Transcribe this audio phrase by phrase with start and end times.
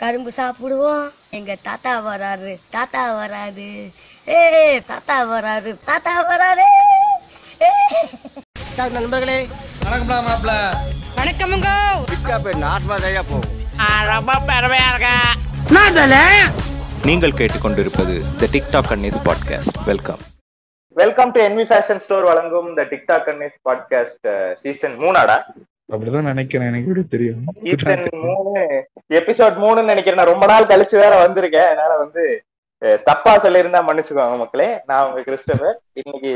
[0.00, 1.08] கரும்பு சாப்பிடுவோம்.
[1.30, 3.66] எங்க தாத்தா வராரு தாத்தா வராரு.
[4.28, 6.64] ஏ தாத்தா வராரு தாத்தா வராரு.
[8.96, 9.48] நண்பர்களே.
[9.84, 10.52] வணக்கம்டா மாப்ள
[11.18, 11.76] வணக்கமுங்கோ.
[17.04, 20.18] நீங்கள் கேட்டுக்கொண்டிருப்பது the TikTok Annies podcast welcome
[20.94, 25.42] welcome to envy fashion store வழங்கும் the TikTok Annies podcast season மூணாடா?
[25.92, 26.68] அப்படிதான் நினைக்கிறேன்.
[26.68, 27.44] எனக்கு எப்படி தெரியும்.
[27.72, 28.62] எபிசோட் மூணு
[29.20, 30.30] எபிசோட் மூணுன்னு நினைக்கிறேன்.
[30.32, 31.68] ரொம்ப நாள் கழிச்சு வேற வந்திருக்கேன்.
[31.72, 32.24] அதனால வந்து
[33.08, 34.68] தப்பா சொல்லியிருந்தா மன்னிச்சுக்கோங்க மக்களே.
[34.90, 35.74] நான் உங்க கிறிஸ்டபர்.
[36.00, 36.34] இன்னைக்கு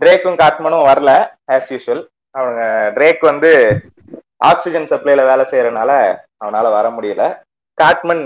[0.00, 1.12] ட்ரேக்கும் காட்மனும் வரல
[1.52, 2.02] ஆஸ் யூஷுவல்
[2.38, 2.62] அவங்க
[2.96, 3.52] ட்ரேக் வந்து
[4.50, 5.92] ஆக்சிஜன் சப்ளைல வேலை செய்யறதுனால
[6.44, 7.22] அவனால வர முடியல.
[7.78, 8.24] காட்மன்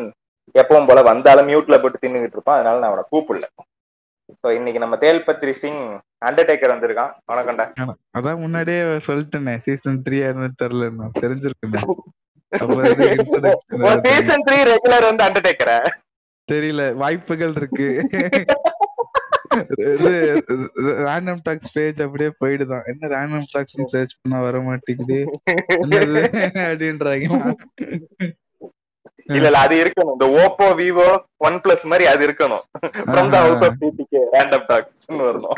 [0.58, 2.58] எப்பவும் போல வந்தாலும் மியூட்ல போட்டு தின்னுகிட்டு இருப்பான்.
[2.58, 3.46] அதனால நான் அவனை கூப்பிடல.
[4.40, 5.82] ஸோ இன்னைக்கு நம்ம தேல்பத்ரி சிங்
[6.28, 7.12] அண்டர்டேக்கர் வந்திருக்கான்.
[7.30, 7.66] வணக்கம்டா.
[8.18, 11.86] அதான் முன்னாடியே சொல்லிட்டேனே சீசன் த்ரீ யாருன்னு தெரியல நான் தெரிஞ்சிருக்கேன்.
[14.06, 15.78] சீசன் த்ரீ ரெகுலர் வந்து அண்டர்டேக்கரா
[16.48, 17.88] தெரியல வாய்ப்புகள் இருக்கு.
[21.06, 22.84] ரேண்டம் டாக்ஸ் பேஜ் அப்படியே போயிடுதான்.
[22.90, 25.18] என்ன ரேண்டம் டாக்ஸ் சர்ச் பண்ணா வர மாட்டேங்குது.
[26.68, 27.26] அப்படின்றாங்க.
[29.36, 30.14] இல்ல இல்ல அது இருக்கணும்.
[30.16, 31.08] இந்த ஓப்போ விவோ
[31.46, 32.64] ஒன் பிளஸ் மாதிரி அது இருக்கணும்.
[33.08, 35.56] From the house of TTK random talks வரணும்.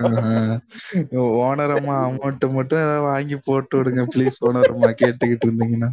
[1.49, 5.91] ஓனரம்மா அமௌண்ட் மட்டும் ஏதாவது வாங்கி போட்டு விடுங்க ப்ளீஸ் ஓனரம்மா கேட்டுக்கிட்டு இருந்தீங்கன்னா.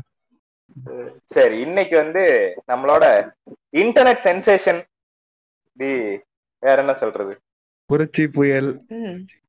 [1.36, 2.24] சரி இன்னைக்கு வந்து
[2.72, 3.06] நம்மளோட
[3.84, 4.82] இன்டர்நெட் சென்சேஷன்
[5.80, 5.92] டி
[6.64, 7.34] வேற என்ன சொல்றது?
[7.90, 8.72] புரட்சி புயல்.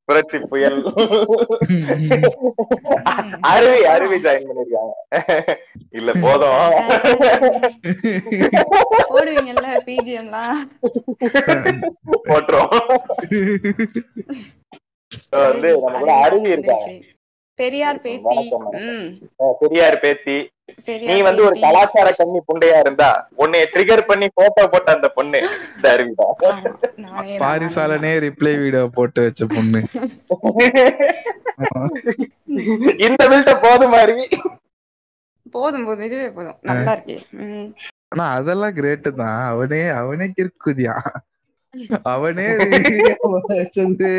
[0.05, 0.83] புரட்சி புயல்.
[3.51, 4.93] அருவி அருவி ஜாயின் பண்ணிருக்காங்க.
[5.91, 6.57] இல்ல போதும்.
[9.13, 10.59] போடுவீங்கல்ல பிஜிஎம்லாம்
[12.27, 12.73] போட்டுரும்.
[15.31, 17.03] வந்து நம்ம கூட அருவி இருக்காங்க
[17.59, 18.51] பெரியார் பேத்தி.
[19.59, 20.51] பெரியார் பேத்தி.
[21.07, 21.55] நீ வந்து ஒரு.
[21.63, 25.39] கலாச்சார கண்ணி புண்டையா இருந்தா உன்னைய ட்ரிகர் பண்ணி போட்டோ போட்ட அந்த பொண்ணு
[25.83, 26.61] தான்,
[27.43, 29.81] பாரிசாலனே ரிப்ளை வீடியோ போட்டு வச்ச பொண்ணு.
[33.05, 34.25] இந்த பில்ட்ட போதும் அருவி?
[35.55, 36.57] போதும் போதும் இதுவே போதும்.
[36.69, 37.17] நல்லா இருக்கே.
[37.43, 37.67] ம்.
[38.11, 39.37] ஆனா அதெல்லாம் கிரேட் தான்.
[39.51, 40.95] அவனே அவனே கிறுக்குதியா.
[42.11, 42.47] அவனே
[43.49, 44.11] வச்சது.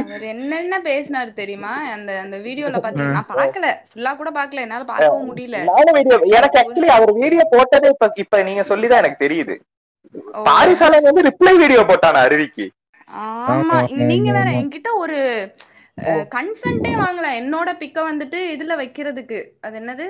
[0.00, 1.72] அவர் என்னென்ன பேசினாரு தெரியுமா?
[1.94, 5.60] அந்த அந்த வீடியோல பாத்தீங்கன்னா நான் பார்க்கல ஃபுல்லா கூட பார்க்கல என்னால பார்க்கவும் முடியல.
[5.70, 9.56] நானும் வீடியோ எனக்கு ஆக்சுவலி அவர் வீடியோ போட்டதே இப்ப இப்ப நீங்க சொல்லிதான் எனக்கு தெரியுது.
[10.48, 12.66] பாரிசாலன் வந்து ரிப்ளை வீடியோ போட்டானா அருவிக்கு?
[13.48, 13.78] ஆமா.
[14.10, 14.48] நீங்க வேற.
[14.60, 15.18] என்கிட்ட ஒரு
[16.34, 17.26] கன்சென்ட்டே வாங்கல.
[17.40, 19.38] என்னோட பிக்க வந்துட்டு இதுல வைக்கிறதுக்கு.
[19.60, 20.06] அது என்னது?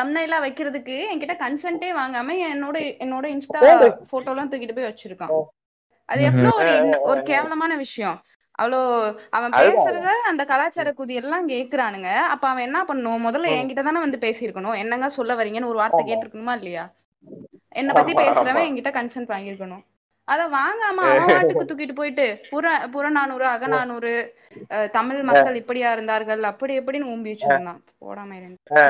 [0.00, 3.60] தம்னைலா வைக்கிறதுக்கு என்கிட்ட கன்சென்ட்டே வாங்காம என்னோட என்னோட இன்ஸ்டா
[4.12, 5.34] போட்டோ எல்லாம் தூக்கிட்டு போய் வச்சிருக்கான்.
[6.08, 6.72] அது எவ்வளவு ஒரு
[7.04, 8.18] ஒரு கேவலமான விஷயம்.
[8.58, 8.78] அவ்வளோ
[9.30, 9.54] அவன்.
[9.62, 12.10] பேசுறத அந்த கலாச்சார குதி எல்லாம் கேக்குறானுங்க.
[12.26, 14.76] அப்ப அவன் என்ன பண்ணணும் முதல்ல என்கிட்ட தானே வந்து பேசியிருக்கணும்.
[14.76, 16.84] என்னங்க சொல்ல வரீங்கன்னு ஒரு வார்த்தை கேட்டிருக்கணுமா இல்லையா?
[17.72, 18.66] என்ன பத்தி பேசுறவன்.
[18.68, 19.84] என்கிட்ட கன்சென்ட் வாங்கியிருக்கணும்.
[20.28, 24.12] அத வாங்காம அவன் தூக்கிட்டு போயிட்டு புற புறநானூறு அகநானூறு
[24.70, 27.78] அஹ், தமிழ் மக்கள் இப்படியா இருந்தார்கள் அப்படி எப்படின்னு ஊம்பி வச்சிருந்தான்.
[28.00, 28.38] போடாம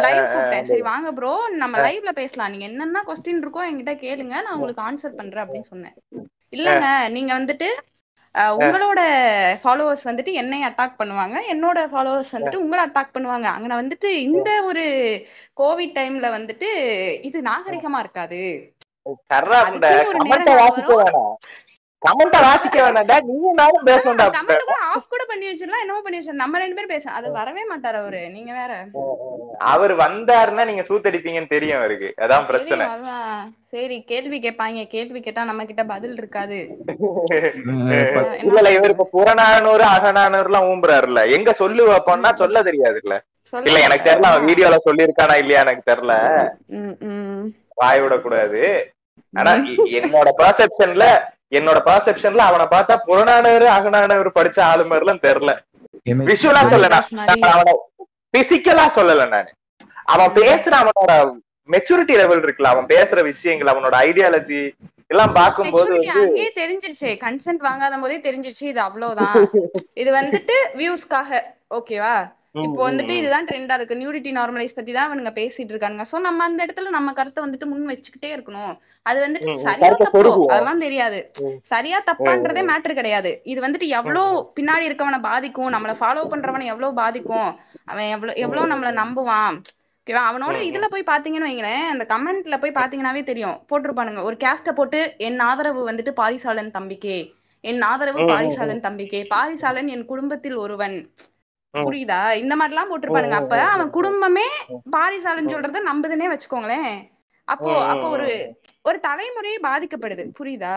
[0.05, 0.65] லைவ் கூப்பிட்டேன்.
[0.65, 2.51] சரி வாங்க ப்ரோ நம்ம லைவ்ல பேசலாம்.
[2.51, 4.35] நீங்க என்னென்ன கொஸ்டின் இருக்கோ என்கிட்ட கேளுங்க.
[4.41, 5.97] நான் உங்களுக்கு ஆன்சர் பண்றேன் அப்படின்னு சொன்னேன்.
[6.51, 7.69] இல்லங்க நீங்க வந்துட்டு
[8.35, 9.01] உங்களோட
[9.63, 11.37] ஃபாலோவர்ஸ் வந்துட்டு என்னை அட்டாக் பண்ணுவாங்க.
[11.53, 13.49] என்னோட ஃபாலோவர்ஸ் வந்துட்டு உங்களை அட்டாக் பண்ணுவாங்க.
[13.59, 14.85] அங்க வந்துட்டு இந்த ஒரு
[15.61, 16.69] கோவிட் டைம்ல வந்துட்டு
[17.29, 18.43] இது நாகரிகமா இருக்காது.
[19.07, 21.33] கமெண்ட வாசிக்க வேணாம்.
[22.03, 23.17] கமெண்ட வாசிக்க வேணாம்டா.
[23.31, 24.27] நீங்க நானும் பேசணும்டா.
[24.39, 26.45] கமெண்ட் கூட ஆஃப் பண்ணி வச்சிடலாம் என்னமோ பண்ணி வச்சிடலாம்.
[26.45, 28.23] நம்ம ரெண்டு பேரும் பேச அது வரவே மாட்டாரு அவரு.
[28.31, 28.73] நீங்க வேற.
[29.73, 32.09] அவர் வந்தாருன்னா நீங்க சூத்தடிப்பீங்கன்னு தெரியும் அவருக்கு.
[32.25, 32.87] அதான் பிரச்சனை.
[33.73, 34.83] சரி கேள்வி கேட்பாங்க.
[34.87, 36.59] கேள்வி கேட்டா நம்ம கிட்ட பதில் இருக்காது.
[38.49, 41.23] இல்ல இவர் இப்ப புறநானூறு அகநானூறு எல்லாம் ஊம்புறாருல்ல.
[41.39, 43.17] எங்க சொல்லு வைப்போம்னா சொல்ல தெரியாதுல்ல.
[43.53, 46.15] இல்ல எனக்கு தெரியல அவன் வீடியோல சொல்லியிருக்கானா இல்லையா எனக்கு தெரியல.
[47.75, 48.63] வாய் விடக்கூடாது.
[49.35, 49.53] ஆனா
[49.99, 51.07] என்னோட பர்செப்ஷன்ல
[51.53, 55.53] என்னோட பர்செப்ஷன்ல அவனை பார்த்தா புறநானூறு அகநானூறு படிச்ச ஆளு மாதிரிலாம் தெரியல.
[56.31, 56.89] விஷுவலா சொல்ல
[57.53, 57.75] அவன
[58.35, 59.51] பிசிக்கலா சொல்லல நானு.
[60.15, 61.13] அவன் பேசுற அவனோட
[61.69, 64.61] மெச்சூரிட்டி லெவல் இருக்குல்ல அவன் பேசுற விஷயங்கள் அவனோட ஐடியாலஜி
[65.13, 67.11] எல்லாம் வந்து அங்கேயே தெரிஞ்சிருச்சு.
[67.25, 68.65] கன்சென்ட் வாங்காத போதே தெரிஞ்சிருச்சு.
[68.73, 69.37] இது அவ்வளவுதான்.
[70.03, 71.41] இது வந்துட்டு வியூஸ்க்காக
[71.79, 72.15] ஓகேவா
[72.65, 73.99] இப்போ வந்துட்டு இதுதான் ட்ரெண்டா இருக்கு.
[74.01, 76.05] நியூடிட்டி நார்மலைஸ் பத்தி தான் அவனுங்க பேசிட்டு இருக்கானுங்க.
[76.11, 78.75] சோ நம்ம அந்த இடத்துல நம்ம கருத்தை வந்துட்டு முன் வச்சுக்கிட்டே இருக்கணும்.
[79.11, 80.35] அது வந்துட்டு சரியா தப்போ.
[80.55, 81.19] அதெல்லாம் தெரியாது.
[81.73, 83.33] சரியா தப்பான்றதே மேட்டர் கிடையாது.
[83.53, 85.73] இது வந்துட்டு எவ்வளவு பின்னாடி இருக்கவனை பாதிக்கும்?
[85.77, 87.51] நம்மள ஃபாலோ பண்றவனை எவ்வளவு பாதிக்கும்?
[87.93, 89.59] அவன் எவ்வளவு எவ்வளவு நம்மள நம்புவான்?
[90.01, 90.25] ஓகேவா?
[90.31, 93.57] அவனோட இதுல போய் பாத்தீங்கன்னு வைங்களேன் அந்த கமெண்ட்ல போய் பாத்தீங்கன்னாவே தெரியும்.
[93.71, 94.23] போட்டிருப்பானுங்க.
[94.29, 97.19] ஒரு கேஸ்ட போட்டு என் ஆதரவு வந்துட்டு பாரிசாலன் தம்பிக்கே.
[97.71, 99.23] என் ஆதரவு பாரிசாலன் தம்பிக்கே.
[99.33, 100.97] பாரிசாலன் என் குடும்பத்தில் ஒருவன்.
[101.75, 102.21] புரியுதா?
[102.43, 104.47] இந்த மாதிரி எல்லாம் போட்டிருப்பானுங்க அப்ப அவன் குடும்பமே
[104.91, 106.95] பாரிசாலன் சொல்றத நம்புதுன்னே வச்சுக்கோங்களேன்.
[107.49, 108.29] அப்போ அப்போ ஒரு
[108.89, 110.25] ஒரு தலைமுறையே பாதிக்கப்படுது.
[110.39, 110.77] புரியுதா?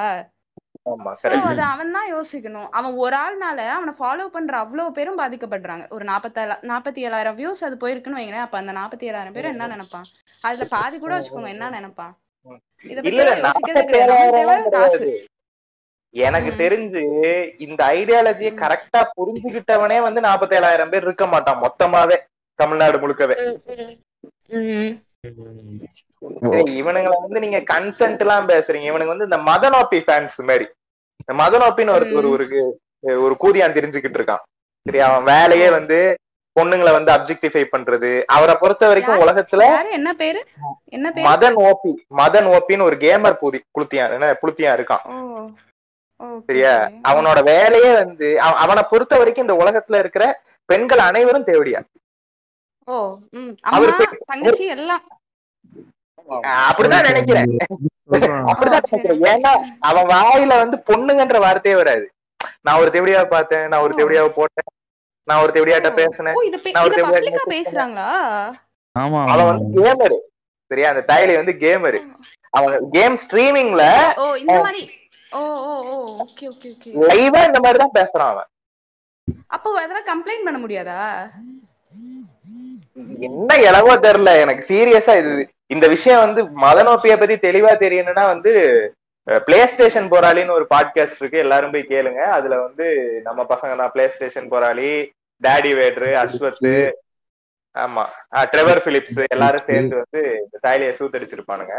[1.49, 2.69] அது அவன் தான் யோசிக்கணும்.
[2.77, 5.85] அவன் ஒரு ஆள்னால அவனை ஃபாலோ பண்ற அவ்வளவு பேரும் பாதிக்கப்படுறாங்க.
[5.89, 8.45] ஒரு நாப்பத்தேழு நாற்பத்தி ஏழாயிரம் வியூஸ் அது போயிருக்குன்னு வைங்களேன்.
[8.45, 10.07] அப்ப அந்த நாற்பத்தி ஏழாயிரம் பேர் என்ன நினைப்பான்?
[10.43, 11.51] அதுல பாதி கூட வச்சுக்கோங்க.
[11.55, 12.13] என்ன நினைப்பான்?
[12.85, 15.11] இத பத்தி யோசிக்கிறதே கிடையாது.
[16.15, 16.51] எனக்கு.
[16.63, 17.03] தெரிஞ்சு
[17.65, 22.17] இந்த ஐடியாலஜியை கரெக்டா புரிஞ்சுகிட்டவனே வந்து நாற்பத்தேழாயிரம் பேர் இருக்க மாட்டான் மொத்தமாவே
[22.59, 23.35] தமிழ்நாடு முழுக்கவே.
[26.81, 28.89] இவனுங்களை வந்து நீங்க கன்சென்ட் எல்லாம் பேசுறீங்க.
[28.91, 30.65] இவனுங்க வந்து இந்த மதனோப்பி ஃபேன்ஸ் மாதிரி
[31.21, 32.47] இந்த மதனோப்பின்னு ஒரு ஒரு
[33.25, 34.43] ஒரு கூதியான் தெரிஞ்சுக்கிட்டு இருக்கான்.
[34.85, 35.99] சரி அவன் வேலையே வந்து
[36.55, 38.09] பொண்ணுங்களை வந்து அப்ஜெக்டிஃபை பண்றது.
[38.35, 39.21] அவரை பொறுத்த வரைக்கும்?
[39.25, 39.63] உலகத்துல
[39.97, 40.39] என்ன பேரு?
[40.95, 45.05] என்ன மதன் ஓபி மதன் ஓபின்னு ஒரு கேமர் பூதி புளுத்தியான் என்ன புளுத்தியான் இருக்கான்.
[46.45, 46.73] சரியா.
[47.03, 51.79] அவனோட வேலையே வந்து அவ- அவனை பொறுத்த வரைக்கும் இந்த உலகத்துல இருக்கிற பெண்கள் அனைவரும் தேவடியா
[56.69, 57.57] அப்படிதான் நினைக்கிறேன்.
[58.47, 59.41] அப்படிதான் நினைக்கிறேன்.
[59.41, 62.11] ஏன்னா அவன் வாயில வந்து பொண்ணுங்கன்ற வார்த்தையே வராது
[62.61, 63.93] நான் ஒரு தேவடியாவை பார்த்தேன் நான் ஒரு.
[63.93, 64.69] தேவடியாவை போட்டேன்
[65.23, 65.93] நான் ஒரு தேவடியாட்ட.
[65.93, 66.33] பேசினேன்
[66.71, 67.39] நான் ஒரு தேவடியா.
[67.47, 68.09] பேசுறாங்களா
[68.99, 69.45] ஆமா அவன்.
[69.45, 70.17] வந்து கேமரு
[70.71, 71.99] சரியா அந்த தாய்லி வந்து கேமரு
[72.49, 73.83] அவன் கேம் ஸ்ட்ரீமிங்ல
[75.31, 78.49] ஓ ஓ ஓ ஓகே ஓகே ஓகே லைவா இந்த மாதிரி தான் பேசுறான் அவன்.
[79.55, 80.99] அப்போ அதெல்லாம் கம்ப்ளைண்ட் பண்ண முடியாதா?
[83.27, 85.33] என்ன இளவோ தெரியல எனக்கு சீரியஸா இது.
[85.75, 88.53] இந்த விஷயம் வந்து மதனோப்பிய பத்தி தெளிவா தெரியணும்னா வந்து
[89.47, 91.43] பிளே ஸ்டேஷன் போராளின்னு ஒரு பாட்காஸ்ட் இருக்கு.
[91.45, 92.21] எல்லாரும் போய் கேளுங்க.
[92.37, 92.85] அதுல வந்து
[93.27, 93.93] நம்ம பசங்க தான்.
[93.95, 94.89] பிளே ஸ்டேஷன் போராளி
[95.41, 96.65] டாடி வேட்ரு அஸ்வத்
[97.75, 98.03] ஆமா.
[98.53, 101.75] ட்ரெவர் பிலிப்ஸ் எல்லாரும் சேர்ந்து வந்து இந்த தாய்லிய சூத்தடிச்சிருப்பானுங்க.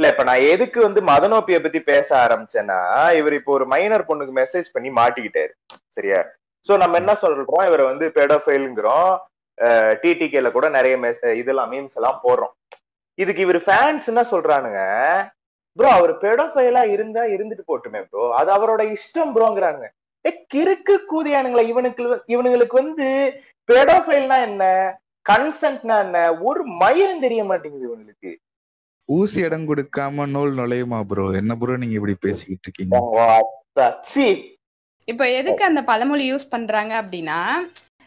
[0.00, 2.78] இல்ல இப்ப நான் எதுக்கு வந்து மதநோப்பிய பத்தி பேச ஆரம்பிச்சேன்னா
[3.18, 5.52] இவர் இப்போ ஒரு மைனர் பொண்ணுக்கு மெசேஜ் பண்ணி மாட்டிக்கிட்டாரு.
[5.96, 6.20] சரியா?
[6.68, 7.64] சோ நம்ம என்ன சொல்றோம்?
[7.68, 9.10] இவரை வந்து பெடோஃபைலுங்கிறோம்
[10.02, 12.54] டிடிகேல கூட நிறைய மெசேஜ் இதெல்லாம் மீம்ஸ் எல்லாம் போடுறோம்.
[13.18, 14.80] இதுக்கு இவர் ஃபேன்ஸ் என்ன சொல்றானுங்க?
[15.78, 19.88] ப்ரோ அவர் பெடோஃபைலா இருந்தா இருந்துட்டு போட்டுமே ப்ரோ அது அவரோட இஷ்டம் ப்ரோங்கிறானுங்க
[20.24, 22.02] ஏ கிறுக்கு கூதியானுங்களா இவனுக்கு
[22.34, 23.08] இவனுங்களுக்கு வந்து
[23.68, 24.64] பெடோஃபைல்னா என்ன?
[25.26, 26.18] கன்சென்ட்னா என்ன?
[26.48, 28.32] ஒரு மயிரும் தெரிய மாட்டேங்குது இவனுக்கு.
[29.10, 32.96] ஊசி இடம் கொடுக்காம நூல் நுழையுமா ப்ரோ என்ன ப்ரோ நீங்க இப்படி பேசிக்கிட்டு இருக்கீங்க?
[35.08, 37.38] இப்போ எதுக்கு அந்த பழமொழி யூஸ் பண்றாங்க அப்படின்னா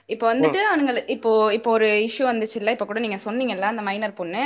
[0.09, 4.41] இப்போ வந்துட்டு அவனுங்க இப்போ இப்போ ஒரு இஷ்யூ வந்துச்சுல்ல இப்போ கூட நீங்க சொன்னீங்கல்ல அந்த மைனர் பொண்ணு.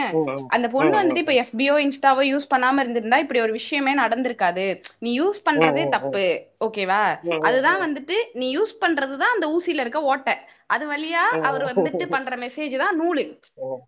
[0.56, 4.66] அந்த பொண்ணு வந்துட்டு இப்போ எஃபிஓ இன்ஸ்டாவோ யூஸ் பண்ணாம இருந்திருந்தா இப்படி ஒரு விஷயமே நடந்திருக்காது.
[5.06, 6.24] நீ யூஸ் பண்றதே தப்பு
[6.68, 7.02] ஓகேவா?
[7.48, 10.36] அதுதான் வந்துட்டு நீ யூஸ் பண்றதுதான் அந்த ஊசியில இருக்க ஓட்டை.
[10.76, 13.26] அது வழியா அவர் வந்துட்டு பண்ற மெசேஜ் தான் நூலு.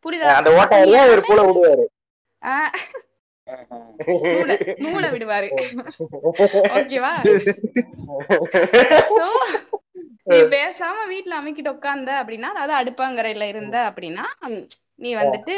[0.05, 0.35] புரியுதா?
[4.85, 5.47] நூலை விடுவாரு.
[6.77, 7.13] ஓகேவா?
[10.31, 14.25] நீ பேசாம வீட்ல அமைக்கிட்டு உட்கார்ந்த அப்படின்னா அதாவது அடுப்பாங்கரையில இருந்த அப்படின்னா
[15.03, 15.55] நீ வந்துட்டு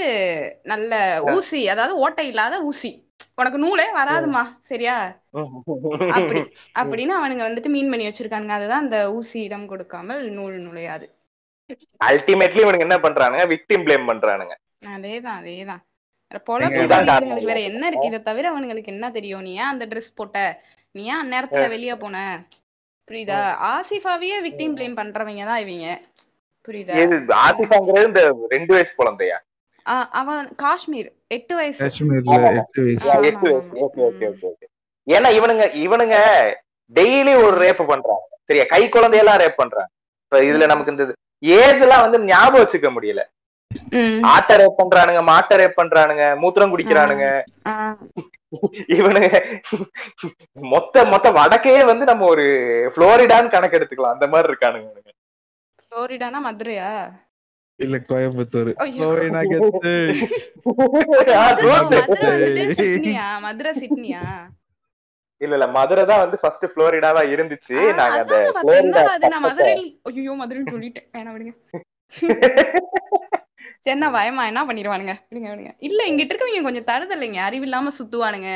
[0.71, 0.99] நல்ல
[1.35, 2.91] ஊசி அதாவது ஓட்டை இல்லாத ஊசி.
[3.39, 4.95] உனக்கு நூலே வராதுமா சரியா?
[6.17, 6.41] அப்படி
[6.81, 8.55] அப்படின்னு அவனுங்க வந்துட்டு மீன் பண்ணி வச்சிருக்கானுங்க.
[8.59, 11.05] அதுதான் அந்த ஊசி இடம் கொடுக்காமல் நூல் நுழையாது.
[12.09, 13.45] அல்டிமேட்லி இவனுக்கு என்ன பண்றானுங்க?
[13.53, 14.55] விக்டிம் ப்ளேம் பண்றானுங்க.
[14.95, 15.81] அதேதான் அதேதான்.
[17.49, 18.09] வேற என்ன இருக்கு?
[18.11, 19.43] இதை தவிர அவனுங்களுக்கு என்ன தெரியும்?
[19.47, 20.39] நீ ஏன் அந்த ட்ரெஸ் போட்ட?
[20.95, 22.17] நீ ஏன் அந்நேரத்துல வெளிய போன?
[23.07, 23.39] புரியுதா?
[23.73, 25.87] ஆசிஃபாவையே விக்டிம் ப்ளேம் பண்றவங்க தான் இவங்க.
[26.67, 26.97] புரியுதா?
[27.03, 28.23] இது ஆசிஃபாங்கிறது இந்த
[28.55, 29.37] ரெண்டு வயசு குழந்தையா?
[30.21, 31.85] அவன் காஷ்மீர் எட்டு வயசு.
[31.85, 32.51] Okay
[33.27, 33.51] okay
[34.09, 34.65] okay okay.
[35.07, 36.17] ஏன்னா இவனுங்க இவனுங்க
[36.97, 38.25] டெய்லி ஒரு ரேப் பண்றாங்க.
[38.49, 38.65] சரியா?
[38.73, 39.91] கை குழந்தையெல்லாம் ரேப் பண்றாங்க.
[40.25, 41.05] இப்ப இதுல நமக்கு இந்த
[41.61, 43.21] ஏஜ் எல்லாம் வந்து ஞாபகம் வச்சுக்க முடியல.
[44.33, 47.25] ஆட்டை ரேப் பண்றானுங்க மாட்டை ரேப் பண்றானுங்க மூத்திரம் குடிக்கிறானுங்க.
[48.97, 49.29] இவனுங்க
[50.73, 52.45] மொத்த மொத்த வடக்கே வந்து நம்ம ஒரு
[52.95, 54.15] புளோரிடான்னு கணக்கு எடுத்துக்கலாம்.
[54.15, 54.89] அந்த மாதிரி இருக்கானுங்க.
[55.83, 56.89] புளோரிடானா மதுரையா?
[57.79, 58.71] இல்ல கோயம்புத்தூர்.
[63.45, 64.23] மதுரை சிட்னியா?
[65.41, 67.75] இல்ல இல்ல மதுரை தான் வந்து ஃபர்ஸ்ட் புளோரிடாவா இருந்துச்சு.
[67.99, 68.35] நாங்க அந்த
[69.47, 71.07] மதுரையில் ஐயோ மதுரைன்னு சொல்லிட்டேன்.
[71.15, 71.53] வேணாம் விடுங்க.
[73.85, 75.71] சரிண்ணா பயமா என்ன பண்ணிடுவானுங்க விடுங்க விடுங்க.
[75.79, 77.39] இல்ல இங்கிட்ட இருக்கவங்க கொஞ்சம் தருதலைங்க.
[77.47, 78.49] அறிவில்லாம சுத்துவானுங்க.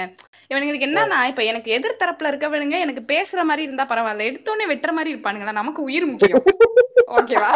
[0.50, 4.28] இவனுங்களுக்கு என்னன்னா இப்ப எனக்கு எதிர் தரப்புல இருக்கவனுங்க எனக்கு பேசுற மாதிரி இருந்தா பரவாயில்ல.
[4.30, 5.52] எடுத்தோடனே வெட்டுற மாதிரி இருப்பானுங்களா?
[5.52, 6.44] நமக்கு உயிர் முக்கியம்.
[7.08, 7.52] ஓகேவா?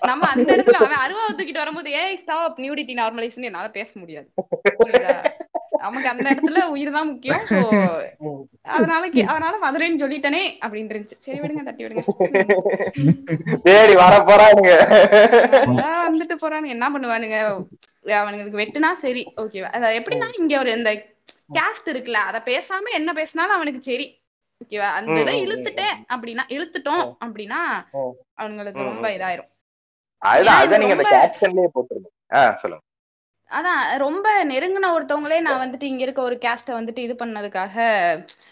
[0.00, 4.28] நம்ம அந்த இடத்துல அவன் அருவா தூக்கிட்டு வரும்போது ஏய் ஸ்டாப் நியூடிட்டி நார்மலைஸ்னு என்னால பேச முடியாது.
[5.84, 7.42] நமக்கு அந்த இடத்துல உயிர் தான் முக்கியம்
[8.74, 12.04] அதனால அதனால மதுரைன்னு சொல்லிட்டனே அப்படின்னு இருந்துச்சு சரி விடுங்க தட்டி விடுங்க.
[13.66, 14.72] சரி வர போறானுங்க.
[16.08, 16.76] வந்துட்டு போறானுங்க.
[16.76, 17.38] என்ன பண்ணுவானுங்க?
[18.20, 20.90] அவனுங்களுக்கு வெட்டுனா சரி ஓகேவா அத எப்படின்னா இங்க ஒரு இந்த
[21.56, 24.06] கேஸ்ட் இருக்குல்ல அத பேசாம என்ன பேசினாலும் அவனுக்கு சரி
[24.60, 27.60] ஓகேவா அந்த இதை இழுத்துட்டேன் அப்படின்னா இழுத்துட்டோம் அப்படின்னா.
[28.40, 29.50] அவனுங்களுக்கு ரொம்ப இதாயிரும்.
[30.22, 32.10] அதுதான் நீங்க அந்த கேப்ஷன்லயே போட்டுருங்க
[32.62, 32.82] சொல்லுங்க.
[33.54, 37.76] அதான் ரொம்ப நெருங்கின ஒருத்தவங்களே நான் வந்துட்டு இங்க இருக்க ஒரு கேஸ்ட வந்துட்டு இது பண்ணதுக்காக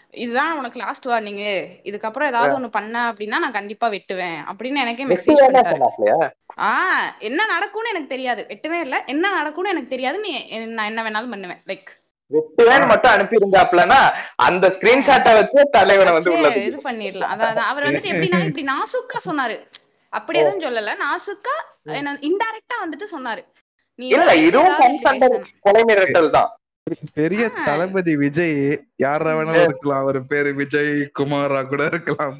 [0.09, 1.41] இதுதான் உனக்கு லாஸ்ட் வார்னிங்
[1.83, 5.41] இதுக்கப்புறம் ஏதாவது ஒண்ணு பண்ண அப்படின்னா நான் கண்டிப்பா வெட்டுவேன் அப்படின்னு எனக்கே மெசேஜ்
[6.61, 8.47] ஆஹ் என்ன நடக்கும்னு எனக்கு தெரியாது.
[8.49, 9.03] வெட்டவே இல்ல.
[9.05, 10.19] என்ன நடக்கும்னு எனக்கு தெரியாது.
[10.19, 10.31] நீ
[10.65, 11.61] நான் என்ன வேணாலும் பண்ணுவேன்.
[11.67, 11.89] லைக்
[12.31, 13.97] வெட்டுவேன்னு மட்டும் அனுப்பி இருந்தாப்லன்னா
[14.35, 17.31] அந்த ஸ்கிரீன்ஷாட்டை வச்சு தலைவனை வந்து உள்ள இது பண்ணிடலாம்.
[17.33, 19.57] அதான் அவர் வந்துட்டு எப்படின்னா இப்படி நாசுக்கா சொன்னாரு.
[20.09, 20.95] அப்படி எதுவும் சொல்லல.
[21.03, 21.55] நாசுக்கா
[21.91, 23.43] என்ன இன்டைரக்டா வந்துட்டு சொன்னாரு.
[23.99, 24.75] இல்ல இதுவும்.
[25.65, 26.51] கொலை மிரட்டல் தான்.
[27.17, 28.55] பெரிய தளபதி விஜய்
[29.03, 30.01] யாரா வேணாலும் இருக்கலாம்.
[30.03, 32.33] அவர் பேரு விஜய் குமாரா கூட இருக்கலாம்.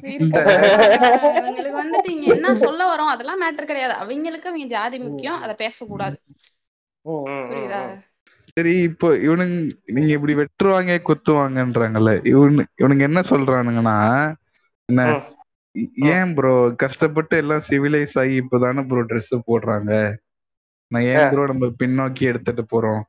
[1.36, 3.94] இவங்களுக்கு வந்துட்டு இங்க என்ன சொல்ல வரோம் அதெல்லாம் மேட்டர் கிடையாது.
[4.02, 5.38] அவங்களுக்கு அவங்க ஜாதி முக்கியம்.
[5.44, 6.18] அதை பேசக்கூடாது.
[7.50, 7.80] புரியுதா.
[8.56, 9.54] சரி இப்போ இவனுங்க
[9.94, 12.12] நீங்க இப்படி வெட்டுருவாங்க குத்துவாங்கன்றாங்கல்ல.
[12.32, 13.96] இவனு இவனுங்க என்ன சொல்றானுங்கன்னா
[14.88, 15.02] என்ன.
[16.12, 19.92] ஏன் ப்ரோ கஷ்டப்பட்டு எல்லாம் சிவிலைஸ் ஆகி இப்பதானே ப்ரோ Dress போடுறாங்க?
[20.94, 23.02] நான் ஏன் ப்ரோ நம்ம பின்னோக்கி எடுத்துட்டு போறோம்?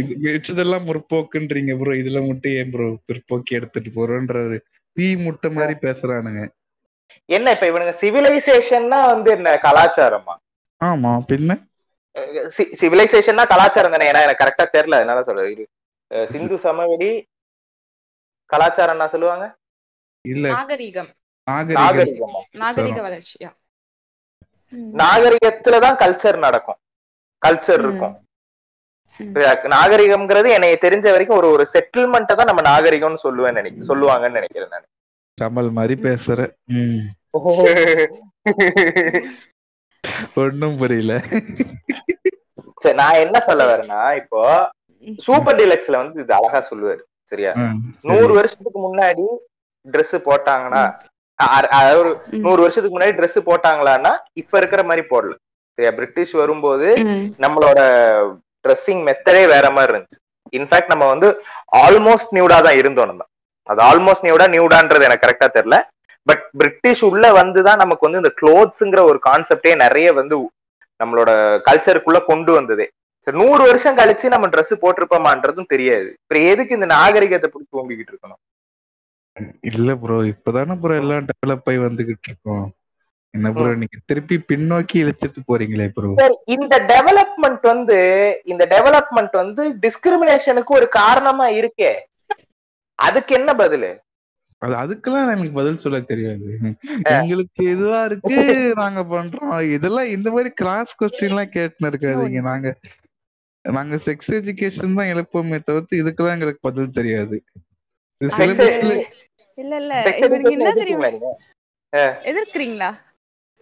[0.00, 4.58] இது வச்சதெல்லாம் முற்போக்குன்றீங்க ப்ரோ இதுல மட்டும் ஏன் ப்ரோ பிற்போக்கி எடுத்துட்டு போறோன்றாரு.
[4.96, 6.42] தீ முட்டை மாதிரி பேசுறானுங்க.
[7.28, 10.34] என்ன இப்ப இவனுங்க சிவிலைசேஷன்னா வந்து என்ன கலாச்சாரமா?
[10.80, 11.52] ஆமா பின்ன?
[12.80, 14.10] சிவிலைசேஷன்னா கலாச்சாரம் தானே?
[14.10, 15.66] ஏன்னா எனக்கு கரெக்டா தெரியல அதனால சொல்றேன்.
[16.10, 17.10] அஹ் சிந்து சமவெளி
[18.50, 19.46] கலாச்சாரம்னா சொல்லுவாங்க?
[20.24, 20.46] இல்ல.
[20.52, 21.10] நாகரீகம்.
[21.76, 22.34] நாகரிகம்.
[22.60, 23.50] நாகரிக வளர்ச்சியா.
[25.00, 26.78] நாகரிகத்துலதான் கல்ச்சர் நடக்கும்.
[27.42, 27.78] கல்ச்சர்.
[27.78, 28.14] இருக்கும்.
[29.70, 34.86] நாகரிகம்ங்கிறது என்னைய தெரிஞ்ச வரைக்கும் ஒரு ஒரு செட்டில்மெண்ட்டை தான் நம்ம நாகரிகம்னு சொல்லுவேன் நினைக்க சொல்லுவாங்கன்னு நினைக்கிறேன் நான்.
[35.38, 36.38] கமல் மாதிரி பேசுற.
[36.72, 37.04] ம்.
[40.36, 41.12] ஒண்ணும் புரியல.
[42.80, 44.40] சரி நான் என்ன சொல்ல வரேன்னா இப்போ
[45.18, 47.52] சூப்பர் டீலக்ஸ்ல வந்து இது அழகா சொல்லுவாரு சரியா.
[48.02, 49.26] நூறு வருஷத்துக்கு முன்னாடி
[49.86, 50.82] Dress போட்டாங்கன்னா
[51.44, 52.10] அதாவது ஒரு.
[52.44, 54.12] நூறு வருஷத்துக்கு முன்னாடி Dress போட்டாங்களான்னா
[54.42, 55.34] இப்ப இருக்கிற மாதிரி போடல.
[55.98, 56.86] பிரிட்டிஷ் வரும்போது.
[57.44, 57.80] நம்மளோட
[58.64, 60.18] ட்ரெஸ்ஸிங் மெத்தடே வேற மாதிரி இருந்துச்சு.
[60.58, 61.28] இன்ஃபேக்ட் நம்ம வந்து
[61.84, 63.22] ஆல்மோஸ்ட் நியூடா தான் இருந்தோம் நம்ம.
[63.66, 65.78] அது ஆல்மோஸ்ட் நியூடா நியூடான்றது எனக்கு கரெக்டா தெரியல.
[66.26, 70.36] பட் பிரிட்டிஷ் உள்ள வந்துதான் நமக்கு வந்து இந்த க்ளோத்ஸ்ங்கிற ஒரு கான்செப்டே நிறைய வந்து
[71.00, 71.30] நம்மளோட
[71.68, 72.86] கல்ச்சருக்குள்ள கொண்டு வந்ததே.
[73.26, 76.08] சரி நூறு வருஷம் கழிச்சு நம்ம Dress போட்டிருப்போமான்றதும் தெரியாது.
[76.20, 78.40] அப்புறம் எதுக்கு இந்த நாகரிகத்தை பிடிச்சி ஓம்பிக்கிட்டு இருக்கணும்?
[79.70, 82.66] இல்ல ப்ரோ இப்பதானே ப்ரோ எல்லாம் டெவலப் ஆகி வந்துகிட்டு இருக்கோம்.
[83.34, 86.10] என்ன ப்ரோ நீங்க திருப்பி பின்னோக்கி இழுத்துட்டு போறீங்களே ப்ரோ
[86.56, 87.98] இந்த டெவலப்மெண்ட் வந்து
[88.52, 91.92] இந்த டெவலப்மெண்ட் வந்து டிஸ்கிரிமினேஷனுக்கு ஒரு காரணமா இருக்கே.
[92.98, 93.90] அதுக்கு என்ன பதிலு?
[94.62, 96.46] அது அதுக்கெல்லாம் எனக்கு பதில் சொல்ல தெரியாது.
[97.16, 98.36] எங்களுக்கு இதுவா இருக்கு
[98.80, 99.56] நாங்க பண்றோம்.
[99.76, 102.40] இதெல்லாம் இந்த மாதிரி கிராஸ் கொஸ்டின் எல்லாம் கேட்டுன்னு இருக்காதீங்க.
[102.50, 102.68] நாங்க
[103.64, 107.38] நாங்க செக்ஸ் எஜுகேஷன் தான் எழுப்போமே தவிர்த்து இதுக்கெல்லாம் எங்களுக்கு பதில் தெரியாது.
[108.20, 108.92] சிலபஸ்ல
[109.58, 109.94] இல்ல இல்ல.
[110.10, 111.08] Education என்ன தெரியுமா?
[112.30, 112.90] எதிர்க்கிறீங்களா?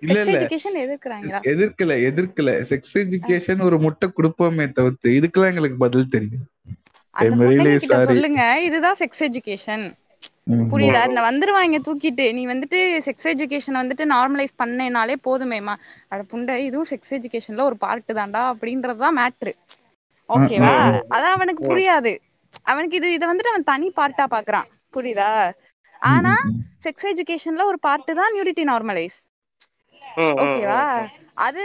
[0.02, 0.32] இல்ல இல்ல.
[0.38, 1.38] எஜுகேஷன் எதிர்க்கிறாங்களா?
[1.52, 2.52] எதிர்க்கல எதிர்க்கல.
[2.70, 6.46] செக்ஸ் எஜுகேஷன் ஒரு முட்டை கொடுப்போமே தவிர்த்து இதுக்கெல்லாம் எங்களுக்கு பதில் தெரியும்.
[8.10, 8.44] சொல்லுங்க.
[8.68, 9.84] இதுதான் செக்ஸ் எஜுகேஷன்.
[10.72, 11.02] புரியுதா?
[11.10, 12.24] இந்த வந்துருவாங்க தூக்கிட்டு.
[12.38, 15.74] நீ வந்துட்டு செக்ஸ் எஜுகேஷன் வந்துட்டு நார்மலைஸ் பண்ணேனாலே போதுமேமா
[16.12, 19.52] அட புண்டை இதுவும் செக்ஸ் எஜுகேஷன்ல ஒரு பார்ட் தான்டா அப்படின்றதுதான் மேட்ரு
[20.28, 20.74] ஓகேவா
[21.14, 22.12] அதான் அவனுக்கு புரியாது.
[22.72, 24.68] அவனுக்கு இது இதை வந்துட்டு அவன் தனி பார்ட்டா பாக்குறான்.
[24.94, 25.28] புரியுதா?
[26.12, 26.34] ஆனா
[26.86, 29.18] செக்ஸ் எஜுகேஷன்ல ஒரு பார்ட் தான் நியூரிட்டி நார்மலைஸ்
[30.42, 30.82] ஓகேவா.
[31.46, 31.62] அது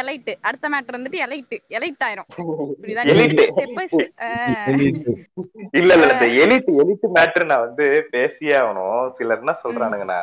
[0.00, 2.28] எலைட் அடுத்த மேட்டர் வந்துட்டு எலைட் எலைட் ஆயிரும்.
[5.78, 7.84] இல்ல இல்ல இந்த எலிட் எலிட் மேட்டர் நான் வந்து
[8.14, 9.02] பேசியே ஆகணும்.
[9.18, 10.20] சிலர் என்ன சொல்றானுங்கன்னா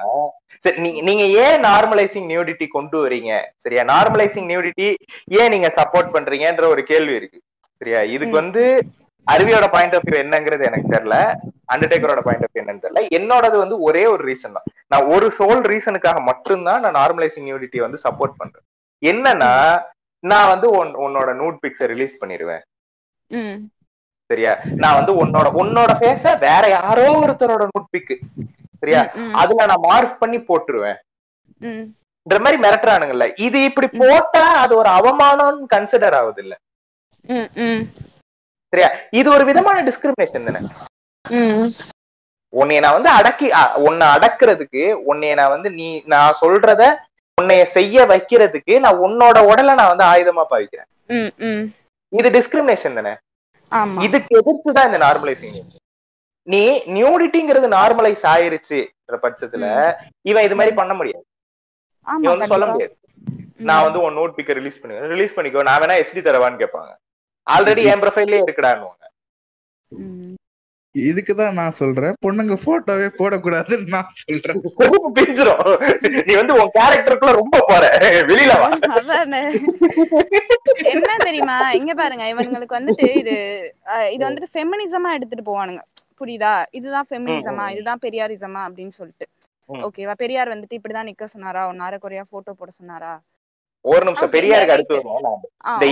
[0.66, 3.32] சரி நீங்க நீங்க ஏன் நார்மலைசிங் நியூடிட்டி கொண்டு வரீங்க?
[3.64, 3.84] சரியா?
[3.94, 4.88] நார்மலைசிங் நியூடிட்டி
[5.42, 7.40] ஏன் நீங்க சப்போர்ட் பண்றீங்கன்ற ஒரு கேள்வி இருக்கு.
[7.82, 8.02] சரியா?
[8.16, 8.64] இதுக்கு வந்து
[9.28, 11.16] அருவியோட பாயிண்ட் ஆஃப் வியூ என்னங்கிறது எனக்கு தெரியல.
[11.74, 13.02] அண்டர்டேக்கரோட பாயிண்ட் ஆஃப் வியூ என்னன்னு தெரியல.
[13.12, 14.68] என்னோடது வந்து ஒரே ஒரு ரீசன் தான்.
[14.88, 18.66] நான் ஒரு சோல் ரீசனுக்காக மட்டும்தான் நான் நார்மலைசிங் நியூடிட்டி வந்து சப்போர்ட் பண்றேன்.
[19.02, 19.52] என்னன்னா
[20.24, 22.64] நான் வந்து உன்- உன்னோட நூட் பிக்ஸை ரிலீஸ் பண்ணிடுவேன்
[24.30, 24.52] சரியா?
[24.76, 28.14] நான் வந்து உன்னோட உன்னோட ஃபேஸ வேற யாரோ ஒருத்தரோட நோட் பிக்
[28.80, 29.02] சரியா?
[29.34, 30.98] அதுல நான் மார்க் பண்ணி போட்டுருவேன்.
[32.28, 33.26] இந்த மாதிரி மிரட்டுறானுங்கல்ல.
[33.38, 36.56] இது இப்படி போட்டா அது ஒரு அவமானம்னு கன்சிடர் ஆகுது இல்ல
[38.74, 38.90] சரியா?
[39.20, 40.62] இது ஒரு விதமான டிஸ்கிரிமினேஷன் தானே.
[42.54, 43.48] உன்னைய நான் வந்து அடக்கி
[43.88, 46.84] உன்னை அடக்குறதுக்கு உன்னைய நான் வந்து நீ நான் சொல்றத
[47.38, 50.90] உன்னைய செய்ய வைக்கிறதுக்கு நான் உன்னோட உடலை நான் வந்து ஆயுதமா பாவிக்கிறேன்.
[52.14, 53.14] இது டிஸ்கிரிமினேஷன் தானே?
[54.06, 55.58] இதுக்கு எதிர்த்து தான் இந்த நார்மலைசிங்
[56.48, 56.64] நீ
[56.96, 59.66] நியூடிட்டிங்கிறது நார்மலைஸ் ஆயிருச்சுன்ற பட்சத்துல
[60.32, 61.26] இவன் இது மாதிரி பண்ண முடியாது.
[62.08, 62.66] நீ வந்து சொல்ல.
[62.74, 62.94] முடியாது.
[63.70, 65.64] நான் வந்து உன் நோட் பிக்க ரிலீஸ் பண்ணி ரிலீஸ் பண்ணிக்கோ.
[65.70, 66.92] நான் வேணா ஹெச்டி தரவான்னு கேட்பாங்க.
[67.48, 68.88] ஆல்ரெடி என் ப்ரொஃபைல்லே இருக்கடான்னு
[69.92, 70.22] ம்.
[70.96, 72.14] இதுக்குதான் நான் சொல்றேன்.
[72.26, 74.60] பொண்ணுங்க போட்டோவே போடக்கூடாதுன்னு நான் சொல்றேன்.
[75.18, 75.64] பிஞ்சிரும்.
[76.28, 77.84] நீ வந்து உன் கேரக்டருக்குள்ள ரொம்ப போற.
[78.30, 78.68] வெளியில வா.
[78.98, 79.42] அதானே.
[80.94, 81.58] என்ன தெரியுமா?
[81.72, 82.24] இங்க பாருங்க.
[82.34, 83.36] இவனுங்களுக்கு வந்துட்டு இது
[84.12, 85.84] இது வந்துட்டு ஃபெமினிசமா எடுத்துட்டு போவானுங்க.
[86.20, 86.54] புரியுதா?
[86.72, 89.28] இதுதான் ஃபெமினிசமா இதுதான் பெரியாரிசமா அப்படின்னு சொல்லிட்டு.
[89.86, 91.68] ஓகேவா பெரியார் வந்துட்டு இப்படிதான் நிக்க சொன்னாரா?
[91.68, 93.14] ஒன்னு அரை குறையா போட்டோ போட சொன்னாரா?
[93.86, 94.98] ஒரு நிமிஷம் பெரியாருக்கு
[95.72, 95.86] இந்த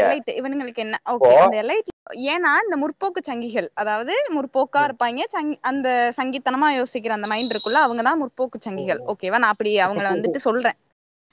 [0.00, 0.96] அடுத்து இவனுங்களுக்கு என்ன?
[1.14, 1.90] ஓகே அந்த எலைட்
[2.34, 5.24] ஏன்னா இந்த முற்போக்கு சங்கிகள் அதாவது முற்போக்கா இருப்பாங்க
[5.70, 9.00] அந்த சங்கித்தனமா யோசிக்கிற அந்த மைண்ட் இருக்குல்ல அவங்க தான் முற்போக்கு சங்கிகள்.
[9.12, 10.78] ஓகேவா நான் அப்படி அவங்கள வந்துட்டு சொல்றேன்.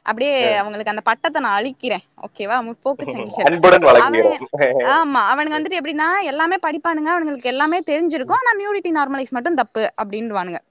[0.06, 2.04] அப்படியே அவங்களுக்கு அந்த பட்டத்தை நான் அழிக்கிறேன்.
[2.26, 3.48] ஓகேவா முற்போக்கு சங்கிகள்.
[4.96, 8.42] ஆமா அவனுங்க வந்துட்டு எப்படின்னா எல்லாமே படிப்பானுங்க அவனுங்களுக்கு எல்லாமே தெரிஞ்சிருக்கும்.
[8.42, 10.62] ஆனா மியூடிட்டி நார்மலைஸ் மட்டும் தப்பு அப்படின்னுவானுங்க.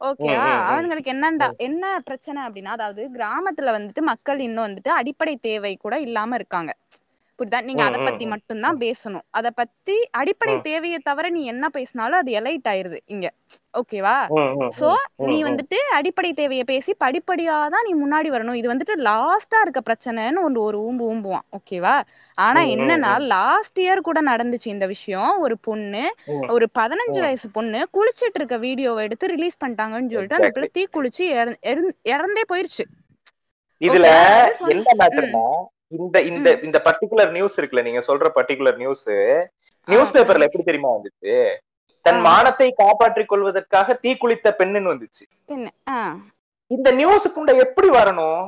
[0.00, 0.48] ஓகேவா.
[0.70, 6.34] அவனுங்களுக்கு என்னண்டா என்ன பிரச்சனை அப்படின்னா அதாவது கிராமத்துல வந்துட்டு மக்கள் இன்னும் வந்துட்டு அடிப்படை தேவை கூட இல்லாம
[6.36, 6.70] இருக்காங்க.
[7.38, 7.62] புரியுதா?
[7.62, 9.20] நீங்க அத பத்தி மட்டும்தான் பேசணும்.
[9.30, 10.54] அத பத்தி அடிப்படை.
[10.60, 13.32] தேவையை தவிர நீ என்ன பேசினாலும் அது எலைட் ஆயிருது இங்க.
[13.78, 14.28] ஓகேவா?
[14.80, 15.44] சோ நீ.
[15.44, 18.52] வந்துட்டு அடிப்படை தேவையை பேசி படிப்படியா தான் நீ முன்னாடி வரணும்.
[18.52, 21.44] இது வந்துட்டு லாஸ்டா இருக்க பிரச்சனைன்னு ஒரு ஒரு ஊம்பு ஊம்புவான்.
[21.52, 22.02] ஓகேவா?
[22.34, 25.36] ஆனா என்னன்னா லாஸ்ட் இயர் கூட நடந்துச்சு இந்த விஷயம்.
[25.38, 26.14] ஒரு பொண்ணு.
[26.48, 27.20] ஒரு பதினஞ்சு.
[27.20, 31.96] வயசு பொண்ணு குளிச்சிட்டு இருக்க வீடியோவை எடுத்து ரிலீஸ் பண்ணிட்டாங்கன்னு சொல்லிட்டு அந்த பிள்ளை தீ குளிச்சு இறந்- இறந்-
[32.04, 32.84] இறந்தே போயிருச்சு.
[33.80, 34.06] இதுல
[34.68, 35.50] என்ன மேட்டர்னா
[35.92, 39.04] இந்த இந்த இந்த பர்டிகுலர் நியூஸ் இருக்குல்ல நீங்க சொல்ற பர்டிகுலர் நியூஸ்
[39.88, 41.34] நியூஸ் பேப்பர்ல எப்படி தெரியுமா வந்துச்சு?
[42.06, 42.20] தன்.
[42.26, 45.24] மானத்தை காப்பாற்றிக் கொள்வதற்காக தீக்குளித்த பெண்ணுன்னு வந்துச்சு.
[46.70, 48.42] இந்த நியூஸுக்குண்ட எப்படி வரணும்?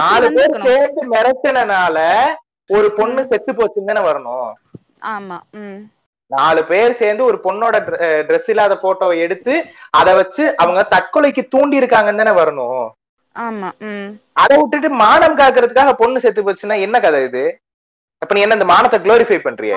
[0.00, 1.98] நாலு பேர் சேர்ந்து மிரட்டினால
[2.70, 4.48] ஒரு பொண்ணு செத்து போச்சுன்னு தானே வரணும்?
[5.14, 5.38] ஆமா
[6.30, 7.76] நாலு பேர் சேர்ந்து ஒரு பொண்ணோட
[8.28, 9.54] ட்ரெஸ் இல்லாத போட்டோவை எடுத்து
[10.00, 12.82] அதை வச்சு அவங்க தற்கொலைக்கு தூண்டி இருக்காங்கன்னு தானே வரணும்?
[13.38, 14.10] ஆமா ம்.
[14.42, 17.44] அதை விட்டுட்டு மானம் காக்குறதுக்காக பொண்ணு செத்து போச்சுன்னா என்ன கதை இது?
[18.22, 19.74] அப்ப நீ என்ன இந்த மானத்தை குளோரிஃபை பண்றியா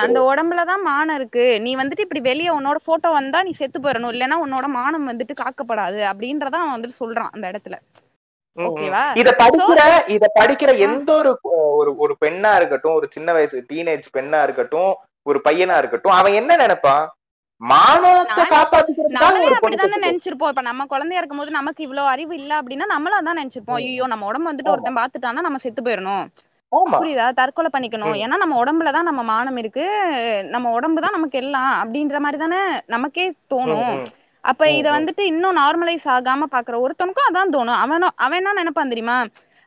[0.00, 1.46] அந்த உடம்புலதான் மானம் இருக்கு.
[1.64, 4.12] நீ வந்துட்டு இப்படி வெளிய உன்னோட போட்டோ வந்தா நீ செத்து போயிடணும்.
[4.14, 7.76] இல்லைன்னா உன்னோட மானம் வந்துட்டு காக்கப்படாது அப்படின்றத அவன் வந்துட்டு சொல்றான் அந்த இடத்துல.
[8.58, 9.02] ஓகேவா?
[9.20, 9.80] இத படிக்கிற
[10.14, 11.30] இத படிக்கிற எந்த ஒரு
[11.78, 14.90] ஒரு ஒரு பெண்ணா இருக்கட்டும் ஒரு சின்ன வயசு டீனேஜ் பெண்ணா இருக்கட்டும்
[15.26, 17.04] ஒரு பையனா இருக்கட்டும் அவன் என்ன நினைப்பான்?
[17.60, 18.44] மானத்தை.
[20.04, 20.52] நினைச்சிருப்போம்.
[20.52, 23.80] இப்ப நம்ம குழந்தையா இருக்கும்போது நமக்கு இவ்வளவு அறிவு இல்ல அப்படின்னா நம்மளும் அதான் நினைச்சிருப்போம்.
[23.82, 24.72] ஐயோ நம்ம உடம்பு வந்துட்டு.
[24.74, 26.24] ஒருத்தன் பாத்துட்டானா நம்ம செத்து போயிடணும்
[26.94, 27.26] புரியுதா?
[27.38, 28.16] தற்கொலை பண்ணிக்கணும்.
[28.24, 29.84] ஏன்னா நம்ம உடம்புலதான் நம்ம மானம் இருக்கு.
[30.54, 33.96] நம்ம உடம்பு தான் நமக்கு எல்லாம் அப்படின்ற மாதிரி தானே நமக்கே தோணும்.
[34.44, 34.86] அப்ப இத.
[34.90, 37.80] வந்துட்டு இன்னும் நார்மலைஸ் ஆகாம பாக்குற ஒருத்தனுக்கும் அதான் தோணும்.
[37.84, 39.16] அவன் அவன் என்ன நினைப்பான் தெரியுமா?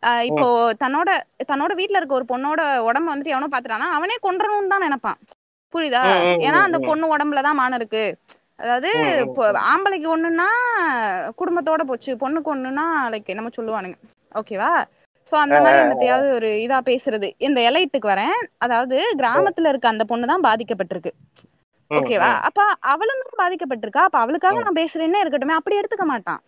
[0.04, 0.48] ஆஹ் இப்போ
[0.84, 1.10] தன்னோட
[1.52, 5.20] தன்னோட வீட்ல இருக்க ஒரு பொண்ணோட உடம்ப வந்துட்டு எவனோ பாத்துட்டானா அவனே கொன்றணும்னு தான் நினைப்பான்.
[5.74, 6.04] புரியுதா?
[6.46, 6.78] ஏன்னா அந்த.
[6.88, 8.04] பொண்ணு உடம்புலதான் மானம் இருக்கு.
[8.60, 8.90] அதாவது
[9.72, 10.48] ஆம்பளைக்கு ஒண்ணுன்னா
[11.40, 13.98] குடும்பத்தோட போச்சு பொண்ணுக்கு ஒண்ணுன்னா லைக் என்னமோ சொல்லுவானுங்க.
[14.40, 14.72] ஓகேவா
[15.32, 17.28] சோ அந்த மாதிரி என்னத்தையாவது ஒரு இதா பேசுறது.
[17.40, 18.36] இந்த எலைட்டுக்கு வரேன்.
[18.58, 21.12] அதாவது கிராமத்துல இருக்க அந்த பொண்ணு தான் பாதிக்கப்பட்டிருக்கு
[21.92, 22.32] ஓகேவா.
[22.48, 22.60] அப்ப
[22.94, 24.04] அவளும் பாதிக்கப்பட்டிருக்கா.
[24.08, 25.60] அப்ப அவளுக்காக நான் பேசுறேன்னே இருக்கட்டுமே.
[25.60, 26.42] அப்படி எடுத்துக்க மாட்டான்.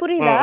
[0.00, 0.38] புரியுதா.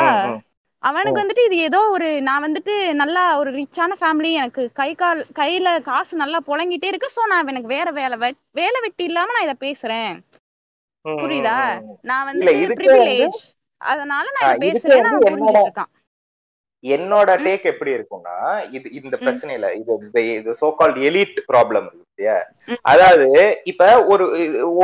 [0.83, 5.67] அவனுக்கு வந்துட்டு இது ஏதோ ஒரு நான் வந்துட்டு நல்லா ஒரு ரிச்சான ஃபேமிலி எனக்கு கை கால் கையில
[5.81, 7.09] காசு நல்லா புழங்கிட்டே இருக்கு.
[7.15, 8.15] சோ நான் எனக்கு வேற வேலை
[8.59, 10.13] வேலை வெட்டி இல்லாம நான் இத பேசுறேன்.
[11.05, 11.57] புரியுதா.
[12.03, 13.39] நான் இதுக்கு ப்ரிவிலேஜ்
[13.81, 15.91] அதனால நான் வந்து அவன் என்னோட- புரிஞ்சுட்டு இருக்கான்
[16.83, 18.35] என்னோட டேக் எப்படி இருக்கும்னா
[18.75, 19.93] இது இந்த பிரச்சனையில இது
[20.37, 22.37] இது சோ கால்ட் எலிட் ப்ராப்ளம் இல்லையா.
[22.91, 23.27] அதாவது
[23.71, 23.81] இப்ப
[24.13, 24.25] ஒரு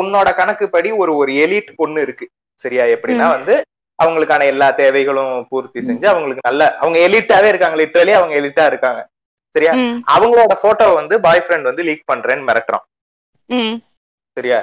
[0.01, 2.27] உன்னோட கணக்குப்படி ஒரு ஒரு எலிட் பொண்ணு இருக்கு.
[2.63, 2.85] சரியா?
[2.95, 3.55] எப்படின்னா வந்து
[4.03, 9.01] அவங்களுக்கான எல்லா தேவைகளும் பூர்த்தி செஞ்சு அவங்களுக்கு நல்ல அவங்க எலிட்டாவே இருக்காங்க லிட்டரலி அவங்க எலிட்டா இருக்காங்க.
[9.55, 9.73] சரியா?
[10.15, 12.85] அவங்களோட போட்டோ வந்து பாய் ஃப்ரெண்ட் வந்து லீக் பண்றேன்னு மிரட்டுறான்.
[14.37, 14.59] சரியா?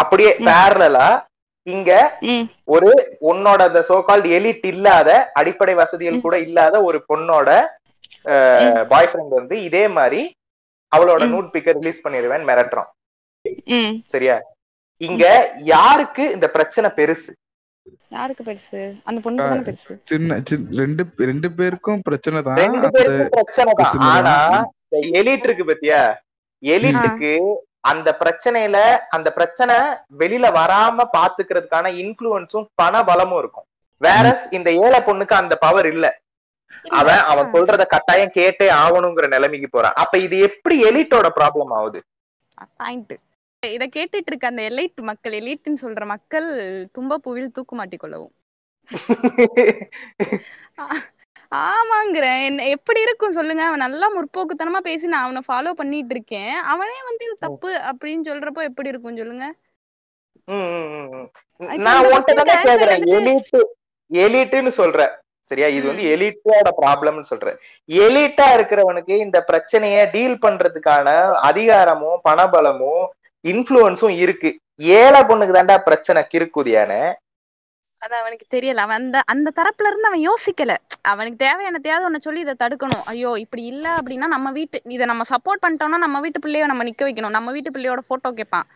[0.00, 0.32] அப்படியே.
[0.48, 1.08] பேரலா
[1.74, 1.92] இங்க
[2.74, 2.90] ஒரு
[3.30, 5.08] உன்னோட அந்த சோகால்ட் எலிட் இல்லாத
[5.40, 6.24] அடிப்படை வசதிகள்.
[6.26, 7.48] கூட இல்லாத ஒரு பொண்ணோட
[8.92, 10.22] பாய் ஃப்ரெண்ட் வந்து இதே மாதிரி
[10.92, 11.22] அவளோட.
[11.32, 12.90] நூட் பிக்க ரிலீஸ் பண்ணிடுவேன் மிரட்டுறான்.
[14.14, 14.36] சரியா?
[15.08, 15.24] இங்க
[15.74, 17.32] யாருக்கு இந்த பிரச்சனை பெருசு?
[18.08, 18.80] யாருக்கு பெருசு?
[19.04, 19.94] அந்த பொண்ணுக்கு தானே பெருசு?
[20.02, 22.56] சின்ன சின்ன ரெண்டு ரெண்டு பேருக்கும் பிரச்சனை தான்.
[22.56, 23.98] ரெண்டு பேருக்கும் பிரச்சனை தான்.
[24.12, 24.36] ஆனா.
[24.92, 26.00] இந்த எலிட் இருக்கு பத்தியா?
[26.62, 27.32] எலிட்டுக்கு
[27.80, 28.76] அந்த பிரச்சனையில
[29.08, 29.74] அந்த பிரச்சனை
[30.18, 33.66] வெளியில வராம பாத்துக்கிறதுக்கான இன்ஃபுளுன்ஸும் பண பலமும் இருக்கும்.
[34.00, 36.06] வேற இந்த ஏழை பொண்ணுக்கு அந்த பவர் இல்ல.
[36.90, 39.96] அவன் அவன் சொல்றத கட்டாயம் கேட்டே ஆகணுங்கிற நிலைமைக்கு போறான்.
[40.02, 42.00] அப்ப இது எப்படி எலிட்டோட ப்ராப்ளம் ஆகுது?
[42.76, 43.14] பாயிண்ட்
[43.62, 46.46] இத கேட்டுட்டு இருக்க அந்த எலைட் மக்கள் எலைட்னு சொல்ற மக்கள்
[46.96, 48.34] தும்பப்பூவில் தூக்கு மாட்டிக் கொள்ளவும்.
[51.62, 53.62] ஆமாங்கிறேன் என்ன எப்படி இருக்கும் சொல்லுங்க.
[53.68, 58.62] அவன் நல்லா முற்போக்குத்தனமா பேசி நான் அவனை ஃபாலோ பண்ணிட்டு இருக்கேன் அவனே வந்து இது தப்பு அப்படின்னு சொல்றப்போ
[58.70, 59.46] எப்படி இருக்கும் சொல்லுங்க.
[64.10, 65.00] எலிட்டுன்னு சொல்ற.
[65.50, 65.68] சரியா?
[65.76, 71.08] இது வந்து எலிட்டோட ப்ராப்ளம்னு சொல்றேன் எலிட்டா இருக்கிறவனுக்கு இந்த பிரச்சனைய டீல் பண்றதுக்கான
[71.48, 73.04] அதிகாரமும் பணபலமும்
[73.46, 74.50] இன்ஃபுளுன்ஸும் இருக்கு.
[74.76, 77.12] ஏழை பொண்ணுக்கு தாண்டா பிரச்சனை கிறுக்குதியான.
[77.98, 78.76] அது அவனுக்கு தெரியல.
[78.76, 80.76] அவன் அந்த அந்த தரப்புல இருந்து அவன் யோசிக்கல.
[81.02, 83.04] அவனுக்கு தேவையானதையாவது ஒண்ணு சொல்லி இதை தடுக்கணும்.
[83.04, 87.02] ஐயோ இப்படி இல்ல அப்படின்னா நம்ம வீட்டு இதை நம்ம சப்போர்ட் பண்ணிட்டோம்னா நம்ம வீட்டு பிள்ளைய நம்ம நிக்க
[87.02, 87.30] வைக்கணும்.
[87.30, 88.66] நம்ம வீட்டு பிள்ளையோட போட்டோ கேட்பான்.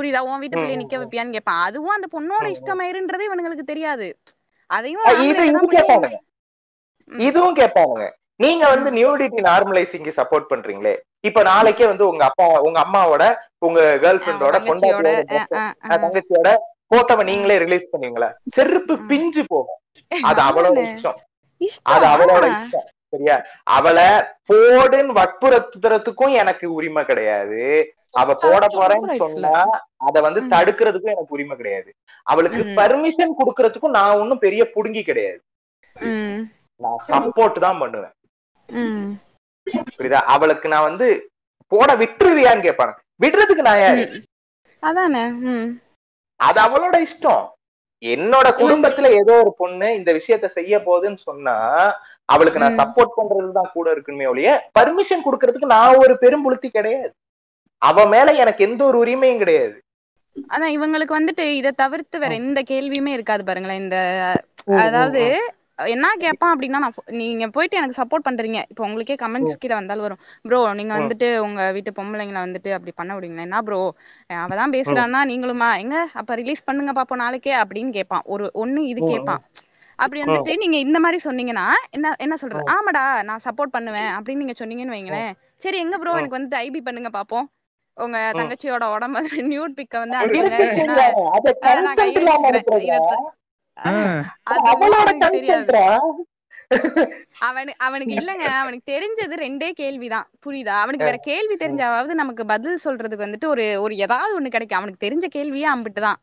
[0.00, 0.18] புரியுதா?
[0.18, 1.62] உன் வீட்டு பிள்ளைய நிக்க வைப்பியான்னு கேட்பான்.
[1.62, 4.18] அதுவும் அந்த பொண்ணோட இஷ்டமயிருன்றது இவனுங்களுக்கு தெரியாது.
[4.66, 5.02] அதையும்.
[7.10, 8.10] இதுவும் கேட்பானுங்க.
[8.36, 10.94] நீங்க வந்து நியூடிட்டி நார்மலைசிங் சப்போர்ட் பண்றீங்களே.
[11.28, 13.24] இப்ப நாளைக்கே வந்து உங்க அப்பா உங்க அம்மாவோட
[13.66, 15.12] உங்க கேர்ள் ஃப்ரெண்டோட பொண்டாட்டியோட.
[15.94, 16.50] தங்கச்சியோட
[16.92, 20.78] போட்டோவை நீங்களே ரிலீஸ் பண்ணீங்களா செருப்பு பிஞ்சு போகும் அது அவளோட.
[20.88, 21.18] இஷ்டம்
[21.94, 22.44] அது அவளோட.
[22.56, 23.36] இஷ்டம் சரியா
[23.76, 24.06] அவளை
[24.50, 27.60] போடுன்னு வற்புறுத்துறதுக்கும் எனக்கு உரிமை கிடையாது
[28.20, 29.16] அவ போட போறேன்னு.
[29.22, 29.54] சொன்னா
[30.06, 30.40] அத வந்து.
[30.54, 31.90] தடுக்கிறதுக்கும் எனக்கு உரிமை கிடையாது
[32.26, 32.60] அவளுக்கு.
[32.78, 35.40] பர்மிஷன் கொடுக்கறதுக்கும் நான் ஒன்னும் பெரிய புடுங்கி கிடையாது
[36.80, 38.14] நான் சப்போர்ட் தான் பண்ணுவேன்
[39.66, 40.20] புரியுதா?
[40.34, 41.06] அவளுக்கு நான் வந்து
[41.72, 44.02] போட விட்டுருவியான்னு கேட்பாங்க விடுறதுக்கு நான் யாரு.
[44.82, 45.22] அதானே?
[46.40, 47.44] அது அவளோட இஷ்டம்.
[48.02, 51.54] என்னோட குடும்பத்துல ஏதோ ஒரு பொண்ணு இந்த விஷயத்த செய்ய போகுதுன்னு சொன்னா
[52.28, 52.78] அவளுக்கு நான்.
[52.80, 57.10] சப்போர்ட் பண்றதுதான் கூட இருக்குமே ஒழிய பர்மிஷன் கொடுக்கறதுக்கு நான் ஒரு பெரும்புளுத்தி கிடையாது.
[57.82, 59.76] அவ மேல எனக்கு எந்த ஒரு உரிமையும் கிடையாது.
[60.52, 63.82] அதான் இவங்களுக்கு வந்துட்டு இத தவிர்த்து வேற எந்த கேள்வியுமே இருக்காது பாருங்களேன்.
[63.84, 63.98] இந்த
[64.84, 65.22] அதாவது
[65.78, 68.60] என்ன கேட்பான் அப்படின்னா நான் நீங்க போயிட்டு எனக்கு சப்போர்ட் பண்றீங்க.
[68.72, 70.20] இப்போ உங்களுக்கே கமெண்ட்ஸ் கீழ வந்தாலும் வரும்.
[70.48, 73.80] ப்ரோ நீங்க வந்துட்டு உங்க வீட்டு பொம்பளைங்களை வந்துட்டு அப்படி பண்ண விடுங்களா என்ன ப்ரோ
[74.44, 75.68] அவதான் பேசுறான்னா நீங்களுமா?
[75.82, 75.96] எங்க?
[76.20, 79.42] அப்ப ரிலீஸ் பண்ணுங்க பாப்போம் நாளைக்கே அப்படின்னு கேட்பான் ஒரு ஒண்ணு இது கேட்பான்
[79.98, 82.64] அப்படி வந்துட்டு நீங்க இந்த மாதிரி சொன்னீங்கன்னா என்ன என்ன சொல்றது?
[82.76, 85.30] ஆமாடா நான் சப்போர்ட் பண்ணுவேன் அப்படின்னு நீங்க சொன்னீங்கன்னு வைங்களேன்.
[85.64, 87.46] சரி எங்க ப்ரோ எனக்கு வந்துட்டு ஐபி பண்ணுங்க பாப்போம்.
[87.96, 89.20] உங்க தங்கச்சியோட உடம்பு
[89.52, 90.16] நியூட் பிக்க வந்து
[97.38, 100.74] அவனுக்கு அவனுக்கு இல்லங்க அவனுக்கு தெரிஞ்சது ரெண்டே கேள்விதான் புரியுதா?
[100.84, 104.78] அவனுக்கு வேற கேள்வி தெரிஞ்சாவது நமக்கு பதில் சொல்றதுக்கு வந்துட்டு ஒரு ஒரு ஏதாவது ஒண்ணு கிடைக்கும்.
[104.78, 106.18] அவனுக்கு தெரிஞ்ச கேள்வியே அம்பிட்டுதான்.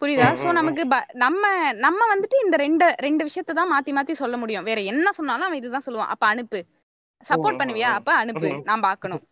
[0.00, 0.28] புரியுதா?
[0.42, 4.64] சோ நமக்கு நம்ம நம்ம வந்துட்டு இந்த ரெண்டு ரெண்டு விஷயத்த தான் மாத்தி மாத்தி சொல்ல முடியும்.
[4.64, 6.12] வேற என்ன சொன்னாலும் அவன் இதுதான் சொல்லுவான்.
[6.14, 6.64] அப்ப அனுப்பு.
[7.28, 7.90] சப்போர்ட் பண்ணுவியா?
[7.98, 8.48] அப்ப அனுப்பு.
[8.64, 9.22] நான் பாக்கணும்.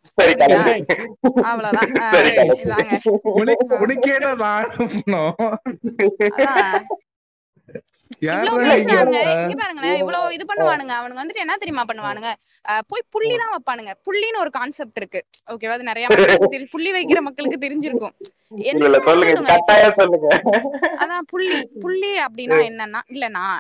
[1.43, 1.91] அவ்வளவுதான்.
[10.01, 10.93] இவ்வளவு இது பண்ணுவானுங்க.
[10.99, 12.31] அவனுங்க வந்துட்டு என்ன தெரியுமா பண்ணுவானுங்க?
[12.91, 13.93] போய் புள்ளி தான் வைப்பானுங்க.
[14.07, 15.21] புள்ளின்னு ஒரு கான்செப்ட் இருக்கு.
[15.53, 18.15] ஓகேவா அது நிறைய மக்களுக்கு புள்ளி வைக்கிற மக்களுக்கு தெரிஞ்சிருக்கும்.
[21.03, 21.59] அதான் புள்ளி.
[21.85, 23.57] புள்ளி அப்படின்னா என்னன்னா இல்ல நான்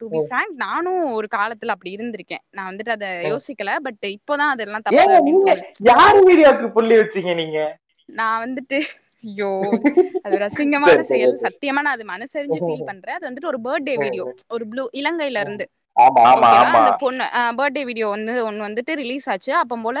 [0.00, 2.44] டு பி ஃபிராங்க் நானும் ஒரு காலத்துல அப்படி இருந்திருக்கேன்.
[2.56, 5.54] நான் வந்துட்டு அத யோசிக்கல பட் இப்போதான் அதெல்லாம் தப்பு
[5.92, 7.60] யாரு வீடியோக்கு புள்ளி வச்சீங்க நீங்க?
[8.08, 8.78] நான் வந்துட்டு
[9.24, 9.50] ஐயோ
[10.24, 11.34] அது ஒரு அசிங்கமான செயல்.
[11.42, 13.16] சத்தியமா நான் அது மனசறிஞ்சு ஃபீல் பண்றேன்.
[13.16, 15.66] அது வந்துட்டு ஒரு பர்த்டே வீடியோ ஒரு ப்ளூ இலங்கையில இருந்து.
[15.96, 16.78] ஆமா ஆமா ஓகேவா ஆமா.
[16.78, 17.24] அந்த பொண்ணு
[17.58, 19.54] பர்த்டே வீடியோ வந்து ஒன்னு வந்துட்டு ரிலீஸ் ஆச்சு.
[19.54, 19.98] அப்போ போல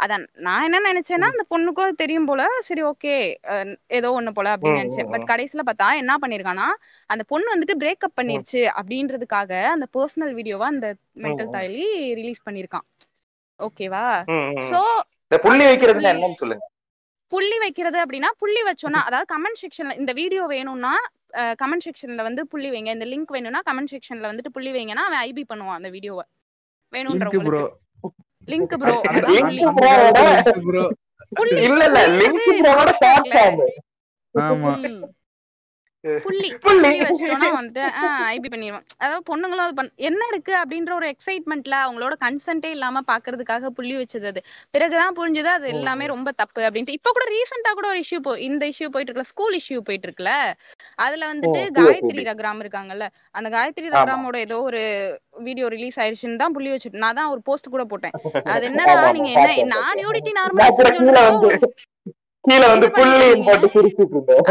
[0.00, 3.12] அதான் நான் என்ன நினைச்சேன்னா அந்த பொண்ணுக்கும் தெரியும் போல சரி ஓகே
[3.90, 5.10] ஏதோ ஒண்ணு போல அப்படின்னு நினைச்சேன்.
[5.12, 6.66] பட் கடைசியில பார்த்தா என்ன பண்ணிருக்கானா
[7.10, 12.86] அந்த பொண்ணு வந்துட்டு பிரேக்கப் பண்ணிருச்சு அப்படின்றதுக்காக அந்த பர்சனல் வீடியோவா அந்த மென்டல் தாயலி ரிலீஸ் பண்ணிருக்கான்.
[13.60, 14.04] ஓகேவா.
[14.68, 14.80] சோ
[15.32, 16.64] புள்ளி புள்ளி- என்னன்னு சொல்லுங்க.
[17.32, 20.92] புள்ளி வைக்கிறது அப்படின்னா புள்ளி வச்சோம்னா அதாவது கமெண்ட் செக்ஷன்ல இந்த வீடியோ வேணும்னா
[21.62, 22.90] கமெண்ட் செக்ஷன்ல வந்து புள்ளி வைங்க.
[22.96, 26.24] இந்த லிங்க் வேணும்னா கமெண்ட் செக்ஷன்ல வந்துட்டு புள்ளி வைங்கன்னா அவன் ஐபி பண்ணுவான் அந்த வீடியோவை
[28.48, 29.74] லிங்க் ப்ரோ வேணும்ன்றவங்களுக்கு லிங்க்
[30.68, 30.84] ப்ரோ
[31.38, 31.54] புள்ளி.
[31.68, 32.00] இல்ல இல்ல.
[32.20, 33.60] லிங்க் ப்ரோட ஷார்ட் ஃபார்ம்
[34.34, 34.72] ஆமா.
[36.24, 36.90] புள்ளி புள்ளி.
[37.02, 37.82] வச்சிட்டோம்னா வந்துட்டு
[38.30, 39.74] ஐபி பண்ணிடுவோம் அதாவது பொண்ணுங்களும் அது
[40.08, 44.40] என்ன இருக்கு அப்படின்ற ஒரு எக்ஸைட்மெண்ட்ல அவங்களோட கன்சென்ட்டே இல்லாம பாக்குறதுக்காக புள்ளி வச்சது அது
[44.74, 48.62] பிறகுதான் புரிஞ்சது அது எல்லாமே ரொம்ப தப்பு அப்படின்ட்டு இப்ப கூட ரீசெண்டா கூட ஒரு இஷ்யூ போ இந்த
[48.72, 50.34] இஷ்யூ போயிட்டு இருக்குல்ல ஸ்கூல் இஷ்யூ போயிட்டு இருக்குல்ல
[51.04, 52.22] அதுல வந்துட்டு காயத்ரி.
[52.28, 53.86] ரகுராம் இருக்காங்கல்ல அந்த காயத்ரி.
[53.94, 54.82] ரகுராமோட ஏதோ ஒரு
[55.44, 58.14] வீடியோ ரிலீஸ் ஆயிடுச்சுன்னு தான் புள்ளி வச்சுட்டு நான் தான் ஒரு போஸ்ட் கூட போட்டேன்
[58.54, 59.96] அது என்னடா நீங்க என்ன நான்.
[60.00, 60.64] நியூடிட்டி நார்மல்
[62.46, 63.28] கீழ வந்து புள்ளி.
[63.46, 64.42] போட்டு சிரிச்சிட்டு இருந்தேன்.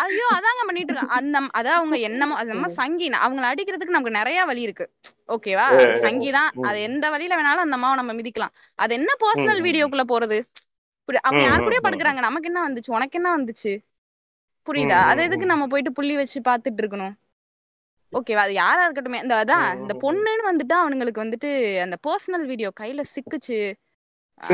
[0.00, 4.44] ஐயோ அதாங்க பண்ணிட்டு இருக்காங்க அந்த அதான் அவங்க என்னமோ அது நம்ம சங்கி அவங்கள அடிக்கிறதுக்கு நமக்கு நிறைய
[4.44, 4.86] வழி இருக்கு.
[5.28, 5.64] ஓகேவா?
[5.72, 6.50] அது சங்கி தான்.
[6.62, 8.52] அது எந்த வழியில வேணாலும் அந்த அம்மாவை நம்ம மிதிக்கலாம்.
[8.78, 9.62] அது என்ன பர்சனல்.
[9.66, 10.38] வீடியோக்குள்ள போறது?
[11.08, 12.20] அவங்க யார் கூடயே ம், படுக்குறாங்க.
[12.20, 12.90] நமக்கு என்ன வந்துச்சு?
[12.90, 13.72] உனக்கு என்ன வந்துச்சு?
[14.66, 14.98] புரியுதா?
[15.02, 17.14] அது எதுக்கு நம்ம போயிட்டு புள்ளி வச்சு பாத்துட்டு இருக்கணும்?
[18.12, 18.42] ஓகேவா?
[18.42, 19.22] அது யாரா இருக்கட்டுமே.
[19.22, 21.50] இந்த அதான் இந்த பொண்ணுன்னு வந்துட்டு அவனுங்களுக்கு வந்துட்டு
[21.82, 23.58] அந்த பர்சனல் வீடியோ கையில சிக்குச்சு.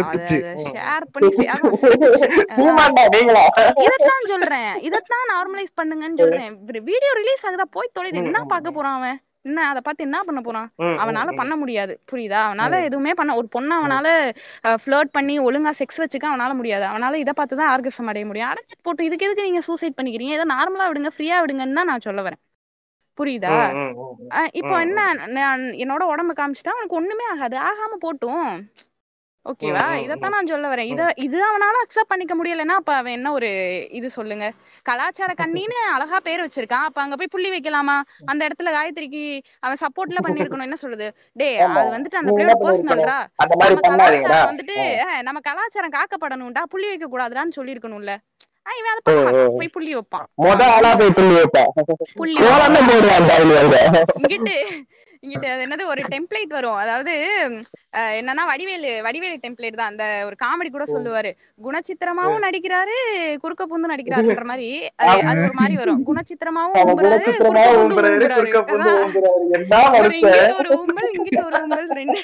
[3.87, 4.73] இதத்தான் சொல்றேன்.
[4.89, 6.53] இதத்தான் நார்மலைஸ் பண்ணுங்கன்னு சொல்றேன்.
[6.91, 7.67] வீடியோ ரிலீஸ் ஆகுதா?
[7.77, 9.19] போய் தொலைது என்ன பார்க்க போறான் அவன்?
[9.49, 10.69] என்ன அத பார்த்து என்ன பண்ண போறான்?
[11.03, 11.95] அவனால பண்ண முடியாது.
[12.11, 12.41] புரியுதா?
[12.49, 14.07] அவனால எதுவுமே பண்ண ஒரு பொண்ணு அவனால
[14.83, 16.85] ஃபிளர்ட் பண்ணி ஒழுங்கா செக்ஸ் வச்சுக்க அவனால முடியாது.
[16.93, 18.51] அவனால இதை பார்த்து தான் ஆர்கசம் அடைய முடியும்.
[18.53, 20.35] அடைச்சிட்டு போட்டு இதுக்கு எதுக்கு நீங்க சூசைட் பண்ணிக்கிறீங்க?
[20.39, 22.41] ஏதோ நார்மலா விடுங்க ஃப்ரீயா விடுங்கன்னு தான் நான் சொல்ல வரேன்.
[23.19, 23.51] புரியுதா?
[24.61, 25.01] இப்போ என்ன
[25.85, 27.59] என்னோட உடம்பு காமிச்சிட்டா அவனுக்கு ஒண்ணுமே ஆகாது.
[27.69, 28.49] ஆகாம போட்டும்.
[29.47, 30.89] ஓகேவா இதத்தான் நான் சொல்ல வரேன்.
[30.93, 33.49] இத இது அவனால அக்செப்ட் பண்ணிக்க முடியலன்னா அப்ப அவன் என்ன ஒரு
[33.91, 34.47] இது சொல்லுங்க?
[34.83, 36.87] கலாச்சார கண்ணின்னு அழகா பேர் வச்சிருக்கான்.
[36.89, 37.97] அப்ப அங்க போய் புள்ளி வைக்கலாமா?
[38.31, 39.23] அந்த இடத்துல காயத்ரிக்கு
[39.61, 40.67] அவன் சப்போர்ட்ல பண்ணிருக்கணும்.
[40.69, 41.79] என்ன சொல்லுது டேய் ஆமா.
[41.83, 42.57] அது வந்துட்டு அந்த பிள்ளையோட?
[42.65, 44.79] பர்சனல்ரா நம்ம கலாச்சாரம் வந்துட்டு
[45.23, 46.65] நம்ம கலாச்சாரம் காக்கப்படணும்டா.
[46.75, 48.15] புள்ளி வைக்க கூடாதுடான்னு சொல்லிருக்கணும்ல.
[49.59, 50.27] போய் புள்ளி வைப்பான்.
[54.21, 54.55] இங்கிட்டு
[55.25, 56.79] இங்கிட்டு அது என்னது ஒரு டெம்ப்ளேட் வரும்.
[56.85, 57.13] அதாவது
[58.21, 59.93] என்னன்னா வடிவேலு வடிவேலு டெம்ப்ளேட் தான்.
[59.93, 61.31] அந்த ஒரு காமெடி கூட சொல்லுவாரு.
[61.67, 62.97] குணச்சித்திரமாவும் நடிக்கிறாரு
[63.45, 64.69] குறுக்க பூந்து நடிக்கிறாருன்ற மாதிரி.
[65.03, 66.03] அது ஒரு மாதிரி வரும்.
[66.11, 67.39] குணச்சித்திரமாவும் ஒரு மனுஷன்?
[70.19, 72.19] இங்கிட்ட ஒரு ஊம்பல் இங்கிட்ட ஒரு ஊம்பல் ரெண்டு.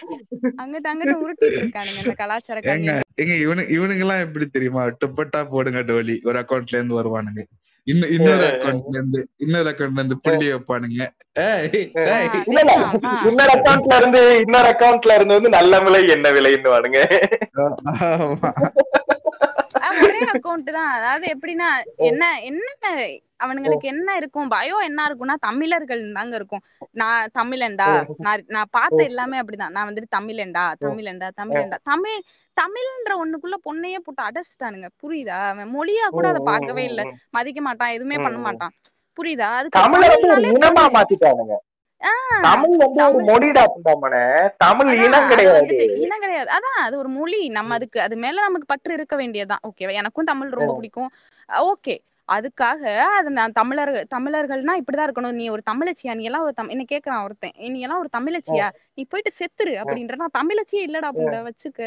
[0.63, 2.91] அங்கிட்ட அங்கிட்ட உருட்டிட்டு இருக்கானுங்க இந்த கலாச்சார ஏங்க கண்ணி
[3.23, 4.83] ஏங்க இவனு இவனுங்க எல்லாம் எப்படி தெரியுமா?
[5.03, 6.17] துப்பட்டா போடுங்க டோலி.
[6.29, 7.43] ஒரு அக்கவுண்ட்ல இருந்து வருவானுங்க.
[7.87, 11.01] இன்னொரு அக்கவுண்ட்ல இருந்து இன்னொரு அக்கவுண்ட்ல இருந்து புள்ளி வைப்பானுங்க
[11.41, 11.69] ஏய்,
[12.07, 12.27] ஏய்.
[12.43, 13.21] இல்ல இல்ல அதேதான்.
[13.29, 17.01] இன்னொரு அக்கவுண்ட்ல இருந்து இன்னொரு அக்கவுண்ட்ல இருந்து வந்து நல்ல விலை என்ன விலைன்னு வானுங்க
[20.05, 20.91] ஒரே அக்கௌண்ட் தான்.
[20.91, 22.93] அதாவது எப்படின்னா என்ன என்ன
[23.45, 26.63] அவனுங்களுக்கு என்ன இருக்கும் பயம் என்ன இருக்கும்னா தமிழர்கள் தாங்க இருக்கும்.
[26.93, 27.87] நான் தமிழன்டா
[28.19, 29.71] நான் நான் பார்த்த எல்லாமே அப்படிதான்.
[29.71, 31.79] நான் வந்துட்டு தமிழன்டா தமிழன்டா தமிழன்டா.
[31.83, 32.19] தமிழ்
[32.57, 34.89] தமிழ்ன்ற ஒண்ணுக்குள்ள பொண்ணையே போட்டு அடைச்சிட்டானுங்க.
[35.03, 35.39] புரியுதா?
[35.49, 37.03] அவன் மொழியா கூட அதை பார்க்கவே இல்ல.
[37.31, 38.75] மதிக்க மாட்டான் எதுவுமே பண்ண மாட்டான்.
[39.19, 39.49] புரியுதா?
[39.59, 39.79] அதுக்கு
[42.45, 43.31] தமிழ வந்து ஒரு இனமா.
[43.31, 43.63] மொழிடா
[44.57, 44.91] தமிழ்
[45.31, 45.57] கிடையாது.
[45.59, 46.51] வந்துட்டு இனம் கிடையாது.
[46.51, 47.49] அதான் அது ஒரு மொழி.
[47.49, 49.63] நம்ம அதுக்கு அது மேல நமக்கு பற்று இருக்க வேண்டியதுதான்.
[49.69, 51.11] ஓகேவா எனக்கும் தமிழ் ரொம்ப பிடிக்கும்.
[51.73, 51.97] ஓகே
[52.29, 52.83] அதுக்காக
[53.19, 55.33] அது நான் தமிழர் தமிழர்கள்னா இப்படிதான் இருக்கணும்.
[55.33, 56.15] நீ ஒரு தமிழச்சியா?
[56.15, 57.55] நீ எல்லாம் ஒரு தம் என்ன கேக்குறான் ஒருத்தன்.
[57.75, 58.67] நீ எல்லாம் ஒரு தமிழச்சியா?
[58.95, 61.81] நீ போயிட்டு செத்துரு அப்படின்ற நான் தமிழச்சியே இல்லடா புண்ட வச்சுக்க.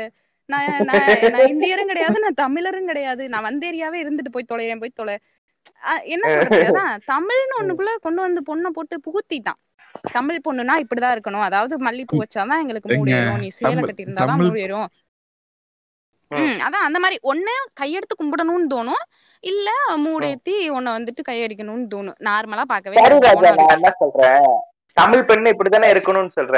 [0.49, 1.07] நான் நான்
[1.47, 3.29] இந்தியரும் கிடையாது நான் தமிழரும் கிடையாது.
[3.29, 5.15] நான் வந்தேரியாவே இருந்துட்டு போய் தொலைறேன் போய் தொலை.
[6.05, 6.65] என்ன சொல்றது?
[6.69, 9.59] அதான் தமிழ்னு ஒண்ணுக்குள்ள கொண்டு வந்து பொண்ணை போட்டு புகுத்திட்டான்.
[10.03, 11.45] தமிழ் பொண்ணுனா இப்படிதான் இருக்கணும்.
[11.47, 14.87] அதாவது மல்லிப்பூ வச்சாதான் எங்களுக்கு மூடு ஏறும் நீ சேலை கட்டி இருந்தாதான் மூடு ஏறும்.
[16.31, 19.03] ம், அதான் அந்த மாதிரி ஒண்ணு கையெடுத்து கும்பிடணும்னு தோணும்.
[19.43, 19.69] இல்ல
[20.05, 22.17] மூடேத்தி உன்னை வந்துட்டு கையடிக்கணும்னு தோணும்.
[22.29, 22.65] நார்மலா
[23.59, 24.47] நான் என்ன சொல்றேன்?
[24.97, 26.57] தமிழ் பெண்ணு இப்படித்தானே இருக்கணும்னு சொல்ற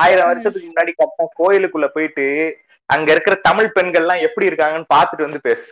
[0.00, 2.26] ஆயிரம் வருஷத்துக்கு முன்னாடி கட்டின கோயிலுக்குள்ள போயிட்டு
[2.90, 5.66] அங்க இருக்கிற தமிழ் பெண்கள் எல்லாம் எப்படி இருக்காங்கன்னு பாத்துட்டு வந்து பேசு.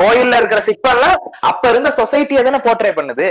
[0.00, 3.28] கோயில்ல இருக்கிற சிற்பம்லாம் அப்ப இருந்த சொசைட்டியை தானே போர்ட்ரே பண்ணுது.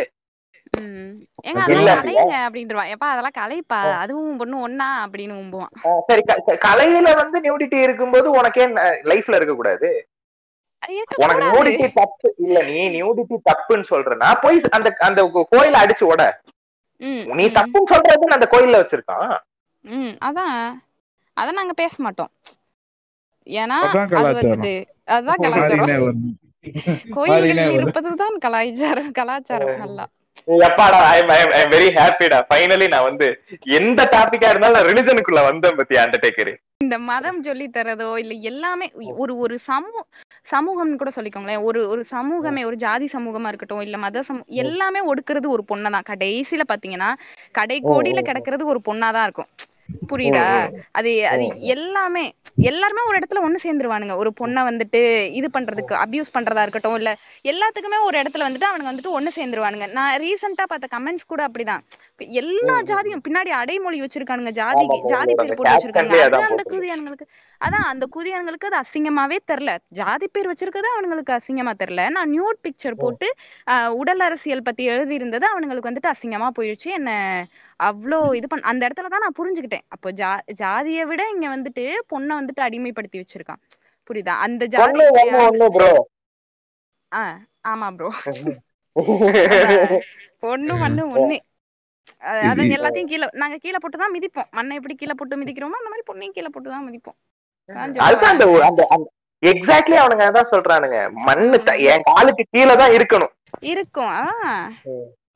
[0.80, 0.97] ம்.
[1.44, 1.62] ஏங்க.
[1.64, 2.92] அதெல்லாம் கலைங்க அப்படின்றவான்.
[2.94, 3.80] எப்பா அதெல்லாம் கலைப்பா.
[3.98, 5.74] அதுவும் பொண்ணு ஒண்ணா அப்படின்னு உம்புவான்.
[6.08, 6.24] சரி
[6.68, 8.66] கலையில வந்து நியூடிட்டி இருக்கும்போது உனக்கே
[9.12, 9.90] லைஃப்ல இருக்க கூடாது
[10.84, 12.28] உனக்கு இருக்கக்கூடாது நியூடிட்டி தப்பு.
[12.38, 15.22] இல்ல நீ நியூடிட்டி தப்புன்னு சொல்றனா போய் அந்த அந்த
[15.54, 16.06] கோயில அடிச்சு
[17.02, 19.34] ம் நீ தப்புன்னு சொல்றது அந்த கோயில்ல வச்சிருக்கான்.
[19.86, 20.56] ம் அதான்.
[21.38, 22.32] அத நாங்க பேச மாட்டோம்.
[23.48, 24.54] ஏன்னா அதான் அது கலாச்சாரம்.
[24.54, 24.74] வந்துட்டு
[25.08, 26.22] அதுதான் கலாச்சாரம்.
[27.16, 27.76] கோயில்களில்.
[27.78, 30.06] இருப்பதுதான் கலாச்சாரம் கலாச்சாரம் நல்லா.
[30.66, 33.28] எப்பாடா ஐம் ஐம் வெரி ஹாப்பிடா ஃபைனலி நான் வந்து
[33.80, 39.34] எந்த டாபிக்கா இருந்தாலும் நான் ரிலிஜனுக்குள்ள வந்தேன் பத்தி அண்டர்டேக்கர் இந்த மதம் சொல்லி தரதோ இல்ல எல்லாமே ஒரு
[39.38, 40.00] ஒரு சமூ
[40.52, 41.64] சமூகம்னு கூட சொல்லிக்கோங்களேன்.
[41.64, 46.08] ஒரு ஒரு சமூகமே ஒரு ஜாதி சமூகமா இருக்கட்டும் இல்ல மத சமூ எல்லாமே ஒடுக்குறது ஒரு பொண்ணதான்.
[46.10, 47.10] கடைசியில பாத்தீங்கன்னா
[47.52, 49.50] கடை கோடியில கிடக்கிறது ஒரு பொண்ணாதான் இருக்கும்.
[50.08, 50.46] புரியுதா?
[50.92, 52.24] அது அது எல்லாமே
[52.70, 54.16] எல்லாருமே ஒரு இடத்துல ஒண்ணு சேர்ந்துருவானுங்க.
[54.16, 57.12] ஒரு பொண்ணை வந்துட்டு இது பண்றதுக்கு அபியூஸ் பண்றதா இருக்கட்டும் இல்ல
[57.46, 59.88] எல்லாத்துக்குமே ஒரு இடத்துல வந்துட்டு அவனுங்க வந்துட்டு ஒண்ணு சேர்ந்துருவானுங்க.
[59.92, 61.84] நான் ரீசெண்டா பார்த்த கமெண்ட்ஸ் கூட அப்படிதான்.
[62.42, 66.16] எல்லா ஜாதியும் பின்னாடி அடைமொழி வச்சிருக்கானுங்க ஜாதி ஜாதி பேர் போட்டு வச்சிருக்காங்க.
[66.50, 66.64] அந்த.
[66.72, 67.26] குதியானுங்களுக்கு
[67.62, 69.74] அதான் அந்த குதியானுங்களுக்கு அது அசிங்கமாவே தெரியல.
[70.00, 72.04] ஜாதி பேர் வச்சிருக்கிறது அவனுங்களுக்கு அசிங்கமா தெரியல.
[72.16, 73.28] நான் நியூட் பிக்சர் போட்டு
[74.02, 77.12] உடல் அரசியல் பத்தி எழுதி இருந்தது அவனுங்களுக்கு வந்துட்டு அசிங்கமா போயிடுச்சு என்ன
[77.90, 79.86] அவ்வளோ இது பண்ண அந்த இடத்துல தான் நான் புரிஞ்சுக்கிட்டேன்.
[79.96, 80.32] அப்போ ஜா
[80.64, 83.62] ஜாதியை விட இங்க வந்துட்டு பொண்ணை வந்துட்டு அடிமைப்படுத்தி வச்சிருக்கான்.
[84.10, 84.36] புரியுதா?
[84.48, 85.04] அந்த ஜாதி
[87.72, 88.10] ஆமா ப்ரோ
[90.44, 91.38] பொண்ணு மண்ணு ஒண்ணு.
[92.50, 94.50] அதான் எல்லாத்தையும் கீழே நாங்க கீழே போட்டு தான் மிதிப்போம்.
[94.52, 97.18] மண்ணை எப்படி கீழே போட்டு மிதிக்கிறோமோ அந்த மாதிரி பொண்ணையும் கீழே போட்டு தான் மிதிப்போம்.
[99.44, 101.00] எக்ஸாக்ட்லி அவனுங்க அதான் சொல்றானுங்க.
[101.28, 101.58] மண்ணு
[101.92, 103.34] என் காலுக்கு கீழே தான் இருக்கணும்.
[103.72, 104.14] இருக்கும்.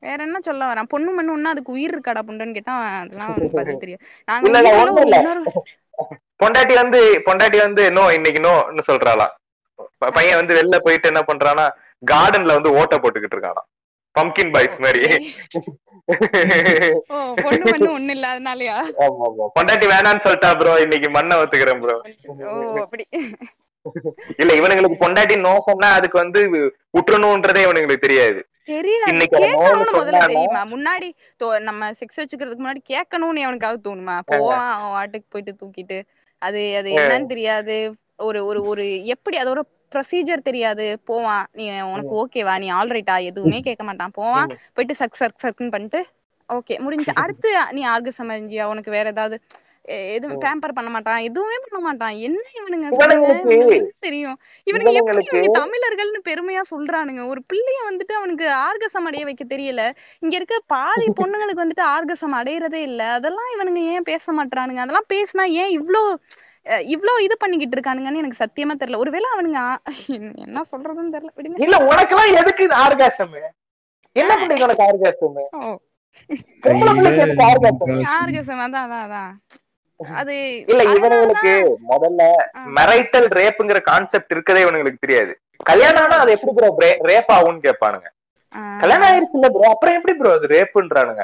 [0.06, 0.88] வேற என்ன சொல்ல வரான்?
[0.92, 4.02] பொண்ணு மண்ணு ஒண்ணு அதுக்கு உயிர் இருக்காடா புண்டன்னு கேட்டா அதெல்லாம் பதில் தெரியும்.
[4.30, 4.48] நாங்க
[6.42, 9.32] பொண்டாட்டி வந்து பொண்டாட்டி வந்து நோ இன்னைக்கு நோன்னு சொல்றாளாம்.
[10.00, 11.66] ப- பையன் வந்து வெளில போயிட்டு என்ன பண்றானா
[12.02, 13.62] கார்டன்ல வந்து ஓட்ட போட்டுக்கிட்டு இருக்கானா
[14.14, 15.00] பம்கின் பாய்ஸ் மாதிரி.
[19.56, 21.96] பொண்டாட்டி வேணான்னு சொல்லிட்டா ப்ரோ இன்னைக்கு மண்ணை ஒத்துக்கிறேன் ப்ரோ
[24.38, 26.40] இல்ல இவனுங்களுக்கு பொண்டாட்டி நோ சொன்னா அதுக்கு வந்து
[26.96, 28.40] விட்டுறணும்ன்றதே இவனுங்களுக்கு தெரியாது.
[30.72, 31.08] முன்னாடி
[31.60, 34.16] நம்ம செக்ஸ் வச்சுக்கிறதுக்கு முன்னாடி கேட்கணும்னு அவனுக்காவது தோணுமா?
[34.26, 35.98] போவான் அவன் வாட்டுக்கு போயிட்டு தூக்கிட்டு.
[36.42, 37.76] அது அது என்னன்னு தெரியாது.
[38.22, 39.60] ஒரு ஒரு ஒரு எப்படி அதோட
[39.92, 40.86] ப்ரொசீஜர் தெரியாது.
[41.08, 44.14] போவான் நீ உனக்கு ஓகேவா நீ ஆல்ரைட்டா எதுவுமே கேட்க மாட்டான்.
[44.18, 46.02] போவான் போயிட்டு சக் சக் சக்னு பண்ணிட்டு
[46.48, 47.10] ஓகே முடிஞ்சு.
[47.22, 49.36] அடுத்து நீ ஆர்கசம் அறிஞ்சியா உனக்கு வேற ஏதாவது
[50.14, 51.20] எதுவும் பேம்பர் பண்ண மாட்டான்?
[51.28, 52.16] எதுவுமே பண்ண மாட்டான்.
[52.26, 52.88] என்ன இவனுங்க?
[52.92, 53.28] சொல்லுங்க.
[54.02, 54.36] தெரியும்.
[54.66, 57.22] இவனுங்க எப்படி இவனுங்க தமிழர்கள்னு பெருமையா சொல்றானுங்க?
[57.32, 59.82] ஒரு பிள்ளைய வந்துட்டு அவனுக்கு ஆர்கசம் அடைய வைக்க தெரியல.
[60.22, 63.02] இங்க இருக்க பாதி பொண்ணுங்களுக்கு வந்துட்டு ஆர்கசம் அடையறதே இல்ல.
[63.18, 64.82] அதெல்லாம் இவனுங்க ஏன் பேச மாட்றானுங்க?
[64.84, 66.02] அதெல்லாம் பேசினா ஏன் இவ்ளோ
[66.94, 69.00] இவ்ளோ இது பண்ணிக்கிட்டு இருக்கானுங்கன்னு எனக்கு சத்தியமா தெரியல.
[69.02, 69.60] ஒருவேளை அவனுங்க
[70.44, 71.32] என்ன சொல்றதுன்னு தெரியல.
[71.38, 71.64] விடுங்க.
[71.64, 73.34] இல்ல உனக்கெல்லாம் எதுக்கு ஆர்காசம்?
[74.16, 75.36] என்ன பண்ணீங்க உனக்கு ஆர்காசம்?
[78.16, 78.62] ஆர்காசம்?
[78.62, 79.32] அதான் அதான் அதான்.
[80.18, 80.34] அது
[80.72, 81.52] இல்ல இவனுங்களுக்கு
[81.90, 82.22] முதல்ல.
[82.78, 85.32] மெரைட்டல் ரேப்புங்கிற கான்செப்ட் இருக்கதே இவனுங்களுக்கு தெரியாது.
[85.70, 86.70] கல்யாணம் ஆனா அது எப்படி ப்ரோ
[87.10, 88.08] ரேப் ஆகும்னு கேட்பானுங்க
[88.80, 91.22] கல்யாணம் ஆயிருச்சு இல்ல ப்ரோ அப்புறம் எப்படி ப்ரோ அது ரேப்புன்றானுங்க?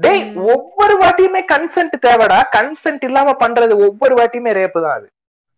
[0.00, 0.22] டேய்.
[0.52, 2.38] ஒவ்வொரு வாட்டியுமே கன்சென்ட் தேவைடா.
[2.56, 5.06] கன்சென்ட் இல்லாம பண்றது ஒவ்வொரு வாட்டியுமே ரேப்பு தான் அது.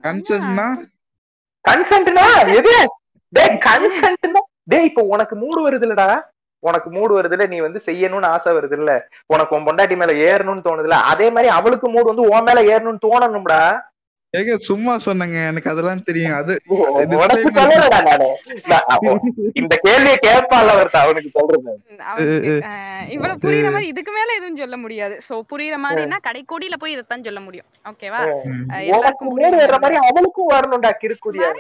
[0.04, 0.66] கன்சென்ட்னா
[1.64, 2.24] கன்சென்ட்னா
[2.58, 2.74] எது?
[3.32, 4.40] டேய் கன்சென்ட்னா
[4.72, 6.08] டேய் இப்போ உனக்கு மூடு வருது இல்லடா
[6.62, 8.92] உனக்கு மூடு வருதுல நீ வந்து செய்யணும்னு ஆசை வருது இல்ல
[9.26, 10.96] உனக்கு உன் பொண்டாட்டி மேல ஏறணும்னு தோணுதுல.
[11.12, 13.60] அதே மாதிரி அவளுக்கு மூடு வந்து உன் மேல ஏறணும்னு தோணணும்டா.
[14.32, 15.46] ஏங்க சும்மா சொன்னேங்க.
[15.46, 16.32] எனக்கு அதெல்லாம் தெரியும்.
[16.32, 16.60] அது
[19.54, 21.70] இந்த கேள்வியை கேட்பால ஒருத்த அவனுக்கு சொல்றது.
[23.08, 25.16] இவ்வளவு புரியுற மாதிரி இதுக்கு மேல எதுவும் சொல்ல முடியாது.
[25.28, 27.66] சோ புரியுற மாதிரினா கடைக்கோடியில போய் இதைத்தான் சொல்ல முடியும்.
[27.84, 28.20] ஓகேவா
[28.84, 29.98] எல்லாருக்கும் புரியுற வர்ற மாதிரி.
[30.08, 31.50] அவளுக்கும் வரணும்டா கிறுக்குடியா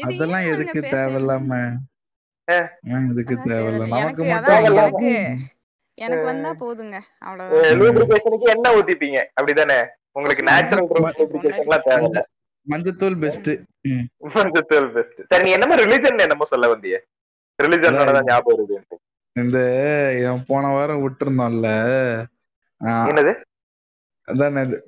[0.00, 1.52] அதெல்லாம் எதுக்கு தேவையில்லாம?
[2.48, 2.68] அஹ்.
[2.84, 3.84] ஏன் எதுக்கு அதான் தேவையில்ல.
[3.84, 5.38] எனக்கு- நமக்கு மட்டும்
[5.98, 6.96] எனக்கு வந்தா போதுங்க.
[7.80, 9.18] லூப்ரிகேஷனுக்கு என்ன ஊத்திப்பீங்க?
[9.40, 9.78] அப்படிதானே?
[10.18, 10.88] உங்களுக்கு நேச்சுரல்
[12.66, 13.50] மஞ்சத்தூள் பெஸ்ட்
[14.34, 16.96] மஞ்சத்தூள் பெஸ்ட் சரி நீ என்னமோ ரிலிஜன் என்னமோ சொல்ல வந்திய.
[17.58, 18.76] ரிலிஜனோட தான் ஞாபகம் வருது.
[19.36, 19.58] இந்த
[20.20, 21.68] இவன் போன வாரம் விட்டுருந்தோம்ல.
[23.10, 23.32] என்னது?
[24.28, 24.78] அதானே இது.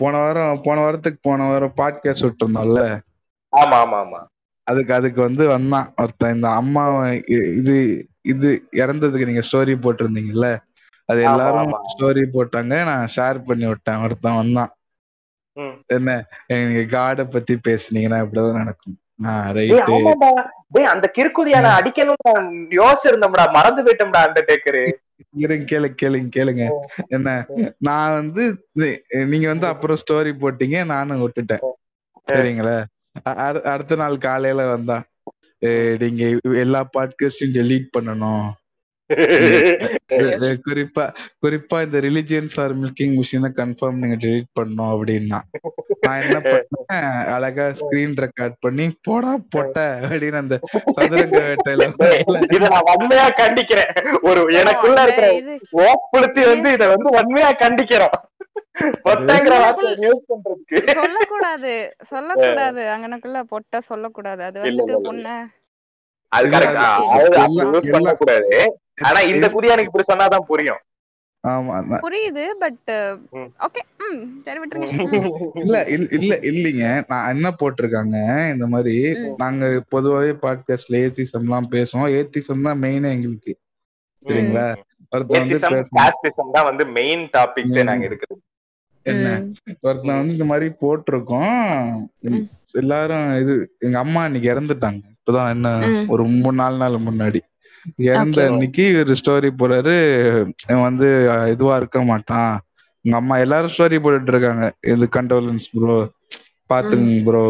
[0.00, 2.82] போன வாரம் போன வாரத்துக்கு போன வாரம் பாட்காஸ்ட் விட்டுருந்தோம்ல.
[3.52, 4.20] ஆமா ஆமா ஆமா.
[4.66, 6.34] அதுக்கு அதுக்கு வந்து வந்தான் ஒருத்தன்.
[6.36, 6.84] இந்த அம்மா
[7.60, 7.76] இது
[8.32, 8.48] இது
[8.82, 10.48] இறந்ததுக்கு நீங்க ஸ்டோரி போட்டிருந்தீங்கல்ல.
[11.06, 11.72] அது எல்லாரும்.
[11.92, 12.74] ஸ்டோரி போட்டாங்க.
[12.84, 14.02] நான் ஷேர் பண்ணி விட்டேன்.
[14.02, 14.70] ஒருத்தன் வந்தான்.
[15.86, 16.10] என்ன
[16.46, 18.98] நீங்க காட பத்தி பேசுனீங்கன்னா இப்படிதான் நடக்கும்.
[21.52, 23.44] அந்த அடிக்கணும் நான் யோசிச்சிருந்தோம்டா.
[23.52, 24.82] மறந்து போயிட்டோம்டா அண்டர்டேக்கரு
[25.36, 26.32] இருங்க கேளுங்க கேளுங்க.
[26.36, 26.64] கேளுங்க
[27.08, 27.46] என்ன
[27.78, 28.68] நான் வந்து
[29.30, 30.84] நீங்க வந்து அப்புறம் ஸ்டோரி போட்டீங்க.
[30.84, 31.64] நானும் விட்டுட்டேன்.
[32.32, 32.76] சரிங்களா?
[33.72, 34.96] அடுத்த நாள் காலையில வந்தா
[35.58, 38.46] "ஏய், நீங்க எல்லா பாட்காஸ்டையும் டெலீட் பண்ணணும்.
[40.66, 41.04] குறிப்பா
[41.44, 45.38] குறிப்பா இந்த ரிலிஜியன்ஸ் ஆர் மில்கிங் மிஷினை கன்ஃபார்ம் நீங்க டெலீட் பண்ணணும் அப்படின்னா.
[46.00, 47.04] நான் என்ன பண்ணேன்?
[47.34, 49.76] அழகா ஸ்கிரீன் ரெக்கார்ட் பண்ணி போடா பொட்ட
[50.08, 50.56] அப்படின்னு அந்த
[50.96, 51.88] சதுரங்க வேட்டையில
[52.56, 53.92] இத நான் வன்மையா கண்டிக்கிறேன்.
[54.22, 55.28] ஒரு எனக்குள்ள இருக்கிற
[55.84, 58.16] ஓப்புளுத்தி வந்து இத வந்து வன்மையா கண்டிக்கிறோம்.
[59.04, 60.80] பொட்டங்கிற வார்த்தை யூஸ் பண்றதுக்கு.
[60.98, 61.74] சொல்லக்கூடாது.
[62.04, 62.82] சொல்லக்கூடாது.
[62.94, 64.42] அங்கனக்குள்ள பொட்ட சொல்லக்கூடாது.
[64.44, 64.96] அது வந்துட்டு.
[65.08, 65.28] பொண்ண
[66.28, 70.78] அது இல்ல, கரெக்ட் அது- அது எல்லாம் யூஸ் பண்ண கூடாது ஆனா இந்த புதியானுக்கு இப்படி சொன்னாதான் புரியும்.
[72.00, 72.90] புரியுது பட்
[73.30, 73.52] ம்.
[73.58, 73.80] ஓகே
[75.54, 77.04] இல்ல இல்ல இல்ல இல்லைங்க.
[77.08, 79.18] நான் என்ன போட்டிருக்காங்க இந்த மாதிரி.
[79.36, 82.12] நாங்க பொதுவாவே பாட்காஸ்ட்ல ஏத்திசம் எல்லாம் பேசுவோம்.
[82.12, 83.58] ஏத்திசம் தான் மெயினே எங்களுக்கு.
[84.24, 84.76] சரிங்களா?
[85.08, 85.58] வந்து
[86.52, 87.82] தான் மெயின் டாபிக்ஸே.
[87.82, 88.44] நாங்க எடுக்கிறது.
[89.02, 89.44] என்ன.
[89.80, 92.06] ஒருத்தன் வந்து இந்த மாதிரி போட்டிருக்கோம்.
[92.72, 95.00] எல்லாரும் இது எங்க அம்மா இன்னைக்கு இறந்துட்டாங்க.
[95.26, 95.68] இப்பதான் என்ன.
[96.08, 97.40] ஒரு மூணு நாலு நாள் முன்னாடி.
[97.96, 98.46] இறந்த.
[98.50, 99.96] அன்னைக்கு ஒரு ஸ்டோரி போறாரு
[100.68, 101.08] இவன் வந்து
[101.50, 102.52] இதுவா இருக்க மாட்டான்.
[103.04, 104.66] எங்க அம்மா எல்லாரும் ஸ்டோரி போட்டுட்டு இருக்காங்க.
[104.80, 105.96] இது கண்டோலன்ஸ் ப்ரோ
[106.70, 107.42] பாத்துங்க ப்ரோ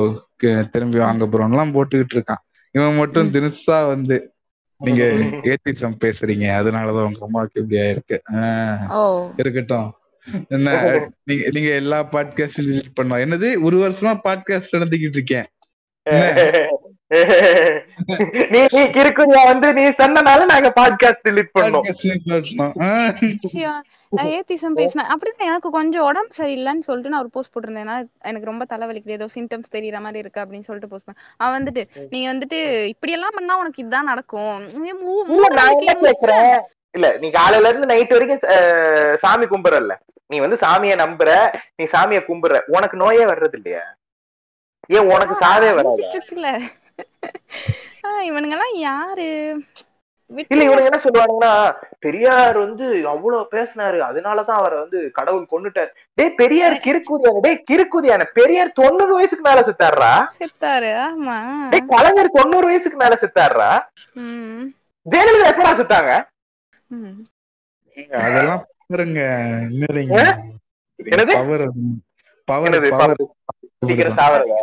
[0.72, 2.42] திரும்பி வாங்க ப்ரோன்னு எல்லாம் போட்டுக்கிட்டு இருக்கான்.
[2.74, 4.16] இவன் மட்டும் தினுசா வந்து
[4.80, 5.04] நீங்க
[5.50, 6.46] ஏத்திசம் பேசுறீங்க.
[6.60, 8.18] அதனாலதான் உங்க அம்மாவுக்கு இப்படி ஆயிருக்கு.
[9.36, 9.88] இருக்கட்டும்.
[10.48, 10.70] என்ன
[11.24, 15.46] நீங்க நீங்க எல்லா பாட்காஸ்டும் பண்ணோம் என்னது ஒரு வருஷமா பாட்காஸ்ட் நடத்திக்கிட்டு இருக்கேன்.
[18.52, 21.84] நீ நீ கிறுக்குறியா வந்து நீ சொன்னனால நாங்க பாட்காஸ்ட் delete பண்ணோம்.
[24.36, 25.10] ஏத்திசம் பேசினேன்?
[25.12, 27.90] அப்படிதான் எனக்கு கொஞ்சம் உடம்பு சரியில்லைன்னு சொல்லிட்டு நான் ஒரு போஸ்ட் போட்டிருந்தேன்.
[28.30, 29.16] எனக்கு ரொம்ப தலைவலிக்குது.
[29.18, 31.22] ஏதோ சிம்டம்ஸ் தெரியற மாதிரி இருக்கு அப்படின்னு சொல்லிட்டு போஸ்ட் பண்ணேன்.
[31.36, 32.58] அவன் வந்துட்டு நீ வந்துட்டு
[32.94, 34.56] இப்படி எல்லாம் பண்ணா உனக்கு இதுதான் நடக்கும்.
[36.94, 38.42] இல்ல நீ காலையில இருந்து நைட் வரைக்கும்
[39.24, 41.30] சாமி கும்பிடுறல்ல நீ வந்து சாமிய நம்புற
[41.76, 43.84] நீ சாமிய கும்பிடுற உனக்கு நோயே வர்றது இல்லையா
[44.90, 46.02] ஏன் உனக்கு சாவே வராது?
[46.98, 49.30] அழிஞ்சிட்டு இருக்குல்ல ஆஹ் இவனுங்க எல்லாம் யாரு?
[50.50, 51.50] இல்ல இவனுங்க என்ன சொல்லுவானுங்கன்னா
[52.04, 53.98] பெரியார் வந்து அவ்வளவு பேசினாரு.
[54.06, 55.90] அதனாலதான் அவரை வந்து கடவுள் கொன்னுட்டார்.
[56.18, 61.38] டேய் பெரியார் கிறுக்குதியான டேய் கிறுக்குதியான பெரியார் தொண்ணூறு வயசுக்கு மேல செத்தாருடா செத்தாரு ஆமா.
[61.72, 63.70] டேய் கலைஞர் தொண்ணூறு வயசுக்கு மேல செத்தாருடா
[64.16, 64.64] உம்
[65.06, 66.12] ஜெயலலிதா எப்படா செத்தாங்க?
[68.20, 69.20] அதெல்லாம் பாருங்க
[69.78, 71.34] என்னது?
[71.34, 71.64] பவர்
[72.48, 72.76] பவர்
[74.18, 74.60] சாவறதா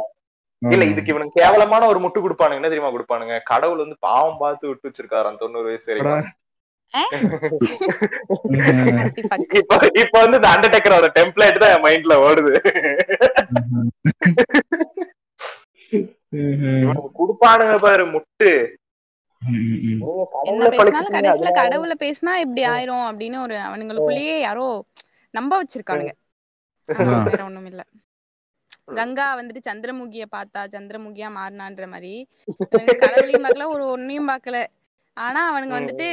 [0.72, 2.60] இல்ல இதுக்கு இவனுக்கு கேவலமான ஒரு முட்டு கொடுப்பானுங்க.
[2.60, 3.36] என்ன தெரியுமா கொடுப்பானுங்க?
[3.52, 5.90] கடவுள் வந்து பாவம் பார்த்து விட்டு வச்சிருக்காராம் தொண்ணூறு வயசு.
[5.92, 6.32] வரைக்கும்?
[9.60, 12.54] இப்ப இப்ப வந்து இந்த அண்டர்டேக்கரோட டெம்ப்ளேட் தான் என் மைண்ட்ல ஓடுது.
[17.20, 18.52] கொடுப்பானுங்க பாரு முட்டு.
[21.16, 24.68] கடைசியில கடவுளை பேசினா இப்படி ஆயிரும் அப்படின்னு ஒரு அவனுங்களுக்குள்ளேயே யாரோ
[25.34, 26.14] நம்ப வச்சிருக்கானுங்க.
[27.48, 27.82] ஒண்ணும் இல்ல
[28.88, 32.28] கங்கா வந்துட்டு சந்திரமுகிய பார்த்தா சந்திரமுகியா மாறினான்ற மாதிரி
[33.04, 34.58] கடவுளையும் பார்க்கல ஒரு ஒன்னையும் பார்க்கல.
[35.18, 36.08] ஆனா அவனுங்க வந்துட்டு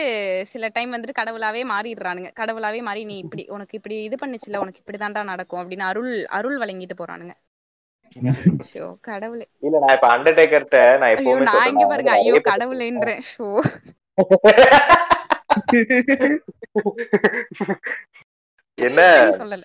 [0.50, 2.30] சில டைம் வந்துட்டு கடவுளாவே மாறிடுறானுங்க.
[2.40, 6.98] கடவுளாவே மாறி நீ இப்படி உனக்கு இப்படி இது பண்ணுச்சுல உனக்கு இப்படிதான்டா நடக்கும் அப்படின்னு அருள் அருள் வழங்கிட்டு
[6.98, 7.34] போறானுங்க.
[8.68, 9.46] ஷோ கடவுளே.
[9.66, 12.12] இல்ல நான் இப்ப அண்டர்டேக்கர்ட்ட நான் ஐயோ எப்பவுமே நான் இங்க பாருங்க.
[12.18, 13.48] ஐயோ கடவுளேன்றேன் ஷோ.
[18.78, 19.00] என்ன?
[19.40, 19.64] சொல்லல.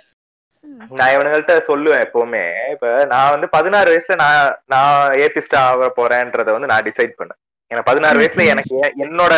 [0.99, 2.43] நான் இவனுங்கள்ட்ட சொல்லுவேன் எப்பவுமே.
[2.71, 7.39] இப்ப நான் வந்து பதினாறு வயசுல நான் நான் ஏத்திஸ்ட் ஆக போறேன்றத வந்து நான் டிசைட் பண்ணேன்.
[7.71, 9.33] எனக்கு பதினாறு வயசுல எனக்கு என்னோட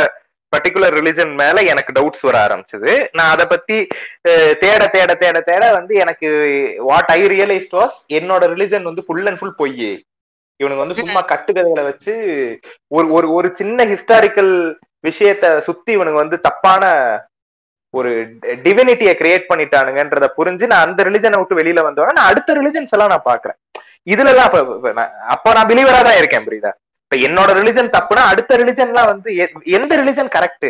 [0.54, 2.92] பர்டிகுலர் ரிலிஜன் மேல எனக்கு டவுட்ஸ் வர ஆரம்பிச்சது.
[3.12, 3.78] நான் அதை பத்தி
[4.64, 6.28] தேட தேட தேட தேட வந்து எனக்கு
[6.90, 9.90] வாட் ஐ ரியலைஸ்ட் வாஸ் என்னோட ரிலிஜன் வந்து ஃபுல் அண்ட் ஃபுல் பொய்
[10.60, 12.14] இவனுக்கு வந்து சும்மா கட்டுக்கதைகளை வச்சு
[12.88, 14.54] ஒரு ஒரு ஒரு சின்ன ஹிஸ்டாரிக்கல்
[15.08, 16.84] விஷயத்த சுத்தி இவனுக்கு வந்து தப்பான
[17.94, 18.10] ஒரு
[18.64, 23.28] டிவினிட்டியை கிரியேட் பண்ணிட்டானுங்கன்றத புரிஞ்சு நான் அந்த ரிலிஜனை விட்டு வெளியில வந்தோட நான் அடுத்த ரிலிஜன்ஸ் எல்லாம் நான்
[23.28, 23.58] பாக்குறேன்
[24.08, 24.60] இதுல எல்லாம் அப்ப
[24.98, 26.72] நான் அப்ப நான் பிலீவரா தான் இருக்கேன் புரியுதா?
[27.06, 29.30] இப்ப என்னோட ரிலிஜன் தப்புனா அடுத்த ரிலிஜன்லாம் வந்து
[29.78, 30.68] எந்த ரிலிஜன் கரெக்ட்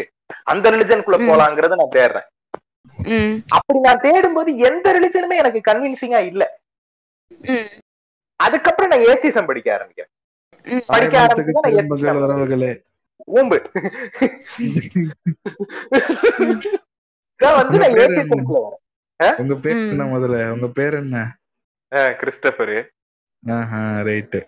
[0.48, 1.18] அந்த ரிலிஜனுக்குள்ள.
[1.28, 2.28] போலாங்கிறத நான் தேடுறேன்.
[3.00, 3.34] ம்.
[3.58, 6.44] அப்படி நான் தேடும்போது எந்த ரிலிஜனுமே எனக்கு கன்வின்சிங்கா இல்ல.
[8.40, 10.14] அதுக்கப்புறம் நான் ஏத்திசம் படிக்க ஆரம்பிக்கிறேன்.
[10.90, 12.74] படிக்க ஆரம்பிச்சு
[17.60, 18.22] வந்து நான் பேர் என்ன?
[18.22, 19.36] ஏத்திசம்குள்ள வரேன்.
[19.42, 19.80] உங்க பேர்.
[19.94, 20.38] என்ன முதல்ல?
[20.56, 21.18] உங்க பேர் என்ன?
[22.22, 22.78] கிறிஸ்டபரு.
[23.44, 24.40] ஆஹா ரைட்டு.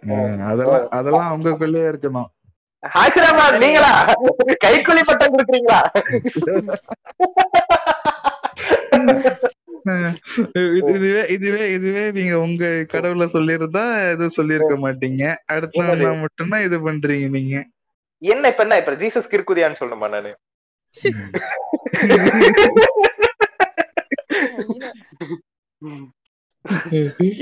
[0.51, 2.29] அதெல்லாம் அதெல்லாம் உங்களுக்குள்ளே இருக்கணும்.
[3.01, 3.91] ஆசிரமா நீங்களா?
[4.65, 5.79] கைக்கூலி பட்டம் கொடுக்குறீங்களா?
[10.91, 15.23] இதுவே இதுவே இதுவே நீங்க உங்க கடவுளை சொல்லியிருந்தா எதுவும் சொல்லியிருக்க மாட்டீங்க.
[15.53, 15.83] அடுத்த?
[16.01, 17.55] நாள் மட்டும்தான் இது பண்றீங்க நீங்க.
[18.21, 18.77] என்ன இப்ப என்ன?
[18.81, 20.33] இப்ப ஜீசஸ் கிறுக்குதியான்னு சொல்லணுமா நானு?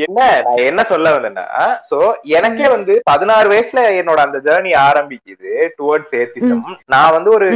[0.06, 1.46] என்ன நான் என்ன சொல்ல வந்தேன்னா
[1.90, 1.98] சோ
[2.32, 7.48] எனக்கே வந்து பதினாறு வயசுல என்னோட அந்த ஜேர்னி ஆரம்பிக்குது டுவர்ட்ஸ் ஏத்திசம் நான் வந்து ஒரு.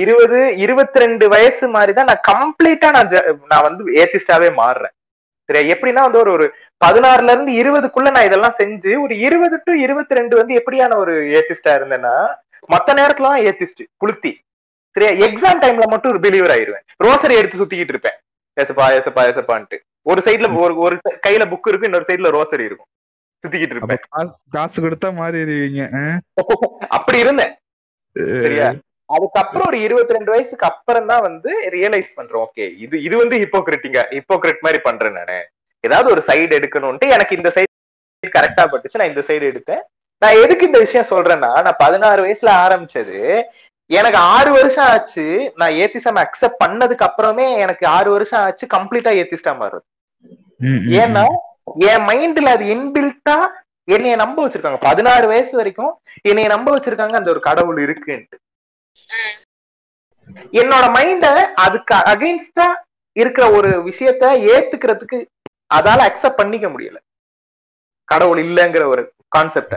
[0.00, 3.10] இருபது இருபத்தி ரெண்டு வயசு மாதிரிதான் நான் கம்ப்ளீட்டா நான்
[3.50, 4.94] நான் வந்து ஏத்திஸ்டாவே மாறுறேன்.
[5.48, 6.46] சரியா எப்படின்னா வந்து ஒரு ஒரு
[6.80, 11.74] பதினாறுல இருந்து இருபதுக்குள்ள நான் இதெல்லாம் செஞ்சு ஒரு இருபது டு இருபத்தி ரெண்டு வந்து எப்படியான ஒரு ஏத்திஸ்டா
[11.76, 12.14] இருந்தேன்னா
[12.68, 14.32] மத்த நேரத்துல ஏத்திஸ்ட் புளுத்தி
[14.96, 16.84] சரியா எக்ஸாம் டைம்ல மட்டும் ஒரு பிலீவர் ஆயிருவேன்.
[17.04, 18.16] ரோசரி எடுத்து சுத்திக்கிட்டு இருப்பேன்.
[18.56, 19.76] எசப்பா எசப்பா எசப்பான்ட்டு
[20.10, 20.94] ஒரு சைடுல ஒரு ஒரு
[21.26, 22.90] கையில புக் இருக்கும் இன்னொரு சைடுல ரோசரி இருக்கும்.
[23.44, 24.00] சுத்திக்கிட்டு இருப்பேன்.
[24.56, 25.82] காசு கொடுத்தா மாறிடுவீங்க?
[26.96, 27.52] அப்படி இருந்தேன்.
[28.44, 28.68] சரியா?
[29.16, 32.42] அதுக்கப்புறம் ஒரு இருபத்தி ரெண்டு வயசுக்கு அப்புறம் தான் வந்து ரியலைஸ் பண்றேன்.
[32.44, 35.38] ஓகே இது இது வந்து ஹிப்போக்ரிட்டிங்க ஹிப்போக்ரிட் மாதிரி பண்றேன் நானு.
[35.84, 39.00] ஏதாவது ஒரு சைடு எடுக்கணும்ட்டு எனக்கு இந்த சைடு கரெக்டா பட்டுச்சு.
[39.00, 39.82] நான் இந்த சைடு எடுத்தேன்.
[40.22, 43.18] நான் எதுக்கு இந்த விஷயம் சொல்றேன்னா நான் பதினாறு வயசுல ஆரம்பிச்சது
[43.90, 45.24] எனக்கு ஆறு வருஷம் ஆச்சு.
[45.60, 48.66] நான் ஏத்திசம் அக்செப்ட் பண்ணதுக்கு அப்புறமே எனக்கு ஆறு வருஷம் ஆச்சு.
[48.76, 49.86] கம்ப்ளீட்டா ஏத்திஸ்டா மாறுது
[51.00, 51.24] ஏன்னா
[51.90, 53.36] என் மைண்ட்ல அது இன்பில்ட்டா
[53.94, 54.80] என்னைய நம்ப வச்சிருக்காங்க.
[54.88, 55.92] பதினாறு வயசு வரைக்கும்
[56.30, 57.16] என்னைய நம்ப வச்சிருக்காங்க.
[57.20, 58.36] அந்த ஒரு கடவுள் இருக்குன்ட்டு.
[60.60, 61.26] என்னோட மைண்ட
[61.64, 62.66] அதுக்கு அகைன்ஸ்டா
[63.16, 65.18] இருக்கிற ஒரு விஷயத்த ஏத்துக்கிறதுக்கு
[65.78, 66.98] அதால அக்செப்ட் பண்ணிக்க முடியல.
[68.08, 69.02] கடவுள் இல்லைங்கிற ஒரு
[69.36, 69.74] கான்செப்ட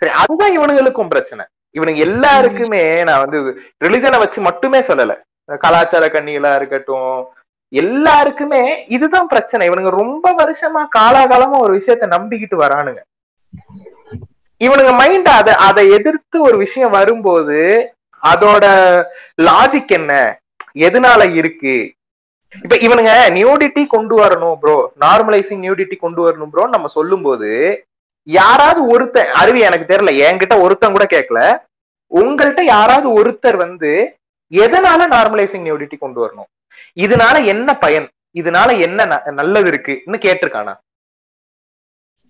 [0.00, 1.44] சரி அதுதான் இவனுங்களுக்கும் பிரச்சனை.
[1.74, 3.38] இவனுங்க எல்லாருக்குமே நான் வந்து
[3.84, 5.14] ரிலிஜனை வச்சு மட்டுமே சொல்லல.
[5.48, 7.12] கலாச்சார கண்ணிகளா இருக்கட்டும்
[7.72, 9.68] எல்லாருக்குமே இதுதான் பிரச்சனை.
[9.68, 13.00] இவனுங்க ரொம்ப வருஷமா காலாகாலமா ஒரு விஷயத்த நம்பிக்கிட்டு வரானுங்க.
[14.60, 17.58] இவனுங்க மைண்ட் அதை அதை எதிர்த்து ஒரு விஷயம் வரும்போது
[18.22, 18.64] அதோட
[19.48, 20.12] லாஜிக் என்ன?
[20.86, 21.76] எதனால இருக்கு?
[22.62, 27.50] இப்ப இவனுங்க நியூடிட்டி கொண்டு வரணும் ப்ரோ நார்மலைசிங் நியூடிட்டி கொண்டு வரணும் ப்ரோ நம்ம சொல்லும்போது
[28.28, 31.40] யாராவது ஒருத்தன் அருவி எனக்கு தெரியல என்கிட்ட ஒருத்தன் கூட கேட்கல
[32.10, 33.90] உங்கள்கிட்ட யாராவது ஒருத்தர் வந்து
[34.52, 36.48] எதனால நார்மலைசிங் நியூடிட்டி கொண்டு வரணும்?
[36.96, 38.06] இதனால என்ன பயன்?
[38.34, 40.74] இதனால என்ன நல்லது இருக்குன்னு கேட்டிருக்கானா?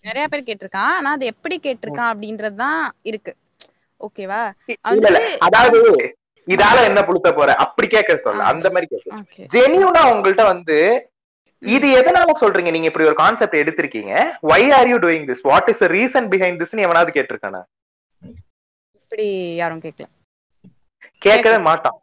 [0.04, 0.92] நிறைய பேர் கேட்டிருக்கான்.
[0.98, 3.32] ஆனா அது எப்படி கேட்டிருக்கான் அப்படின்றதுதான் இருக்கு.
[4.00, 4.40] ஓகேவா?
[5.38, 5.80] அதாவது
[6.48, 7.54] இதால என்ன புளுத்த போற?
[7.54, 8.44] அப்படி கேட்க சொல்ல.
[8.44, 9.46] அந்த மாதிரி கேட்க.
[9.54, 10.76] ஜெனியூனா உங்கள்ட்ட வந்து
[11.62, 12.70] இது எதனால சொல்றீங்க?
[12.70, 14.12] நீங்க இப்படி ஒரு கான்செப்ட் எடுத்திருக்கீங்க.
[14.40, 17.62] Why are you doing this what is reason behind திஸ்னு எவனாவது கேட்டிருக்கானா
[18.94, 20.06] இப்படி யாரும் கேட்கல
[21.18, 21.96] கேட்கவே மாட்டான்.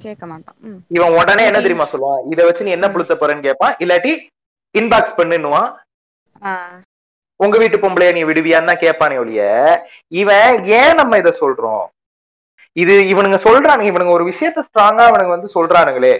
[0.00, 0.56] கேட்க மாட்டான்.
[0.88, 1.60] இவன் உடனே என்ன.
[1.60, 2.22] தெரியுமா சொல்லுவான்?
[2.32, 3.74] இத வச்சு நீ என்ன புளுத்த போறேன்னு கேட்பான்.
[3.78, 4.12] இல்லாட்டி
[4.74, 5.68] இன்பாக்ஸ் பண்ணுன்னுவான்.
[6.44, 6.52] ஆ.
[7.36, 9.42] உங்க வீட்டு பொம்பளைய நீ விடுவியான்னு தான் கேட்பானே ஒழிய
[10.08, 11.84] இவன் ஏன் நம்ம இத சொல்றோம்?
[12.72, 13.90] இது இவனுங்க சொல்றானுங்க.
[13.92, 16.14] இவனுங்க ஒரு விஷயத்த ஸ்ட்ராங்கா இவனுங்க வந்து சொல்றானுங்களே.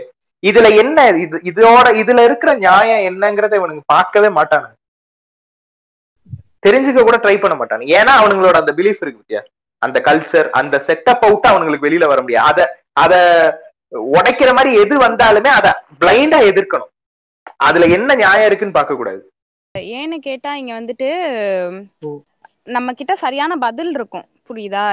[0.49, 4.75] இதுல என்ன இது இதோட இதுல இருக்கிற நியாயம் என்னங்கறத இவனுங்க பார்க்கவே மாட்டானுங்க.
[6.67, 7.93] தெரிஞ்சுக்க கூட ட்ரை பண்ண மாட்டானுங்க.
[8.01, 9.43] ஏன்னா அவனுங்களோட அந்த பிலீஃப் இருக்கு பத்தியா?
[9.83, 12.51] அந்த கல்ச்சர் அந்த செட்டப் அவுட் அவனுங்களுக்கு வெளியில வர முடியாது.
[12.51, 12.69] அத
[13.05, 13.15] அத
[14.17, 15.69] உடைக்கிற மாதிரி எது வந்தாலுமே அத
[16.01, 16.93] பிளைண்டா எதிர்க்கணும்.
[17.69, 19.21] அதுல என்ன நியாயம் இருக்குன்னு பார்க்க கூடாது.
[19.99, 21.09] ஏன்னு கேட்டா இங்க வந்துட்டு
[22.77, 24.27] நம்ம கிட்ட சரியான பதில் இருக்கும்.
[24.49, 24.85] புரியுதா?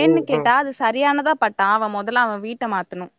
[0.00, 1.74] ஏன்னு கேட்டா அது சரியானதா பட்டான்.
[1.78, 3.12] அவன் முதல்ல அவன் வீட்டை மாத்தணும்.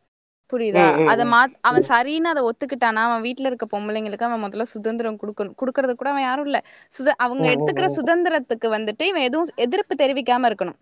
[0.51, 1.33] புரியுதா அத ம்.
[1.67, 6.25] அவன் சரின்னு அதை ஒத்துக்கிட்டானா அவன் வீட்ல இருக்க பொம்பளைங்களுக்கு அவன் முதல்ல சுதந்திரம் கொடுக்கணும் கொடுக்கறது கூட அவன்
[6.25, 6.59] யாரும் இல்ல
[6.95, 7.87] சுத அவங்க எடுத்துக்கிற.
[7.97, 10.79] சுதந்திரத்துக்கு வந்துட்டு இவன் எதுவும் எதிர்ப்பு தெரிவிக்காம இருக்கணும்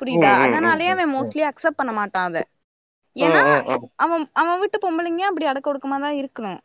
[0.00, 1.12] புரியுதா அதனாலயே அவன்.
[1.16, 2.40] மோஸ்ட்லி அக்செப்ட் பண்ண மாட்டான் அத
[3.16, 3.42] ஏன்னா.
[4.04, 6.58] அவன் அவன் வீட்டு பொம்பளைங்க அப்படி அடக்க ஒடுக்கமா தான் இருக்கணும்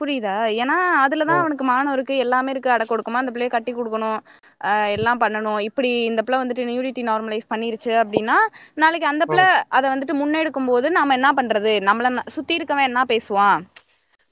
[0.00, 0.34] புரியுதா?
[0.60, 1.40] ஏன்னா அதுலதான்.
[1.40, 2.16] அவனுக்கு மானம் இருக்கு.
[2.16, 2.70] எல்லாமே இருக்கு.
[2.70, 4.18] அடக்க ஒடுக்கமா அந்த பிள்ளைய கட்டி கொடுக்கணும்.
[4.64, 5.60] ஆஹ் எல்லாம் பண்ணணும்.
[5.60, 8.36] இப்படி இந்த பிள்ளை வந்துட்டு நியூரிட்டி நார்மலைஸ் பண்ணிருச்சு அப்படின்னா
[8.74, 11.74] நாளைக்கு அந்த பிள்ளை அதை வந்துட்டு முன்னெடுக்கும் போது நாம என்ன பண்றது?
[11.80, 13.60] நம்மள சுத்தி இருக்கவன் என்ன பேசுவான்?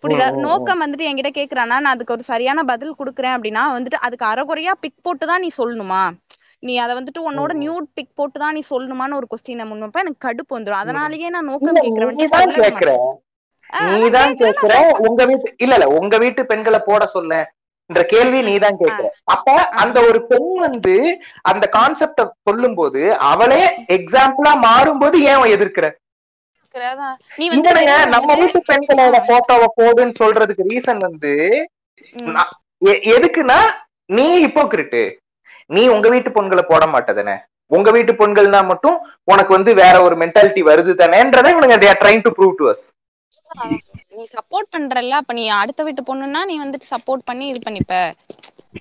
[0.02, 0.30] புரியுதா.
[0.40, 5.02] நோக்கம் வந்துட்டு என்கிட்ட கேக்குறானா நான் அதுக்கு ஒரு சரியான பதில் கொடுக்குறேன் அப்படின்னா வந்துட்டு அதுக்கு அறகுறையா பிக்
[5.02, 6.02] போட்டு தான் நீ சொல்லணுமா?
[6.60, 7.52] நீ அதை வந்துட்டு உன்னோட.
[7.58, 10.80] நியூட் பிக் போட்டு தான் நீ சொல்லணுமான்னு ஒரு கொஸ்டினை முன்வைப்ப எனக்கு கடுப்பு வந்துரும்.
[10.82, 13.02] அதனாலயே நான் நோக்கம் கேக்குறவன் சொல்லவே மாட்டேன்.
[13.88, 14.72] நீதான் கேக்குற?
[15.06, 17.32] உங்க வீட்டு இல்ல இல்ல உங்க வீட்டு பெண்களை போட சொல்ல.
[17.90, 19.04] என்ற கேள்வி நீதான் கேக்குற.
[19.34, 19.46] அப்ப
[19.82, 20.94] அந்த ஒரு பெண் வந்து
[21.50, 23.62] அந்த கான்செப்ட சொல்லும் போது அவளே
[23.96, 25.86] எக்ஸாம்பிளா மாறும்போது ஏன் எதிர்க்கிற?
[28.14, 31.32] நம்ம வீட்டு பெண்களோட போட்டோவை போடுன்னு சொல்றதுக்கு ரீசன் வந்து
[33.12, 33.58] எதுக்குன்னா
[34.10, 35.02] நீ ஹிப்போக்ரிட்டு
[35.70, 37.36] நீ உங்க வீட்டு பொண்களை போட மாட்டதானே.
[37.70, 38.94] உங்க வீட்டு பொண்கள்னா மட்டும்
[39.28, 42.84] உனக்கு வந்து வேற ஒரு மென்டாலிட்டி வருது தானேன்றதை இவனுங்க trying to prove to us
[44.12, 47.94] நீ சப்போர்ட் பண்றல்ல அப்ப நீ அடுத்த வீட்டு பொண்ணுன்னா நீ வந்துட்டு சப்போர்ட் பண்ணி இது பண்ணிப்ப.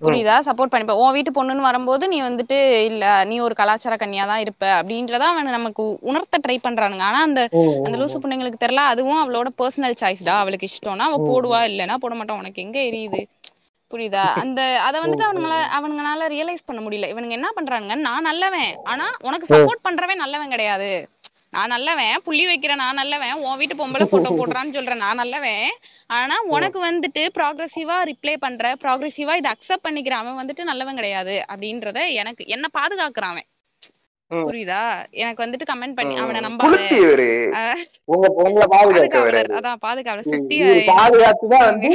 [0.01, 0.35] புரியுதா?
[0.47, 0.93] சப்போர்ட் பண்ணிப்ப.
[1.01, 2.57] உன் வீட்டு பொண்ணுன்னு வரும்போது நீ வந்துட்டு
[2.89, 7.03] இல்ல நீ ஒரு கலாச்சார கன்னியா தான் இருப்ப அப்படின்றத அவன் நமக்கு உணர்த்த ட்ரை பண்றானுங்க.
[7.03, 7.41] ஆனா அந்த
[7.85, 12.39] அந்த லூசு பொண்ணுங்களுக்கு தெரியல அதுவும் அவளோட பர்சனல் சாய்ஸ்டா அவளுக்கு இஷ்டம்னா அவ போடுவா இல்லைன்னா போட மாட்டான்
[12.39, 13.21] உனக்கு எங்க எரியுது?
[13.91, 14.25] புரியுதா?
[14.41, 17.09] அந்த அத வந்துட்டு அவனுங்கள அவனுங்களால ரியலைஸ் பண்ண முடியல.
[17.09, 18.71] இவனுங்க என்ன பண்றானுங்க நான் நல்லவன்.
[18.85, 20.91] ஆனா உனக்கு சப்போர்ட் பண்றவன் நல்லவன் கிடையாது.
[21.53, 25.69] நான் நல்லவன் புள்ளி வைக்கிறேன் நான் நல்லவன் உன் வீட்டு பொம்பளை போட்டோ போடுறான்னு சொல்றேன் நான் நல்லவன்.
[26.09, 32.01] ஆனா உனக்கு வந்துட்டு ப்ராக்ரஸிவா ரிப்ளை பண்ற ப்ராக்ரஸிவா இதை அக்செப்ட் பண்ணிக்கிற அவன் வந்துட்டு நல்லவன் கிடையாது அப்படின்றத
[32.21, 33.47] எனக்கு என்ன பாதுகாக்கிறான் அவன்.
[34.31, 34.45] ம்.
[34.47, 34.81] புரியுதா?
[35.19, 36.77] எனக்கு வந்துட்டு கமெண்ட் பண்ணி அவனை நம்பாத.
[37.59, 39.37] அஹ் உங்க உங்களை பாதுகாக்க பாதுகாவலர்.
[39.39, 40.29] வராது அதான் பாதுகாவலர்.
[40.31, 41.91] சுத்தி இவர் பாதுகாத்து தான் வந்து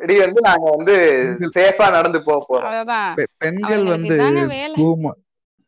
[0.00, 0.94] இடி வந்து நாங்க வந்து
[1.56, 2.72] சேஃபா நடந்து போக போறோம்.
[2.74, 4.86] அதான் பெ- பெண்கள் அவங்களுக்கு வந்து பூ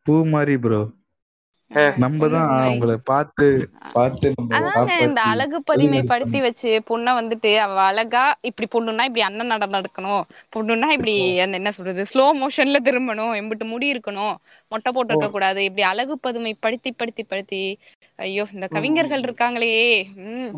[0.07, 0.81] பூ மாதிரி ப்ரோ
[2.03, 2.51] நம்ம தான்.
[2.67, 3.47] அவங்கள பார்த்து
[3.95, 4.29] பார்த்து
[5.07, 10.23] இந்த அழகு பதுமைப்படுத்தி வச்சு பொண்ணை வந்துட்டு அவ அழகா இப்படி பொண்ணுன்னா இப்படி அண்ணன் நட நடக்கணும்.
[10.57, 11.15] பொண்ணுன்னா இப்படி
[11.45, 14.35] அந்த என்ன சொல்றது ஸ்லோ மோஷன்ல திரும்பணும் எம்பிட்டு முடி இருக்கணும்
[14.73, 17.25] மொட்டை போட்டிருக்க கூடாது இப்படி அழகு பதுமை படுத்தி படுத்தி.
[17.25, 17.79] படுத்தி
[18.19, 19.75] ஐயோ இந்த கவிஞர்கள் இருக்காங்களே.
[20.25, 20.49] உம்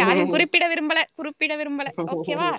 [0.00, 1.88] யாரையும் குறிப்பிட விரும்பல குறிப்பிட விரும்பல.
[2.14, 2.50] ஓகேவா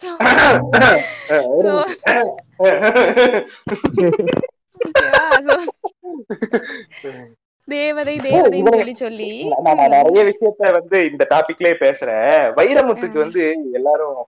[7.74, 9.30] தேவதை தேவதைன்னு சொல்லி சொல்லி
[9.66, 12.42] நான் நிறைய விஷயத்த வந்து இந்த டாபிக்லயே பேசுறேன்.
[12.58, 13.44] வைரமுத்துக்கு வந்து
[13.78, 14.18] எல்லாரும்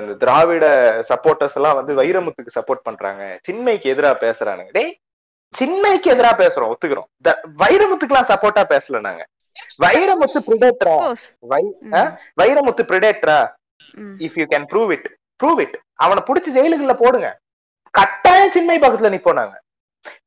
[0.00, 0.66] இந்த திராவிட
[1.10, 3.22] சப்போர்ட்டர்ஸ் எல்லாம் வந்து வைரமுத்துக்கு சப்போர்ட் பண்றாங்க.
[3.48, 4.70] சின்மைக்கு எதிரா பேசுறானுங்க.
[4.78, 4.92] டேய்
[5.54, 7.08] சின்மைக்கு எதிரா பேசுறோம் ஒத்துக்கிறோம்.
[7.62, 9.24] வைரமுத்துக்கு எல்லாம் சப்போர்ட்டா பேசல நாங்க.
[9.84, 10.94] வைரமுத்து பிரிடேட்டரா
[12.40, 13.38] Vairamuthu பிரிடேட்டரா.
[14.26, 15.08] If you can prove it
[15.42, 17.28] prove it அவனை புடிச்சு ஜெயிலுக்குள்ள போடுங்க.
[17.94, 19.56] கட்டாயம் சின்மை பக்கத்துல நிப்போம் நாங்க.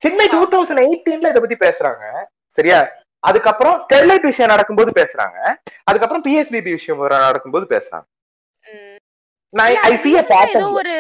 [0.04, 2.04] சின்மை டூ தௌசண்ட் எயிட்டீன்ல இதை பத்தி பேசுறாங்க.
[2.48, 2.88] சரியா?
[3.20, 5.38] அதுக்கப்புறம் ஸ்டெர்லைட் விஷயம் நடக்கும்போது பேசுறாங்க.
[5.84, 8.08] அதுக்கப்புறம் பிஎஸ்பிபி விஷயம் நடக்கும்போது பேசுறாங்க.
[10.54, 10.96] ஏதோ ஒரு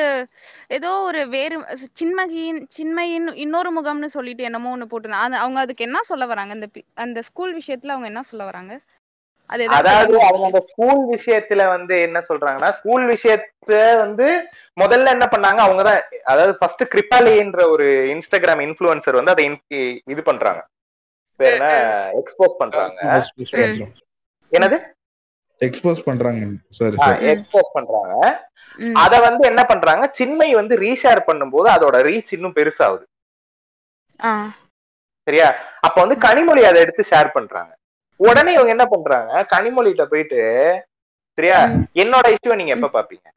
[0.67, 1.61] ஏதோ ஒரு வேறு
[1.99, 6.67] சின்மகியின் சின்மையின் இன்னொரு முகம்னு சொல்லிட்டு என்னமோ ஒண்ணு போட்டு அவங்க அதுக்கு என்ன சொல்ல வராங்க?
[6.93, 8.79] அந்த ஸ்கூல் விஷயத்துல அவங்க என்ன சொல்ல வராங்க?
[9.49, 10.21] அதாவது?
[10.21, 15.59] அவங்க அந்த ஸ்கூல் விஷயத்துல வந்து என்ன சொல்றாங்கன்னா ஸ்கூல் விஷயத்த வந்து முதல்ல என்ன பண்ணாங்க?
[15.67, 17.83] அவங்கதான் அதாவது ஃபர்ஸ்ட் கிரிப்பாலின்ற ஒரு
[18.13, 19.45] இன்ஸ்டாகிராம் இன்ஃபுளுசர் வந்து அதை
[20.05, 20.67] இது பண்றாங்க.
[21.37, 23.27] பேர் என்ன எக்ஸ்போஸ் பண்றாங்க.
[24.51, 24.77] என்னது?
[25.59, 26.45] எக்ஸ்போஸ் பண்றாங்க.
[26.69, 27.25] சரி சரி.
[27.25, 28.45] எக்ஸ்போஸ் பண்றாங்க.
[28.93, 30.07] அத வந்து என்ன பண்றாங்க?
[30.11, 33.05] சின்மை வந்து ரீஷேர் பண்ணும்போது அதோட ரீச் இன்னும் பெருசாகுது.
[34.23, 34.51] ஆ.
[35.23, 35.55] சரியா?
[35.81, 37.77] அப்ப வந்து கனிமொழி அதை எடுத்து ஷேர் பண்றாங்க.
[38.15, 39.45] உடனே இவங்க என்ன பண்றாங்க?
[39.55, 40.39] கனிமொழிகிட்ட போயிட்டு
[41.33, 41.63] சரியா?
[41.93, 43.27] என்னோட இஷ்யூவை நீங்க எப்ப பாப்பீங்க.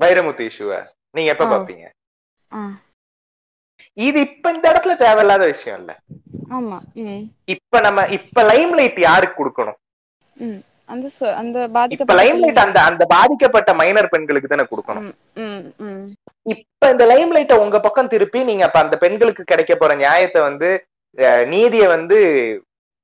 [0.00, 1.44] வைரமுத்து இஷ்யூவை நீங்க எப்ப.
[1.44, 1.88] பாப்பீங்க.
[3.96, 5.92] இது இப்ப இந்த இடத்துல தேவையில்லாத விஷயம் இல்ல
[6.56, 6.78] ஆமா.
[7.48, 9.78] இப்ப நம்ம இப்ப லைம் லைட் யாருக்கு கொடுக்கணும்.
[10.88, 12.60] அந்த சொ- அந்த பாதிக்கப்பட்ட லைம் லைட்.
[12.64, 15.06] அந்த அந்த பாதிக்கப்பட்ட மைனர் பெண்களுக்கு தானே கொடுக்கணும்.
[16.46, 20.68] இப்ப இந்த லைம் லைட்டை உங்க பக்கம் திருப்பி நீங்க அப்ப அந்த பெண்களுக்கு கிடைக்க போற நியாயத்தை வந்து
[21.50, 22.18] நீதியை வந்து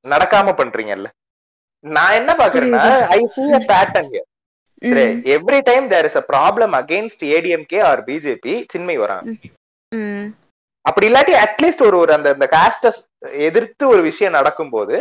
[0.04, 1.08] நடக்காம பண்றீங்கல்ல
[1.84, 3.64] நான் என்ன பாக்குறேன்னா ஐ here
[4.82, 9.32] சரி ம், every time there is a problem against ADMK or BJP Chinmayi வராங்க
[10.84, 12.86] அப்படி இல்லாட்டி அட்லீஸ்ட் ஒரு ஒரு அந்த அந்த காஸ்ட
[13.48, 14.96] எதிர்த்து ஒரு விஷயம் நடக்கும்போது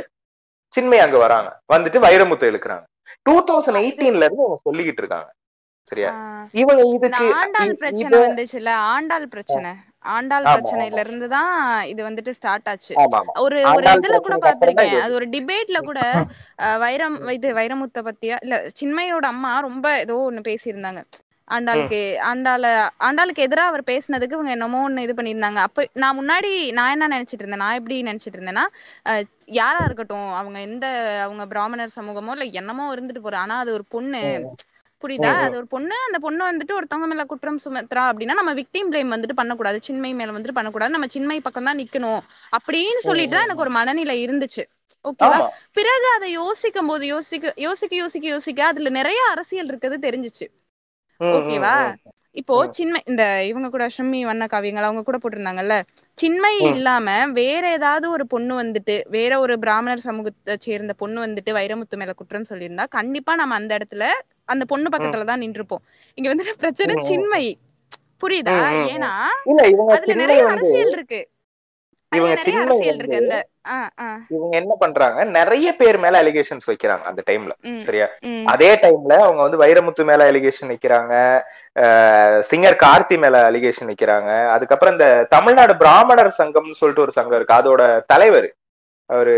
[0.73, 1.49] சின்மை அங்க வராங்க.
[1.73, 2.85] வந்துட்டு வைரமுத்து இழுக்கிறாங்க.
[3.27, 5.29] டூ தௌசண்ட் எயிட்டீன்ல இருந்து அவங்க சொல்லிக்கிட்டு இருக்காங்க.
[5.91, 6.11] சரியா.
[6.61, 8.73] இவங்க இதுக்கு ஆண்டாள் பிரச்சனை வந்துச்சுல்ல?
[8.93, 9.71] ஆண்டாள் பிரச்சனை.
[10.15, 11.51] ஆண்டாள் பிரச்சனையில இருந்து தான்
[11.91, 12.93] இது வந்துட்டு ஸ்டார்ட் ஆச்சு.
[13.43, 15.99] ஒரு ஒரு இதுல கூட பாத்திருக்கேன் அது ஒரு டிபேட்ல கூட
[16.85, 18.37] வைரம் இது வைரமுத்த பத்தியா?
[18.45, 21.01] இல்ல சின்மையோட அம்மா ரொம்ப ஏதோ ஒண்ணு பேசியிருந்தாங்க.
[21.51, 21.99] ஆண்டாளுக்கு
[22.29, 22.65] ஆண்டாள
[23.07, 25.61] ஆண்டாளுக்கு எதிரா அவர் பேசினதுக்கு இவங்க என்னமோ ஒண்ணு இது பண்ணியிருந்தாங்க.
[25.67, 28.65] அப்ப நான் முன்னாடி நான் என்ன நினைச்சிட்டு இருந்தேன் நான் எப்படி நினைச்சிட்டு இருந்தேன்னா
[29.59, 30.85] யாரா இருக்கட்டும் அவங்க எந்த
[31.25, 34.21] அவங்க பிராமணர் சமூகமோ இல்ல என்னமோ இருந்துட்டு போற ஆனா அது ஒரு பொண்ணு.
[35.03, 35.29] புரியுதா.
[35.45, 39.39] அது ஒரு பொண்ணு அந்த பொண்ணு வந்துட்டு ஒருத்தவங்க மேல குற்றம் சுமத்துறா அப்படின்னா நம்ம விக்டிம் பிளேம் வந்துட்டு
[39.39, 42.21] பண்ணக்கூடாது சின்மை மேல வந்துட்டு பண்ணக்கூடாது நம்ம சின்மை பக்கம் தான் நிக்கணும்
[42.57, 44.63] அப்படின்னு சொல்லிட்டு தான் எனக்கு ஒரு மனநிலை இருந்துச்சு.
[45.05, 45.37] ஓகேவா
[45.77, 50.45] பிறகு அதை யோசிக்கும் போது யோசிக்க யோசிக்க யோசிக்க யோசிக்க அதுல நிறைய அரசியல் இருக்குது தெரிஞ்சுச்சு.
[51.21, 51.75] ஓகேவா.
[52.35, 55.75] இப்போ சின்மை இந்த இவங்க கூட ஷம்மி வண்ண காவியங்கள் அவங்க கூட போட்டிருந்தாங்கல்ல
[56.17, 56.53] சின்மை.
[56.69, 62.13] இல்லாம வேற ஏதாவது ஒரு பொண்ணு வந்துட்டு வேற ஒரு பிராமணர் சமூகத்தை சேர்ந்த பொண்ணு வந்துட்டு வைரமுத்து மேல
[62.13, 64.05] குற்றம் சொல்லியிருந்தா கண்டிப்பா நம்ம அந்த இடத்துல
[64.45, 65.83] அந்த பொண்ணு பக்கத்துல தான் நின்றுப்போம்
[66.17, 66.95] இங்க வந்துட்டு பிரச்சனை.
[67.11, 67.43] சின்மை
[68.23, 68.55] புரியுதா.
[68.93, 69.11] ஏன்னா
[69.95, 71.21] அதுல நிறைய அரசியல் இருக்கு
[72.11, 72.35] இவங்க
[73.73, 75.19] ஆ இவங்க என்ன பண்றாங்க?
[75.37, 77.53] நிறைய பேர் மேல அலிகேஷன்ஸ் வைக்கிறாங்க அந்த டைம்ல
[77.85, 78.07] சரியா?
[78.53, 81.13] அதே டைம்ல அவங்க வந்து வைரமுத்து மேல அலிகேஷன் வைக்கிறாங்க.
[82.49, 84.31] சிங்கர் கார்த்தி மேல அலிகேஷன் வைக்கிறாங்க.
[84.55, 87.59] அதுக்கப்புறம் இந்த தமிழ்நாடு பிராமணர் சங்கம்னு சொல்லிட்டு ஒரு சங்கம் இருக்கு.
[87.61, 87.83] அதோட
[88.13, 88.49] தலைவர்.
[89.13, 89.35] அவரு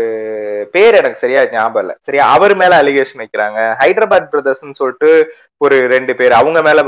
[0.74, 1.92] பேர் எனக்கு சரியா ஞாபகம் இல்ல.
[2.06, 3.60] சரியா அவர் மேல அலிகேஷன் வைக்கிறாங்க.
[3.80, 5.10] ஹைதராபாத் பிரதர்ஸ்னு சொல்லிட்டு
[5.64, 6.82] ஒரு ரெண்டு பேர் அவங்க மேல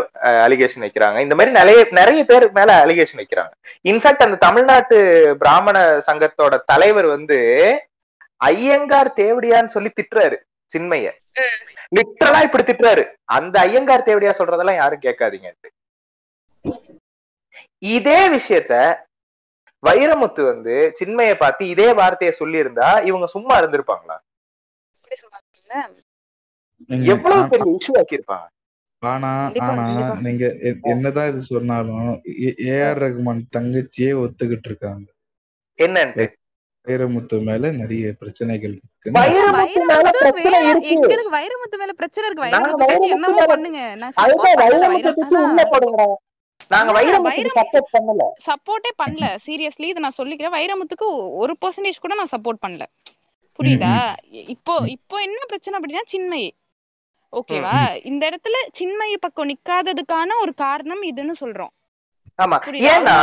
[0.47, 1.18] அலிகேஷன் வைக்கிறாங்க.
[1.26, 3.53] இந்த மாதிரி நிறைய நிறைய பேர் மேல அலிகேஷன் வைக்கிறாங்க.
[3.91, 4.99] இன்ஃபேக்ட் அந்த தமிழ்நாட்டு
[5.43, 5.78] பிராமண
[6.09, 7.39] சங்கத்தோட தலைவர் வந்து
[8.51, 10.39] ஐயங்கார் தேவடியான்னு சொல்லி திட்டுறாரு
[10.72, 11.09] சின்மைய.
[11.97, 13.03] லிட்டரலா இப்படி திட்டுறாரு.
[13.37, 15.51] அந்த ஐயங்கார் தேவடியா சொல்றதெல்லாம் யாரும் கேட்காதீங்க
[17.97, 18.74] இதே விஷயத்த
[19.82, 24.16] வைரமுத்து வந்து சின்மைய பார்த்து இதே வார்த்தையை சொல்லி இருந்தா இவங்க சும்மா இருந்திருப்பாங்களா?
[27.14, 28.46] எவ்வளவு பெரிய இஷ்யூ ஆக்கியிருப்பாங்க?
[29.02, 29.30] ஆனா
[29.66, 29.84] ஆனா.
[30.20, 30.44] நீங்க
[30.82, 32.08] என்னதான் இது சொன்னாலும்
[32.70, 35.06] ஏஆர் ரகுமான் தங்கச்சியே ஒத்துக்கிட்டு இருக்காங்க.
[35.78, 36.26] என்னன்ட்டு?
[36.86, 39.10] வைரமுத்து மேல நிறைய பிரச்சனைகள் இருக்கு.
[39.10, 40.90] வைரமுத்து மேல பிரச்சனை இருக்கு.
[40.90, 42.50] எங்களுக்கு வைரமுத்து மேல பிரச்சனை இருக்கு.
[42.54, 43.70] நாங்க வைரமுத்து பத்தி
[44.94, 46.06] வைரமுத்து என்னமோ பண்ணுங்க?
[46.68, 48.22] நாங்க ஆ, வைரமுத்துக்கு வைரம் சப்போர்ட் பண்ணல.
[48.46, 49.36] சப்போர்ட்டே பண்ணல.
[49.46, 50.57] சீரியஸ்லி இதை நான் சொல்லிக்கிறேன்.
[50.57, 52.82] வைரமுத்துக்கு ஒரு பர்சன்டேஜ் கூட நான் சப்போர்ட் பண்ணல.
[53.59, 54.14] புரியுதா?
[54.30, 56.54] இப்போ இப்போ என்ன பிரச்சனை அப்படின்னா சின்மை.
[57.32, 58.04] ஓகேவா?
[58.04, 61.72] இந்த இடத்துல சின்மை பக்கம் நிக்காததுக்கான ஒரு காரணம் இதுன்னு சொல்றோம்.
[62.42, 62.57] ஆமா.
[62.72, 63.16] ஏன்னா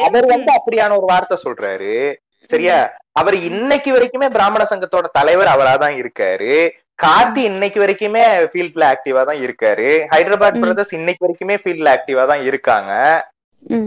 [0.00, 2.14] அவர் வந்து அப்படியான ஒரு வார்த்தை சொல்றாரு.
[2.42, 2.92] சரியா?
[3.12, 6.70] அவர் இன்னைக்கு வரைக்குமே பிராமண சங்கத்தோட தலைவர் அவரா தான் இருக்காரு.
[6.98, 10.58] கார்த்தி இன்னைக்கு வரைக்குமே ஃபீல்ட்ல ஆக்டிவா தான் இருக்காரு ஹைதராபாத்.
[10.64, 12.92] பிரதர்ஸ் இன்னைக்கு வரைக்குமே ஃபீல்ட்ல ஆக்டிவா தான் இருக்காங்க.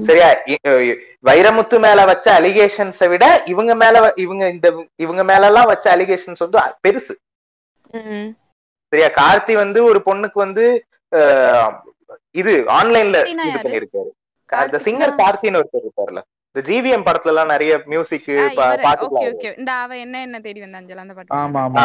[0.08, 0.28] சரியா
[1.30, 4.68] வைரமுத்து மேல வச்ச அலிகேஷன்ஸை விட இவங்க மேல இவங்க இந்த
[5.06, 7.16] இவங்க மேல எல்லாம் வச்ச அலிகேஷன்ஸ் வந்து பெருசு.
[8.94, 10.66] சரியா கார்த்தி வந்து ஒரு பொண்ணுக்கு வந்து
[12.36, 13.60] இது ஆன்லைன்ல இது?
[13.64, 14.10] பண்ணிருக்காரு
[14.50, 16.22] அந்த சிங்கர் கார்த்தின்னு ஒருத்தர் இருப்பார்ல
[16.58, 18.24] இந்த ஜிவிஎம் படத்துல எல்லாம் நிறைய மியூசிக்
[19.58, 21.34] இந்த அவ என்ன என்ன தேடி வந்த அஞ்சல் அந்த பாட்டு?
[21.40, 21.62] ஆமா.
[21.66, 21.84] ஆமா.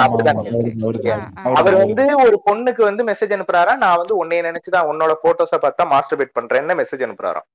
[1.53, 3.73] அவர் வந்து ஒரு பொண்ணுக்கு வந்து மெசேஜ் அனுப்புறாரா?
[3.77, 7.47] நான் வந்து உன்னைய நினைச்சுதான் உன்னோட போட்டோஸ பார்த்தா மாஸ்டர்பேட் பண்றேன்னு மெசேஜ் அனுப்புறாராம்.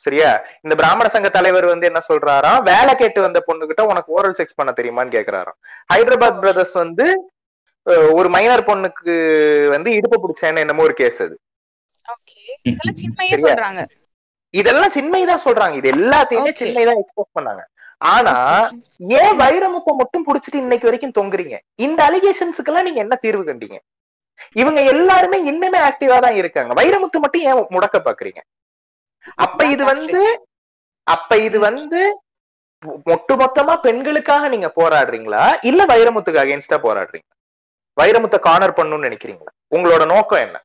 [0.00, 0.28] சரியா?
[0.62, 4.72] இந்த பிராமண சங்க தலைவர் வந்து என்ன சொல்றாராம் வேலை கேட்டு வந்த பொண்ணுகிட்ட உனக்கு ஓரல் செக்ஸ் பண்ண
[4.76, 5.58] தெரியுமான்னு கேக்குறாராம்.
[5.94, 7.06] ஹைதராபாத் பிரதர்ஸ் வந்து
[8.12, 9.14] ஒரு மைனர் பொண்ணுக்கு
[9.70, 11.36] வந்து இடுப்பு பிடிச்சேன்னு என்னமோ ஒரு கேஸ் அது.
[12.08, 12.40] ஓகே
[12.70, 13.36] இதெல்லாம் சின்மையே?
[13.44, 13.82] சொல்றாங்க.
[14.60, 15.74] இதெல்லாம் சின்மைதான் சொல்றாங்க.
[15.80, 16.52] இது எல்லாத்தையுமே.
[16.60, 17.62] சின்மைதான் எக்ஸ்போஸ் பண்ணாங்க.
[18.14, 18.34] ஆனா
[19.20, 21.56] ஏன் வைரமுத்தை மட்டும் புடிச்சிட்டு இன்னைக்கு வரைக்கும் தொங்குறீங்க?
[21.86, 23.78] இந்த அலிகேஷன்ஸுக்கு எல்லாம் நீங்க என்ன தீர்வு கண்டீங்க?
[24.60, 26.72] இவங்க எல்லாருமே இன்னுமே ஆக்டிவா தான் இருக்காங்க.
[26.80, 28.40] வைரமுத்து மட்டும் ஏன் முடக்க பாக்குறீங்க?
[29.44, 30.22] அப்ப இது வந்து
[31.06, 32.00] அப்ப இது வந்து
[33.10, 35.44] மொட்டு மொத்தமா பெண்களுக்காக நீங்க போராடுறீங்களா?
[35.70, 37.28] இல்ல வைரமுத்துக்கு அகைன்ஸ்டா போராடுறீங்க
[38.00, 39.52] வைரமுத்தை கார்னர் பண்ணணும்னு நினைக்கிறீங்களா?
[39.76, 40.56] உங்களோட நோக்கம் என்ன?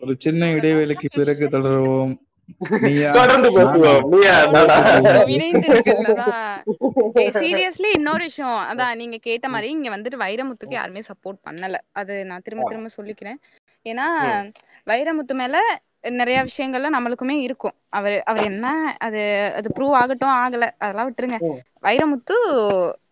[0.00, 2.12] ஒரு சின்ன இடைவேளைக்கு பிறகு தொடருவோம்.
[3.12, 3.50] தொடர்ந்து
[7.40, 8.70] சீரியஸ்லி இன்னொரு விஷயம்.
[8.70, 11.74] அதான் நீங்க கேட்ட மாதிரி இங்க வந்துட்டு வைரமுத்துக்கு யாருமே சப்போர்ட் பண்ணல.
[11.92, 13.36] அது நான் திரும்ப திரும்ப சொல்லிக்கிறேன்.
[13.84, 14.04] ஏன்னா
[14.86, 17.74] வைரமுத்து மேல நிறைய விஷயங்கள்ல நம்மளுக்குமே இருக்கும்.
[17.88, 18.66] அவர் அவர் என்ன
[18.98, 19.20] அது
[19.56, 21.38] அது ப்ரூவ் ஆகட்டும் ஆகல அதெல்லாம் விட்டுருங்க.
[21.82, 22.36] வைரமுத்து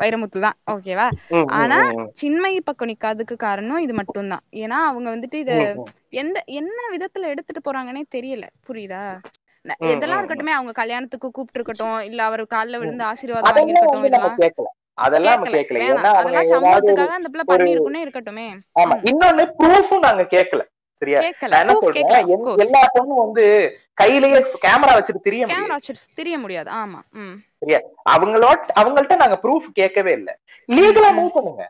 [0.02, 0.56] வைரமுத்து தான்.
[0.70, 1.06] ஓகேவா?
[1.50, 2.08] ஆனா ம், ம்.
[2.12, 5.52] சின்மை பக்கம் நிக்காததுக்கு காரணம் இது மட்டும்தான் ஏன்னா அவங்க வந்துட்டு இத.
[6.10, 8.46] எந்த என்ன விதத்துல எடுத்துட்டு போறாங்கன்னே தெரியல.
[8.68, 9.02] புரியுதா?
[9.64, 14.04] ந- ம், இதெல்லாம் ம், இருக்கட்டுமே அவங்க கல்யாணத்துக்கு கூப்பிட்டு இருக்கட்டும் இல்ல அவர் கால்ல விழுந்து ஆசீர்வாதம் வாங்கிருக்கட்டும்
[14.04, 14.68] இதெல்லாம் கேட்கல.
[14.98, 15.78] அதெல்லாம் கேட்கல.
[15.88, 18.46] ஏன்னா அவங்க சம்பவத்துக்காக அந்த பிள்ளை பண்ணிருக்குன்னே இருக்கட்டுமே.
[18.80, 18.96] ஆமா.
[19.04, 20.62] இன்னொன்னு ப்ரூஃபும் நாங்க கேட்கல.
[21.02, 21.20] சரியா?
[21.60, 22.12] என்ன சொல்றேன்?
[22.64, 23.44] எல்லா பொண்ணும் வந்து
[24.00, 25.62] கையிலேயே கேமரா வச்சுட்டு தெரிய முடியாது.
[25.62, 26.68] கேமரா வச்சு தெரிய முடியாது.
[26.80, 27.00] ஆமா.
[27.60, 27.80] சரியா?
[28.14, 30.30] அவங்களோட அவங்கள்ட்ட நாங்க ப்ரூஃப் கேட்கவே இல்ல.
[30.68, 31.64] லீகலா மூவ் பண்ணுங்க.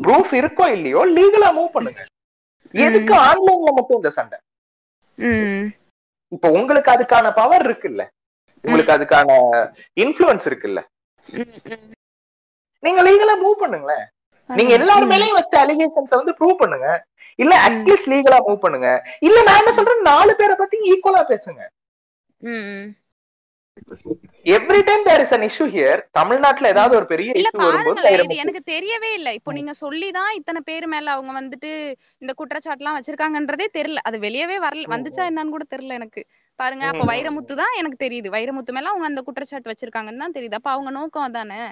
[0.00, 2.00] ப்ரூஃப் இருக்கோ இல்லையோ லீகலா மூவ் பண்ணுங்க.
[2.74, 4.38] எதுக்கு ஆன்லைன்ல மட்டும் இந்த சண்டை?
[6.32, 8.02] இப்ப உங்களுக்கு அதுக்கான பவர் இருக்குல்ல.
[8.64, 9.30] உங்களுக்கு அதுக்கான
[10.04, 10.80] இன்ஃபுளுன்ஸ் இருக்குல்ல.
[12.82, 14.06] நீங்க லீகலா மூவ் பண்ணுங்களேன்.
[14.50, 15.12] நீங்க பண்ணலாம் எல்லார் ம்.
[15.12, 16.88] மேலயும் வச்ச அலிகேஷன்ஸ் வந்து ப்ரூவ் பண்ணுங்க.
[17.38, 18.88] இல்ல அட்லீஸ்ட் லீகலா மூவ் பண்ணுங்க.
[19.28, 21.60] இல்ல நான் என்ன சொல்றேன் நாலு பேரை பத்தி ஈக்குவலா பேசுங்க.
[24.46, 28.62] Every time there is an issue here தமிழ்நாட்டுல ஏதாவது ஒரு பெரிய இஷ்யூ வரும்போது இது எனக்கு
[28.70, 29.28] தெரியவே இல்ல.
[29.38, 31.70] இப்போ நீங்க சொல்லிதான் இத்தனை பேர் மேல அவங்க வந்துட்டு
[32.22, 34.02] இந்த குற்றச்சாட்டுலாம் வச்சிருக்காங்கன்றதே தெரியல.
[34.08, 34.86] அது வெளியவே வரல.
[34.94, 36.22] வந்துச்சா என்னன்னு கூட தெரியல எனக்கு.
[36.58, 38.30] பாருங்க அப்ப வைரமுத்து தான் எனக்கு தெரியுது.
[38.36, 40.58] வைரமுத்து மேல அவங்க அந்த குற்றச்சாட்டு வச்சிருக்காங்கன்னு தான் தெரியுது.
[40.60, 41.62] அப்ப அவங்க நோக்கம் அதானே?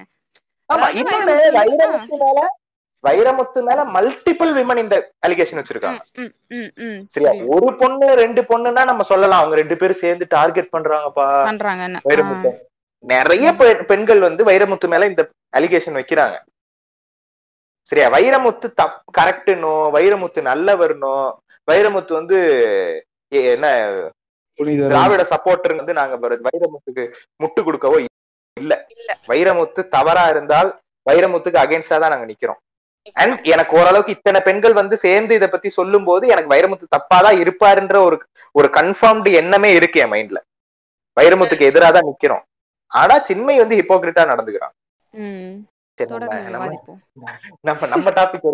[0.70, 2.40] ஆமா இன்னொன்னு வைரமுத்து மேல
[3.06, 5.98] வைரமுத்து மேல மல்டிபிள் விமன் இந்த அலிகேஷன் வச்சிருக்காங்க.
[6.14, 7.44] ம் ம் ம் சரியா?
[7.46, 9.38] ஒரு பொண்ணு ரெண்டு பொண்ணுன்னா நம்ம சொல்லலாம்.
[9.38, 11.44] அவங்க ரெண்டு பேரும் சேர்ந்து டார்கெட் பண்றாங்கப்பா.
[12.04, 12.50] வைரமுத்து.
[12.98, 13.52] நிறைய
[13.86, 16.38] பெண்கள் வந்து வைரமுத்து மேல இந்த அலிகேஷன் வைக்கிறாங்க.
[17.82, 18.08] சரியா?
[18.08, 21.32] வைரமுத்து தப் கரெக்ட்னோ வைரமுத்து நல்லவர்னோ?
[21.72, 23.92] வைரமுத்து வந்து என்ன?
[24.88, 28.04] திராவிட சப்போர்ட்டர் வந்து நாங்க வர- வைரமுத்துக்கு முட்டு கொடுக்கவோ
[28.60, 28.86] இல்ல.
[28.88, 29.18] இல்ல.
[29.28, 30.78] வைரமுத்து தவறா இருந்தால்
[31.10, 32.66] வைரமுத்துக்கு அகைன்ஸ்டா தான் நாங்க நிக்கிறோம்.
[33.14, 37.96] அண்ட் எனக்கு ஓரளவுக்கு இத்தனை பெண்கள் வந்து சேர்ந்து இத பத்தி சொல்லும் போது எனக்கு வைரமுத்து தப்பாதான் இருப்பாருன்ற
[37.98, 38.18] ஒரு
[38.54, 40.40] ஒரு கன்ஃபார்ம்டு எண்ணமே இருக்கு என் மைண்ட்ல
[41.16, 42.44] வைரமுத்துக்கு எதிராக தான் நிக்கிறோம்.
[42.92, 44.74] ஆனா சின்மை வந்து ஹிப்போகிரிட்டா நடந்துக்கிறான்.
[45.14, 45.56] ம்.
[45.98, 46.10] சரி
[47.62, 48.44] நம்ம நம்ம டாபிக்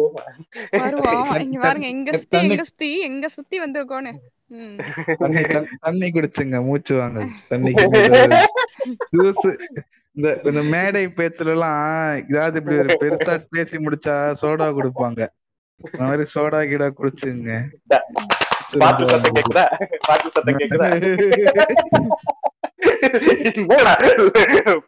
[1.40, 2.48] இங்க பாருங்க எங்க சுத்தி தண்ணி.
[2.48, 4.12] எங்க சுத்தி எங்க சுத்தி வந்திருக்கோன்னு.
[4.50, 4.76] ம்.
[5.82, 7.20] தண்ணி குடிச்சுங்க மூச்சு வாங்க.
[7.48, 8.40] தண்ணி குடிங்க.
[9.14, 9.44] ஜூஸ்
[10.16, 11.78] இந்த இந்த மேடை பேச்சுல எல்லாம்
[12.32, 15.20] ஏதாவது இப்படி ஒரு பெருசா பேசி முடிச்சா சோடா கொடுப்பாங்க.
[15.92, 17.54] அந்த மாதிரி சோடா கீடா குடிச்சுங்க.
[18.82, 19.64] பாட்டு சத்தம் கேக்குதா?
[20.08, 20.88] பாட்டு சத்தம் கேக்குதா?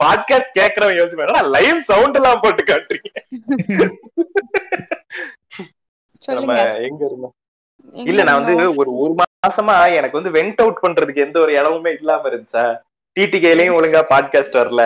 [0.03, 3.11] பாட்காஸ்ட் கேக்குறவன் யோசிப்பேன் லைவ் சவுண்ட் எல்லாம் போட்டு காட்டுறீங்க?
[6.39, 6.55] நம்ம
[6.89, 7.35] எங்க இருந்தோம்?
[8.11, 12.29] இல்ல நான் வந்து ஒரு ஒரு மாசமா எனக்கு வந்து வெண்ட் அவுட் பண்றதுக்கு எந்த ஒரு இடமுமே இல்லாம
[12.31, 12.65] இருந்துச்சா?
[13.17, 14.83] டிடிகேலயும் ஒழுங்கா பாட்காஸ்ட் வரல.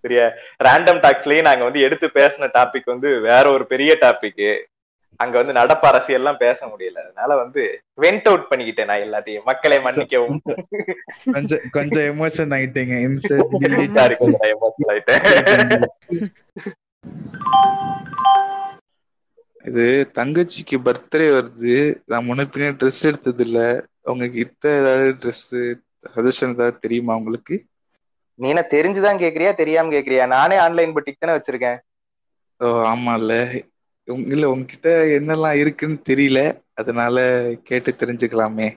[0.00, 0.26] சரியா
[0.64, 4.64] ரேண்டம் டாக்ஸ்லயும் நாங்க வந்து எடுத்து பேசின டாபிக் வந்து வேற ஒரு பெரிய டாபிக்
[5.16, 6.98] அங்க வந்து நடப்பு அரசியல் எல்லாம் பேச முடியல.
[7.02, 9.42] அதனால வந்து வெண்ட் அவுட் பண்ணிக்கிட்டேன் நான் எல்லாத்தையும்.
[9.44, 10.40] மக்களை மன்னிக்கவும்.
[11.32, 12.94] கொஞ்சம் கொஞ்சம் எமோஷன் ஆயிட்டீங்க.
[14.54, 15.86] emotional ஆயிட்டேன்.
[19.64, 21.74] இது தங்கச்சிக்கு பர்த்டே வருது.
[22.06, 25.74] நான் முன்ன ட்ரெஸ் எடுத்தது இல்ல உங்க கிட்ட ஏதாவது ட்ரெஸ்
[26.14, 27.64] சஜஷன் ஏதாவது தெரியுமா உங்களுக்கு?
[28.40, 30.26] நீ என்ன தெரிஞ்சுதான் கேக்குறியா தெரியாம கேக்குறியா?
[30.26, 31.78] நானே ஆன்லைன் பட்டிக் தானே வச்சிருக்கேன்.
[32.58, 33.60] ஓ ஆமால
[34.04, 36.60] உங்க- இல்ல உங்ககிட்ட என்னெல்லாம் இருக்குன்னு தெரியல.
[36.74, 38.76] அதனால கேட்டு தெரிஞ்சுக்கலாமே.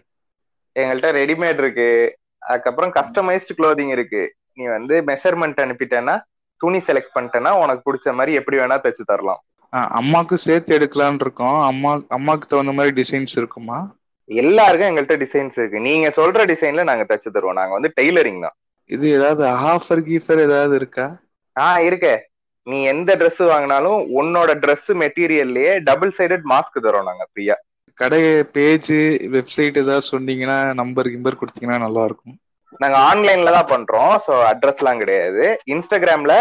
[0.80, 2.18] எங்கள்கிட்ட ரெடிமேட் இருக்கு.
[2.38, 4.36] அதுக்கப்புறம் கஸ்டமைஸ்டு க்ளோதிங் இருக்கு.
[4.54, 6.22] நீ வந்து மெஷர்மெண்ட் அனுப்பிட்டேன்னா
[6.58, 9.44] துணி செலக்ட் பண்ணிட்டேன்னா உனக்கு பிடிச்ச மாதிரி எப்படி வேணா தச்சு தரலாம்.
[9.76, 11.62] அம்மாக்கும் சேர்த்து எடுக்கலாம்னு இருக்கோம்.
[11.62, 13.96] அம்மா அம்மாக்கு தகுந்த மாதிரி டிசைன்ஸ் இருக்குமா?
[14.26, 15.80] எல்லாருக்கும் எங்கள்கிட்ட டிசைன்ஸ் இருக்கு.
[15.80, 17.54] நீங்க சொல்ற டிசைன்ல நாங்க தச்சு தருவோம்.
[17.54, 18.54] நாங்க வந்து டெய்லரிங் தான்.
[18.90, 21.08] இது ஏதாவது ஆஃபர் கீஃபர் ஏதாவது இருக்கா?
[21.56, 22.16] ஆ இருக்கே.
[22.68, 27.56] நீ எந்த Dress வாங்கினாலும் உன்னோட Dress மெட்டீரியல்லையே டபுள் சைடட் மாஸ்க் தரோம் நாங்க ஃப்ரீயா
[27.98, 28.22] கடை
[28.56, 28.92] பேஜ்
[29.34, 32.38] வெப்சைட் ஏதாவது சொன்னீங்கன்னா நம்பர் கிம்பர் கொடுத்தீங்கன்னா நல்லா இருக்கும்
[32.80, 35.44] நாங்க ஆன்லைன்ல தான் பண்றோம் ஸோ அட்ரஸ்லாம் கிடையாது.
[35.74, 36.36] இன்ஸ்டாகிராம்ல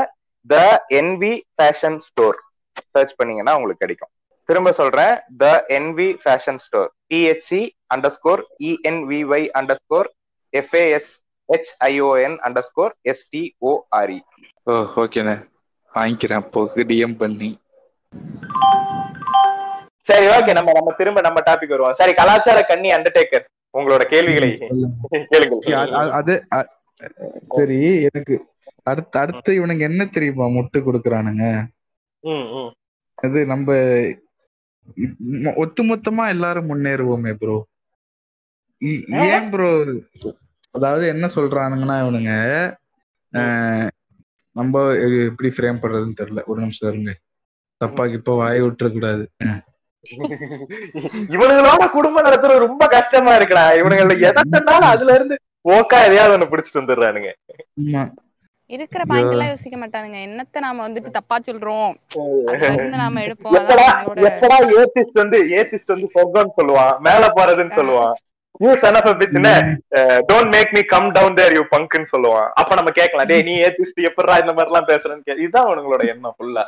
[0.51, 0.57] the
[1.01, 2.39] envy fashion store
[2.95, 4.13] search பண்ணீங்கன்னா உங்களுக்கு கிடைக்கும்.
[4.49, 7.61] திரும்ப சொல்றேன் the envy fashion store T H E
[8.17, 8.41] underscore
[8.71, 9.47] E N V Y
[9.83, 10.09] underscore
[10.53, 11.11] F A S
[11.49, 12.37] H I O N
[12.69, 14.19] underscore S T O R E
[14.67, 15.37] oh ஓகேண்ணே
[15.93, 16.43] வாங்கிக்கிறேன்.
[16.45, 17.51] அப்போ DM பண்ணி.
[20.09, 21.99] சரி ஓகே நம்ம நம்ம திரும்ப நம்ம டாபிக் வருவோம்.
[22.01, 24.49] சரி கலாச்சார கன்னி அண்டர்டேக்கர் உங்களோட கேள்விகளை
[26.19, 26.35] அது
[27.59, 27.79] சரி
[28.09, 28.35] எனக்கு
[28.91, 31.45] அடுத்து அடுத்து இவனுங்க என்ன தெரியுமா முட்டு கொடுக்குறானுங்க.
[33.19, 33.69] அது நம்ம
[35.63, 37.57] ஒட்டுமொத்தமா எல்லாரும் முன்னேறுவோமே ப்ரோ
[39.27, 39.69] ஏன் ப்ரோ
[40.75, 42.33] அதாவது என்ன சொல்றானுங்கன்னா இவனுங்க
[44.57, 44.81] நம்ம
[45.27, 46.41] எப்படி ஃப்ரேம் பண்றதுன்னு தெரியல.
[46.45, 47.13] ஒரு நிமிஷம் இருங்க.
[47.81, 49.25] தப்பா இப்ப வாய் விட்டுற கூடாது.
[51.35, 53.65] இவனுங்களோட குடும்பம் நடத்துறது ரொம்ப கஷ்டமா இருக்குடா.
[53.81, 55.37] இவனுங்கள எதை சொன்னாலும் அதுல இருந்து
[55.69, 57.31] ஓக்கா எதையாவது ஒண்ணு பிடிச்சிட்டு வந்துடுறானுங்க.
[57.81, 58.03] ஆமா.
[58.71, 60.19] இருக்கிற பாயிண்ட் எல்லாம் யோசிக்க மாட்டானுங்க.
[60.27, 61.93] என்னத்த நாம வந்துட்டு தப்பா சொல்றோம்?
[63.03, 63.57] நாம எடுப்போம்.
[65.15, 66.11] வந்து ஏசிஸ்ட் வந்து
[66.59, 66.95] சொல்லுவான்.
[66.99, 68.17] மேல போறதுன்னு சொல்லுவான்.
[68.65, 69.09] You son of
[70.31, 70.83] don't make me.
[70.95, 72.49] Come down there you பங்க்னு சொல்லுவான்.
[72.61, 76.37] அப்ப நம்ம கேட்கலாம் டேய் நீ ஏத்திஸ்ட் எப்படிடா இந்த மாதிரி எல்லாம் பேசுறேன்னு கே இதுதான் அவனுங்களோட எண்ணம்
[76.37, 76.65] ஃபுல்லா.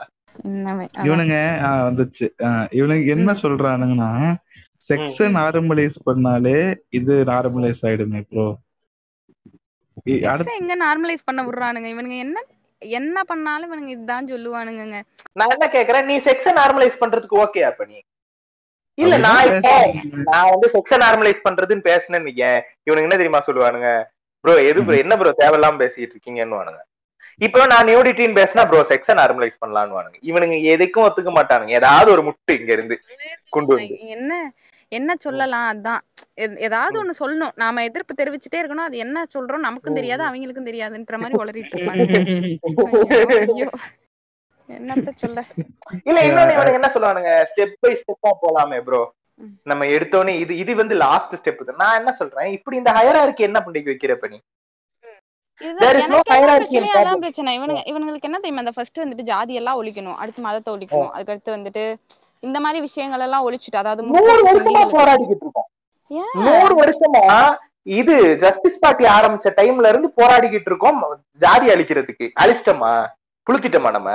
[1.08, 1.36] இவனுங்க
[1.88, 2.26] வந்துச்சு.
[2.78, 4.10] இவனுங்க என்ன சொல்றானுங்கன்னா
[4.88, 6.58] செக்ஸ நார்மலைஸ் பண்ணாலே
[6.98, 8.46] இது நார்மலைஸ் ஆயிடுமே ப்ரோ
[10.58, 11.88] எங்க நார்மலைஸ் பண்ண விடுறானுங்க?
[11.94, 12.38] இவனுங்க என்ன
[12.82, 14.98] என்ன பண்ணாலும் இவனுங்க இதுதான் சொல்லுவானுங்கங்க.
[15.38, 17.98] நான் என்ன கேக்குறேன் நீ செக்ஸ நார்மலைஸ் பண்றதுக்கு ஓகே அப்ப நீ?
[18.98, 19.72] இல்ல நான் இப்போ
[20.28, 23.88] நான் வந்து செக்ஸ நார்மலைஸ் பண்றதுன்னு பேசினேன்னு வையேன், இவனுங்க என்ன தெரியுமா சொல்லுவானுங்க?
[24.44, 26.82] ப்ரோ எது ப்ரோ என்ன ப்ரோ தேவையில்லாம பேசிட்டு இருக்கீங்கன்னு
[27.40, 31.72] இப்போ நான் நியூடிட்டின்னு பேசினா ப்ரோ செக்ஸ நார்மலைஸ் பண்ணலான்னு இவனுங்க எதுக்கும் ஒத்துக்க மாட்டானுங்க.
[31.80, 32.96] ஏதாவது ஒரு முட்டு இங்க இருந்து
[33.50, 33.96] கொண்டு வந்து.
[34.16, 34.32] என்ன
[34.92, 35.66] என்ன சொல்லலாம்?
[35.72, 36.02] அதான்.
[36.66, 37.54] ஏதாவது ஒண்ணு சொல்லணும்.
[37.62, 38.88] நாம எதிர்ப்பு தெரிவிச்சுட்டே இருக்கணும்.
[38.88, 39.66] அது என்ன சொல்றோம்?
[39.68, 42.06] நமக்கும் தெரியாது அவங்களுக்கும் தெரியாதுன்ற மாதிரி உளறிட்டு இருப்பாங்க.
[44.68, 45.38] என்னத்த சொல்ல?
[46.08, 47.32] இல்ல இன்னொன்னு இவனுங்க என்ன சொல்லுவானுங்க?
[47.50, 49.02] ஸ்டெப் பை ஸ்டெப்பா போலாமே ப்ரோ.
[49.70, 52.50] நம்ம எடுத்தோனே இது இது வந்து லாஸ்ட் ஸ்டெப் நான் என்ன சொல்றேன்?
[52.56, 54.38] இப்படி இந்த ஹயரார்க்கி என்ன பண்ணி வைக்கிறப்ப நீ
[57.20, 57.50] பிரச்சனை.
[57.58, 58.62] இவனுங்க இவனுங்களுக்கு என்ன தெரியுமா?
[58.64, 60.16] அந்த ஃபர்ஸ்ட் வந்துட்டு ஜாதி எல்லாம் ஒழிக்கணும்.
[60.22, 61.12] அடுத்து மதத்தை ஒழிக்கணும்.
[61.16, 61.84] அதுக்கடுத்து வந்துட்டு
[62.46, 65.68] இந்த மாதிரி விஷயங்கள் எல்லாம் ஒழிச்சிட்டு அதாவது நூறு வருஷமா போராடிக்கிட்டு இருக்கோம்?
[66.46, 67.22] நூறு வருஷமா
[68.00, 71.00] இது ஜஸ்டிஸ் பார்ட்டி ஆரம்பிச்ச டைம்ல இருந்து போராடிக்கிட்டு இருக்கோம்.
[71.44, 72.26] ஜாதி அழிக்கிறதுக்கு.
[72.42, 72.94] அழிச்சிட்டோமா?
[73.46, 74.10] புளுத்திட்டோமா நம்ம?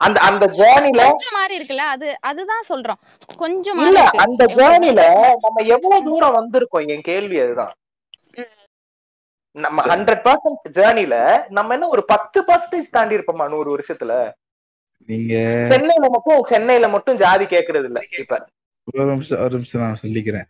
[0.00, 3.00] அந்த அந்த ஜேர்னில கொஞ்சம் மாறி இருக்குல்ல அது அதுதான் சொல்றோம்.
[3.36, 4.00] கொஞ்சம் இல்ல.
[4.16, 5.02] அந்த ஜேர்னில
[5.40, 6.88] நம்ம எவ்வளவு தூரம் வந்திருக்கோம்?
[6.88, 7.74] என் கேள்வி அதுதான்.
[9.56, 11.14] நம்ம ஹண்ட்ரட் பர்சன்ட் ஜேர்னில
[11.48, 14.14] நம்ம என்ன ஒரு பத்து பர்சன்டேஜ் தாண்டி இருப்போமா நூறு வருஷத்துல?
[15.08, 15.34] நீங்க
[15.70, 18.38] சென்னையில மட்டும் சென்னையில மட்டும் ஜாதி கேக்குறது இல்ல இப்ப.
[18.94, 20.48] ஒரு நிமிஷம் ஒரு நிமிஷம் நான் சொல்லிக்கிறேன்.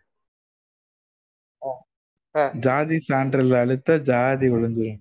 [2.35, 2.51] ஆ.
[2.59, 4.99] ஜாதி சான்றிதழ் அழுத்த ஜாதி விழுந்துரும்.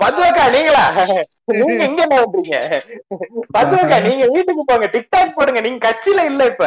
[0.00, 0.84] பத்வக்கா நீங்களா?
[1.52, 2.56] நீங்க எங்க பண்றீங்க?
[3.56, 4.86] பத்வக்கா நீங்க வீட்டுக்கு போங்க.
[4.94, 5.60] டிக்டாக் போடுங்க.
[5.60, 6.66] நீங்க கட்சியில இல்ல இப்ப.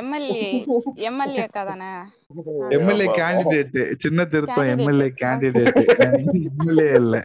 [0.00, 0.50] எம்எல்ஏ
[1.08, 1.90] எம்எல்ஏ அக்கா தானே?
[2.76, 3.16] எம்எல்ஏ ஆமா.
[3.18, 3.74] கேண்டிடேட்
[4.04, 4.70] சின்ன திருத்தம்.
[4.74, 5.80] எம்எல்ஏ கேண்டிடேட்
[6.50, 7.16] எம்எல்ஏ இல்ல.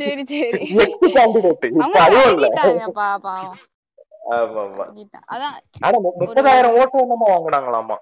[0.00, 0.62] சரி சரி.
[0.84, 2.46] எக்ஸ் கேண்டிடேட் இப்ப அவங்க அதுவும் இல்ல.
[2.48, 3.56] அழுகிட்டாங்கப்பா பாவம்.
[4.36, 4.84] ஆமா ஆமா.
[5.34, 5.56] அதான்
[6.20, 7.96] முப்பதாயிரம் ஓட்டு என்னமோ வாங்குனாங்களாமா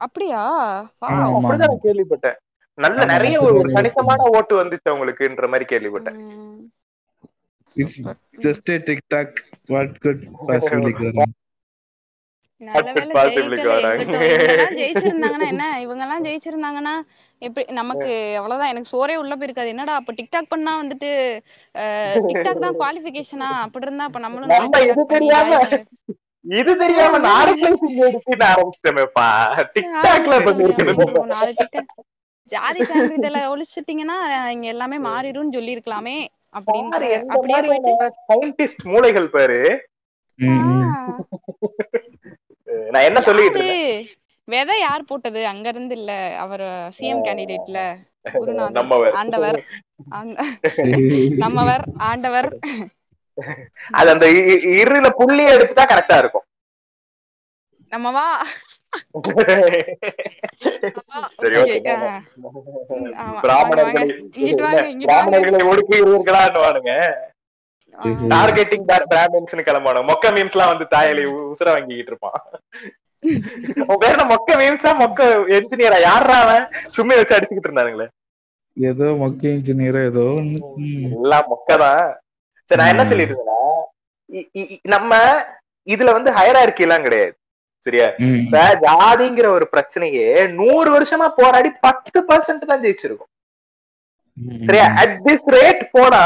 [0.00, 0.42] அப்படியா.
[1.38, 2.38] அப்படிதான் கேள்விப்பட்டேன்.
[2.78, 6.18] நல்ல நிறைய ஒரு கணிசமான ஓட்டு வந்துச்சு அவங்களுக்குன்ற மாதிரி கேள்விப்பட்டேன்.
[8.38, 9.38] Just TikTok
[9.68, 10.92] what good possibly
[15.48, 16.94] என்ன இவங்க எல்லாம் ஜெயிச்சிருந்தாங்கன்னா
[17.42, 18.70] எப்படி நமக்கு அவ்வளவுதான்.
[18.70, 19.66] எனக்கு சோறே உள்ள போயிருக்காது.
[19.66, 21.10] என்னடா அப்ப டிக்டாக் பண்ணா வந்துட்டு
[21.74, 24.50] அஹ், டிக்டாக் தான் குவாலிஃபிகேஷனா அப்படி இருந்தா அப்ப நம்மளும்
[26.48, 27.18] இது தெரியாம
[27.52, 27.68] எடுத்து
[29.74, 30.34] டிக்டாக்ல
[32.52, 34.16] ஜாதி சான்றிதழை ஒழிச்சிட்டீங்கன்னா
[34.50, 34.98] இங்க எல்லாமே
[36.54, 36.90] அப்படின்னு
[37.28, 39.60] போயிட்டு மாதிரியான scientist மூளைகள் பாரு.
[42.90, 43.64] நான் என்ன சொல்லிட்டு
[44.48, 45.46] விதை யார் போட்டது?
[45.46, 46.64] அங்க இருந்து இல்ல அவர்
[46.98, 47.78] சிஎம் கேண்டிடேட்ல
[48.34, 49.14] குருநாதர்.
[49.14, 49.58] ஆண்டவர்.
[50.08, 50.44] ஆண்ட-
[51.36, 52.48] நம்மவர் ஆண்டவர்.
[53.92, 54.26] அது அந்த
[54.82, 56.46] இருல புள்ளிய எடுத்துட்டா கரெக்டா இருக்கும்.
[57.92, 58.26] நம்ம வா.
[61.10, 61.20] வா.
[61.40, 61.56] சரி
[65.08, 66.92] பிராமணர்களை ஒடுக்குகிறீர்களான்னுவானுங்க.
[68.32, 72.38] டார்கெட்டிங் பிராமின்ஸ்னு கிளம்பானு மொக்க மீம்ஸ் எல்லாம் வந்து தாயலி உசுர வாங்கிக்கிட்டு இருப்பான்.
[74.10, 75.20] என்ன மொக்க மீம்ஸா மொக்க
[75.56, 76.66] என்ஜினியரா யாரா அவன்?
[76.96, 78.08] சும்மா வச்சு அடிச்சுக்கிட்டு இருந்தானுங்களே.
[78.76, 80.26] ஏதோ மொக்க இன்ஜினியரோ ஏதோ.
[81.16, 82.04] எல்லாம் மொக்கதான்.
[82.70, 83.04] சரி நான் என்ன.
[83.10, 83.56] சொல்லிட்டு இருந்தேன்னா
[84.94, 85.12] நம்ம
[85.86, 87.34] இதுல வந்து ஹையரார்கி எல்லாம் கிடையாது.
[87.86, 88.06] சரியா?
[88.84, 90.26] ஜாதிங்கிற ஒரு பிரச்சனையே
[90.58, 93.30] நூறு வருஷமா போராடி பத்து பர்சன்ட் தான் ஜெயிச்சிருக்கும்.
[94.68, 94.86] சரியா?
[95.02, 96.22] அட் திஸ் ரேட் போனா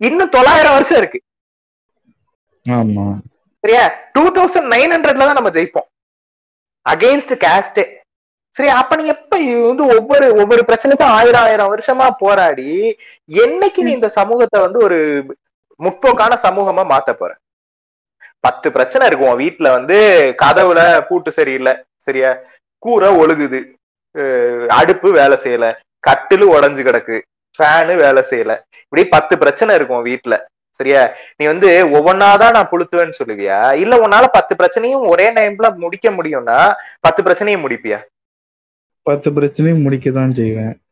[0.00, 1.20] இன்னும் தொள்ளாயிரம் வருஷம் இருக்கு.
[2.66, 3.06] ஆமா.
[3.64, 3.84] சரியா?
[4.14, 5.88] டூ தௌசண்ட் நைன் ஹண்ட்ரட்ல தான் நம்ம ஜெயிப்போம்.
[6.86, 7.84] அகெயின்ஸ்ட் காஸ்டே
[8.56, 9.36] சரி அப்ப நீ எப்ப
[9.68, 12.72] வந்து ஒவ்வொரு ஒவ்வொரு பிரச்சனைக்கும் ஆயிரம் ஆயிரம் வருஷமா போராடி
[13.44, 14.98] என்னைக்கு நீ இந்த சமூகத்தை வந்து ஒரு
[15.82, 17.36] முற்போக்கான சமூகமா மாத்த போற.
[18.40, 19.28] பத்து பிரச்சனை இருக்கும்.
[19.28, 19.98] உன் வீட்டுல வந்து
[20.42, 21.82] கதவுல பூட்டு சரியில்லை.
[21.96, 22.36] சரியா?
[22.78, 23.72] கூரை ஒழுகுது.
[24.68, 25.74] அடுப்பு வேலை செய்யல.
[26.08, 27.20] கட்டிலு உடைஞ்சு கிடக்கு.
[27.58, 28.60] ஃபேனு வேலை செய்யல.
[28.82, 31.10] இப்படி பத்து பிரச்சனை இருக்கும் வீட்டுல சரியா?
[31.36, 33.72] நீ வந்து ஒவ்வொன்னாதான் நான் புளுத்துவேன்னு சொல்லுவியா?
[33.72, 38.00] இல்ல உன்னால பத்து பிரச்சனையும் ஒரே டைம்ல முடிக்க முடியும்னா பத்து பிரச்சனையும் முடிப்பியா?
[39.02, 40.82] பத்து பிரச்சனையும் முடிக்கதான் செய்வேன்.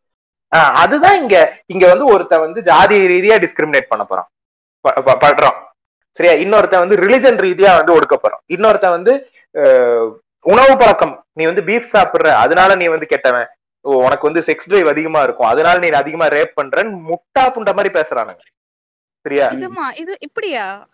[0.57, 1.62] ஆஹ் அதுதான் இங்க.
[1.66, 4.28] இங்க வந்து ஒருத்தன் வந்து ஜாதி ரீதியா டிஸ்கிரிமினேட் பண்ண போறான்.
[4.83, 5.55] ப- ப- படுறான்
[6.11, 6.35] சரியா?
[6.35, 8.43] இன்னொருத்தன் வந்து ரிலிஜன் ரீதியா வந்து ஒடுக்க போறான்.
[8.49, 9.30] இன்னொருத்தன் வந்து
[10.41, 11.24] உணவு பழக்கம்.
[11.33, 13.49] நீ வந்து பீஃப் சாப்பிடுற அதனால நீ வந்து கெட்டவன்.
[13.80, 15.47] ஓ, உனக்கு வந்து செக்ஸ் டிரைவ் அதிகமா இருக்கும்.
[15.47, 18.39] அதனால நீ அதிகமா ரேப் பண்றன்னு முட்டா புண்ட மாதிரி பேசுறானுங்க.
[19.20, 19.49] சரியா?
[19.49, 20.89] இதுமா இது இப்படியா?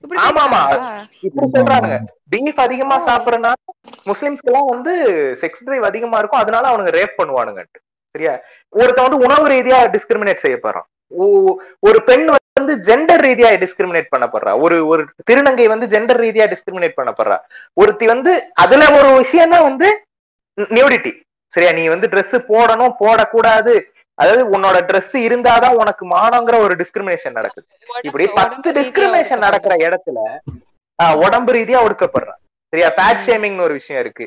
[0.00, 1.04] இப்படி ஆமா, ஆமா.
[1.20, 1.98] இப்படி சொல்றாங்க
[2.36, 3.06] பீஃப் அதிகமா ஓ.
[3.06, 3.52] சாப்பிடுறனா
[4.06, 5.10] முஸ்லிம்ஸ்க்கு எல்லாம் வந்து
[5.40, 6.40] செக்ஸ் டிரைவ் அதிகமா இருக்கும்.
[6.40, 7.98] அதனால அவனுங்க ரேப் பண்ணுவானுங்கன்ட்டு.
[8.10, 8.40] சரியா?
[8.68, 14.52] ஒருத்தன் வந்து உணவு ரீதியா டிஸ்கிரிமினேட் செய்யப்படுறான் ஓ- ஒரு பெண் வந்து ஜெண்டர் ரீதியா டிஸ்கிரிமினேட் பண்ணப்படுறா.
[14.64, 17.36] ஒரு ஒரு திருநங்கை வந்து ஜெண்டர் ரீதியா டிஸ்கிரிமினேட் பண்ணப்படுறா.
[17.80, 18.32] ஒருத்தி வந்து
[18.64, 19.88] அதுல ஒரு விஷயம் தான் வந்து
[20.78, 21.12] நியூடிட்டி
[21.54, 21.70] சரியா?
[21.78, 23.72] நீ வந்து Dress போடணும் போடக்கூடாது.
[24.22, 27.66] அதாவது உன்னோட Dress இருந்தாதான் உனக்கு மானங்கிற ஒரு டிஸ்கிரிமினேஷன் நடக்குது.
[28.08, 30.18] இப்படி பத்து டிஸ்கிரிமினேஷன் நடக்கிற இடத்துல
[31.24, 32.40] உடம்பு ரீதியா ஒடுக்கப்படுறான்
[32.72, 32.88] சரியா?
[32.96, 34.26] ஃபேட் ஷேமிங்னு ஒரு விஷயம் இருக்கு.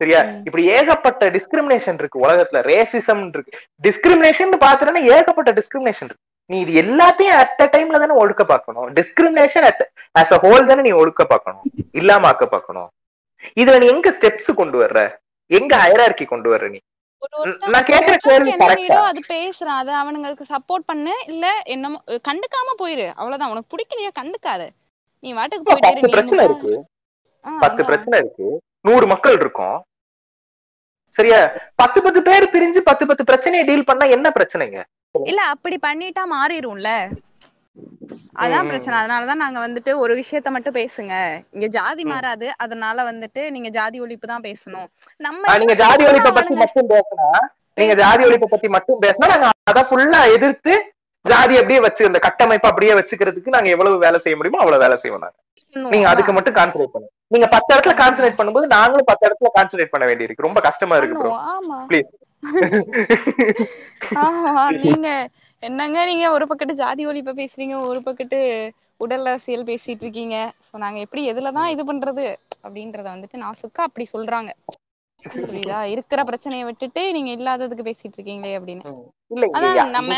[0.00, 0.20] சரியா.
[0.46, 2.58] இப்படி ஏகப்பட்ட டிஸ்கிரிமினேஷன் இருக்கு உலகத்துல.
[2.72, 3.52] ரேசிசம் இருக்கு.
[3.86, 6.24] டிஸ்கிரிமினேஷன் பாத்துட்டேன்னா ஏகப்பட்ட டிஸ்கிரிமினேஷன் இருக்கு.
[6.50, 8.86] நீ இது எல்லாத்தையும் அட் அ டைம்ல தானே ஒடுக்க பார்க்கணும்.
[8.94, 9.82] Discrimination at
[10.18, 11.64] as a whole தானே நீ ஒடுக்க பார்க்கணும்.
[11.92, 12.88] இல்லாம ஆக்க பார்க்கணும்.
[13.56, 15.00] இதுல நீ எங்க ஸ்டெப்ஸ் கொண்டு வர்ற?
[15.46, 16.80] எங்க ஹைரார்கி கொண்டு வர்ற நீ?
[17.72, 18.52] நான் கேக்குற கேள்வி
[18.96, 19.02] ஆ?
[19.02, 19.78] அது பேசுறான்.
[19.82, 21.14] அது அவனுங்களுக்கு சப்போர்ட் பண்ணு.
[21.26, 23.06] இல்ல என்னமோ கண்டுக்காம போயிரு.
[23.14, 23.50] அவ்வளவுதான்.
[23.50, 24.10] உனக்கு பிடிக்கலையா?
[24.20, 24.62] கண்டுக்காத.
[25.20, 26.72] நீ வாட்டுக்கு போயிட்டே பிரச்சனை இருக்கு.
[27.60, 27.84] பத்து.
[27.84, 28.48] பிரச்சனை இருக்கு.
[28.80, 29.76] நூறு மக்கள் இருக்கும்.
[31.14, 31.38] சரியா?
[31.74, 34.78] பத்து பத்து பேர் பிரிஞ்சு பத்து பத்து பிரச்சனையை டீல் பண்ணா என்ன பிரச்சனைங்க?
[35.14, 36.90] இல்ல அப்படி பண்ணிட்டா மாறிடும்ல
[38.42, 38.68] அதான்.
[38.70, 38.96] பிரச்சனை.
[38.98, 41.14] அதனாலதான் நாங்க வந்துட்டு ஒரு விஷயத்த மட்டும் பேசுங்க.
[41.54, 42.02] இங்க ஜாதி.
[42.10, 42.46] மாறாது.
[42.64, 44.86] அதனால வந்துட்டு நீங்க ஜாதி ஒழிப்பு தான் பேசணும்.
[45.20, 47.28] நம்ம நீங்க ஜாதி ஒழிப்பை பத்தி மட்டும் பேசினா
[47.76, 50.72] நீங்க ஜாதி ஒழிப்பை பத்தி மட்டும் பேசினா நாங்க அதை ஃபுல்லா எதிர்த்து
[51.24, 55.24] ஜாதி அப்படியே வச்சு அந்த கட்டமைப்பு அப்படியே வச்சுக்கிறதுக்கு நாங்க எவ்வளவு வேலை செய்ய முடியுமோ அவ்வளவு வேலை செய்வோம்
[55.24, 55.36] நாங்க.
[55.92, 56.32] நீங்க அதுக்கு.
[56.36, 57.12] மட்டும் கான்சென்ட்ரேட் பண்ணுங்க.
[57.34, 60.46] நீங்க பத்து இடத்துல கான்சென்ட்ரேட் பண்ணும்போது நாங்களும் பத்து இடத்துல கான்சென்ட்ரேட் பண்ண வேண்டியிருக்கு.
[60.46, 61.28] ரொம்ப கஷ்டமா இருக்கு
[61.90, 62.10] ப்ளீஸ்
[64.20, 65.08] ஆமா நீங்க
[65.62, 68.38] என்னங்க நீங்க ஒரு பக்கத்து ஜாதி ஒழிப்ப பேசுறீங்க ஒரு பக்கத்து
[69.00, 70.36] உடல் அரசியல் பேசிட்டு இருக்கீங்க.
[70.66, 72.26] சோ நாங்க எப்படி எதுலதான் இது பண்றது
[72.64, 74.50] அப்படின்றத வந்துட்டு நாசுக்கா அப்படி சொல்றாங்க.
[75.20, 75.78] புரியுதா?
[75.92, 78.84] இருக்கிற பிரச்சனையை விட்டுட்டு நீங்க இல்லாததுக்கு பேசிட்டு இருக்கீங்களே அப்படின்னு.
[79.56, 80.12] அதான் நம்ம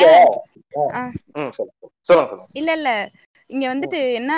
[2.59, 2.91] இல்ல இல்ல.
[3.51, 4.33] இங்க வந்துட்டு என்ன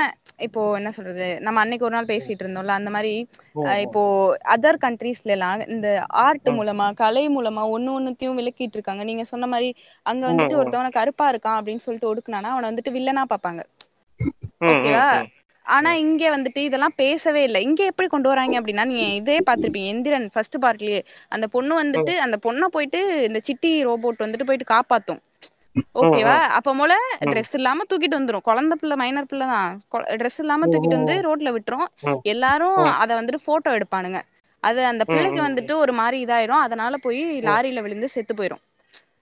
[0.47, 1.27] இப்போ என்ன சொல்றது?
[1.47, 3.13] நம்ம அன்னைக்கு ஒரு நாள் பேசிட்டு இருந்தோம்ல அந்த மாதிரி
[3.85, 4.03] இப்போ
[4.55, 5.89] அதர் கண்ட்ரீஸ்ல எல்லாம் இந்த
[6.25, 6.49] ஆர்ட்.
[6.59, 9.05] மூலமா கலை மூலமா ஒண்ணு ஒண்ணுத்தையும் விளக்கிட்டு இருக்காங்க.
[9.11, 9.69] நீங்க சொன்ன மாதிரி
[10.07, 10.59] அங்க வந்துட்டு.
[10.61, 13.63] ஒருத்தவன கருப்பா இருக்கான் அப்படின்னு சொல்லிட்டு ஒடுக்குனானா அவனை வந்துட்டு வில்லனா பாப்பாங்க
[14.67, 15.07] ஓகேவா.
[15.67, 17.61] ஆனா இங்க வந்துட்டு இதெல்லாம் பேசவே இல்லை.
[17.63, 21.01] இங்க எப்படி கொண்டு வராங்க அப்படின்னா நீங்க இதே பாத்திருப்பீங்க எந்திரன் ஃபர்ஸ்ட் பார்ட்லயே
[21.31, 25.21] அந்த பொண்ணு வந்துட்டு அந்த பொண்ணை போயிட்டு இந்த சிட்டி ரோபோட் வந்துட்டு போயிட்டு காப்பாத்தும்.
[26.01, 26.37] ஓகேவா?
[26.57, 26.95] அப்ப போல
[27.25, 28.43] ட்ரெஸ் இல்லாம தூக்கிட்டு வந்துரும்.
[28.43, 29.71] குழந்தை பிள்ளை மைனர் பிள்ளை தான்.
[30.21, 31.89] ட்ரெஸ் இல்லாம தூக்கிட்டு வந்து ரோட்ல விட்டுரும்.
[32.33, 34.21] எல்லாரும் அத வந்துட்டு போட்டோ எடுப்பானுங்க.
[34.63, 35.41] அது அந்த பிள்ளைக்கு.
[35.47, 36.63] வந்துட்டு ஒரு மாதிரி இதாயிரும்.
[36.67, 38.63] அதனால போய் லாரியில விழுந்து செத்து போயிரும்.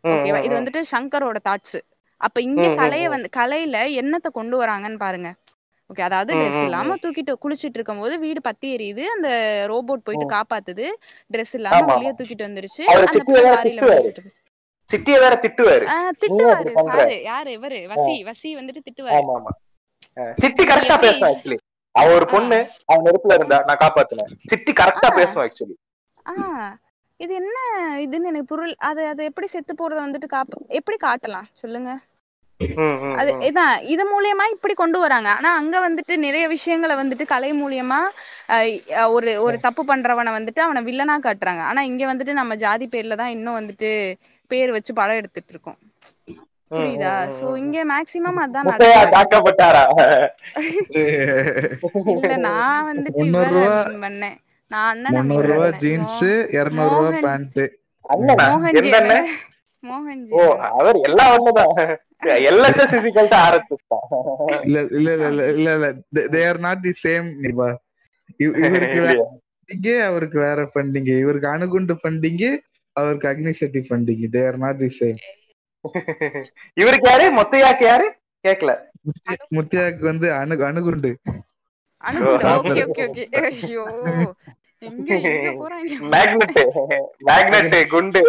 [0.08, 0.40] ஓகேவா?
[0.40, 0.54] இது.
[0.58, 1.78] வந்துட்டு சங்கரோட தாட்ஸ்
[2.20, 3.04] அப்ப இங்க கலைய.
[3.08, 5.28] வந்து கலையில என்னத்த கொண்டு வராங்கன்னு பாருங்க.
[5.90, 6.96] ஓகே அதாவது ட்ரெஸ் இல்லாம.
[6.96, 9.04] தூக்கிட்டு குளிச்சிட்டு இருக்கும்போது வீடு பத்தி எரியுது.
[9.06, 9.28] அந்த
[9.70, 10.26] ரோபோட் போயிட்டு.
[10.34, 10.86] காப்பாத்துது.
[11.32, 12.12] ட்ரெஸ் இல்லாம வெளிய.
[12.18, 12.82] தூக்கிட்டு வந்துருச்சு.
[12.92, 14.26] அந்த சிட்டியை பிள்ளை வேற லாரியில திட்டுவாரு.
[14.88, 15.86] சிட்டியை வேற திட்டுவாரு.
[16.90, 17.80] சாரு யாரு இவரு?
[17.92, 19.18] வசி வசி வந்துட்டு திட்டுவாரு.
[19.18, 19.52] ஆமா ஆமா.
[20.16, 20.96] அஹ் சிட்டி கரெக்டா?
[21.00, 21.58] பேசும் ஆக்சுவலி
[21.94, 24.32] அவ ஒரு பொண்ணு அவன் நெருப்புல இருந்தா நான் காப்பாத்தினேன்.
[24.44, 25.08] சிட்டி கரெக்டா.
[25.14, 25.76] பேசும் ஆக்சுவலி
[27.20, 27.56] இது என்ன
[27.96, 31.48] இதுன்னு எனக்கு பொருள் அது அது எப்படி செத்து போறத வந்துட்டு காப்ப எப்படி காட்டலாம்?
[31.52, 31.90] சொல்லுங்க.
[33.20, 35.28] அது இதான் இது மூலியமா இப்படி கொண்டு வராங்க.
[35.38, 38.00] ஆனா அங்க வந்துட்டு நிறைய விஷயங்களை வந்துட்டு கலை மூலியமா
[39.14, 41.62] ஒரு ஒரு தப்பு பண்றவனை வந்துட்டு அவனை வில்லனா காட்டுறாங்க.
[41.70, 43.90] ஆனா இங்க வந்துட்டு நம்ம ஜாதி பேர்ல தான் இன்னும் வந்துட்டு
[44.52, 45.78] பேர் வச்சு படம் எடுத்துட்டு இருக்கோம்.
[46.74, 47.14] புரியுதா?
[47.38, 48.68] சோ இங்க மேக்சிமம் அதான்
[52.12, 53.24] இல்ல நான் வந்துட்டு
[54.04, 54.36] பண்ணேன்.
[54.72, 56.22] நான் அண்ணனை ரூபா ஜீன்ஸ்
[56.58, 57.60] இருநூறு ரூபா பேண்ட்
[60.78, 61.74] அவர் எல்லாம் ஒண்ணுதான்.
[62.46, 64.06] எல்ஹெச்எஸ் பிசிக்கல்ட்ட ஆரம்பிச்சுட்டான்
[64.64, 65.88] இல்ல இல்ல இல்ல இல்ல இல்ல இல்ல.
[66.32, 67.68] They are not the same Nipah
[68.40, 69.02] இவருக்கு?
[69.58, 72.44] ஃபண்டிங்க அவருக்கு வேற ஃபண்டிங்க இவருக்கு அணுகுண்டு ஃபண்டிங்க
[72.96, 75.18] அவருக்கு அக்னி சட்டி ஃபண்டிங்க they are not the same
[76.76, 77.26] இவருக்கு யாரு?
[77.36, 78.06] மொத்தையாக்கு யாரு?
[78.44, 78.72] கேக்கல.
[79.56, 81.10] முத்தியாக்கு வந்து அணு அணுகுண்டு.
[82.00, 82.56] அனுகுண்டு ஓ.
[82.60, 83.24] Okay okay okay.
[83.42, 83.84] ஐயோ.
[84.82, 85.94] எங்க எங்க போறாங்க?
[86.12, 86.58] மேக்னெட்
[87.28, 88.22] மேக்னெட் குண்டு.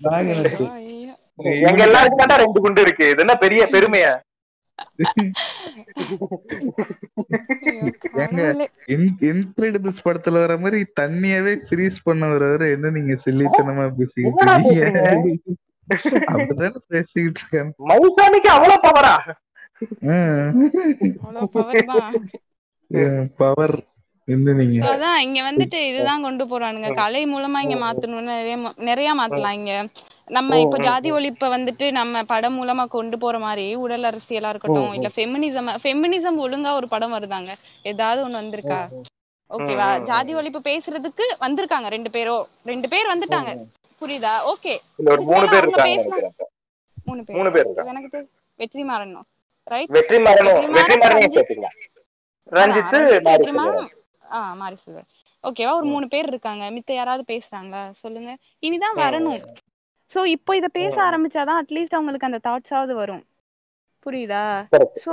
[0.00, 0.66] நாகநட்டு.
[1.68, 3.04] எங்க எல்லாருக்கும் தாண்டா ரெண்டு குண்டு இருக்கு?
[3.12, 4.12] இது என்ன பெரிய பெருமையா.
[9.28, 15.54] இன்கிரெடிபிள்ஸ் படத்துல வர மாதிரி தண்ணியவே ஃப்ரீஸ் பண்ண வரவரு என்ன நீங்க சொல்லித்தனமா பேசிக்கிட்டு
[16.32, 17.70] அப்படிதானே பேசிக்கிட்டு இருக்கேன்.
[17.90, 19.14] மயில்சாமிக்கு அவ்வளவு பவரா
[21.90, 22.12] தான்.
[23.42, 23.76] பவர்
[24.90, 26.88] அதான் இங்க வந்துட்டு இதுதான் கொண்டு போறானுங்க.
[27.00, 28.56] கலை மூலமா இங்க மாத்தணும்னு நிறைய
[28.90, 29.72] நிறைய மாத்தலாம் இங்க.
[30.36, 35.08] நம்ம இப்ப ஜாதி ஒழிப்ப வந்துட்டு நம்ம படம் மூலமா கொண்டு போற மாதிரி உடல் அரசியலா இருக்கட்டும் இல்ல
[35.16, 37.50] ஃபெமினிசம் ஃபெமினிசம் ஒழுங்கா ஒரு படம் வருதாங்க?
[37.90, 38.80] ஏதாவது ஒண்ணு வந்திருக்கா?
[39.50, 42.36] ஓகேவா ஜாதி ஒழிப்பு பேசுறதுக்கு வந்திருக்காங்க ரெண்டு பேரோ
[42.70, 43.50] ரெண்டு பேர் வந்துட்டாங்க.
[44.00, 44.34] புரியுதா?
[44.52, 44.74] ஓகே
[45.32, 45.46] மூணு
[47.56, 48.20] பேர் எனக்கு
[48.58, 49.26] வெற்றி மாறணும்
[49.72, 50.18] ரைட் வெற்றி
[50.76, 51.48] வெற்றிமாறன் வெற்றி
[53.48, 53.92] செல்வராஜ்.
[54.36, 55.08] ஆ மாரி செல்வன்
[55.44, 56.64] ஓகேவா ஒரு மூணு பேர் இருக்காங்க.
[56.76, 57.80] மித்த யாராவது பேசுறாங்களா?
[58.02, 58.32] சொல்லுங்க.
[58.66, 59.40] இனிதான் வரணும்.
[60.12, 60.94] சோ இப்போ இத பேச.
[61.08, 63.22] ஆரம்பிச்சாதான் அட்லீஸ்ட் அவங்களுக்கு அந்த தாட்ஸாவது வரும்.
[64.06, 64.44] புரியுதா?
[65.04, 65.12] சோ.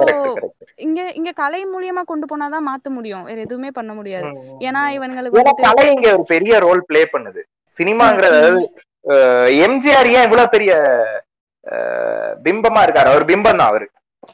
[0.86, 3.26] இங்க இங்க கலை மூலியமா கொண்டு போனாதான் மாத்த முடியும்.
[3.30, 4.30] வேற எதுவுமே பண்ண முடியாது.
[4.68, 4.82] ஏன்னா.
[4.97, 7.43] இவங்களுக்கு கலை இங்க ஒரு பெரிய ரோல் ப்ளே பண்ணுது.
[7.78, 8.39] சினிமாங்கிறது
[9.66, 10.72] எம்ஜிஆர் ஏன் இவ்வளவு பெரிய
[12.45, 13.10] பிம்பமா இருக்காரு?
[13.14, 13.88] அவர் பிம்பம் தான் அவரு.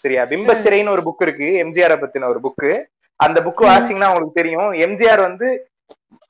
[0.03, 0.23] சரியா?
[0.31, 2.71] பிம்பச்சிறைன்னு ஒரு புக் இருக்கு எம்ஜிஆரை பத்தின ஒரு புக்கு
[3.19, 3.61] அந்த புக்.
[3.71, 4.71] வாசிங்கன்னா உங்களுக்கு தெரியும்.
[4.85, 5.47] எம்ஜிஆர் வந்து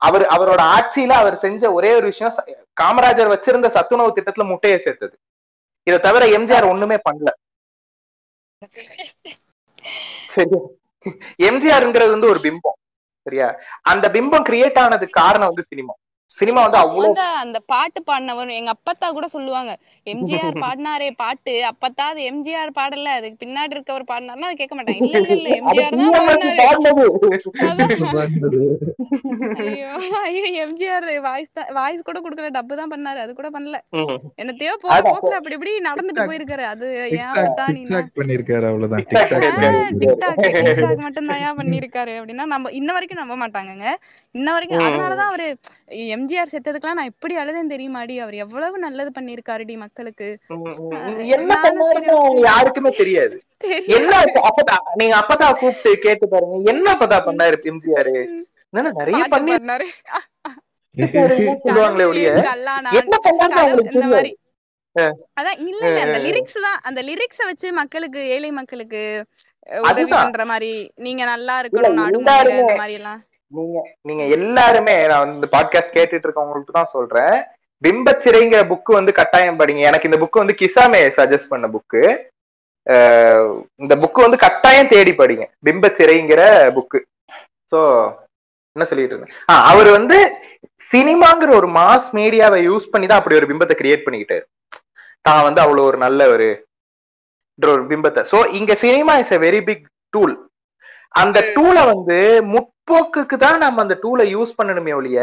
[0.00, 2.34] அவர் அவரோட ஆட்சியில அவர் செஞ்ச ஒரே ஒரு விஷயம்
[2.80, 5.14] காமராஜர் வச்சிருந்த சத்துணவு திட்டத்துல முட்டையை சேர்த்தது.
[5.86, 7.30] இதை தவிர எம்ஜிஆர் ஒண்ணுமே பண்ணல.
[10.34, 10.60] சரியா
[11.48, 12.78] எம்ஜிஆர்ங்கிறது வந்து ஒரு பிம்பம்
[13.26, 13.48] சரியா?
[13.90, 15.94] அந்த பிம்பம் கிரியேட் ஆனதுக்கு காரணம் வந்து சினிமா.
[16.30, 19.72] சினிமா வந்து அவ்வளவு அந்த பாட்டு பாடினவர் எங்க அப்பத்தா கூட சொல்லுவாங்க
[20.06, 25.02] எம்ஜிஆர் பாடினாரே பாட்டு அப்பத்தா அது எம்ஜிஆர் பாடல அதுக்கு பின்னாடி இருக்கவர் பாடினாருன்னா அது கேட்க மாட்டாங்க.
[25.10, 26.82] இல்ல இல்ல எம்ஜிஆர் தான்
[29.62, 29.90] ஐயோ
[30.22, 33.76] ஐயோ எம்ஜிஆர் வாய்ஸ் தான் வாய்ஸ் கூட கொடுக்கல டப்பு தான் பண்ணாரு அது கூட பண்ணல.
[34.40, 35.06] என்னத்தையோ அதான்.
[35.08, 36.26] போக்குல அப்படி இப்படி நடந்துட்டு.
[36.30, 36.86] போயிருக்காரு அது
[37.18, 37.82] ஏன் அப்பத்தா நீ
[38.18, 39.06] பண்ணிருக்காரு அவ்வளவுதான்.
[39.06, 40.42] டிக்டாக்.
[40.42, 43.88] டிக்டாக் மட்டும் தான் ஏன் பண்ணிருக்காரு அப்படின்னா நம்ம இன்ன வரைக்கும் நம்ப மாட்டாங்கங்க.
[44.34, 44.84] இன்ன வரைக்கும்.
[44.86, 45.48] அதனாலதான் அவரு
[46.16, 48.14] எம்ஜிஆர் செத்ததுக்கெல்லாம் நான் எப்படி அழுதேன் தெரியுமாடி?
[48.24, 50.28] அவர் எவ்வளவு நல்லது பண்ணிருக்காருடி மக்களுக்கு.
[51.36, 51.50] என்ன
[52.48, 53.36] யாருக்குமே தெரியாது.
[53.98, 54.12] என்ன
[54.50, 56.56] அப்பதா நீங்க அப்பதா கூப்பிட்டு கேட்டு பாருங்க.
[56.72, 58.12] என்ன அப்பதா பண்ணாரு எம்ஜிஆர்?
[59.00, 59.52] நிறைய பண்ணி
[61.64, 62.28] சொல்லுவாங்களே ஒழிய.
[63.00, 63.14] என்ன
[65.40, 66.78] அதான் இல்ல இல்ல அந்த லிரிக்ஸ் தான்.
[66.88, 69.02] அந்த லிரிக்ஸ வச்சு மக்களுக்கு ஏழை மக்களுக்கு
[69.88, 70.04] உதவி.
[70.12, 70.70] பண்ற மாதிரி
[71.06, 73.20] நீங்க நல்லா இருக்கணும் நாடு இந்த மாதிரி எல்லாம்
[73.54, 73.78] நீங்க
[74.08, 77.36] நீங்க எல்லாருமே நான் இந்த பாட்காஸ்ட் கேட்டுட்டு இருக்கவங்களுக்கு தான் சொல்றேன்.
[77.84, 79.82] பிம்பச்சிறைங்கிற புக் வந்து கட்டாயம் படிங்க.
[79.90, 82.02] எனக்கு இந்த புக் வந்து கிசாமே சஜஸ்ட் பண்ண புக்கு
[83.82, 85.44] இந்த புக் வந்து கட்டாயம் தேடி படிங்க.
[85.66, 86.42] பிம்பச்சிறைங்கிற
[86.76, 86.98] புக்கு
[87.72, 87.80] சோ
[88.76, 89.36] என்ன சொல்லிட்டு இருந்தேன்?
[89.70, 90.18] அவர் வந்து
[90.92, 94.44] சினிமாங்கிற ஒரு மாஸ் மீடியாவை யூஸ் பண்ணி தான் அப்படி ஒரு பிம்பத்தை கிரியேட் பண்ணிக்கிட்டாரு.
[95.28, 96.48] தான் வந்து அவ்வளவு ஒரு நல்ல ஒரு
[97.74, 98.22] ஒரு பிம்பத்தை.
[98.32, 99.84] சோ இங்க cinema is a very big
[100.14, 100.34] tool
[101.22, 102.18] அந்த டூலை வந்து
[102.88, 105.20] முற்போக்குக்கு தான் நம்ம அந்த டூலை யூஸ் பண்ணணுமே ஒழிய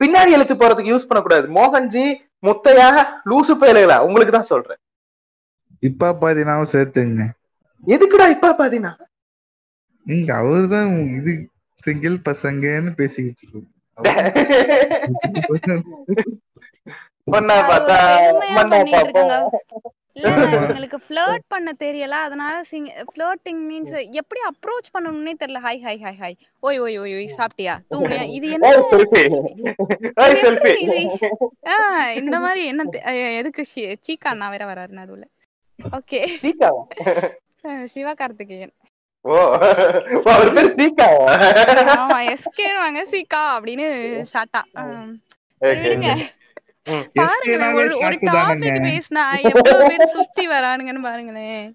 [0.00, 1.46] பின்னாடி எழுத்து போறதுக்கு யூஸ் பண்ணக்கூடாது.
[1.58, 2.02] மோகன்ஜி
[2.46, 2.88] முத்தையா
[3.30, 3.96] லூசு பயலுகளா?
[4.06, 4.80] உங்களுக்கு தான் சொல்றேன்.
[5.88, 7.24] இப்ப பாதினாவும் சேர்த்துங்க.
[7.84, 8.92] எதுக்குடா இப்ப பாத்தீங்கன்னா
[10.06, 11.32] இங்க அவர்தான் இது
[11.84, 13.68] சிங்கிள் பசங்கன்னு பேசிக்கிட்டு இருக்கோம்.
[17.32, 19.32] பொண்ணா பார்த்தா இருக்காங்க பார்ப்போம்.
[20.18, 22.16] இல்ல இவங்களுக்கு ஃபிளர்ட் பண்ண தெரியல.
[22.26, 22.54] அதனால
[23.10, 25.60] ஃபிளர்ட்டிங் மீன்ஸ் எப்படி அப்ரோச் பண்ணணும்னே தெரியல.
[25.66, 27.74] ஹாய் ஹாய் ஹாய் ஹாய் ஓய் ஓய் ஓய் ஓய் சாப்பிட்டியா?
[27.90, 28.24] தூங்குனியா?
[28.36, 28.70] இது என்ன?
[30.42, 30.98] எப்படி இது
[31.74, 32.88] ஆஹ் இந்த மாதிரி என்ன
[33.40, 33.64] எதுக்கு
[34.06, 35.24] சீக்கா அண்ணா வேற வராரு நடுவுல.
[35.78, 36.20] ஓகே.
[37.92, 38.74] சிவா கார்த்திகேயன்.
[43.12, 43.42] சீக்கா?
[43.56, 43.86] அப்படின்னு
[44.32, 44.62] ஷார்ட்டா
[47.14, 47.94] பாருங்களேன் ஒரு
[48.30, 51.66] டாபிக் பேசினா எவ்வளவு பேர் சுத்தி வரானுங்கன்னு பாருங்களேன்.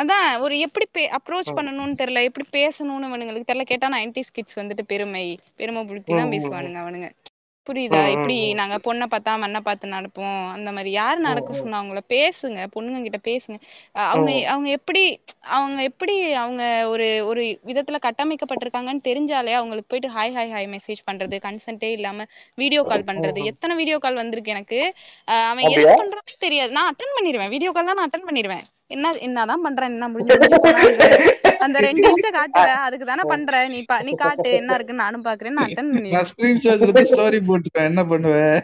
[0.00, 2.22] அதான் ஒரு எப்படி அப்ரோச் பண்ணணும்னு தெரியல.
[2.22, 3.62] எப்படி பேசணும்னு அவனுங்களுக்கு தெரியல.
[3.62, 5.24] கேட்டா நைன்டிஸ் கிட்ஸ் வந்துட்டு பெருமை
[5.56, 5.82] பெருமை
[6.14, 7.08] தான் ம், பேசுவானுங்க அவனுங்க.
[7.66, 8.00] புரியுதா?
[8.22, 8.54] ம்.
[8.54, 10.40] நாங்க பொண்ணை பார்த்தா மண்ணை பார்த்து நடப்போம்.
[10.52, 12.58] அந்த மாதிரி யார் நடக்க சொன்னா அவங்கள பேசுங்க.
[12.74, 13.56] பொண்ணுங்க கிட்ட பேசுங்க
[14.06, 14.32] அவங்க.
[14.46, 15.02] அவங்க எப்படி
[15.56, 21.38] அவங்க எப்படி அவங்க ஒரு ஒரு விதத்துல கட்டமைக்கப்பட்டிருக்காங்கன்னு தெரிஞ்சாலே அவங்களுக்கு போயிட்டு ஹாய் ஹாய் ஹாய் மெசேஜ் பண்றது
[21.46, 22.26] கன்சென்ட்டே இல்லாம
[22.58, 23.40] வீடியோ கால் பண்றது.
[23.52, 24.80] எத்தனை வீடியோ கால் வந்திருக்கு எனக்கு?
[25.48, 25.96] அவன் அப்படியா?
[26.02, 26.72] பண்றானே தெரியாது.
[26.72, 31.06] நான் அட்டன் பண்ணிடுவேன் வீடியோ கால் தான் நான் அட்டன் பண்ணிடுவேன் என்ன என்னதான் பண்றேன் என்ன முடிஞ்சு முடிஞ்சு
[31.64, 33.60] அந்த ரெண்டு இன்ச்ச காட்டுவ அதுக்கு தானே பண்ற?
[33.74, 34.50] நீ பா நீ காட்டு.
[34.60, 35.54] என்ன இருக்குன்னு நானும் பாக்குறேன்.
[35.58, 35.92] நான் அட்டன்
[36.30, 37.88] ஸ்கிரீன்ஷாட் எடுத்து ஸ்டோரி போட்டுப்பேன்.
[37.90, 38.58] என்ன பண்ணுவேன்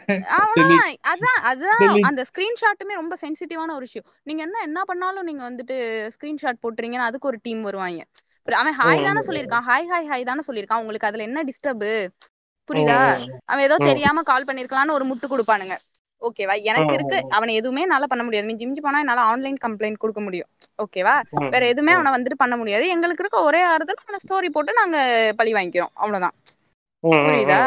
[1.12, 1.80] அதான் அதான்.
[2.10, 4.08] அந்த ஸ்கிரீன்ஷாட்டுமே ரொம்ப சென்சிட்டிவான ஒரு விஷயம்.
[4.28, 5.78] நீங்க என்ன என்ன பண்ணாலும் நீங்க வந்துட்டு
[6.16, 8.04] ஸ்கிரீன்ஷாட் போட்டுறீங்கன்னா அதுக்கு ஒரு டீம் வருவாங்க.
[8.62, 9.66] அவன் ஹாய் தானே சொல்லியிருக்கான்.
[9.70, 10.82] ஹாய் ஹாய் ஹாய் தானே சொல்லியிருக்கான்.
[10.84, 11.86] உங்களுக்கு அதுல என்ன டிஸ்டர்ப்
[12.68, 12.98] புரியுதா?
[13.50, 13.76] அவன் ஏதோ.
[13.90, 15.76] தெரியாம கால் பண்ணிருக்கலாம்னு ஒரு முட்டு கொடுப்பானுங்க.
[16.22, 17.18] ஓகேவா எனக்கு இருக்கு.
[17.28, 18.46] அவனை எதுவுமே என்னால பண்ண முடியாது.
[18.46, 20.48] மிஞ்சி மிஞ்சி போனா என்னால ஆன்லைன் கம்ப்ளைண்ட் கொடுக்க முடியும்.
[20.82, 21.14] ஓகேவா.
[21.54, 22.88] வேற எதுவுமே அவனை வந்துட்டு பண்ண முடியாது.
[22.88, 24.98] எங்களுக்கு இருக்க ஒரே ஆறுதல் அவனை ஸ்டோரி போட்டு நாங்க
[25.36, 25.92] பழி வாங்கிக்கிறோம்.
[25.94, 26.36] அவ்வளவுதான்.
[27.24, 27.58] புரியுதா.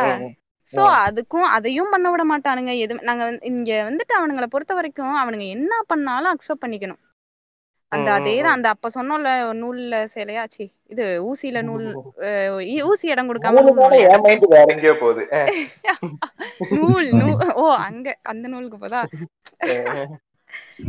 [0.73, 2.71] சோ அதுக்கும் அதையும் பண்ண விட மாட்டானுங்க.
[2.77, 7.01] எது நாங்க இங்க வந்துட்டு அவனுங்கள பொறுத்த வரைக்கும் அவனுங்க என்ன பண்ணாலும் அக்செப்ட் பண்ணிக்கணும்.
[7.94, 11.86] அந்த ம், அதே ம், தான் அந்த அப்ப சொன்னோம்ல நூல்ல சேலையாச்சு இது ஊசியில நூல்
[12.90, 13.74] ஊசி இடம் கொடுக்காம நூல்
[16.78, 17.10] நூல்
[17.57, 19.02] ஓ அங்க அந்த நூலுக்கு போதா?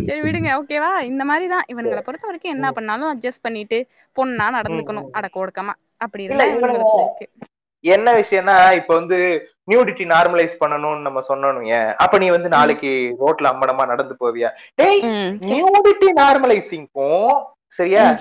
[0.07, 0.91] சரி விடுங்க ஓகேவா?
[1.11, 1.67] இந்த மாதிரி தான்.
[1.73, 3.79] இவனுங்களை பொறுத்த வரைக்கும் என்ன பண்ணாலும் அட்ஜஸ்ட் பண்ணிட்டு
[4.17, 5.09] பொண்ணா நடந்துக்கணும்.
[5.19, 7.27] அடக்க ஒடுக்கமா அப்படி இருந்தா இருக்கு.
[7.85, 9.19] என்ன விஷயம்னா இப்ப வந்து
[9.71, 14.51] நியூடிட்டி நார்மலைஸ் பண்ணணும்னு நம்ம சொன்னோம் ஏன் அப்ப நீ வந்து நாளைக்கு ரோட்ல அம்மனமா நடந்து போவியா?
[14.75, 15.03] டேய்.
[15.47, 18.19] நியூடிட்டி நார்மலைசிங்க்கும் சரியா?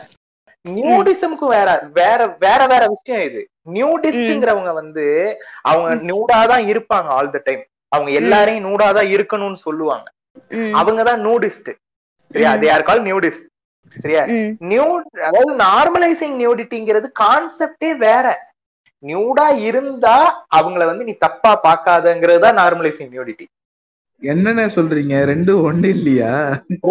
[0.70, 3.49] நியூடிசம்க்கும் வேற வேற வேற வேற விஷயம் இது.
[3.74, 10.11] நியூடிஸ்ட்ங்கிறவங்க வந்து அவங்க நியூடாதான் இருப்பாங்க ஆல் த டைம் அவங்க எல்லாரையும் நூடாதான் இருக்கணும்னு சொல்லுவாங்க.
[10.52, 11.72] அவங்கதான் நூடிஸ்ட்
[12.32, 12.56] சரியா?
[12.56, 12.60] ம்.
[12.60, 13.02] தே ஆர் கால்?
[13.02, 13.49] நியூடிஸ்ட்
[13.98, 14.24] சரியா?
[14.60, 18.53] நியூ அதாவது நார்மலைசிங் நியூடிட்டிங்கிறது கான்செப்டே வேற.
[19.04, 20.16] நியூடா இருந்தா
[20.58, 23.46] அவங்கள வந்து நீ தப்பா பாக்காதங்கிறது தான் நார்மலைசிங் நியூடிட்டி.
[24.22, 25.16] என்னென்ன சொல்றீங்க?
[25.32, 26.34] ரெண்டும் ஒண்ணு இல்லையா?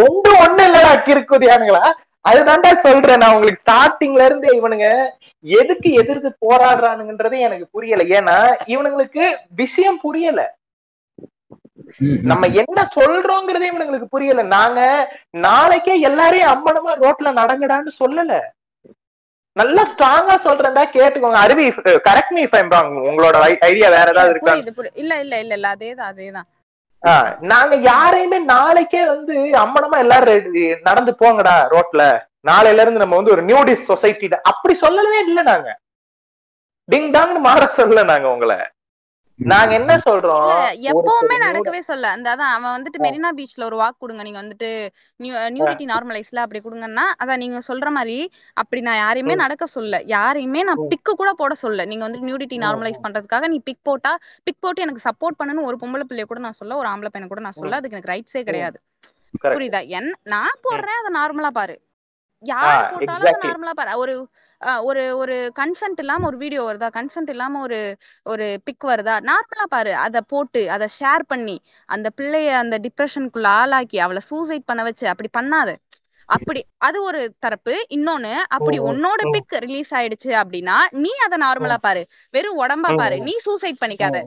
[0.01, 1.85] ரெண்டும் ஒண்ணு இல்லடா கிறுக்குதியானுங்களா?
[2.25, 3.63] அதுதான்டா சொல்றேன் நான் உங்களுக்கு.
[3.65, 4.89] ஸ்டார்டிங்ல இருந்து இவனுங்க
[5.45, 8.03] எதுக்கு எதிர்த்து போராடுறானுங்கன்றதே எனக்கு புரியல.
[8.19, 8.37] ஏன்னா
[8.75, 9.25] இவனுங்களுக்கு
[9.63, 10.43] விஷயம் புரியல.
[12.31, 14.43] நம்ம என்ன சொல்றோங்கிறதே இவனுங்களுக்கு புரியல.
[14.57, 14.81] நாங்க
[15.47, 18.33] நாளைக்கே எல்லாரையும் அம்மனமா ரோட்ல நடங்கடான்னு சொல்லல.
[19.57, 21.39] நல்லா ஸ்ட்ராங்கா சொல்றேன்டா கேட்டுக்கோங்க.
[21.45, 21.65] அருவி
[22.07, 22.71] கரெக்ட் மீ ஃபைம்
[23.09, 24.55] உங்களோட ஐடியா வேற ஏதாவது இருக்கா
[24.95, 26.49] இல்ல இல்ல இல்ல இல்ல அதேதான் அதேதான்.
[27.43, 30.49] நாங்க யாரையுமே நாளைக்கே வந்து அம்மனமா எல்லாரும்
[30.83, 32.03] நடந்து போங்கடா ரோட்ல.
[32.41, 35.69] நாளையில இருந்து நம்ம வந்து ஒரு நியூடிஸ் சொசைட்டி அப்படி சொல்லவே இல்லை நாங்க.
[36.89, 38.59] டிங் டாங்னு மாற சொல்லல நாங்க உங்களை.
[39.51, 40.51] நாங்க என்ன சொல்றோம்?
[40.91, 42.07] எப்பவுமே நடக்கவே சொல்ல.
[42.17, 44.23] அந்த அதான் அவன் வந்துட்டு மெரினா பீச்ல ஒரு வாக் கொடுங்க.
[44.23, 44.69] நீங்க வந்துட்டு
[45.57, 48.19] நியூடிட்டி நார்மலைஸ்ல அப்படி கொடுங்கன்னா அதான் நீங்க சொல்ற மாதிரி
[48.55, 50.03] அப்படி நான் யாரையுமே நடக்க சொல்ல.
[50.07, 51.85] யாரையுமே நான் பிக்கு கூட போட சொல்ல.
[51.85, 54.15] நீங்க வந்து நியூடிட்டி நார்மலைஸ் பண்றதுக்காக நீ பிக் போட்டா
[54.45, 57.41] பிக் போட்டு எனக்கு சப்போர்ட் பண்ணணும் ஒரு பொம்பளை பிள்ளைய கூட நான் சொல்ல ஒரு ஆம்பளை பையனை கூட
[57.41, 57.77] நான் சொல்ல.
[57.77, 58.79] அதுக்கு எனக்கு ரைட்ஸே கிடையாது.
[59.45, 59.81] புரியுதா?
[59.99, 61.77] என் நான் போடுறேன் அதை நார்மலா பாரு.
[62.43, 63.35] யார் போட்டாலும்.
[63.43, 63.93] நார்மலா பாரு.
[64.01, 64.15] ஒரு
[64.87, 66.89] ஒரு ஒரு கன்சென்ட் இல்லாம ஒரு வீடியோ வருதா?
[66.93, 67.79] கன்சென்ட் இல்லாம ஒரு
[68.27, 69.15] ஒரு பிக் வருதா?
[69.29, 69.93] நார்மலா பாரு.
[70.05, 71.57] அத போட்டு அத ஷேர் பண்ணி
[71.89, 75.71] அந்த பிள்ளைய அந்த டிப்ரெஷனுக்குள்ள ஆளாக்கி அவளை சூசைட் பண்ண வச்சு அப்படி பண்ணாத.
[76.29, 77.75] அப்படி அது ஒரு தரப்பு.
[77.91, 79.21] இன்னொன்னு அப்படி உன்னோட.
[79.35, 82.03] பிக் ரிலீஸ் ஆயிடுச்சு அப்படின்னா நீ அத நார்மலா பாரு.
[82.35, 83.17] வெறும் உடம்பா பாரு.
[83.21, 84.19] நீ சூசைட் பண்ணிக்காத.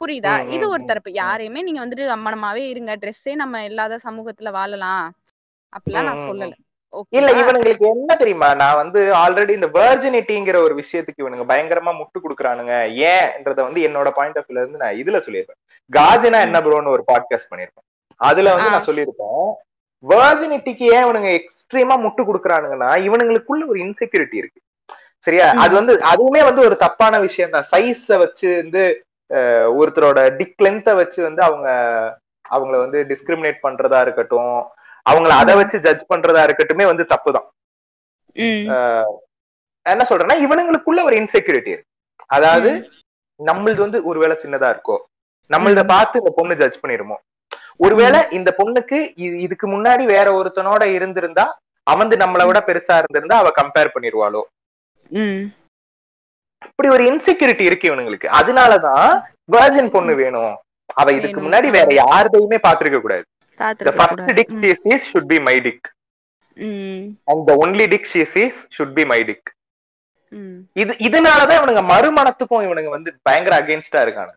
[0.00, 0.34] புரியுதா?
[0.48, 1.10] இது ஒரு தரப்பு.
[1.14, 2.92] யாரையுமே நீங்க வந்துட்டு அம்மனமாவே இருங்க.
[2.96, 5.06] ட்ரெஸ்ஸே நம்ம இல்லாத சமூகத்துல வாழலாம்.
[5.72, 6.24] அப்படிலாம் நான்.
[6.24, 6.54] சொல்லல.
[7.18, 8.48] இல்ல இவனுங்களுக்கு என்ன தெரியுமா?
[8.62, 12.74] நான் வந்து ஆல்ரெடி இந்த வெர்ஜினிட்டிங்கிற ஒரு விஷயத்துக்கு இவனுங்க பயங்கரமா முட்டு கொடுக்குறானுங்க.
[13.12, 15.60] ஏன்ன்றத வந்து என்னோட பாயிண்ட் ஆஃப் வியூல இருந்து நான் இதுல சொல்லியிருப்பேன்.
[15.90, 17.86] காஜினா என்ன ப்ரோன்னு ஒரு பாட்காஸ்ட் பண்ணிருப்பேன்
[18.20, 18.72] அதுல வந்து.
[18.74, 19.42] நான் சொல்லியிருப்பேன்
[20.04, 24.60] வெர்ஜினிட்டிக்கு ஏன் இவனுங்க எக்ஸ்ட்ரீமா முட்டு கொடுக்குறானுங்கன்னா இவனுங்களுக்குள்ள ஒரு இன்செக்யூரிட்டி இருக்கு.
[25.26, 25.46] சரியா.
[25.62, 27.68] அது வந்து அதுவுமே வந்து ஒரு தப்பான விஷயம் தான்.
[27.72, 28.82] சைஸ வச்சு வந்து
[29.78, 31.68] ஒருத்தரோட டிக் லென்த்தை வச்சு வந்து அவங்க
[32.44, 34.54] அவங்கள வந்து டிஸ்கிரிமினேட் பண்றதா இருக்கட்டும்
[35.08, 37.46] அவங்கள அதை வச்சு ஜட்ஜ் பண்றதா இருக்கட்டுமே வந்து தப்பு தான்
[38.32, 38.70] ம்
[39.82, 41.84] என்ன சொல்றேன்னா இவனுங்களுக்குள்ள ஒரு இன்செக்யூரிட்டி இருக்கு.
[42.26, 42.90] அதாவது
[43.44, 44.96] நம்மளது வந்து ஒருவேளை சின்னதா இருக்கோ
[45.50, 47.14] நம்மளத பார்த்து இந்த பொண்ணு ஜட்ஜ் பண்ணிருமோ?
[47.76, 51.58] ஒருவேளை இந்த பொண்ணுக்கு இது- இதுக்கு முன்னாடி வேற ஒருத்தனோட இருந்திருந்தா
[51.90, 54.42] அவந்து நம்மளை விட பெருசா இருந்திருந்தா அவ கம்பேர் பண்ணிருவாளோ?
[55.08, 55.44] ம்.
[56.64, 58.26] இப்படி ஒரு இன்செக்யூரிட்டி இருக்கு இவனுங்களுக்கு.
[58.26, 59.22] அதனாலதான்
[59.52, 60.56] வெர்ஜின் பொண்ணு வேணும்.
[60.94, 61.40] அவ இதுக்கு.
[61.40, 63.22] முன்னாடி வேற யார்தையுமே பாத்திருக்க கூடாது.
[63.58, 65.80] The first dick she sees should be my dick.
[66.54, 67.18] ம்.
[67.26, 69.42] And the only dick she sees should be my dick.
[70.28, 70.58] ம்.
[70.72, 74.36] இது இதனாலதான் இவனுங்க மறுமணத்துக்கும் இவனுங்க வந்து பயங்கர அகைன்ஸ்டா இருக்காங்க.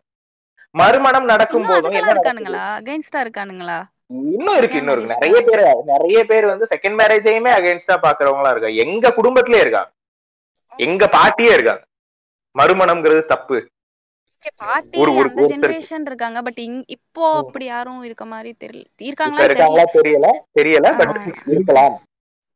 [0.70, 1.92] மறுமணம் நடக்கும் போதும்?
[1.92, 2.64] இருக்கானுங்களா?
[2.80, 3.82] அகைன்ஸ்டா இருக்கானுங்களா?
[4.06, 5.16] இன்னும் இருக்கு இன்னும் இருக்கு.
[5.20, 8.68] நிறைய பேர் நிறைய பேர் வந்து செகண்ட் மேரேஜையுமே அகைன்ஸ்டா பாக்குறவங்களா இருக்காங்க.
[8.68, 9.90] எங்க குடும்பத்திலே இருக்காங்க.
[10.76, 11.84] எங்க பாட்டியே இருக்காங்க.
[12.58, 13.68] மறுமணம்ங்கிறது தப்பு.
[14.56, 15.42] பாட்டி அந்த.
[15.50, 17.36] ஜெனரேஷன் இருக்காங்க பட் இப்போ.
[17.36, 18.84] அப்படி யாரும் இருக்க மாதிரி தெரியல.
[19.02, 20.28] இருக்காங்களா தெரியல.
[20.58, 20.88] தெரியல?
[20.98, 21.14] பட்.
[21.46, 21.96] இருக்கலாம்.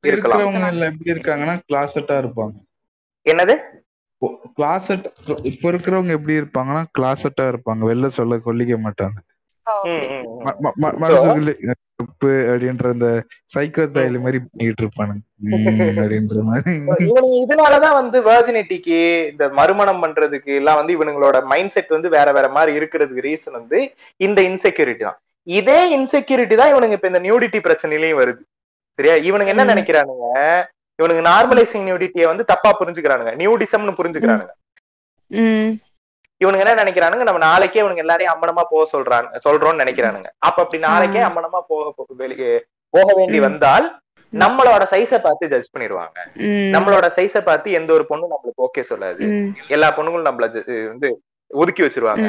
[0.04, 0.40] இருக்கலாம்.
[0.42, 2.54] இருக்கிறவங்க எல்லாம் எப்படி இருக்காங்கன்னா கிளாசட்டா இருப்பாங்க.
[3.26, 3.54] என்னது?
[4.56, 5.06] கிளாசட்
[5.42, 7.82] இப்ப இருக்கிறவங்க எப்படி இருப்பாங்கன்னா கிளாசட்டா இருப்பாங்க.
[7.90, 9.18] வெளில சொல்ல கொல்லிக்க மாட்டாங்க.
[12.00, 13.08] தப்பு அப்படின்ற அந்த
[13.52, 15.22] சைக்கோ தைல மாதிரி பண்ணிட்டு இருப்பானுங்க
[16.02, 16.72] அப்படின்ற மாதிரி.
[17.10, 18.98] இவனுங்க இதனாலதான் வந்து வெர்ஜினிட்டிக்கு
[19.30, 23.80] இந்த மறுமணம் பண்றதுக்கு எல்லாம் வந்து இவனுங்களோட மைண்ட் செட் வந்து வேற வேற மாதிரி இருக்கிறதுக்கு ரீசன் வந்து
[24.26, 25.18] இந்த இன்செக்யூரிட்டி தான்.
[25.46, 28.40] இதே இன்செக்யூரிட்டி தான் இவனுங்க இப்ப இந்த நியூடிட்டி பிரச்சனையிலயும் வருது.
[28.98, 29.16] சரியா?
[29.28, 29.66] இவனுங்க என்ன.
[29.72, 30.28] நினைக்கிறானுங்க?
[30.98, 33.34] இவனுங்க நார்மலைசிங் நியூடிட்டியை வந்து தப்பா புரிஞ்சுக்கிறானுங்க.
[33.42, 34.54] நியூடிசம்னு புரிஞ்சுக்கிறானுங்க.
[36.40, 37.26] இவனுங்க என்ன நினைக்கிறானுங்க?
[37.28, 40.28] நம்ம நாளைக்கே இவனுங்க எல்லாரையும் அம்மனமா போக சொல்றாங்க சொல்றோம்னு நினைக்கிறானுங்க.
[40.48, 41.22] அப்ப அப்படி நாளைக்கே.
[41.28, 42.52] அம்மனமா போக வெளியே
[42.94, 43.38] போக வேண்டி.
[43.46, 43.86] வந்தால்
[44.32, 46.18] நம்மளோட சைஸை பார்த்து ஜட்ஜ் பண்ணிடுவாங்க.
[46.74, 49.24] நம்மளோட சைஸை பார்த்து எந்த ஒரு பொண்ணும் நம்மளுக்கு ஓகே சொல்லாது.
[49.74, 50.46] எல்லா பொண்ணுங்களும் நம்மள
[50.92, 51.10] வந்து
[51.50, 52.28] ஒதுக்கி வச்சிருவாங்க.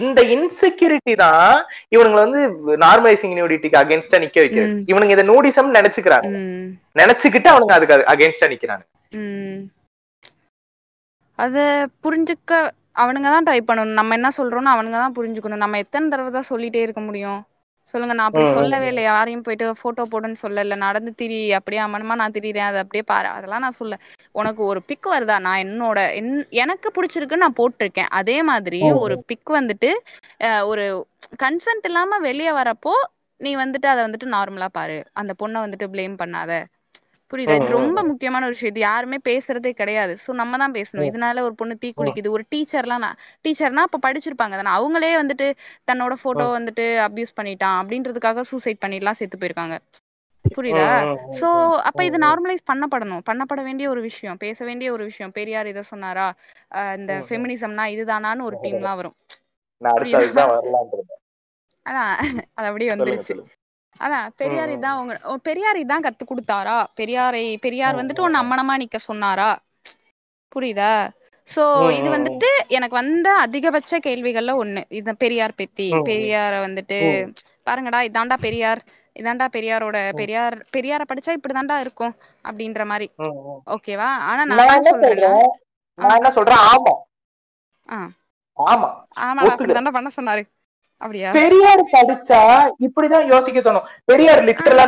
[0.00, 1.50] இந்த இன்செக்யூரிட்டி தான்
[1.94, 2.40] இவனுங்களை வந்து
[2.84, 4.78] நார்மலைசிங் நியூடிட்டிக்கு அகேன்ஸ்டா நிக்க வைக்கிறது.
[4.92, 6.30] இவனுங்க இதை நூடிசம் நினைச்சுக்கிறாங்க.
[7.00, 8.84] நினைச்சுக்கிட்டு அவனுங்க அதுக்கு அகேன்ஸ்டா நிக்கிறாங்க
[11.38, 11.58] அத
[12.04, 12.62] புரிஞ்சுக்க
[12.96, 13.98] அவனுங்க தான் ட்ரை பண்ணணும்.
[14.00, 15.62] நம்ம என்ன சொல்றோம்னு அவனுங்க தான் புரிஞ்சுக்கணும்.
[15.64, 17.40] நம்ம எத்தனை தடவை தான் சொல்லிட்டே இருக்க முடியும்?
[17.94, 20.76] சொல்லுங்க நான் அப்படி சொல்லவே இல்லை யாரையும் போயிட்டு போட்டோ போடுன்னு சொல்லல.
[20.84, 23.28] நடந்து திரி அப்படியே அம்மனமா நான் திரிறேன் அதை அப்படியே பாரு.
[23.36, 23.96] அதெல்லாம் நான் சொல்ல
[24.34, 25.36] உனக்கு ஒரு பிக் வருதா?
[25.46, 26.30] நான் என்னோட என்
[26.64, 28.10] எனக்கு பிடிச்சிருக்குன்னு நான் போட்டிருக்கேன்.
[28.20, 29.90] அதே மாதிரி ஒரு பிக் வந்துட்டு
[30.72, 30.84] ஒரு
[31.44, 32.94] கன்சென்ட் இல்லாம வெளியே வரப்போ
[33.40, 34.98] நீ வந்துட்டு அதை வந்துட்டு நார்மலா பாரு.
[35.20, 36.52] அந்த பொண்ணை வந்துட்டு ப்ளேம் பண்ணாத.
[37.34, 37.54] புரியுதா?
[37.54, 38.72] இது ரொம்ப முக்கியமான ஒரு விஷயம்.
[38.72, 40.14] இது யாருமே பேசுறதே கிடையாது.
[40.24, 41.08] சோ நம்ம தான் பேசணும்.
[41.10, 42.28] இதனால ஒரு பொண்ணு தீ குளிக்குது.
[42.28, 43.06] ஒரு டீச்சர்லாம்
[43.44, 44.72] டீச்சர்னா அப்ப படிச்சிருப்பாங்க தானே.
[44.78, 45.46] அவங்களே வந்துட்டு
[45.90, 49.76] தன்னோட போட்டோ வந்துட்டு அபியூஸ் பண்ணிட்டான் அப்படின்றதுக்காக சூசைட் பண்ணிடலாம் செத்து போயிருக்காங்க.
[50.44, 50.86] புரியுதா?
[51.40, 51.48] சோ
[51.88, 53.22] அப்ப இது நார்மலைஸ் பண்ணப்படணும்.
[53.30, 54.36] பண்ணப்பட வேண்டிய ஒரு விஷயம்.
[54.36, 55.32] பேச வேண்டிய ஒரு விஷயம்.
[55.32, 56.26] பெரியார் இத சொன்னாரா?
[56.98, 57.12] இந்த.
[57.28, 58.58] ஃபெமினிசம்னா இதுதானான்னு ஒரு
[58.94, 59.16] வரும்.
[60.38, 61.20] தான் வரலான் இருந்தேன்.
[61.86, 62.14] அதான்.
[62.54, 63.34] அது அப்படியே வந்துருச்சு.
[64.00, 66.78] அதான் பெரியார் இதான் ஓ, பெரியார் இதான் கத்து கொடுத்தாரா?
[67.00, 68.40] பெரியாரை பெரியார் வந்துட்டு உன்னை.
[68.42, 69.50] அம்மனமா நிக்க சொன்னாரா?
[70.52, 70.92] புரியுதா?
[71.48, 71.62] சோ
[71.96, 72.08] இது.
[72.08, 74.82] வந்துட்டு எனக்கு வந்த அதிகபட்ச கேள்விகள்ல ஒண்ணு.
[74.90, 75.88] இந்த பெரியார் பெத்தி.
[76.06, 76.98] பெரியார வந்துட்டு.
[77.66, 78.82] பாருங்கடா இதாண்டா பெரியார்
[79.16, 82.14] இதாண்டா பெரியாரோட பெரியார் பெரியார படிச்சா இப்படிதாண்டா இருக்கும்
[82.44, 83.06] அப்படின்ற மாதிரி.
[83.74, 84.08] ஓகேவா?
[84.28, 85.38] ஆனா நான் என்ன சொல்றேன்
[85.98, 86.94] நான் என்ன சொல்றேன் ஆமா.
[88.58, 88.88] ஆமா.
[89.18, 90.42] ஒத்துக்கிறேன் அப்படிதாண்டா பண்ண சொன்னாரு.
[91.32, 92.40] பெரியார் படிச்சா
[92.86, 93.86] இப்படிதான் யோசிக்க தோணும்.
[94.04, 94.84] பெரியார் லிட்டரலா.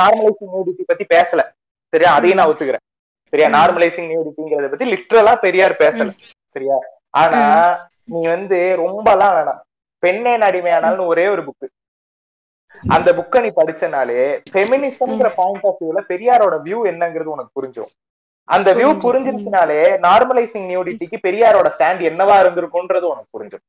[0.00, 1.40] நார்மலைசிங் நியூடிட்டி பத்தி பேசல.
[1.92, 2.12] சரியா?
[2.14, 2.84] அதையும் நான் ஒத்துக்கிறேன்.
[3.32, 3.48] சரியா.
[3.48, 6.10] நார்மலைசிங் நியூடிட்டிங்கிறத பத்தி லிட்டரலா பெரியார் பேசல.
[6.46, 6.76] சரியா?
[7.10, 7.40] ஆனா
[8.04, 9.60] நீ வந்து ரொம்பலாம் வேணாம்.
[9.98, 11.66] பெண்ணே அடிமையானால்னு ஒரே ஒரு புக்கு
[12.88, 14.22] அந்த புக்கை நீ படிச்சனாலே
[14.52, 17.94] ஃபெமினிசம்ங்கிற பாயிண்ட் ஆஃப் வியூல பெரியாரோட வியூ என்னங்கிறது உனக்கு புரிஞ்சிடும்
[18.48, 18.88] அந்த வியூ.
[19.04, 23.64] புரிஞ்சிருச்சுனாலே நார்மலைசிங் நியூடிட்டிக்கு பெரியாரோட ஸ்டாண்ட் என்னவா இருந்திருக்கும்ன்றது உனக்கு புரிஞ்சிடும்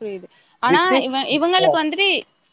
[0.00, 0.26] புரியுது.
[0.62, 2.08] ஆனா இவன் இவங்களுக்கு வந்துட்டு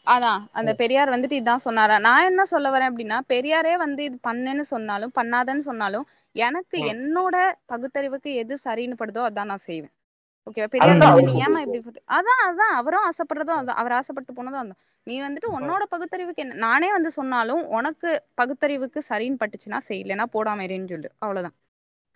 [0.06, 1.98] அதான் அந்த பெரியார் வந்துட்டு இதான் சொன்னாரா?
[1.98, 6.06] நான் என்ன சொல்ல வரேன் அப்படின்னா பெரியாரே வந்து இது பண்ணுன்னு சொன்னாலும் பண்ணாதன்னு சொன்னாலும்
[6.36, 6.76] எனக்கு.
[6.92, 7.36] என்னோட
[7.66, 9.92] பகுத்தறிவுக்கு எது சரின்னு படுதோ அதான் நான் செய்வேன்.
[10.46, 10.66] ஓகேவா?
[10.66, 14.62] பெரியார் வந்துட்டு நீ அவரு ஏமா இப்படி போட்டு- அதான் அதான் அவரும் ஆசைப்படுறதும் அதான் அவர் ஆசைப்பட்டு போனதும்
[14.62, 14.78] அதான்.
[15.06, 20.88] நீ வந்துட்டு உன்னோட பகுத்தறிவுக்கு என்ன நானே வந்து சொன்னாலும் உனக்கு பகுத்தறிவுக்கு சரின்னு பட்டுச்சுன்னா செய்யலைன்னா போடாம இருன்னு
[20.88, 21.10] சொல்லு.
[21.18, 21.56] அவ்வளவுதான்.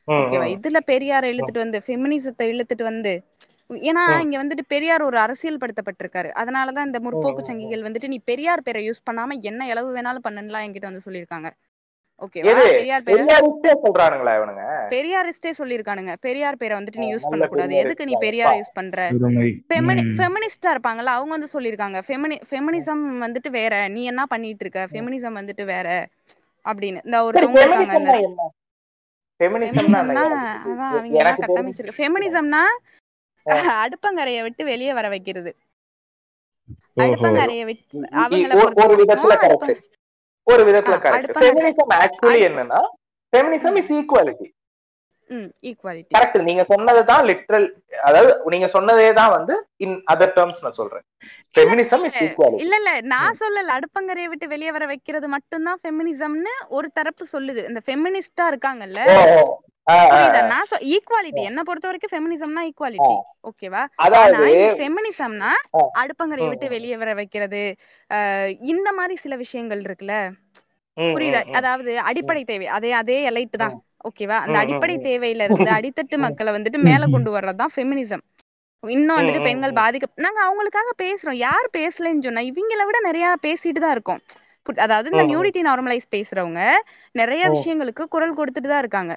[0.09, 0.47] ம், ஓகேவா.
[0.57, 3.13] இதுல பெரியார இழுத்துட்டு வந்து ஃபெமினிசத்தை இழுத்துட்டு வந்து
[3.71, 4.21] ஏன்னா.
[4.21, 9.11] இங்க வந்துட்டு பெரியார் ஒரு அரசியல் படுத்தப்பட்டிருக்காரு அதனாலதான் இந்த முற்போக்கு சங்கிகள் வந்துட்டு நீ பெரியார் பேரை யூஸ்
[9.11, 11.51] பண்ணாம என்ன இளவு வேணாலும் பண்ணுலாம் என்கிட்ட வந்து சொல்லியிருக்காங்க.
[12.23, 14.63] பெரியாரிஸ்டே சொல்றானுங்களா இவனுங்க?
[14.89, 16.15] பெரியாரிஸ்டே சொல்லியிருக்கானுங்க.
[16.21, 17.75] பெரியார் பேரை வந்துட்டு நீ யூஸ் பண்ணக்கூடாது.
[17.75, 18.57] எதுக்கு நீ பெரியார.
[18.57, 19.11] யூஸ் பண்ற.
[19.11, 22.01] ஃபெமினிஸ்டா இருப்பாங்கல்ல அவங்க வந்து சொல்லியிருக்காங்க.
[22.07, 23.89] ஃபெமினி ஃபெமினிசம் வந்துட்டு வேற.
[23.89, 24.87] நீ என்ன பண்ணிட்டு இருக்க?
[24.93, 26.07] ஃபெமினிசம் வந்துட்டு வேற.
[26.65, 27.01] அப்படின்னு.
[27.05, 28.41] இந்த ஒருத்தவங்க
[31.99, 32.63] ஃபெமினிசம்னா
[33.77, 35.51] அடுப்பங்கரைய விட்டு வெளியே வர வைக்கிறது.
[37.05, 38.53] அடுப்பங்கரைய விட்டு அவங்கள
[40.47, 42.81] ஒரு- விதத்துல கரெக்ட் ஃபெமினிசம் ஆக்சுவலி அடுப்பு என்னன்னா
[43.33, 44.49] feminism is equality
[45.31, 47.67] hmm equality correct நீங்க சொன்னதுதான் லிட்ரல்
[48.03, 51.05] அதாவது நீங்க சொன்னதே தான் வந்து இன் அதர் டேர்ம்ஸ் நான் சொல்றேன்.
[51.55, 53.75] ஃபெமினிசம் இஸ் ஈக்குவாலிட்டி இல்ல இல்ல நான் சொல்லல.
[53.77, 57.63] அடுப்பங்கரைய விட்டு வெளியே வர வைக்கிறது மட்டும்தான் ஃபெமினிசம்னு ஒரு தரப்பு சொல்லுது.
[57.69, 59.01] இந்த ஃபெமினிஸ்டா இருக்காங்கல்ல
[60.95, 63.15] ஈக்குவாலிட்டி என்ன பொறுத்த வரைக்கும் ஃபெமினிசம்னா ஈக்குவாலிட்டி
[63.51, 64.47] ஓகேவா அதாவது
[64.79, 65.51] ஃபெமினிசம்னா
[66.53, 67.61] விட்டு வெளியே வர வைக்கிறது.
[68.73, 70.17] இந்த மாதிரி சில விஷயங்கள் இருக்குல்ல?
[70.97, 71.41] புரியுதா.
[71.59, 72.67] அதாவது அடிப்படை தேவை.
[72.77, 73.75] அதே அதே எலைட் தான்.
[74.09, 74.97] ஓகேவா அந்த அடிப்படை.
[75.09, 78.25] தேவையில இருந்து அடித்தட்டு மக்களை வந்துட்டு மேல கொண்டு வர்றதுதான் ஃபெமினிசம்
[78.83, 79.73] இன்னும் வந்துட்டு பெண்கள்.
[79.81, 81.39] பாதிக்க நாங்க அவங்களுக்காக பேசுறோம்.
[81.47, 84.21] யார் பேசலன்னு சொன்னா இவங்கள விட நிறைய பேசிட்டு தான் இருக்கோம்.
[84.85, 85.25] அதாவது இந்த.
[85.31, 86.61] நியூடிட்டி நார்மலைஸ் பேசுறவங்க
[87.21, 87.43] நிறைய.
[87.57, 89.15] விஷயங்களுக்கு குரல் கொடுத்துட்டு தான் இருக்காங்க.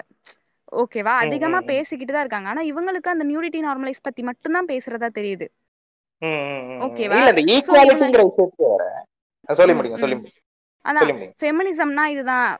[0.72, 1.58] ஓகேவா அதிகமா.
[1.70, 5.46] பேசிக்கிட்டு தான் இருக்காங்க ஆனா இவங்களுக்கு அந்த நியூடிட்டி நார்மலைஸ் பத்தி மட்டும்தான் பேசுறதா தெரியுது.
[6.86, 7.16] ஓகேவா?
[7.16, 8.84] இல்ல இந்த ஈக்குவாலிட்டிங்கிற விஷயத்துக்கு வர
[9.48, 10.02] சொல்லி ம், முடியுங்க ம்.
[10.02, 10.39] சொல்லி முடியுங்க
[10.84, 11.08] அதான்
[11.40, 12.50] ஃபெமினிசம்னா இதுதான்.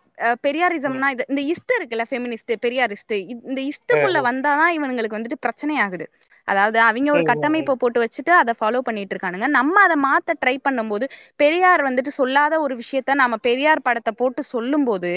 [0.47, 3.15] பெரியாரிசம்னா இது இந்த இஸ்ட் இருக்குல்ல ஃபெமினிஸ்ட் பெரியாரிஸ்ட்.
[3.49, 6.07] இந்த இஸ்டுக்குள்ள வந்தாதான் இவனுங்களுக்கு வந்துட்டு பிரச்சனை ஆகுது
[6.49, 11.07] அதாவது அவங்க ஒரு கட்டமைப்பை போட்டு வச்சுட்டு அதை ஃபாலோ பண்ணிட்டு இருக்கானுங்க நம்ம அதை மாத்த ட்ரை பண்ணும்போது
[11.43, 15.13] பெரியார் வந்துட்டு சொல்லாத ஒரு விஷயத்த நாம பெரியார் படத்தை போட்டு சொல்லும்போது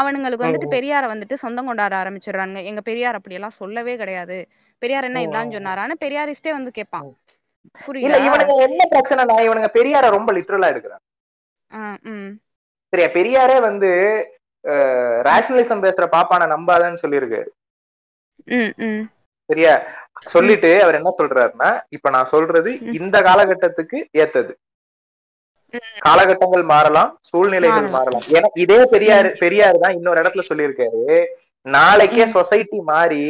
[0.00, 0.70] அவனுங்களுக்கு வந்துட்டு.
[0.76, 4.38] பெரியார வந்துட்டு சொந்தம் கொண்டாட ஆரம்பிச்சிடுறாங்க எங்க பெரியார் அப்படியெல்லாம் சொல்லவே கிடையாது.
[4.82, 5.54] பெரியார் என்ன இதான்.
[5.56, 7.06] சொன்னாரான்னு பெரியாரிஸ்டே வந்து கேட்பான்.
[7.08, 8.22] இல்ல புரியுதா?
[8.28, 11.04] இவனுங்க என்ன பிரச்சனைனா இவனுங்க பெரியார ரொம்ப லிட்டரலா எடுக்கிறாங்க.
[12.92, 13.90] சரியா பெரியாரே வந்து
[15.28, 17.50] ரேஷனலிசம் பேசுற பாப்பான நம்பாதன்னு சொல்லியிருக்காரு.
[19.50, 19.74] சரியா?
[20.34, 22.70] சொல்லிட்டு அவர் என்ன சொல்றாருன்னா இப்ப நான் சொல்றது.
[22.98, 24.52] இந்த காலகட்டத்துக்கு ஏத்தது.
[26.06, 28.26] காலகட்டங்கள் மாறலாம் சூழ்நிலைகள் மாறலாம்.
[28.36, 31.02] ஏன்னா இதே பெரியார் பெரியார் தான் இன்னொரு இடத்துல சொல்லியிருக்காரு.
[31.66, 32.26] நாளைக்கே.
[32.36, 33.24] சொசைட்டி மாறி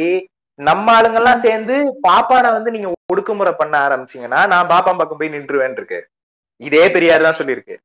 [0.59, 1.75] நம்ம ஆளுங்கெல்லாம் சேர்ந்து
[2.07, 5.99] பாப்பான வந்து நீங்க ஒடுக்குமுறை பண்ண ஆரம்பிச்சீங்கன்னா நான் பாப்பான் பக்கம் போய் நின்றுவேன் இருக்கு
[6.61, 7.75] இதே பெரியார் தான் சொல்லியிருக்கு.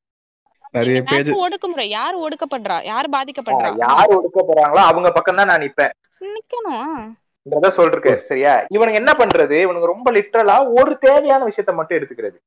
[0.76, 1.86] நிறைய பேர் ஒடுக்குமுறை?
[1.98, 2.76] யார் ஒடுக்கப்படுறா?
[2.92, 3.70] யார் பாதிக்கப்படுறா?
[3.84, 5.94] யார் ஒடுக்க போறாங்களோ அவங்க பக்கம் தான் நான் நிப்பேன்.
[6.34, 8.52] நிக்கணும்ன்றத சொல்லிருக்காரு சரியா?
[8.74, 9.56] இவனுங்க என்ன பண்றது?
[9.64, 12.38] இவனுங்க ரொம்ப லிட்டரலா ஒரு தேவையான விஷயத்த மட்டும் எடுத்துக்கிறது.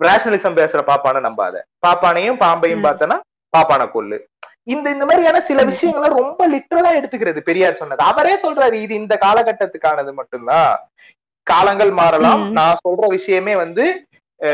[0.00, 1.56] ரேஷனலிசம் பேசுற பாப்பான நம்பாத.
[1.86, 2.84] பாப்பானையும் பாம்பையும்.
[2.86, 3.16] பார்த்தனா
[3.56, 4.16] பாப்பான கொல்லு.
[4.72, 7.40] இந்த இந்த மாதிரியான சில விஷயங்களை ரொம்ப லிட்டரலா எடுத்துக்கிறது.
[7.48, 8.02] பெரியார் சொன்னது.
[8.10, 10.72] அவரே சொல்றாரு இது இந்த காலகட்டத்துக்கானது மட்டும்தான்.
[11.46, 12.42] காலங்கள் மாறலாம்.
[12.58, 13.84] நான் சொல்ற விஷயமே வந்து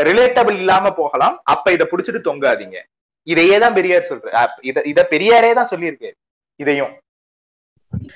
[0.08, 1.36] ரிலேட்டபிள் இல்லாம போகலாம்.
[1.52, 2.78] அப்ப இத புடிச்சிட்டு தொங்காதீங்க.
[3.22, 6.10] இதையே தான் பெரியார் சொல்றாரு அஹ் இத பெரியாரே தான் சொல்லியிருக்கு
[6.60, 6.92] இதையும்.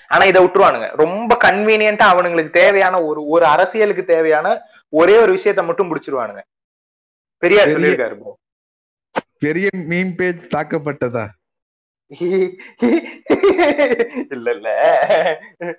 [0.06, 0.90] ஆனா இதை விட்டுருவானுங்க.
[0.94, 4.46] ரொம்ப கன்வீனியன்ட்டா அவனுங்களுக்கு தேவையான ஒரு ஒரு அரசியலுக்கு தேவையான
[4.88, 6.42] ஒரே ஒரு விஷயத்த மட்டும் முடிச்சிருவானுங்க.
[7.38, 8.34] பெரியார் பெரிய- சொல்லியிருக்காரு.
[9.38, 11.24] பெரிய மீம் பேஜ் தாக்கப்பட்டதா?
[14.30, 14.68] இல்ல இல்ல.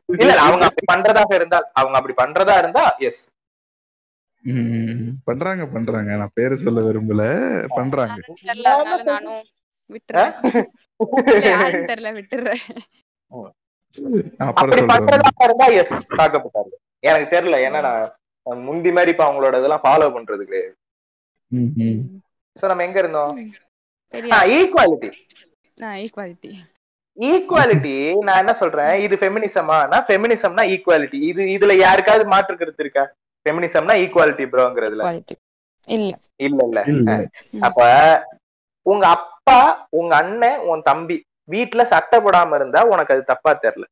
[0.08, 3.35] இல்ல அவங்க அப்படி பண்றதாக இருந்தால் அவங்க அப்படி பண்றதா இருந்தா எஸ்
[5.28, 6.12] பண்றாங்க பண்றாங்க.
[6.18, 7.24] நான் பேரு சொல்ல விரும்பல.
[7.76, 8.18] பண்றாங்க.
[8.42, 9.42] தெரியல அதனால நானும்
[9.90, 10.32] விட்டுறேன்.
[11.30, 12.62] இல்ல, யாருன்னு தெரியல விட்டுறேன்.
[14.40, 14.94] அப்புறம் அப்படி சொல்றேன்.
[14.94, 16.72] பண்றதா இருந்தா எஸ் தாக்கப்பட்டாரு.
[17.04, 18.14] எனக்கு தெரியல ஏன்னா நான்
[18.68, 20.74] முந்தி மாதிரி இப்ப அவங்களோட இதெல்லாம் ஃபாலோ பண்றது கிடையாது.
[21.52, 22.00] ம், ம்.
[22.56, 23.34] சோ நம்ம எங்க இருந்தோம்?
[24.58, 25.10] ஈக்குவாலிட்டி
[25.78, 26.52] நான் ஈக்குவாலிட்டி
[27.18, 27.94] ஈக்குவாலிட்டி
[28.28, 28.94] நான் என்ன சொல்றேன்?
[29.06, 33.06] இது ஃபெமினிசமா நான் ஃபெமினிசம்னா ஈக்குவாலிட்டி இது இதுல யாருக்காவது மாற்று கருத்து இருக்கா?
[33.46, 35.04] ஃபெமினிசம்னா ஈக்குவாலிட்டி ப்ரோங்கிறதுல
[35.96, 36.12] இல்ல.
[36.46, 36.80] இல்ல இல்ல.
[37.68, 37.80] அப்ப
[38.86, 39.58] உங்க அப்பா
[40.00, 41.18] உங்க அண்ணன் உன் தம்பி
[41.50, 43.86] வீட்டுல சட்டை போடாம இருந்தா உனக்கு அது தப்பா தெரியல.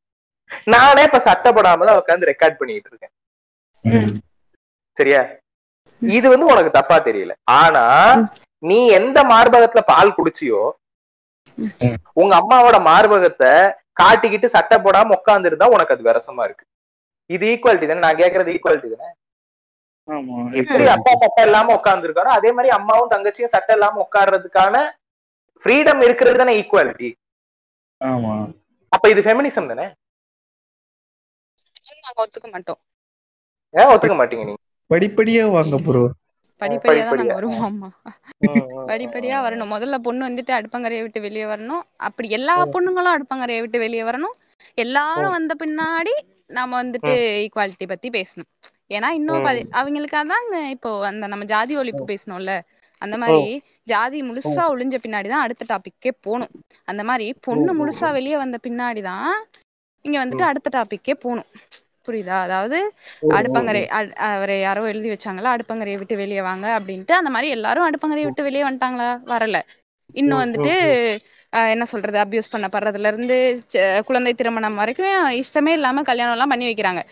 [0.66, 3.14] நானே இப்ப சட்டை போடாம தான் உட்காந்து ரெக்கார்ட் பண்ணிட்டு இருக்கேன்.
[4.98, 5.20] சரியா?
[6.02, 7.32] இது வந்து உனக்கு தப்பா தெரியல.
[7.60, 7.84] ஆனா
[8.62, 10.62] நீ எந்த மார்பகத்துல பால் குடிச்சியோ
[12.22, 13.50] உங்க அம்மாவோட மார்பகத்தை
[14.00, 16.64] காட்டிக்கிட்டு சட்டை போடாம உட்கார்ந்து இருந்தா உனக்கு அது விரசமா இருக்கு.
[17.30, 18.04] இது ஈக்குவாலிட்டி தானே?
[18.06, 19.08] நான் கேக்குறது ஈக்குவாலிட்டி தானே?
[20.60, 24.82] எப்படி அப்பா சட்டை இல்லாம உட்கார்ந்து இருக்காரோ அதே மாதிரி அம்மாவும் தங்கச்சியும் சட்டை இல்லாம உட்கார்றதுக்கான
[25.64, 27.10] ஃப்ரீடம் இருக்கிறது தானே ஈக்குவாலிட்டி
[28.00, 28.34] ஆமா.
[28.92, 29.86] அப்ப இது ஃபெமினிசம் தானே?
[31.98, 32.80] நாங்க ஒத்துக்க மாட்டோம்.
[33.74, 34.60] ஏன் ஒத்துக்க மாட்டீங்க நீங்க?
[34.90, 36.02] படிப்படியா வாங்க ப்ரோ
[36.60, 37.34] படிப்படியா தான் நாங்க.
[37.38, 37.88] வருவோம் ஆமா.
[38.90, 39.72] படிப்படியா வரணும்.
[39.72, 41.82] முதல்ல பொண்ணு வந்துட்டு அடுப்பங்கரையை விட்டு வெளியே வரணும்.
[42.08, 44.34] அப்படி எல்லா பொண்ணுங்களும் அடுப்பங்கரையை விட்டு வெளியே வரணும்.
[44.78, 46.14] எல்லாரும் வந்த பின்னாடி
[46.46, 48.62] நாம வந்துட்டு ஈக்குவாலிட்டி பத்தி பேசணும்.
[48.88, 52.60] ஏன்னா இன்னும் பதி- அவங்களுக்கு அதாங்க இப்போ அந்த நம்ம ஜாதி ஒழிப்பு பேசணும்ல.
[52.98, 56.48] அந்த மாதிரி ஜாதி முழுசா ஒழிஞ்ச பின்னாடிதான் அடுத்த டாபிக்கே போகணும்.
[56.84, 59.26] அந்த மாதிரி பொண்ணு முழுசா வெளியே வந்த பின்னாடிதான்
[60.02, 61.44] இங்க வந்துட்டு அடுத்த டாபிக்கே போகணும்.
[62.08, 62.40] புரியுதா?
[62.40, 62.92] அதாவது
[63.28, 65.58] அடுப்பங்கரை அவரை யாரோ எழுதி வச்சாங்களா?
[65.58, 69.20] அடுப்பங்கரையை விட்டு வெளியே வாங்க அப்படின்ட்டு அந்த மாதிரி எல்லாரும் அடுப்பங்கரையை விட்டு வெளியே வந்துட்டாங்களா?
[69.26, 69.60] வரல.
[70.12, 71.18] இன்னும் வந்துட்டு
[71.72, 73.36] என்ன சொல்றது அபியூஸ் பண்ணப்படுறதுல இருந்து
[74.08, 75.12] குழந்தை திருமணம் வரைக்கும்
[75.42, 77.02] இஷ்டமே இல்லாம கல்யாணம் எல்லாம் பண்ணி வைக்கிறாங்க.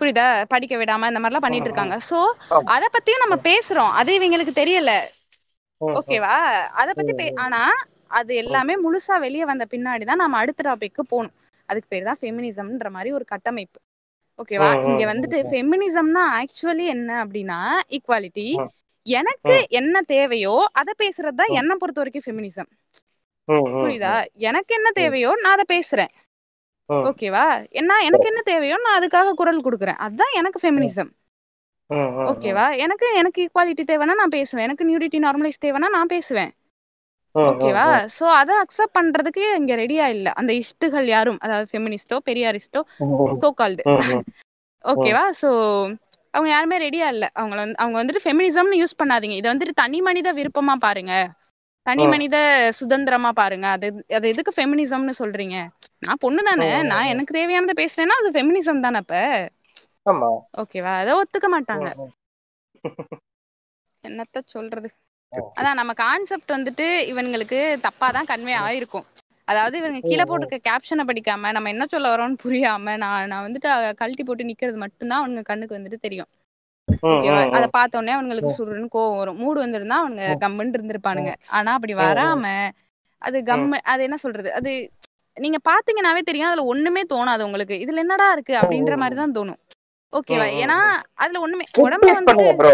[0.00, 0.24] புரியுதா?
[0.52, 1.96] படிக்க விடாம இந்த மாதிரிலாம் பண்ணிட்டு இருக்காங்க.
[2.08, 2.18] சோ
[2.74, 3.92] அத பத்தியும் நம்ம பேசுறோம்.
[4.00, 4.92] அது இவங்களுக்கு தெரியல.
[5.80, 6.34] ஓகேவா
[6.80, 7.12] அத பத்தி
[7.44, 7.60] ஆனா
[8.18, 11.36] அது எல்லாமே முழுசா வெளியே வந்த பின்னாடிதான் நம்ம அடுத்த டாபிக்கு போகணும்.
[11.68, 13.78] அதுக்கு பேர் தான் ஃபெமினிசம்ன்ற மாதிரி ஒரு கட்டமைப்பு.
[14.38, 15.38] ஓகேவா இங்க வந்துட்டு.
[15.50, 17.58] ஃபெமினிசம்னா ஆக்சுவலி என்ன அப்படின்னா
[17.96, 18.46] ஈக்குவாலிட்டி
[19.06, 22.70] எனக்கு என்ன தேவையோ அத பேசுறதுதான் என்ன பொறுத்த வரைக்கும் ஃபெமினிசம்
[23.76, 24.12] புரியுதா?
[24.48, 26.12] எனக்கு என்ன தேவையோ நான் அதை பேசுறேன்.
[27.08, 27.44] ஓகேவா?
[27.80, 29.98] என்ன எனக்கு என்ன தேவையோ நான் அதுக்காக குரல் கொடுக்குறேன்.
[29.98, 31.10] அதுதான் எனக்கு ஃபெமினிசம்
[32.30, 32.66] ஓகேவா?
[32.84, 34.64] எனக்கு எனக்கு ஈக்குவாலிட்டி தேவைன்னா நான் பேசுவேன்.
[34.64, 36.52] எனக்கு நியூடிட்டி நார்மலைஸ் தேவைன்னா நான் பேசுவேன்.
[37.34, 37.84] ஓகேவா?
[38.16, 40.28] சோ அத அக்செப்ட் பண்றதுக்கு இங்க ரெடியா இல்ல.
[40.40, 42.80] அந்த இஷ்டுகள் யாரும் அதாவது ஃபெமினிஸ்டோ பெரியாரிஸ்டோ
[43.42, 43.82] சோ கால்டு
[44.84, 45.24] ஓகேவா?
[45.40, 45.48] சோ
[46.34, 47.24] அவங்க யாருமே ரெடியா இல்ல.
[47.34, 49.36] அவங்க வந்து அவங்க வந்துட்டு ஃபெமினிசம்னு யூஸ் பண்ணாதீங்க.
[49.40, 51.14] இதை வந்துட்டு தனி மனித விருப்பமா பாருங்க.
[51.86, 52.36] தனி மனித
[52.78, 53.66] சுதந்திரமா பாருங்க.
[53.76, 53.86] அது
[54.16, 55.56] அது எதுக்கு ஃபெமினிசம்னு சொல்றீங்க?
[56.00, 59.14] நான் பொண்ணு தானே நான் எனக்கு தேவையானதை பேசுறேன்னா அது ஃபெமினிசம் தானே அப்ப
[60.06, 60.30] ஆமா.
[60.62, 61.88] ஓகேவா அதை ஒத்துக்க மாட்டாங்க.
[64.04, 64.88] என்னத்த சொல்றது?
[65.58, 69.06] அதான் நம்ம கான்செப்ட் வந்துட்டு இவங்களுக்கு தப்பா தான் கன்வே ஆயிருக்கும்.
[69.48, 74.24] அதாவது இவங்க கீழே போட்டிருக்க கேப்ஷனை படிக்காம நம்ம என்ன சொல்ல வரோம்னு புரியாம நான் நான் வந்துட்டு கழட்டி
[74.24, 76.30] போட்டு நிக்கிறது மட்டும்தான் அவனுங்க கண்ணுக்கு வந்துட்டு தெரியும்.
[77.50, 79.36] அத பார்த்த உடனே அவங்களுக்கு சுருன்னு கோவம் வரும்.
[79.36, 81.32] மூடு வந்திருந்தா அவனுங்க கம்முன்னு இருந்திருப்பானுங்க.
[81.58, 82.44] ஆனா அப்படி வராம
[83.22, 84.48] அது கம்மு அது என்ன சொல்றது?
[84.52, 84.70] அது
[85.36, 86.48] நீங்க பாத்தீங்கன்னாவே தெரியும்.
[86.48, 87.76] அதுல ஒண்ணுமே தோணாது உங்களுக்கு.
[87.84, 88.54] இதுல என்னடா இருக்கு?
[88.56, 89.60] அப்படின்ற மாதிரி தான் தோணும்.
[90.12, 90.46] ஓகேவா?
[90.62, 90.78] ஏன்னா
[91.14, 92.14] அதுல ஒண்ணுமே உடம்பு
[92.60, 92.72] ப்ரோ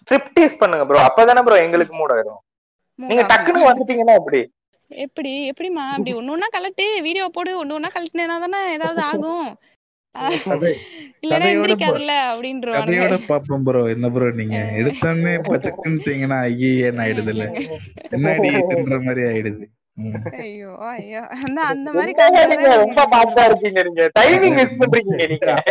[0.00, 2.40] ஸ்ட்ரிப்டீஸ் பண்ணுங்க ப்ரோ அப்பதானே ப்ரோ எங்களுக்கு மூட் ஆயிடும்
[2.98, 4.40] நீங்க மூணு டக்குன்னு வந்துட்டீங்கன்னா எப்படி?
[4.90, 5.32] எப்படி?
[5.50, 9.48] எப்படிமா அப்படி ஒண்ணு ஒண்ணா கலட்டு வீடியோ போடு ஒண்ணு ஒண்ணா கலட்டுனா தானே ஏதாவது ஆகும்.
[12.70, 14.70] கதையோட பாப்போம் ப்ரோ என்ன ப்ரோ நீங்க?
[14.76, 17.68] எடுத்தோடனே பச்சக்குன்ட்டீங்கன்னா ஐயே ஆயிடுதுல்ல?
[18.10, 19.66] என்னடி தின்ற மாதிரி ஆயிடுது.
[20.38, 21.26] ஐயோ ஐயோ.
[21.26, 22.12] அந்த அந்த மாதிரி
[22.76, 24.10] ரொம்ப பாஸ்டா இருக்கீங்க நீங்க.
[24.18, 25.62] டைமிங் மிஸ் பண்றீங்க நீங்க.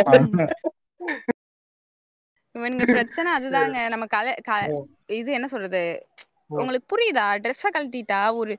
[2.57, 3.89] இவனுங்க பிரச்சனை அதுதாங்க.
[3.89, 6.07] நம்ம கலை க- இது என்ன சொல்றது?
[6.47, 7.37] உங்களுக்கு புரியுதா?
[7.39, 8.57] ட்ரெஸ்ஸ கழட்டிட்டா ஒரு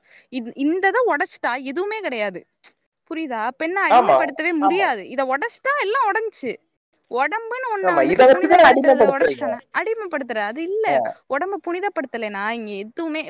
[0.53, 2.45] இந்த இதை உடைச்சிட்டா எதுவுமே கிடையாது.
[3.11, 3.47] புரியுதா?
[3.57, 5.09] பெண்ணை அடிமைப்படுத்தவே முடியாது.
[5.09, 6.53] இத உடைச்சிட்டா எல்லாம் உடைஞ்சுச்சு.
[7.11, 7.89] உடம்புன்னு ஒண்ணு.
[9.13, 10.85] உடைச்சிட்டானே அடிமைப்படுத்துற அது இல்ல.
[11.29, 13.21] உடம்ப புனிதப்படுத்தலைனா இங்க எதுவுமே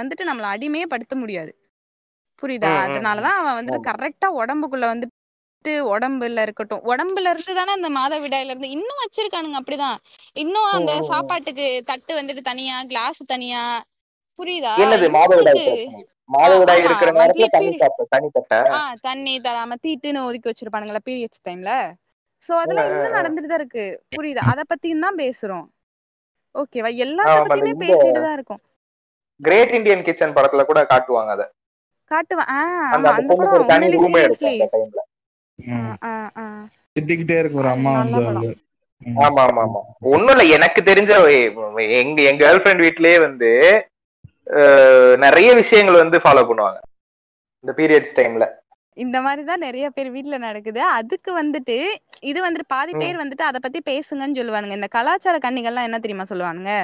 [0.00, 1.52] வந்துட்டு நம்மள அடிமையே படுத்த முடியாது.
[2.42, 2.70] புரியுதா?
[2.86, 5.12] அதனாலதான் அவன் வந்துட்டு கரெக்டா உடம்புக்குள்ள வந்துட்டு
[5.92, 6.82] உடம்புல இருக்கட்டும்.
[6.84, 9.98] உடம்புல இருந்து தானே அந்த மாதவிடாயில இருந்து இன்னும் வச்சிருக்கானுங்க அப்படிதான்.
[10.34, 13.64] இன்னும் அந்த சாப்பாட்டுக்கு தட்டு வந்துட்டு தனியா கிளாஸ் தனியா.
[14.38, 14.74] புரியுதா?
[16.30, 16.90] மாதவிடாய் இருக்கு.
[16.90, 17.76] இருக்கிற நேரத்துல தண்ணி.
[17.82, 18.54] தட்ட தண்ணி தட்ட.
[19.02, 21.72] தண்ணி தராம தீட்டுன்னு ஒதுக்கி வச்சிருப்பானுங்களா பீரியட்ஸ் டைம்ல
[22.42, 23.84] சோ அதெல்லாம் இன்னும் நடந்துட்டு தான் இருக்கு.
[24.12, 24.42] புரியுது?
[24.50, 25.66] அத பத்தியும் தான் பேசுறோம்.
[26.54, 28.62] ஓகேவா எல்லாத்த பத்தியுமே பேசிட்டு தான் இருக்கும்.
[29.40, 31.44] கிரேட் இந்தியன் கிச்சன் படத்துல கூட காட்டுவாங்க அத.
[32.10, 32.50] காட்டுவேன்
[32.94, 35.02] அந்த பொண்ணுக்கு ஒரு தனி ரூமே சீரியஸ்லி அந்த டைம்ல
[36.96, 38.22] திட்டிக்கிட்டே இருக்கும் ஒரு அம்மா வந்து.
[39.22, 39.80] ஆமா ஆமா ஆமா.
[40.12, 41.12] ஒண்ணும் இல்ல எனக்கு தெரிஞ்ச
[42.00, 43.50] எங்க என் கேர்ள் ஃபிரெண்ட் வீட்லயே வந்து
[45.24, 46.78] நிறைய விஷயங்கள் வந்து ஃபாலோ பண்ணுவாங்க.
[47.64, 48.46] இந்த பீரியட்ஸ் டைம்ல
[48.96, 50.80] இந்த மாதிரி தான் நிறைய பேர் வீட்ல நடக்குது.
[50.98, 51.74] அதுக்கு வந்துட்டு
[52.30, 54.76] இது வந்துட்டு பாதி பேர் வந்துட்டு அத பத்தி பேசுங்கன்னு சொல்லுவானுங்க.
[54.78, 56.74] இந்த கலாச்சார கண்ணிகள்லாம் என்ன தெரியுமா சொல்லுவானுங்க?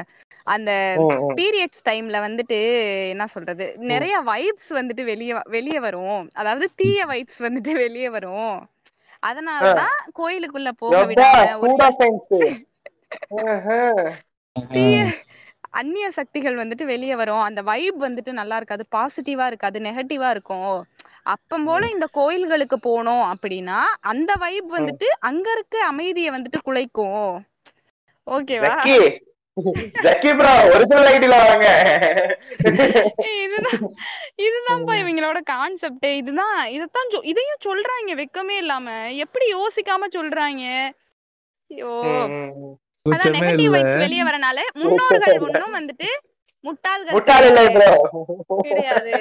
[0.55, 0.71] அந்த
[1.39, 2.59] பீரியட்ஸ் டைம்ல வந்துட்டு
[3.15, 3.69] என்ன சொல்றது?
[3.93, 6.23] நிறைய வைப்ஸ் வந்துட்டு வெளிய வெளிய வரும்.
[6.41, 8.59] அதாவது தீய வைப்ஸ் வந்துட்டு வெளிய வரும்.
[9.23, 12.29] அதனாலதான் கோயிலுக்குள்ள போக விடாம ஒரு சூடா சயின்ஸ்
[14.75, 14.97] தீய
[15.73, 17.41] அந்நிய சக்திகள் வந்துட்டு வெளிய வரும்.
[17.41, 18.85] அந்த வைப் வந்துட்டு நல்லா இருக்காது.
[18.95, 19.79] பாசிட்டிவா இருக்காது.
[19.81, 20.75] நெகட்டிவா இருக்கும்.
[21.27, 27.29] அப்பம் போல இந்த கோயில்களுக்கு போனோம் அப்படின்னா அந்த வைப் வந்துட்டு அங்க இருக்க அமைதியை வந்துட்டு குலைக்கும்.
[28.27, 28.77] ஓகேவா?
[28.77, 28.97] ஜக்கி
[30.05, 31.67] ஜக்கி ப்ரோ ஒரிஜினல் ஐடில வாங்க.
[33.37, 33.81] இதுதான்.
[34.39, 36.59] இதுதான்ப்பா இவங்களோட கான்செப்ட் இதுதான்.
[36.69, 38.11] இதத்தான் இதையும் சொல்றாங்க.
[38.23, 38.89] வெக்கமே இல்லாம.
[39.25, 40.65] எப்படி யோசிக்காம சொல்றாங்க?
[41.71, 41.93] ஐயோ.
[43.07, 43.77] அதான் கூச்சமே நெகட்டிவ் இல்ல.
[43.77, 46.09] வைப்ஸ் வெளிய வரனால முன்னோர்கள் ஒண்ணும் வந்துட்டு
[46.65, 48.03] முட்டாள்கள் முட்டாள் இல்லை கிடையாது.
[48.11, 49.15] ப்ரோ கிடையாது.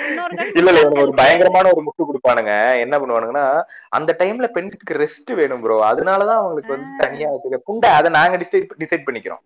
[0.00, 2.52] முன்னோர்கள் இல்ல இல்ல இவனுக்கு ஒரு பயங்கரமான ஒரு முட்டு கொடுப்பானுங்க.
[2.84, 3.44] என்ன பண்ணுவானுங்கன்னா
[3.98, 8.66] அந்த டைம்ல பெண்ணுக்கு ரெஸ்ட் வேணும் ப்ரோ அதனாலதான் அவங்களுக்கு வந்து தனியா வச்சுக்க புண்டை அதை நாங்க டிசைட்
[8.82, 9.42] டிசைட் பண்ணிக்கிறோம்.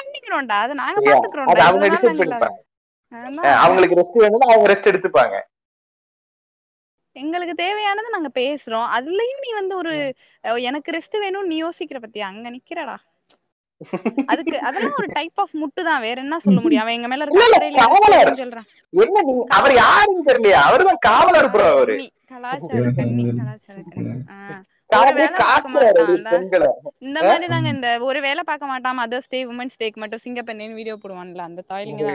[0.00, 0.58] பண்ணிக்கிறோம்டா.
[0.64, 0.98] அதை நாங்க
[1.68, 2.58] அவங்க டிசைட் பண்ணிப்பாங்க.
[3.64, 5.36] அவங்களுக்கு ரெஸ்ட் வேணும்னா அவங்க ரெஸ்ட் எடுத்துப்பாங்க.
[7.16, 8.88] எங்களுக்கு தேவையானது நாங்க பேசுறோம்.
[8.96, 9.92] அதுலயும் நீ வந்து ஒரு
[10.62, 12.26] எனக்கு ரெஸ்ட் வேணும் நீ யோசிக்கிற பத்தியா?
[12.26, 12.96] அங்க நிக்கிறடா.
[14.32, 16.00] அதுக்கு அதெல்லாம் ஒரு டைப் ஆஃப் முட்டு தான்.
[16.00, 16.82] வேற என்ன சொல்ல முடியும்?
[16.82, 17.44] அவன் எங்க மேல இருக்க
[17.84, 18.66] அக்கறையில சொல்றான்.
[18.92, 20.60] என்ன நீ அவர் யாருன்னு தெரியலையா.
[20.68, 21.96] அவர்தான் காவலர் ப்ரோ அவரு.
[22.28, 23.24] கலாச்சார கண்ணி.
[23.32, 24.14] கலாச்சார கண்ணி.
[27.02, 31.42] இந்த மாதிரி இந்த ஒரு வேலை பார்க்க மாட்டான் மதர்ஸ் டே உமன்ஸ் டேக்கு மட்டும் சிங்கப்பெண்ணேன்னு வீடியோ போடுவான்ல
[31.48, 32.04] அந்த தாய்லிங்க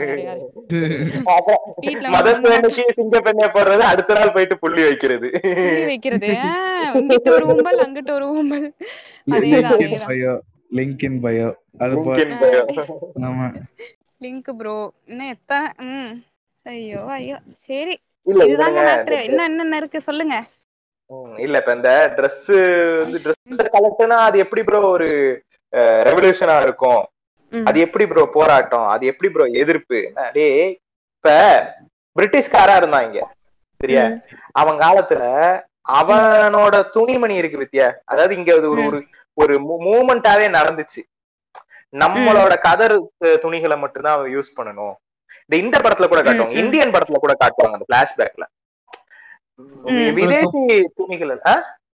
[2.18, 2.34] தான்
[2.98, 3.20] சிங்க
[3.56, 5.28] போடுறது அடுத்த நாள் போயிட்டு புள்ளி வைக்கிறது.
[5.38, 6.28] புள்ளி வைக்கிறது.
[6.46, 8.26] ஆஹ், இங்கிட்டு ஒரு ஊம்பல் அங்கிட்டு ஒரு
[9.32, 10.42] அதேதான்
[10.72, 11.48] லிங்க் இன் பயோ
[14.56, 14.74] ப்ரோ
[15.08, 16.12] இன்னும் எத்தனை ம்.
[16.66, 17.36] ஐயோ ஐயோ.
[17.64, 17.94] சரி.
[18.44, 20.36] இதுதாங்க மேட்ரு என்ன என்னென்ன இருக்கு சொல்லுங்க.
[21.44, 22.38] இல்ல இப்ப இந்த Dress
[23.02, 25.08] வந்து ட்ரெஸ் கலெக்ட்னா அது எப்படி ப்ரோ ஒரு
[26.08, 27.02] ரெவல்யூஷனா இருக்கும்.
[27.52, 28.86] அது எப்படி ப்ரோ போராட்டம்?
[28.94, 29.98] அது எப்படி ப்ரோ எதிர்ப்பு?
[30.36, 30.64] டேய்
[31.16, 31.30] இப்ப
[32.16, 33.20] பிரிட்டிஷ்காரா இருந்தான் இங்க
[33.80, 34.04] சரியா?
[34.60, 35.22] அவன் காலத்துல
[35.98, 38.98] அவனோட துணிமணி இருக்கு வித்யா அதாவது இங்க அது ஒரு ஒரு
[39.38, 39.54] ஒரு
[39.86, 41.02] மூமெண்டாவே நடந்துச்சு.
[42.02, 42.94] நம்மளோட கதர்
[43.44, 44.94] துணிகளை மட்டும்தான் அவன் யூஸ் பண்ணணும்.
[45.44, 46.56] இந்த இந்த படத்துல கூட காட்டுவாங்க.
[46.62, 48.46] இந்தியன் படத்துல கூட காட்டுவாங்க அந்த பிளாஷ்பேக்ல
[50.18, 51.40] விதேசி துணிகள்?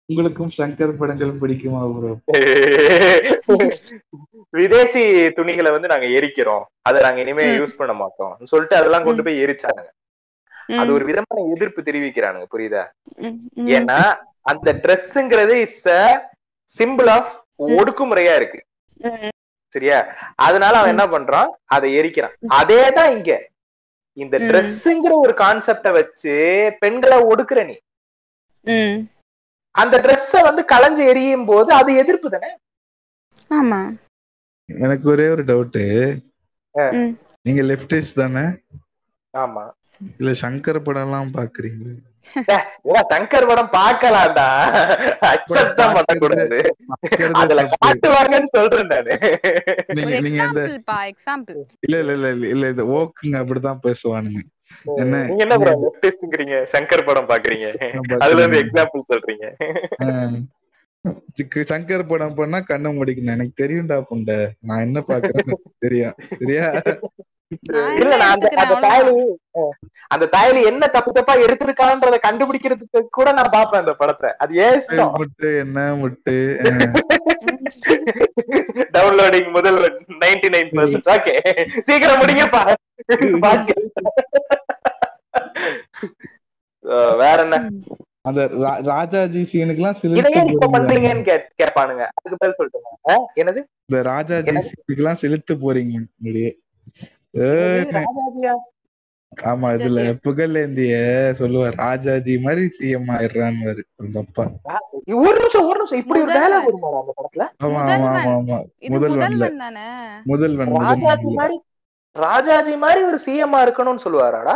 [0.09, 2.27] உங்களுக்கும் சங்கர் படங்கள் பிடிக்குமா ப்ரோ?
[4.53, 6.65] விதேசி துணிகளை வந்து நாங்க எரிக்கிறோம்.
[6.81, 7.59] அதை நாங்க இனிமே.
[7.59, 8.37] யூஸ் பண்ண மாட்டோம்.
[8.43, 9.89] சொல்லிட்டு அதெல்லாம் கொண்டு போய் எரிச்சாங்க
[10.79, 12.85] அது ஒரு விதமான எதிர்ப்பு தெரிவிக்கிறானுங்க புரியுதா.
[13.75, 16.31] ஏன்னா அந்த ட்ரெஸ்ஸுங்கிறது இட்ஸ் அ
[16.71, 17.47] சிம்பிள் ஆஃப்
[17.77, 18.63] ஒடுக்குமுறையா இருக்கு.
[19.75, 20.05] சரியா?
[20.35, 21.51] அதனால அவன் என்ன பண்றான்?
[21.65, 22.31] அதை எரிக்கிறான்.
[22.59, 23.49] அதேதான் இங்க.
[24.17, 24.37] இந்த.
[24.39, 26.33] ட்ரெஸ்ஸுங்கிற ஒரு கான்செப்ட வச்சு
[26.79, 27.75] பெண்களை ஒடுக்குற நீ.
[28.65, 28.97] ம்.
[29.75, 32.49] அந்த ட்ரெஸ்ஸ வந்து களைஞ்சு எரியும் போது அது எதிர்ப்பு தானே?
[33.51, 33.79] ஆமா.
[34.69, 35.83] எனக்கு ஒரே ஒரு டவுட்டு
[36.93, 37.11] ம்.
[37.41, 38.45] நீங்க லெப்டிஸ்ட் தானே?
[39.33, 39.63] ஆமா.
[40.17, 42.16] இல்ல சங்கர் படம் எல்லாம் பாக்குறீங்க ஏன்னா
[43.11, 44.47] சங்கர் படம் பார்க்கலாம்டா.
[45.31, 46.59] அக்செப்ட் தான் பண்ணக்கூடாது
[47.41, 49.15] அதுல காட்டுவாங்கன்னு சொல்றேன் நானு.
[50.25, 50.63] நீங்க இந்த
[51.87, 54.41] இல்ல இல்ல இல்ல இல்ல இல்ல இந்த ஓக்குங்க அப்படிதான் பேசுவானுங்க.
[55.01, 55.15] என்ன?
[55.29, 55.73] நீங்க என்ன ப்ரோ
[56.73, 57.67] சங்கர் படம் பாக்குறீங்க
[58.23, 59.45] அதுல இருந்து எக்ஸாம்பிள் சொல்றீங்க.
[61.71, 63.35] சங்கர் படம் பண்ணா கண்ணை முடிக்கணும்.
[63.37, 64.37] எனக்கு தெரியும்டா புண்டை
[64.67, 65.55] நான் என்ன பாக்குறேன்னு
[65.85, 66.15] தெரியும்.
[66.41, 66.67] சரியா?
[67.97, 68.75] இல்ல நான் அந்த அந்த.
[68.85, 69.13] தாயலி
[70.11, 74.29] அந்த தாயலி என்ன தப்பு தப்பா எடுத்திருக்கான்றத கண்டுபிடிக்கிறதுக்கு கூட நான் பாப்பேன் அந்த படத்தை.
[74.43, 74.81] அது ஏன்
[75.17, 76.35] முட்டு என்ன முட்டு.
[78.95, 79.79] டவுன்லோடிங் முதல்
[80.21, 81.35] நைன்டி நைன் பர்சன்ட் ஓகே
[81.87, 82.63] சீக்கிரம் முடிங்கப்பா
[87.19, 87.55] வேற என்ன?
[88.25, 88.41] அந்த
[88.89, 91.23] ராஜாஜி சீனுக்குலாம் போறீங்க பண்றீங்கன்னு
[91.59, 92.03] கேட்பானுங்க.
[92.17, 92.91] அதுக்கு பதில் சொல்லிட்டுமா?
[93.41, 93.61] என்னது?
[93.85, 95.93] இந்த ராஜாஜி சீனுக்குலாம் செலுத்து போறீங்க
[99.45, 100.01] ஆமா இதுல.
[100.25, 100.93] புகழேந்திய
[101.39, 101.75] சொல்லுவார்.
[101.81, 103.71] ராஜாஜி மாதிரி சிஎம் ஆயிடுறான்னு
[104.01, 104.45] அந்த அப்பா.
[105.21, 106.01] ஒரு நிமிஷம் ஒரு நிமிஷம்.
[106.01, 106.31] இப்படி ஒரு.
[106.33, 107.45] டயலாக் வருமாடா அந்த படத்துல?
[107.63, 108.21] ஆமா ஆமா.
[108.33, 108.57] ஆமா
[108.95, 109.85] முதல்வன் தானே?
[110.25, 111.57] முதல்வன் ராஜாஜி மாதிரி
[112.15, 114.55] ராஜாஜி மாதிரி ஒரு சிஎம்மா இருக்கணும்னு சொல்லுவாராடா?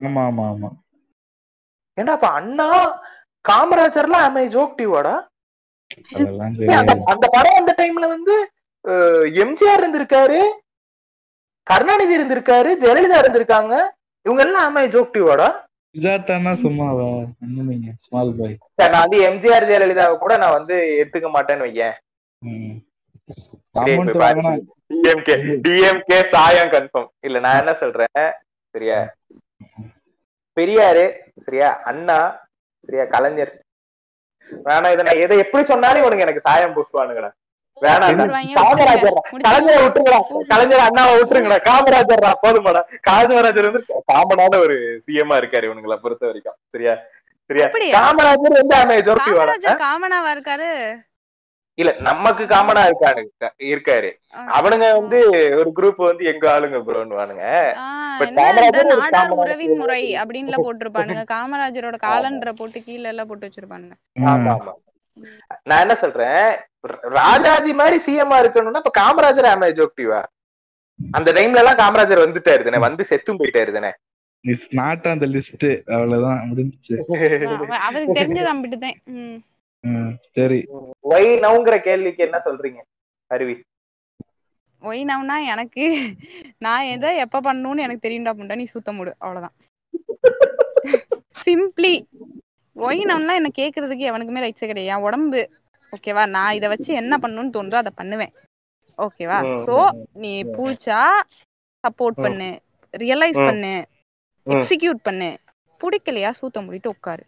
[0.00, 0.70] ஆமா ஆமா ஆமா.
[1.98, 2.68] ஏன்டா அப்ப அண்ணா
[3.44, 5.14] காமராஜர்லாம் ஆமே ஜோக் டிவாடா
[7.12, 8.34] அந்த படம் அந்த டைம்ல வந்து
[9.42, 10.38] எம்ஜிஆர் இருந்திருக்காரு.
[11.66, 13.74] கருணாநிதி இருந்திருக்காரு ஜெயலலிதா இருந்திருக்காங்க.
[14.26, 15.48] இவங்க எல்லாம் ஆமே ஜோக் டிவாடா
[15.94, 17.06] சுஜாதானா சும்மாவா
[18.04, 18.56] ஸ்மால் பாய்
[18.92, 21.96] நான் வந்து எம்ஜிஆர் ஜெயலலிதாவை கூட நான் வந்து எடுத்துக்க மாட்டேன்னு வையேன்.
[24.90, 25.34] டிஎம்கே
[25.64, 28.28] டிஎம்கே சாயம் கன்ஃபார்ம் இல்ல நான் என்ன சொல்றேன்?
[28.74, 28.98] சரியா?
[30.56, 31.04] பெரியாரு
[31.44, 31.68] சரியா?
[31.90, 32.18] அண்ணா
[32.88, 33.04] சரியா?
[33.14, 33.52] கலைஞர்.
[34.66, 37.30] வேணாம் இதை நான் எதை எப்படி சொன்னாலும் இவனுங்க எனக்கு சாயம் பூசுவானுங்கடா.
[40.50, 41.58] கலைஞரை அண்ணாவை விட்டுருங்கடா.
[41.68, 42.82] காமராஜர்டா போதுமாடா.
[43.08, 43.82] காமராஜர் வந்து
[44.12, 44.76] காமனான ஒரு
[45.06, 46.58] சிஎம்மா இருக்காரு இவனுங்களை பொறுத்த வரைக்கும்.
[46.70, 46.94] சரியா?
[47.98, 48.74] காமராஜர் வந்து
[49.26, 50.70] காமராஜர் காமனாவா இருக்காரு?
[51.78, 53.22] இல்ல நமக்கு காமனா இருக்காரு.
[53.72, 54.08] இருக்காரு.
[54.56, 55.18] அவனுங்க வந்து
[55.58, 57.44] ஒரு குரூப் வந்து எங்க ஆளுங்க ப்ரோன்னுவானுங்க
[58.90, 61.22] நாடார் உறவின் முறை அப்படின்ல போட்டிருப்பானுங்க.
[61.34, 63.94] காமராஜரோட காலண்டரை போட்டு கீழ எல்லாம் போட்டு வச்சிருப்பானுங்க.
[64.32, 64.72] ஆமா ஆமா.
[65.62, 66.56] நான் என்ன சொல்றேன்?
[67.00, 70.22] ராஜாஜி மாதிரி சிஎம்மா இருக்கணும்னா இப்ப காமராஜர் ஆமே ஜோக்டிவா
[71.10, 73.90] அந்த டைம்ல எல்லாம் காமராஜர் வந்துட்டாரு தானே வந்து செத்தும் போயிட்டாரு தானே.
[74.44, 76.96] இஸ் நாட் அந்த லிஸ்ட் அவ்வளவுதான் முடிஞ்சுச்சு.
[77.46, 79.44] அவ- அவருக்கு தெரிஞ்சது அம்பிட்டுதான் உம்
[79.80, 80.66] ம், சரி.
[81.10, 82.80] ஒய் நவுங்கிற கேள்விக்கு என்ன சொல்றீங்க
[83.26, 83.54] அருவி?
[84.82, 85.84] ஒய் நவ்னா எனக்கு
[86.58, 89.14] நான் எதை எப்ப பண்ணணும்னு எனக்கு தெரியும்டா புண்டா நீ சுத்த மூடு.
[89.18, 89.56] அவ்வளவுதான்.
[91.44, 91.92] சிம்பிளி
[92.80, 94.92] ஒய் நவ்னா என்ன கேக்குறதுக்கு எவனுக்குமே ரைட்ஸே கிடையாது.
[94.92, 95.40] என் உடம்பு
[95.92, 98.32] ஓகேவா நான் இத வச்சு என்ன பண்ணணும்னு தோணுதோ அதை பண்ணுவேன்.
[98.98, 99.76] ஓகேவா சோ
[100.22, 101.00] நீ பூச்சா
[101.84, 102.18] சப்போர்ட்.
[102.18, 102.50] பண்ணு.
[102.94, 103.40] ரியலைஸ்.
[103.48, 103.74] பண்ணு.
[104.46, 105.30] எக்ஸிக்யூட் பண்ணு.
[105.80, 106.30] பிடிக்கலையா?
[106.38, 107.24] சூத்த மூடிட்டு உட்காரு.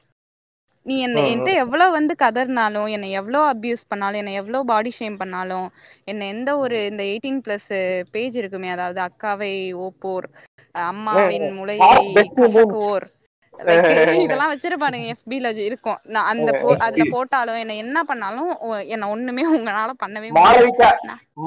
[0.87, 5.67] நீ என்ன என்கிட்ட எவ்வளவு வந்து கதர்னாலும் என்னை எவ்வளவு அபியூஸ் பண்ணாலும் என்னை எவ்வளவு பாடி ஷேம் பண்ணாலும்
[6.07, 7.69] என்ன எந்த ஒரு இந்த எயிட்டீன் பிளஸ்
[8.15, 9.53] பேஜ் இருக்குமே அதாவது அக்காவை
[9.85, 10.27] ஓப்போர்
[10.75, 11.91] அம்மாவின் முளையை.
[12.37, 13.07] கசக்குவோர்
[14.25, 15.99] இதெல்லாம் வச்சிருப்பானுங்க FB ல இருக்கும்.
[16.15, 16.51] நான் அந்த
[16.87, 18.51] அதுல போட்டாலும் என்ன என்ன பண்ணாலும்
[18.95, 20.47] என்ன ஒண்ணுமே உங்களால பண்ணவே முடியாது.
[20.47, 20.89] மாளவிகா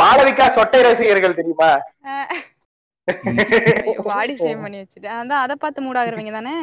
[0.02, 1.72] மாளவிகா சொட்டை ரசிகர்கள் தெரியுமா?
[4.10, 5.10] பாடி ஷேம் பண்ணி வச்சுட்டு.
[5.20, 6.56] அதான் அதை பார்த்து மூடாகிறவங்க தானே?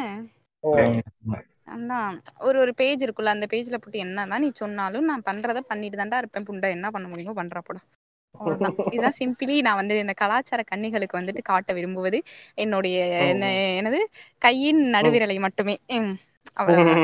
[1.75, 2.15] அதான்.
[2.47, 6.49] ஒரு ஒரு பேஜ் இருக்குல்ல அந்த பேஜ்ல போட்டு என்னதான் நீ சொன்னாலும் நான் பண்றத பண்ணிட்டு தான்டா இருப்பேன்.
[6.51, 7.83] புண்டை என்ன பண்ண முடியுமோ பண்றா போடா.
[8.35, 9.61] அவ்வளவுதான் இதான் சிம்பிளி.
[9.61, 12.19] நான் வந்து இந்த கலாச்சார கன்னிகளுக்கு வந்துட்டு காட்ட விரும்புவது
[12.59, 12.99] என்னுடைய
[13.29, 13.45] என்ன
[13.81, 14.01] என்னது?
[14.43, 15.77] கையின் நடுவிரலை மட்டுமே.
[16.55, 17.03] அவ்வளவுதான்.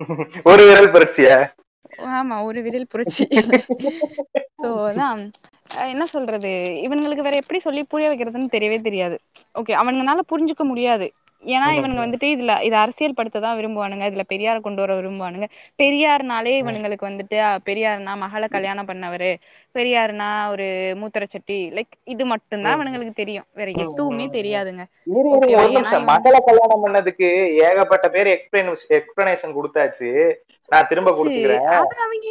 [0.44, 1.36] ஒரு விரல் புரட்சியா?
[2.10, 3.24] ஆமா ஒரு விரல் புரட்சி.
[5.86, 6.50] என்ன சொல்றது?
[6.84, 9.16] இவனுங்களுக்கு வேற எப்படி சொல்லி புரிய வைக்கிறதுன்னு தெரியவே தெரியாது.
[9.58, 11.06] ஓகே அவனுங்கனால புரிஞ்சுக்க முடியாது.
[11.44, 14.04] ஏன்னா இவனுங்க வந்துட்டு இதுல இத அரசியல் படுத்ததான் விரும்புவானுங்க.
[14.10, 15.48] இதுல பெரியார கொண்டு வர விரும்புவானுங்க.
[15.82, 17.38] பெரியார்னாலே இவனுங்களுக்கு வந்துட்டு
[17.68, 19.36] பெரியார்னா மகளை கல்யாணம் பண்ணவரு.
[19.74, 21.70] பெரியார்னா ஒரு மூத்திர சட்டி.
[21.70, 23.46] லைக் இது மட்டும்தான் இவனுங்களுக்கு தெரியும்.
[23.54, 24.84] வேற எதுவுமே தெரியாதுங்க.
[26.04, 27.28] மகளை கல்யாணம் பண்ணதுக்கு
[27.68, 30.34] ஏகப்பட்ட பேர் எக்ஸ்பிளைன் எக்ஸ்பிளனேஷன் கொடுத்தாச்சு.
[30.68, 31.66] நான் திரும்ப கொடுத்துக்கிறேன்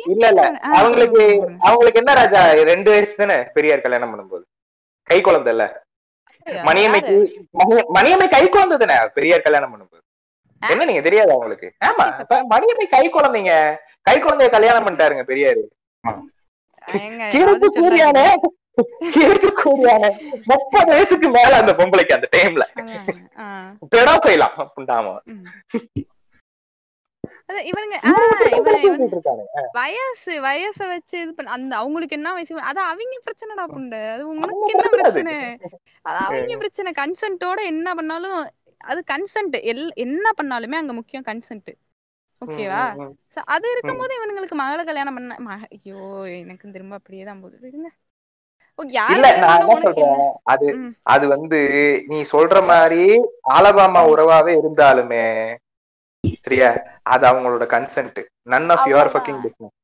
[0.06, 0.52] இல்ல இல்ல.
[0.62, 1.24] அவங்களுக்கு.
[1.60, 2.52] அவங்களுக்கு என்ன ராஜா?
[2.54, 4.44] ரெண்டு வயசு தானே பெரியார் கல்யாணம் பண்ணும்போது.
[5.04, 5.66] கை குழந்தை இல்ல.
[6.46, 10.00] மணியம்மைக்கு மணி- மணியம்மை கை குழந்தை தானே பெரியார் கல்யாணம் பண்ணும்போது.
[10.70, 13.76] என்ன நீங்க தெரியாது அவங்களுக்கு ஆமா இப்ப மணியம்மை கை குழந்தைங்க.
[14.02, 15.62] கை குழந்தைய கல்யாணம் பண்ணிட்டாருங்க பெரியாரு.
[16.92, 18.26] ஏங்க, கிழக்கு ஏதாவது கூறியானே.
[18.26, 19.10] சொல்லாதீங்க.
[19.12, 20.20] கிழக்கு கூறியானே.
[20.44, 22.62] முப்பது வயசுக்கு மேல அந்த பொம்பளைக்கு அந்த டைம்ல
[23.96, 24.74] பெடா செய்யலாம்.
[27.70, 27.98] இவனுங்க
[29.78, 32.62] வயசு வயச வச்சு இது பண்ண அந்த அவங்களுக்கு என்ன வயசு?
[32.72, 35.36] அது அவங்க பிரச்சனைடா புண்ட அது உனக்கு என்ன பிரச்சனை?
[36.06, 36.18] அது.
[36.26, 36.92] அவங்க பிரச்சனை.
[37.00, 38.38] கன்சென்ட்டோட என்ன பண்ணாலும்
[38.82, 41.72] அது கன்சென்ட் எல் என்ன பண்ணாலுமே அங்க முக்கியம் கன்சென்ட்
[42.42, 42.84] ஓகேவா
[43.48, 45.34] அது இருக்கும்போது இவனுங்களுக்கு மகளை கல்யாணம் பண்ண
[45.68, 46.00] ஐயோ
[46.38, 47.58] எனக்கு திரும்ப அப்படியே தான் போகுது.
[47.64, 47.90] விடுங்க.
[50.46, 50.68] அது.
[51.14, 51.60] அது வந்து
[52.08, 53.04] நீ சொல்ற மாதிரி
[53.56, 55.26] ஆலபாமா உறவாவே இருந்தாலுமே
[56.46, 56.70] சரியா?
[57.14, 58.20] அது அவங்களோட consent
[58.54, 59.12] none of your.
[59.14, 59.76] Fucking business.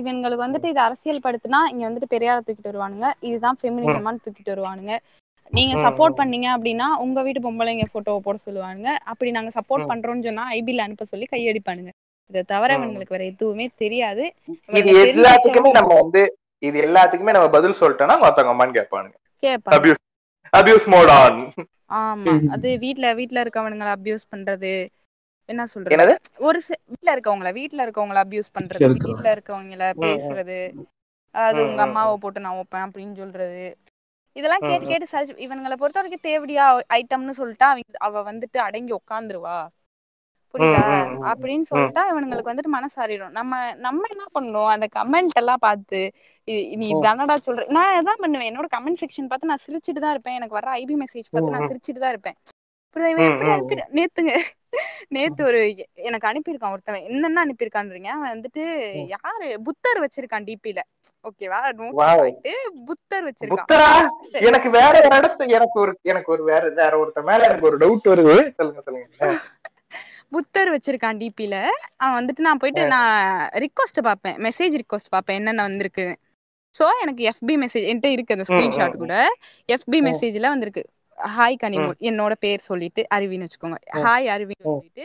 [0.00, 3.08] இவங்களுக்கு வந்துட்டு இது அரசியல் படுத்தினா இங்க வந்துட்டு பெரியார தூக்கிட்டு வருவானுங்க.
[3.28, 4.94] இதுதான் ஃபெமினிசமான்னு தூக்கிட்டு வருவானுங்க.
[5.52, 6.18] நீங்க சப்போர்ட்.
[6.20, 8.90] பண்ணீங்க அப்படின்னா உங்க வீட்டு பொம்பளைங்க போட்டோவை போட சொல்லுவானுங்க.
[9.12, 9.90] அப்படி நாங்க சப்போர்ட்.
[9.90, 11.92] பண்றோம்னு சொன்னா ஐபில அனுப்ப சொல்லி கையடிப்பானுங்க.
[12.30, 12.78] இதை தவிர.
[12.78, 14.24] இவங்களுக்கு வேற எதுவுமே தெரியாது.
[14.80, 16.22] இது எல்லாத்துக்குமே நம்ம வந்து
[16.62, 19.16] இது எல்லாத்துக்குமே நம்ம பதில் சொல்லிட்டோம்னா மொத்தவங்க அம்மான்னு கேட்பானுங்க.
[19.42, 19.74] கேட்பாங்க.
[19.76, 20.02] அபியூஸ்
[20.52, 21.40] அபியூஸ் மோட் ஆன்
[22.02, 22.32] ஆமா.
[22.54, 24.72] அது வீட்ல வீட்ல இருக்கவனுங்களை அபியூஸ் பண்றது.
[25.44, 26.16] என்ன சொல்றது?
[26.38, 29.02] ஒரு சி- வீட்ல இருக்கவங்கள வீட்ல இருக்கவங்கள அபியூஸ் பண்றது இருக்கவங்க.
[29.02, 30.58] வீட்ல இருக்கவங்கள பேசுறது
[31.30, 33.76] அதாவது ம், உங்க அம்மாவை போட்டு நான் வைப்பேன் அப்படின்னு சொல்றது.
[34.32, 34.86] இதெல்லாம் கேட்டு.
[34.86, 39.66] கேட்டு சரி இவனுங்களை பொறுத்த வரைக்கும் தேவடியா ஐட்டம்னு சொல்லிட்டா அவங்க அவ வந்துட்டு அடங்கி உக்காந்துருவா.
[40.54, 40.82] புரியுதா.
[41.32, 43.30] அப்படின்னு சொல்லிட்டா இவனுங்களுக்கு வந்துட்டு மனசாரிடும்.
[43.30, 46.12] நம்ம நம்ம என்ன பண்ணணும் அந்த கமெண்ட் எல்லாம் பார்த்து
[46.44, 48.48] நீ தானடா சொல்ற நான் அதான் பண்ணுவேன்.
[48.50, 50.34] என்னோட கமெண்ட் செக்ஷன் பார்த்து நான் சிரிச்சிட்டு தான் இருப்பேன்.
[50.34, 52.34] எனக்கு வர ஐபி மெசேஜ் பார்த்து நான் சிரிச்சிட்டு தான் இருப்பேன்.
[52.96, 53.08] புரியுதா?
[53.08, 54.32] இவன் எப்படி அனுப்பி நேத்துங்க
[55.08, 55.60] நேத்து ஒரு
[55.94, 57.04] எனக்கு அனுப்பியிருக்கான் ஒருத்தவன்.
[57.04, 58.06] என்னென்ன அனுப்பியிருக்கான்றீங்க?
[58.06, 58.64] அவன் வந்துட்டு
[59.06, 59.62] யாரு?
[59.62, 60.80] புத்தர் வச்சிருக்கான் டிபில
[61.28, 61.60] ஓகேவா.
[62.16, 62.54] போயிட்டு
[62.86, 64.06] புத்தர் வச்சிருக்கான்.
[64.32, 68.50] எனக்கு வேற இடத்து எனக்கு ஒரு எனக்கு ஒரு வேற வேற ஒருத்த மேல எனக்கு ஒரு டவுட் வருது.
[68.50, 69.08] சொல்லுங்க சொல்லுங்க.
[70.30, 71.56] புத்தர் வச்சிருக்கான் டிபில
[71.96, 74.36] அவன் வந்துட்டு நான் போயிட்டு நான் ரிக்வஸ்ட் பார்ப்பேன்.
[74.36, 75.36] மெசேஜ் ரிக்வஸ்ட் பார்ப்பேன்.
[75.36, 76.16] என்னென்ன வந்திருக்கு.
[76.78, 79.14] சோ எனக்கு எஃபி மெசேஜ் என்கிட்ட இருக்கு அந்த ஸ்கிரீன்ஷாட் கூட.
[79.72, 80.84] எஃபி மெசேஜ்ல வந்திருக்கு.
[81.18, 83.78] ஹாய் கனிமூல் என்னோட பேர் சொல்லிட்டு அருவின்னு வச்சுக்கோங்க.
[84.04, 85.04] ஹாய் அருவின்னு சொல்லிட்டு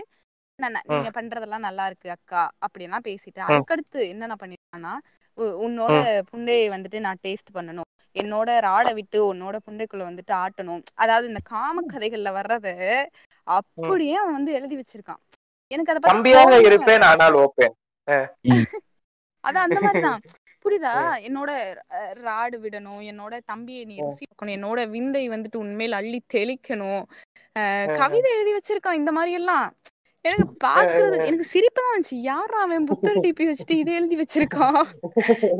[0.88, 4.94] நீங்க பண்றதெல்லாம் நல்லா இருக்கு அக்கா அப்படியெல்லாம் பேசிட்டு அதுக்கடுத்து என்னென்ன பண்ணிருக்கான்னா
[5.66, 5.94] உன்னோட
[6.32, 7.88] புண்டையை வந்துட்டு நான் டேஸ்ட் பண்ணணும்.
[8.16, 10.84] என்னோட ராடை விட்டு உன்னோட புண்டைக்குள்ள வந்துட்டு ஆட்டணும்.
[10.96, 12.68] அதாவது இந்த காம கதைகள்ல வர்றத
[13.48, 15.22] அப்படியே அவன் வந்து எழுதி வச்சிருக்கான்.
[15.72, 16.02] எனக்கு அதை
[17.44, 17.74] ஓப்பேன்.
[19.44, 20.22] அதான் அந்த மாதிரிதான்.
[20.66, 20.94] புரியுதா?
[21.26, 21.52] என்னோட
[22.24, 27.04] ராடு விடணும் என்னோட தம்பியை நீ ருசி பார்க்கணும் என்னோட விந்தை வந்துட்டு உண்மையில அள்ளி தெளிக்கணும்.
[27.56, 29.68] அஹ், கவிதை எழுதி வச்சிருக்கான் இந்த மாதிரி எல்லாம்
[30.26, 32.18] எனக்கு பாக்குறது எனக்கு சிரிப்பு தான் வந்துச்சு.
[32.30, 34.80] யாரா அவன் புத்தர் டிபி வச்சுட்டு இதை எழுதி வச்சிருக்கான்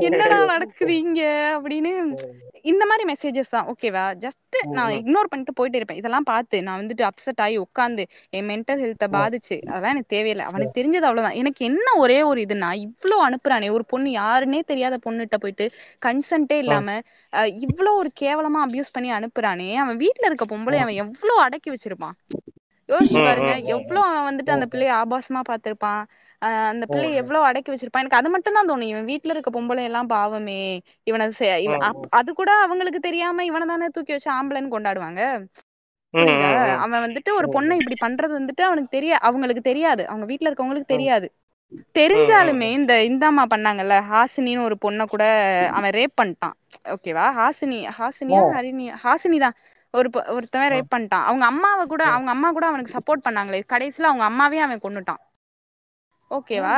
[0.08, 1.22] என்னடா நடக்குது இங்க?
[1.56, 1.92] அப்படின்னு
[2.66, 3.68] இந்த மாதிரி மெசேஜஸ் தான்.
[3.72, 4.38] ஓகேவா ஜஸ்ட்
[4.78, 6.00] நான் இக்னோர் பண்ணிட்டு போயிட்டே இருப்பேன்.
[6.02, 8.04] இதெல்லாம் பார்த்து நான் வந்துட்டு அப்செட் ஆகி உட்காந்து
[8.34, 9.56] என் மென்டல் ஹெல்த்தை பாதிச்சு.
[9.68, 10.46] அதெல்லாம் எனக்கு தேவையில்லை.
[10.50, 11.38] அவனுக்கு தெரிஞ்சது அவ்வளவுதான்.
[11.42, 13.70] எனக்கு என்ன ஒரே ஒரு இதுனா இவ்ளோ அனுப்புறானே.
[13.78, 15.68] ஒரு பொண்ணு யாருன்னே தெரியாத பொண்ணுகிட்ட போயிட்டு
[16.06, 16.98] கன்சென்ட்டே இல்லாம
[17.68, 19.70] இவ்ளோ ஒரு கேவலமா அபியூஸ் பண்ணி அனுப்புறானே.
[19.84, 22.18] அவன் வீட்ல இருக்க பொம்பளை அவன் எவ்வளவு அடக்கி வச்சிருப்பான்?
[22.90, 23.52] யோசிச்சு பாருங்க.
[23.68, 26.02] எவ்வளவு அவன் வந்துட்டு அந்த பிள்ளைய ஆபாசமா பார்த்திருப்பான்
[26.42, 28.04] ஆஹ் அந்த பிள்ளைய எவ்வளவு அடக்கி வச்சிருப்பான்.
[28.04, 28.92] எனக்கு அது மட்டும் தான் தோணும்.
[28.92, 30.62] இவன் வீட்ல இருக்க பொம்பளை எல்லாம் பாவமே.
[31.04, 31.26] இவனை
[32.20, 35.22] அது கூட அவங்களுக்கு தெரியாம இவனை தானே தூக்கி வச்சு ஆம்பளைன்னு கொண்டாடுவாங்க.
[36.14, 36.50] புரியுதா?
[36.84, 40.04] அவன் வந்துட்டு ஒரு பொண்ணை இப்படி பண்றது வந்துட்டு அவனுக்கு தெரிய அவங்களுக்கு தெரியாது.
[40.08, 41.28] அவங்க வீட்ல இருக்கவங்களுக்கு தெரியாது.
[41.96, 45.24] தெரிஞ்சாலுமே இந்த இந்த அம்மா பண்ணாங்கல்ல ஹாசினின்னு ஒரு பொண்ணை கூட
[45.72, 46.56] அவன் ரேப் பண்ணிட்டான்.
[46.94, 47.26] ஓகேவா?
[47.40, 49.56] ஹாசினி ஹாசினியா ஹரிணி ஹாசினி தான்.
[49.98, 51.26] ஒரு ஒருத்தவன் ரேப் பண்ணிட்டான்.
[51.30, 53.62] அவங்க அம்மாவை கூட அவங்க அம்மா கூட அவனுக்கு சப்போர்ட் பண்ணாங்களே.
[53.74, 55.24] கடைசியில அவங்க அம்மாவே அவன் கொன்னுட்டான்.
[56.32, 56.76] ஓகேவா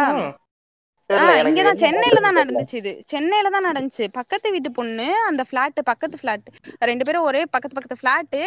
[1.49, 2.91] இங்கதான் சென்னையில தான் நடந்துச்சு இது.
[3.11, 4.05] சென்னையில தான் நடந்துச்சு.
[4.17, 6.45] பக்கத்து வீட்டு பொண்ணு அந்த பிளாட் பக்கத்து பிளாட்
[6.89, 8.37] ரெண்டு பேரும் ஒரே பக்கத்து பக்கத்து பிளாட்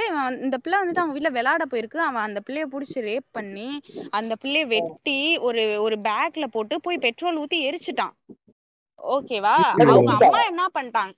[0.44, 1.98] இந்த பிள்ளை வந்துட்டு அவங்க வீட்ல விளையாட போயிருக்கு.
[2.08, 3.68] அவன் அந்த பிள்ளைய புடிச்சு ரேப் பண்ணி
[4.18, 5.18] அந்த பிள்ளைய வெட்டி
[5.48, 8.14] ஒரு ஒரு பேக்ல போட்டு போய் பெட்ரோல் ஊத்தி எரிச்சுட்டான்.
[9.16, 11.14] ஓகேவா அவங்க அம்மா என்ன பண்ணிட்டாங்க?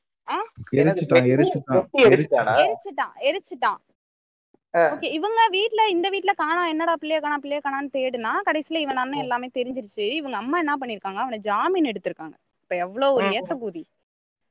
[0.79, 2.55] எரிச்சுட்டான் எரிச்சுட்டான் வெட்டி எரிச்சுட்டானா?
[2.63, 3.15] எரிச்சுட்டான்.
[3.29, 3.81] எரிச்சுட்டான்
[4.75, 9.23] ஓகே இவங்க வீட்ல இந்த வீட்ல காணா என்னடா பிள்ளைய காணா பிள்ளைய காணான்னு தேடுனா கடைசியில இவன் அண்ணன்
[9.23, 10.07] எல்லாமே தெரிஞ்சிருச்சு.
[10.17, 11.21] இவங்க அம்மா என்ன பண்ணிருக்காங்க?
[11.25, 12.35] அவனை ஜாமீன் எடுத்திருக்காங்க.
[12.63, 13.83] இப்ப எவ்வளவு ஒரு ஏத்த கூதி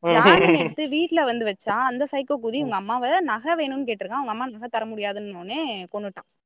[0.04, 4.22] ஜாமீன் எடுத்து வீட்ல வந்து வச்சா அந்த சைக்கோ கூதி உங்க அம்மாவை நகை வேணும்னு கேட்டிருக்கான்.
[4.22, 5.34] அவங்க அம்மா நகை தர முடியாதுன்னு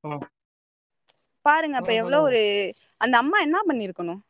[0.03, 0.21] ம்.
[1.45, 2.41] பாருங்க அப்ப எவ்வளவு ஒரு
[3.01, 4.21] அந்த அம்மா என்ன பண்ணிருக்கணும்?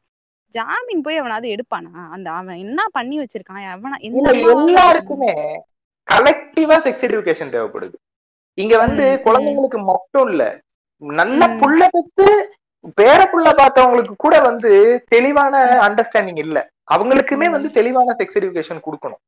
[0.53, 5.33] ஜாமீன் போய் அவனாவது எடுப்பானா அந்த அவன் என்ன பண்ணி வச்சிருக்கான் அவனா அம்மாவால எல்லாருக்குமே
[6.07, 7.97] கலெக்டிவா செக்ஸ் எஜுகேஷன் தேவைப்படுது
[8.57, 9.05] இங்க வந்து.
[9.25, 10.43] குழந்தைங்களுக்கு மட்டும் இல்ல
[11.01, 11.41] நல்ல.
[11.59, 12.25] புள்ள பெத்து
[12.97, 14.71] பேர புள்ள பார்த்தவங்களுக்கு கூட வந்து
[15.13, 15.53] தெளிவான
[15.85, 16.57] அண்டர்ஸ்டாண்டிங் இல்ல
[16.93, 17.47] அவங்களுக்குமே.
[17.55, 19.21] வந்து தெளிவான செக்ஸ் எஜுகேஷன் கொடுக்கணும்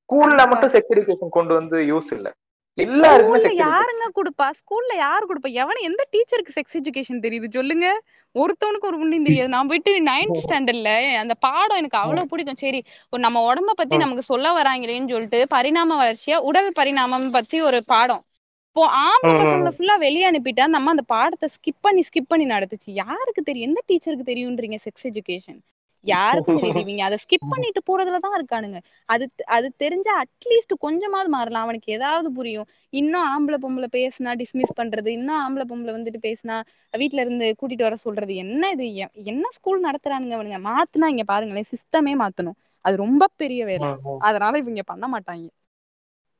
[0.00, 0.40] ஸ்கூல்ல.
[0.50, 2.28] மட்டும் செக்ஸ் எஜுகேஷன் கொண்டு வந்து யூஸ் இல்ல
[2.74, 4.46] எல்லாருக்குமே யாருங்க கொடுப்பா?
[4.58, 5.48] ஸ்கூல்ல யாரு கொடுப்பா?
[5.62, 7.48] எவன எந்த டீச்சருக்கு செக்ஸ் எஜுகேஷன் தெரியுது?
[7.56, 7.86] சொல்லுங்க.
[8.34, 9.50] ஒருத்தவனுக்கு ஒரு புண்ணியம் தெரியாது.
[9.54, 10.92] நான் போயிட்டு நைன்த் ஸ்டாண்டர்ட்ல
[11.22, 12.60] அந்த பாடம் எனக்கு அவ்வளவு பிடிக்கும்.
[12.64, 12.80] சரி
[13.26, 18.22] நம்ம உடம்ப பத்தி நமக்கு சொல்ல வராங்களேன்னு சொல்லிட்டு பரிணாம வளர்ச்சியா உடல் பரிணாமம் பத்தி ஒரு பாடம்.
[18.68, 19.32] இப்போ ஆம்பளை.
[19.40, 22.92] பசங்களை ஃபுல்லா வெளியே அனுப்பிட்டா நம்ம அந்த பாடத்தை ஸ்கிப் பண்ணி ஸ்கிப் பண்ணி நடத்துச்சு.
[23.02, 23.68] யாருக்கு தெரியும்?
[23.68, 25.60] எந்த டீச்சருக்கு தெரியும்ன்றீங்க செக்ஸ் எஜுகேஷன்
[26.04, 28.78] யாருக்கும் தெரியுது இவங்க அதை ஸ்கிப் பண்ணிட்டு போறதுலதான் இருக்கானுங்க.
[29.08, 29.24] அது
[29.56, 31.64] அது தெரிஞ்சா அட்லீஸ்ட் கொஞ்சமாவது மாறலாம்.
[31.64, 32.68] அவனுக்கு ஏதாவது புரியும்.
[32.92, 36.56] இன்னும் ஆம்பளை பொம்பளை பேசினா டிஸ்மிஸ் பண்றது இன்னும் ஆம்பளை பொம்பளை வந்துட்டு பேசினா
[36.94, 38.86] வீட்ல இருந்து கூட்டிட்டு வர சொல்றது என்ன இது?
[39.26, 42.58] என்ன ஸ்கூல் நடத்துறானுங்க அவனுங்க மாத்துனா இங்க பாருங்களேன் சிஸ்டமே மாத்தணும்.
[42.84, 43.88] அது ரொம்ப பெரிய வேலை.
[44.28, 45.46] அதனால இவங்க பண்ண மாட்டாங்க.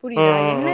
[0.02, 0.36] புரியுதா?
[0.52, 0.68] என்ன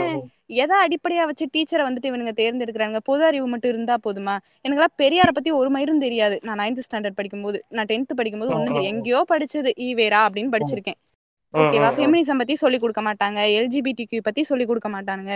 [0.61, 2.97] எதை அடிப்படையா வச்சு டீச்சரை வந்துட்டு இவனுங்க தேர்ந்தெடுக்கிறாங்க?
[3.03, 4.35] பொது அறிவு மட்டும் இருந்தா போதுமா?
[4.65, 6.39] எனக்குலாம் பெரியார பத்தி ஒரு மயிரும் தெரியாது.
[6.43, 9.71] நான் நைன்த் ஸ்டாண்டர்ட் படிக்கும்போது நான் டென்த் படிக்கும்போது ஒண்ணும் தெரியும் எங்கேயோ படிச்சது.
[9.87, 10.99] ஈவேரா அப்படின்னு படிச்சிருக்கேன்.
[11.53, 13.39] ஓகேவா ஃபெமினிசம் பத்தி சொல்லி கொடுக்க மாட்டாங்க.
[13.59, 15.35] எல்ஜிபிடி பத்தி சொல்லி கொடுக்க மாட்டானுங்க.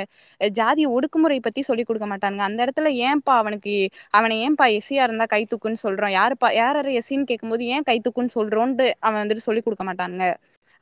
[0.59, 2.43] ஜாதி ஒடுக்குமுறை பத்தி சொல்லி கொடுக்க மாட்டானுங்க.
[2.49, 3.73] அந்த இடத்துல ஏன்பா அவனுக்கு
[4.09, 6.13] அவனை ஏன்பா எஸ்சியா இருந்தா கை தூக்குன்னு சொல்றோம்?
[6.19, 10.27] யாருப்பா யார் யார் எஸ்சின்னு கேட்கும்போது ஏன் கை தூக்குன்னு சொல்றோன்ட்டு அவன் வந்துட்டு சொல்லி கொடுக்க மாட்டானுங்க.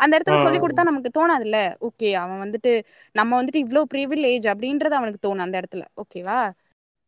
[0.02, 1.58] அந்த இடத்துல சொல்லி கொடுத்தா நமக்கு தோணாதுல்ல?
[1.88, 2.72] ஓகே அவன் வந்துட்டு
[3.16, 5.84] நம்ம வந்துட்டு இவ்ளோ ப்ரிவிலேஜ் அப்படின்றது அவனுக்கு தோணும் அந்த இடத்துல.
[6.04, 6.40] ஓகேவா?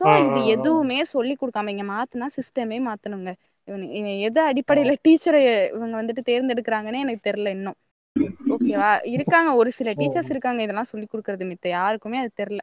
[0.02, 3.32] சோ இது எதுவுமே சொல்லி கொடுக்காம இங்க மாத்துனா சிஸ்டமே மாத்தணுங்க.
[3.68, 3.84] இவன்
[4.28, 5.42] எது அடிப்படையில டீச்சரை
[5.72, 7.78] இவங்க வந்துட்டு தேர்ந்தெடுக்கிறாங்கன்னே எனக்கு தெரியல இன்னும்.
[8.50, 8.90] ஓகேவா?
[9.14, 12.62] இருக்காங்க ஒரு சில டீச்சர்ஸ் இருக்காங்க இதெல்லாம் சொல்லி கொடுக்கறது மித்த யாருக்குமே அது தெரியல.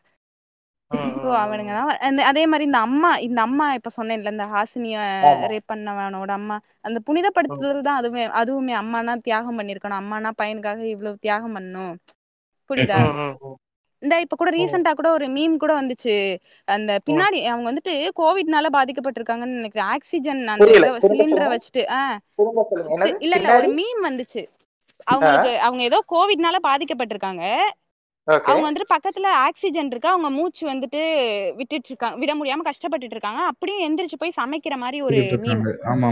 [1.15, 1.91] சோ அவனுங்க தான்.
[2.31, 4.97] அதே மாதிரி இந்த அம்மா இந்த அம்மா இப்ப சொன்னேன்ல இந்த ஹாசினிய.
[5.53, 10.01] ரேப் பண்ணவனோட அம்மா அந்த புனிதப்படுத்துதல் தான் அதுவுமே அதுவுமே அம்மானா தியாகம் பண்ணிருக்கணும்.
[10.03, 11.95] அம்மானா பையனுக்காக இவ்வளவு தியாகம் பண்ணணும்.
[12.71, 13.01] புரியுதா.
[14.03, 16.15] இந்த இப்ப கூட ரீசெண்டா கூட ஒரு மீம் கூட வந்துச்சு.
[16.69, 19.91] அந்த பின்னாடி அவங்க வந்துட்டு கோவிட்னால பாதிக்கப்பட்டிருக்காங்கன்னு நினைக்கிறேன்.
[19.95, 20.71] ஆக்சிஜன் அந்த
[21.09, 21.49] சிலிண்டரை.
[21.53, 22.19] வச்சுட்டு ஆஹ்
[23.21, 24.43] இல்ல இல்ல ஒரு மீம் வந்துச்சு.
[25.07, 27.45] அவங்களுக்கு அவங்க ஏதோ கோவிட்னால பாதிக்கப்பட்டிருக்காங்க.
[28.29, 30.13] அவங்க வந்துட்டு பக்கத்துல ஆக்சிஜன் இருக்கு.
[30.13, 31.01] அவங்க மூச்சு வந்துட்டு
[31.57, 35.21] விட்டுட்டு இருக்காங்க விட முடியாம கஷ்டப்பட்டுட்டு இருக்காங்க அப்படியே எந்திரிச்சு போய் சமைக்கிற மாதிரி ஒரு
[35.91, 36.09] ஆமா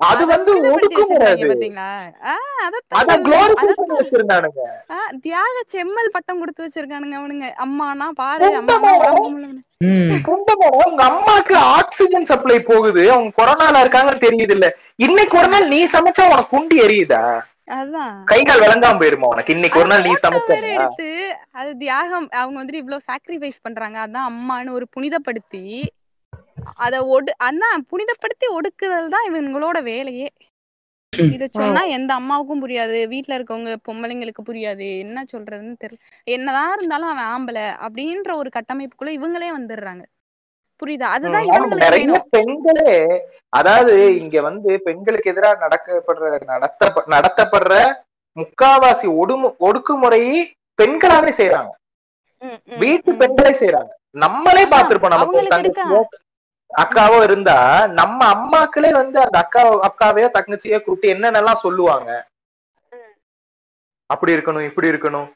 [0.00, 0.52] அதை வந்து
[5.20, 7.48] தியாக செம்மல் பட்டம் கொடுத்து வச்சிருக்கானுங்க அவனுங்க.
[7.64, 9.60] அம்மானா பாரு ரொம்ப அம்மானா நேரம் உடம்பு முழுவதும்.
[9.88, 10.22] ம்.
[10.22, 13.02] கும்பகோணம் உங்க அம்மாக்கு ஆக்சிஜன் சப்ளை போகுது.
[13.10, 14.68] அவங்க கொரோனால இருக்காங்கன்னு தெரியுது இல்ல.
[14.98, 17.22] இன்னைக்கு ஒரு நாள் நீ சமைச்சா உனக்கு குண்டி எரியுதா?
[18.30, 19.54] கை கால் விளங்காம போயிருமா உனக்கு?
[19.56, 21.08] இன்னைக்கு ஒரு நாள் நீ photo வேற சமைச்சா எடுத்து
[21.60, 23.98] அது தியாகம் அவங்க வந்துட்டு இவ்வளவு சாக்ரிஃபைஸ் பண்றாங்க.
[24.06, 25.64] அதான் அம்மான்னு ஒரு புனிதப்படுத்தி
[26.86, 30.28] அத ஒடு அதான் புனிதப்படுத்தி ஒடுக்குதல் தான் இவங்களோட வேலையே.
[31.36, 32.98] இத சொன்னா எந்த அம்மாவுக்கும் புரியாது.
[33.12, 34.88] வீட்ல இருக்கவங்க பொம்பளைங்களுக்கு புரியாது.
[35.04, 36.00] என்ன சொல்றதுன்னு தெரியல
[36.36, 40.04] என்னதான் இருந்தாலும் அவன் ஆம்பளை அப்படின்ற ஒரு கட்டமைப்புக்குள்ள இவங்களே வந்துடுறாங்க.
[40.80, 41.08] புரியுதா?
[41.16, 41.46] அதுதான்
[41.84, 42.04] நிறைய
[42.36, 42.94] பெண்களே
[43.58, 46.82] அதாவது இங்க வந்து பெண்களுக்கு எதிராக நடக்கப்படுற நடத்த
[47.14, 47.74] நடத்தப்படுற
[48.36, 50.38] முக்காவாசி ஒடுமு ஒடுக்குமுறையை
[50.78, 51.72] பெண்களாவே செய்யறாங்க
[52.82, 53.10] வீட்டு.
[53.22, 53.90] பெண்களே செய்யறாங்க
[54.24, 55.40] நம்மளே பார்த்திருப்போம் நமக்கு?
[55.54, 56.00] தங்கச்சியோ
[56.70, 57.56] அக்காவோ இருந்தா
[57.98, 62.10] நம்ம அம்மாக்களே வந்து அந்த அக்கா அக்காவையோ தங்கச்சியோ கூப்பிட்டு என்னென்னலாம் சொல்லுவாங்க?
[64.10, 65.28] அப்படி இருக்கணும் இப்படி இருக்கணும்.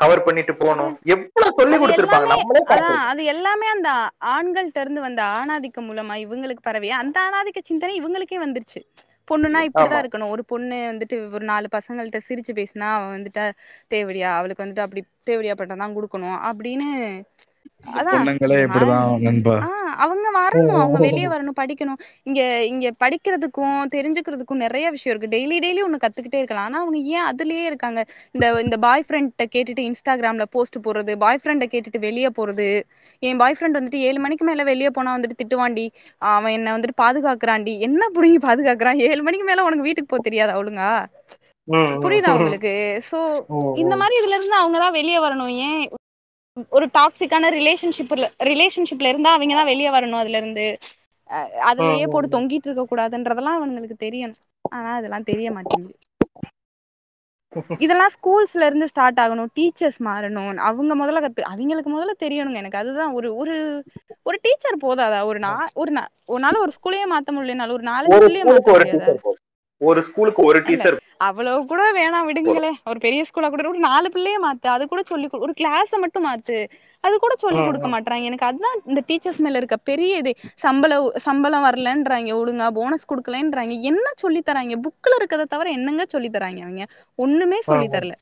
[0.00, 0.92] கவர் பண்ணிட்டு போகணும்.
[1.14, 2.28] எவ்வளவு சொல்லி கொடுத்திருப்பாங்க?
[2.32, 2.62] நம்மளே
[3.10, 3.90] அது எல்லாமே அந்த
[4.34, 8.80] ஆண்கள்ட்ட இருந்து வந்த ஆணாதிக்கம் மூலமா இவங்களுக்கு பரவி அந்த ஆணாதிக்க சிந்தனை இவங்களுக்கே வந்துருச்சு.
[9.28, 10.02] பொண்ணுனா இப்படிதான்.
[10.02, 10.32] இருக்கணும்.
[10.34, 13.44] ஒரு பொண்ணு வந்துட்டு ஒரு நாலு பசங்கள்ட்ட சிரிச்சு பேசினா அவன் வந்துட்டு
[13.88, 16.38] தேவடியா அவளுக்கு வந்துட்டு அப்படி தேவடியா பட்டம் தான் கொடுக்கணும்.
[16.50, 16.88] அப்படின்னு
[17.92, 18.14] அதான்.
[18.14, 19.54] பொண்ணுங்களே நான் இப்படிதான் நண்பா.
[19.66, 20.76] ஆஹ் அவங்க வரணும்.
[20.76, 21.98] அவங்க வெளியே வரணும் படிக்கணும்.
[22.22, 25.34] இங்க இங்க படிக்கிறதுக்கும் தெரிஞ்சுக்கிறதுக்கும் நிறைய விஷயம் இருக்கு.
[25.34, 26.66] டெய்லி டெய்லி ஒண்ணு கத்துக்கிட்டே இருக்கலாம்.
[26.66, 28.00] ஆனா அவங்க ஏன் அதுலயே இருக்காங்க?
[28.32, 32.68] இந்த இந்த பாய் ஃப்ரெண்ட்ட கேட்டுட்டு இன்ஸ்டாகிராம்ல போஸ்ட் போடுறது பாய் ஃப்ரெண்ட கேட்டுட்டு வெளியே போறது.
[33.22, 35.86] என் பாய் ஃப்ரெண்ட் வந்துட்டு ஏழு மணிக்கு மேல வெளியே போனா வந்துட்டு திட்டுவாண்டி.
[36.30, 39.00] அவன் என்ன வந்துட்டு பாதுகாக்கிறான்டி என்ன புடுங்கி பாதுகாக்கிறான்?
[39.08, 40.56] ஏழு மணிக்கு மேல உனக்கு வீட்டுக்கு போக தெரியாதா
[41.68, 41.92] ம்.
[42.02, 42.72] புரியுதா உங்களுக்கு?
[43.10, 43.18] சோ
[43.76, 43.94] இந்த.
[43.96, 45.52] மாதிரி இதுல இருந்து அவங்க தான் வெளியே வரணும்.
[45.64, 45.82] ஏன்
[46.72, 50.66] ஒரு டாக்ஸிக்கான ரிலேஷன்ஷிப்ல ரிலேஷன்ஷிப்ல இருந்தா அவங்க தான் வெளியே வரணும் அதுல இருந்து
[51.70, 54.40] அதுலயே போட்டு தொங்கிட்டு இருக்க கூடாதுன்றதெல்லாம் அவங்களுக்கு தெரியணும்.
[54.72, 55.96] ஆனா அதெல்லாம் தெரிய மாட்டேங்குது.
[57.80, 59.50] இதெல்லாம் ஸ்கூல்ஸ்ல இருந்து ஸ்டார்ட் ஆகணும்.
[59.56, 60.50] டீச்சர்ஸ் மாறணும்.
[60.68, 62.58] அவங்க முதல்ல கத்து அவங்களுக்கு முதல்ல தெரியணுங்க.
[62.62, 63.54] எனக்கு அதுதான் ஒரு ஒரு
[64.28, 65.20] ஒரு டீச்சர் போதாதா?
[65.30, 65.92] ஒரு நா ஒரு
[66.44, 67.84] நாள் ஒரு ஸ்கூலையே மாத்த முடியலனாலும் ஒரு
[68.16, 69.10] ஸ்கூல்லையே ஸ்கூலுக்கு மாத்த முடியாதா?
[69.82, 72.70] ஒரு ஸ்கூலுக்கு ஒரு டீச்சர் அவ்வளவு கூட வேணாம் விடுங்களே.
[72.84, 74.66] ஒரு பெரிய ஸ்கூலா கூட ஒரு நாலு பிள்ளையே மாத்து.
[74.66, 76.68] அது கூட சொல்லி கொடு- ஒரு கிளாஸ மட்டும் மாத்து.
[77.00, 80.34] அது கூட சொல்லி கொடுக்க மாட்டாங்க எனக்கு அதுதான் இந்த டீச்சர்ஸ் மேல இருக்க பெரிய இது.
[80.54, 82.70] சம்பளம் சம்பளம் வரலன்றாங்க ஒழுங்கா.
[82.70, 83.80] போனஸ் கொடுக்கலன்றாங்க.
[83.80, 84.74] என்ன சொல்லி தராங்க?
[84.82, 86.86] புக்ல இருக்கதை தவிர என்னங்க சொல்லி தராங்க அவங்க?
[87.14, 88.12] ஒண்ணுமே சொல்லி தரல.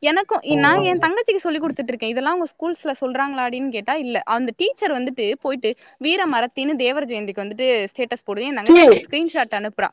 [0.00, 2.10] எனக்கும் நான் என் தங்கச்சிக்கு சொல்லி கொடுத்துட்டு இருக்கேன்.
[2.10, 4.22] இதெல்லாம் உங்க ஸ்கூல்ஸ்ல சொல்றாங்களாடின்னு கேட்டா இல்ல.
[4.24, 8.40] அந்த டீச்சர் வந்துட்டு போயிட்டு வீர மரத்தின்னு தேவர் ஜெயந்திக்கு வந்துட்டு ஸ்டேட்டஸ் போடுது.
[8.40, 9.88] என் தங்கச்சி ஸ்கிரீன்ஷாட் அனுப்புறா.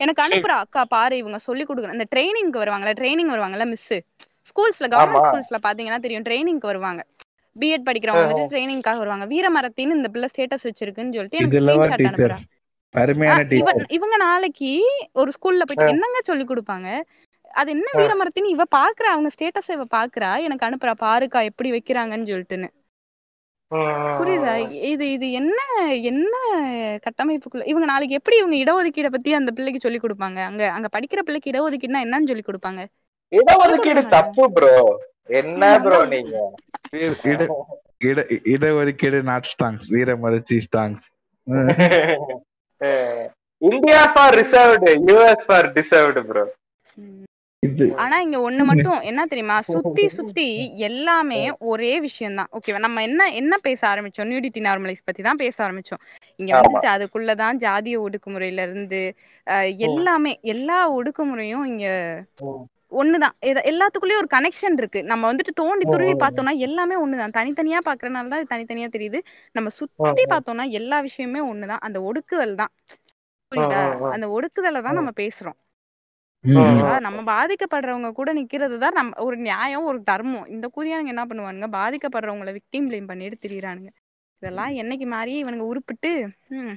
[0.00, 3.92] எனக்கு அனுப்புறா அக்கா பாரு இவங்க சொல்லி கொடுக்குற இந்த ட்ரைனிங்க்கு வருவாங்கல்ல ட்ரைனிங் வருவாங்கல்ல மிஸ்
[4.50, 5.26] ஸ்கூல்ஸ்ல கவர்மெண்ட்.
[5.26, 7.00] ஸ்கூல்ஸ்ல பாத்தீங்கன்னா தெரியும் ட்ரைனிங்க்கு வருவாங்க.
[7.56, 9.26] பிஎட் படிக்கிறவங்க வந்துட்டு ட்ரைனிங்காக வருவாங்க.
[9.26, 12.38] வீரமரத்தின்னு இந்த பிள்ளை ஸ்டேட்டஸ் வச்சிருக்குன்னு சொல்லிட்டு எனக்கு ஸ்கிரீன்ஷாட் அனுப்புறா.
[13.96, 14.70] இவங்க நாளைக்கு
[15.12, 16.88] ஒரு ஸ்கூல்ல போயிட்டு என்னங்க சொல்லி கொடுப்பாங்க?
[17.54, 20.30] அது என்ன வீரமரத்தின்னு இவ பாக்குறா அவங்க ஸ்டேட்டஸ் இவ பாக்குறா.
[20.46, 22.68] எனக்கு அனுப்புறா பாருக்கா எப்படி வைக்கிறாங்கன்னு சொல்லிட்டுன்னு.
[24.18, 24.52] புரியுதா?
[24.90, 25.58] இது இது என்ன
[26.10, 26.34] என்ன
[27.06, 30.38] கட்டமைப்புக்குள்ள இவங்க நாளைக்கு எப்படி இவங்க இடஒதுக்கீட பத்தி அந்த பிள்ளைக்கு சொல்லி கொடுப்பாங்க?
[30.50, 32.82] அங்க அங்க படிக்கிற பிள்ளைக்கு இடஒதுக்கீடுனா என்னன்னு சொல்லி கொடுப்பாங்க?
[33.32, 34.74] இடஒதுக்கீடு தப்பு ப்ரோ
[35.40, 36.36] என்ன ப்ரோ நீங்க?
[37.32, 37.42] இட
[38.08, 38.20] இட
[38.54, 41.04] இடஒதுக்கீடு not stands வீரமரிச்சி stands
[43.62, 46.44] India for reserved US for deserved bro
[47.96, 49.56] ஆனா இங்க ஒண்ணு மட்டும் என்ன தெரியுமா?
[49.68, 50.46] சுத்தி சுத்தி
[50.88, 51.40] எல்லாமே
[51.70, 54.30] ஒரே விஷயம் தான் ஓகேவா நம்ம என்ன என்ன பேச ஆரம்பிச்சோம்?
[54.30, 56.02] நியூடிட்டி நார்மலைஸ் பத்தி தான் பேச ஆரம்பிச்சோம்.
[56.40, 56.50] இங்க.
[56.58, 59.02] வந்துட்டு அதுக்குள்ளதான் ஜாதிய ஒடுக்குமுறையில இருந்து
[59.46, 61.86] அஹ், எல்லாமே எல்லா ஒடுக்குமுறையும் இங்க
[62.92, 63.34] ஒண்ணுதான்.
[63.70, 65.00] எல்லாத்துக்குள்ளயும் ஒரு கனெக்ஷன் இருக்கு.
[65.04, 67.34] நம்ம வந்துட்டு தோண்டி துருவி பார்த்தோம்னா எல்லாமே ஒண்ணுதான்.
[67.34, 69.18] தனித்தனியா பாக்குறதுனால தான் தனித்தனியா தெரியுது.
[69.54, 71.82] நம்ம சுத்தி பார்த்தோம்னா எல்லா விஷயமே ஒண்ணுதான்.
[71.82, 72.72] அந்த ஒடுக்குதல் தான்.
[73.52, 73.80] புரியுதா?
[74.12, 75.58] அந்த ஒடுக்குதலை தான் நம்ம பேசுறோம்.
[76.46, 80.46] நம்ம பாதிக்கப்படுறவங்க கூட நிக்கிறது தான் நம்ம ஒரு நியாயம் ஒரு தர்மம்.
[80.46, 81.68] இந்த கூதியானுங்க என்ன பண்ணுவானுங்க?
[81.78, 83.88] பாதிக்கப்படுறவங்கள விக்டிம் ப்ளேம் பண்ணிட்டு திரியறானுங்க.
[84.42, 86.76] இதெல்லாம் என்னைக்கு மாறி இவனுங்க உருப்பிட்டு ம்.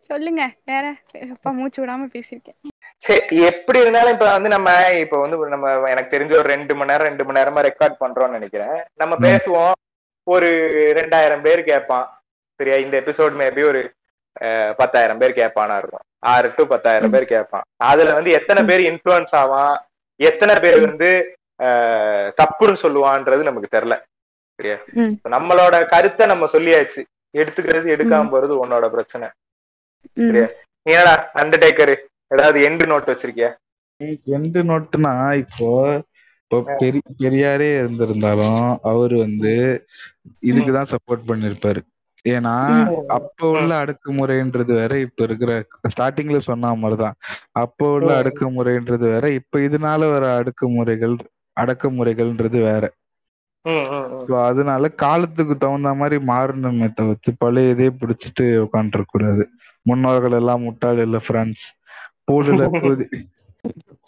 [0.00, 0.52] சொல்லுங்க.
[0.64, 0.94] வேற
[1.30, 2.58] அப்பா மூச்சு விடாம பேசியிருக்கேன்.
[2.96, 6.90] சரி எப்படி இருந்தாலும் இப்ப வந்து நம்ம இப்ப வந்து ஒரு நம்ம எனக்கு தெரிஞ்ச ஒரு ரெண்டு மணி
[6.90, 8.84] நேரம் ரெண்டு மணி நேரமா ரெக்கார்ட் பண்றோம்னு நினைக்கிறேன்.
[8.94, 9.16] நம்ம.
[9.16, 9.72] பேசுவோம்.
[10.26, 10.48] ஒரு
[10.96, 12.06] ரெண்டாயிரம் பேர் கேட்பான்.
[12.60, 12.76] சரியா?
[12.76, 13.92] இந்த எபிசோட் மேபி ஒரு
[14.80, 17.66] பத்தாயிரம் பேர் கேட்பானா இருக்கும் ஆறு டு பத்தாயிரம் பேர் கேட்பான்.
[17.90, 19.74] அதுல வந்து எத்தனை பேர் இன்ஃபுளுன்ஸ் ஆவான்?
[20.20, 21.10] எத்தனை பேர் வந்து
[22.40, 23.96] தப்புன்னு சொல்லுவான்றது நமக்கு தெரியல.
[24.58, 24.78] சரியா?
[25.34, 27.02] நம்மளோட கருத்தை நம்ம சொல்லியாச்சு.
[27.40, 29.26] எடுத்துக்கிறது எடுக்காம போறது உன்னோட பிரச்சனை.
[30.28, 30.46] சரியா?
[30.90, 31.94] என்னடா அண்டர்டேக்கர்
[32.34, 33.50] ஏதாவது எண்டு நோட் வச்சிருக்கியா?
[34.36, 35.12] எந்த நோட்டுனா
[35.42, 35.68] இப்போ
[36.42, 39.54] இப்போ பெரி பெரியாரே இருந்திருந்தாலும் அவர் வந்து
[40.50, 41.80] இதுக்குதான் சப்போர்ட் பண்ணிருப்பாரு.
[42.24, 42.54] ஏன்னா
[43.16, 45.52] அப்ப உள்ள அடக்குமுறைன்றது வேற இப்ப இருக்கிற
[45.90, 47.16] ஸ்டார்டிங்ல சொன்ன மாதிரிதான்.
[47.62, 48.08] அப்ப உள்ள.
[48.20, 51.16] அடக்குமுறைன்றது வேற இப்ப இதனால வர அடக்குமுறைகள்
[51.56, 52.84] அடக்குமுறைகள்ன்றது வேற.
[54.44, 59.44] அதனால காலத்துக்கு தகுந்த மாதிரி மாறணுமே தவிர்த்து பழைய இதே பிடிச்சிட்டு உட்காந்துருக்க கூடாது
[59.86, 61.66] முன்னோர்கள் எல்லாம் முட்டாள் இல்ல ஃப்ரெண்ட்ஸ்
[62.28, 63.06] பூலுல கொதி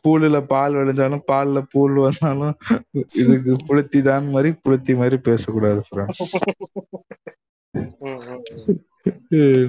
[0.05, 2.55] பூலுல பால் விளைஞ்சாலும் பால்ல பூல் வந்தாலும்
[3.21, 6.25] இதுக்கு புளுத்தி தான் மாதிரி புளுத்தி மாதிரி பேசக்கூடாது ஃப்ரெண்ட்ஸ்.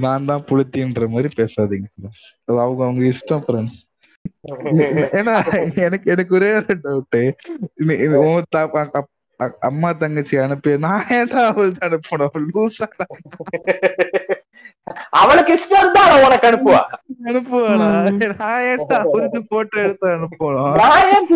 [0.03, 1.87] நான் தான் புளுத்தின்ற மாதிரி பேசாதீங்க.
[2.41, 3.79] அது அவங்க அவங்க இஷ்டம் ஃப்ரெண்ட்ஸ்
[5.17, 5.33] ஏன்னா
[5.85, 6.75] எனக்கு எனக்கு ஒரே ஒரு
[8.51, 8.97] டவுட்
[9.61, 12.87] அம்மா தங்கச்சி அனுப்பி நான் ஏன்டா அவளுக்கு அனுப்பணும் லூசா
[15.13, 16.81] அவளுக்கு இஷ்டம் இருந்தா அவ உனக்கு அனுப்புவா.
[17.25, 17.87] அனுப்புவாடா.
[18.35, 21.27] நான் ஏன்டா அவளுக்கு போட்டோ எடுத்து அனுப்பணும் நான் ஏன்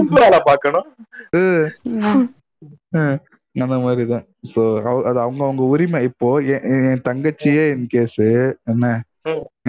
[2.95, 3.17] அஹ்
[3.56, 4.26] அந்த மாதிரிதான்.
[4.52, 4.61] சோ
[5.10, 5.99] அது அவங்க அவங்க உரிமை.
[6.10, 8.19] இப்போ என் என் தங்கச்சியே இன் கேஸ்
[8.72, 8.86] என்ன.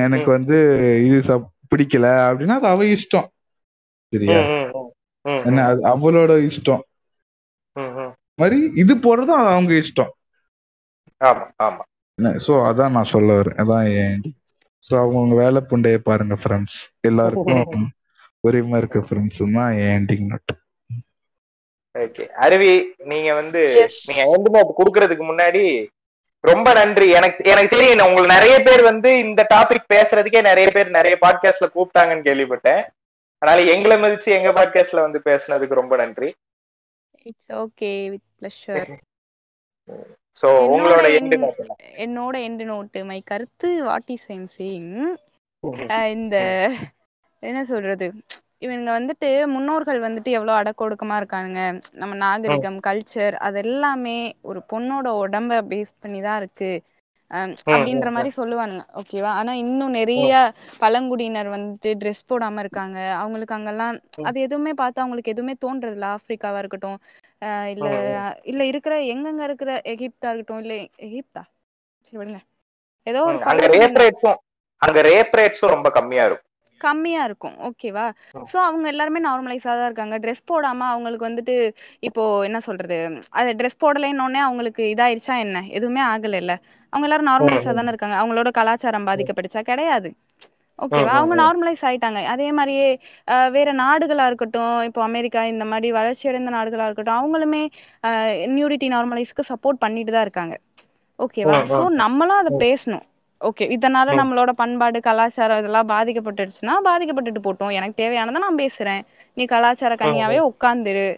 [0.05, 0.57] எனக்கு வந்து
[1.07, 1.19] இது
[1.73, 3.29] பிடிக்கல அப்படின்னா அது அவ இஷ்டம்.
[4.13, 4.41] சரியா?
[5.45, 6.83] என்ன அது அவளோட இஷ்டம்.
[8.39, 10.13] மாதிரி இது போறதும் அது அவங்க இஷ்டம்.
[12.45, 13.59] சோ அதான் நான் சொல்ல வரேன்.
[13.63, 14.21] அதான் ஏன்
[14.83, 17.65] சோ அவங்க வேலை புண்டைய பாருங்க ஃப்ரெண்ட்ஸ் எல்லாருக்கும்
[18.45, 20.53] உரிமை இருக்க ஃப்ரெண்ட்ஸ் தான் ஏன் எண்டிங் நோட்
[22.05, 22.73] ஓகே அருவி
[23.11, 23.63] நீங்க வந்து.
[24.07, 25.63] நீங்க எண்ட் நோட் குடுக்கறதுக்கு முன்னாடி
[26.45, 27.07] ரொம்ப நன்றி.
[27.19, 32.27] எனக்கு எனக்கு தெரியும் உங்களுக்கு நிறைய பேர் வந்து இந்த டாபிக் பேசுறதுக்கே நிறைய பேர் நிறைய பாட்காஸ்ட்ல கூப்பிட்டாங்கன்னு
[32.29, 32.83] கேள்விப்பட்டேன்.
[33.43, 36.31] அதனால எங்களை மதிச்சு எங்க பாட்காஸ்ட்ல வந்து பேசுனதுக்கு ரொம்ப நன்றி.
[37.31, 38.91] It's okay with pleasure
[40.41, 41.37] so உங்களோட எண்டு?
[42.05, 44.91] என்னோட எண்டு நோட்டு மை கருத்து வாட் இஸ் ஐம் சேயிங்
[46.15, 46.37] இந்த
[47.43, 48.07] என்ன சொல்றது?
[48.63, 51.63] இவங்க வந்துட்டு முன்னோர்கள் வந்துட்டு எவ்வளவு அடக்கொடுக்கமா இருக்கானுங்க.
[51.95, 56.71] நம்ம நாகரிகம் கல்ச்சர் அது எல்லாமே ஒரு பொண்ணோட உடம்ப பேஸ் பண்ணி தான் இருக்கு
[57.75, 58.83] அப்படின்ற மாதிரி சொல்லுவானுங்க.
[59.01, 60.33] ஓகேவா ஆனா இன்னும் நிறைய
[60.83, 62.99] பழங்குடியினர் வந்துட்டு ட்ரெஸ் போடாம இருக்காங்க.
[63.21, 66.99] அவங்களுக்கு அங்கெல்லாம் அது எதுவுமே பார்த்து அவங்களுக்கு எதுவுமே தோன்றது இல்ல ஆப்பிரிக்காவா இருக்கட்டும்
[67.75, 67.89] இல்ல
[68.47, 70.75] இல்ல இருக்கிற எங்கெங்க இருக்கிற எகிப்தா இருக்கட்டும் இல்ல
[71.07, 71.43] எகிப்தா?
[72.07, 72.41] சரி விடுங்க.
[73.07, 73.39] ஏதோ ஒரு
[74.83, 76.46] அங்க ரேப் ரேட்ஸும் ரொம்ப கம்மியா இருக்கும்.
[76.81, 77.57] கம்மியா இருக்கும்.
[77.69, 78.05] ஓகேவா
[78.45, 80.17] சோ அவங்க எல்லாருமே நார்மலைஸா தான் இருக்காங்க.
[80.25, 81.55] ட்ரெஸ் போடாம அவங்களுக்கு வந்துட்டு
[82.09, 82.99] இப்போ என்ன சொல்றது?
[83.39, 85.61] அது ட்ரெஸ் போடலைன்னொடனே அவங்களுக்கு இதாயிருச்சா என்ன?
[85.77, 86.55] எதுவுமே ஆகல இல்ல
[86.93, 88.17] அவங்க எல்லாரும் நார்மலைஸா தானே இருக்காங்க.
[88.21, 89.63] அவங்களோட கலாச்சாரம் பாதிக்கப்பட்டுச்சா?
[89.65, 90.11] கிடையாது.
[90.79, 92.21] ஓகேவா அவங்க நார்மலைஸ் ஆயிட்டாங்க.
[92.33, 92.89] அதே மாதிரியே
[93.55, 97.63] வேற நாடுகளா இருக்கட்டும் இப்போ அமெரிக்கா இந்த மாதிரி வளர்ச்சி அடைந்த நாடுகளா இருக்கட்டும் அவங்களுமே
[98.57, 100.57] நியூரிட்டி நார்மலைஸ்க்கு சப்போர்ட் பண்ணிட்டு தான் இருக்காங்க.
[101.19, 103.05] ஓகேவா சோ நம்மளும் அதை பேசணும்.
[103.41, 107.73] ஓகே இதனால நம்மளோட பண்பாடு கலாச்சாரம் இதெல்லாம் பாதிக்கப்பட்டுடுச்சுன்னா பாதிக்கப்பட்டுட்டு போட்டோம்.
[107.73, 109.03] எனக்கு தேவையானதை நான் பேசுறேன்.
[109.37, 111.09] நீ கலாச்சார கன்னியாவே உட்காந்துரு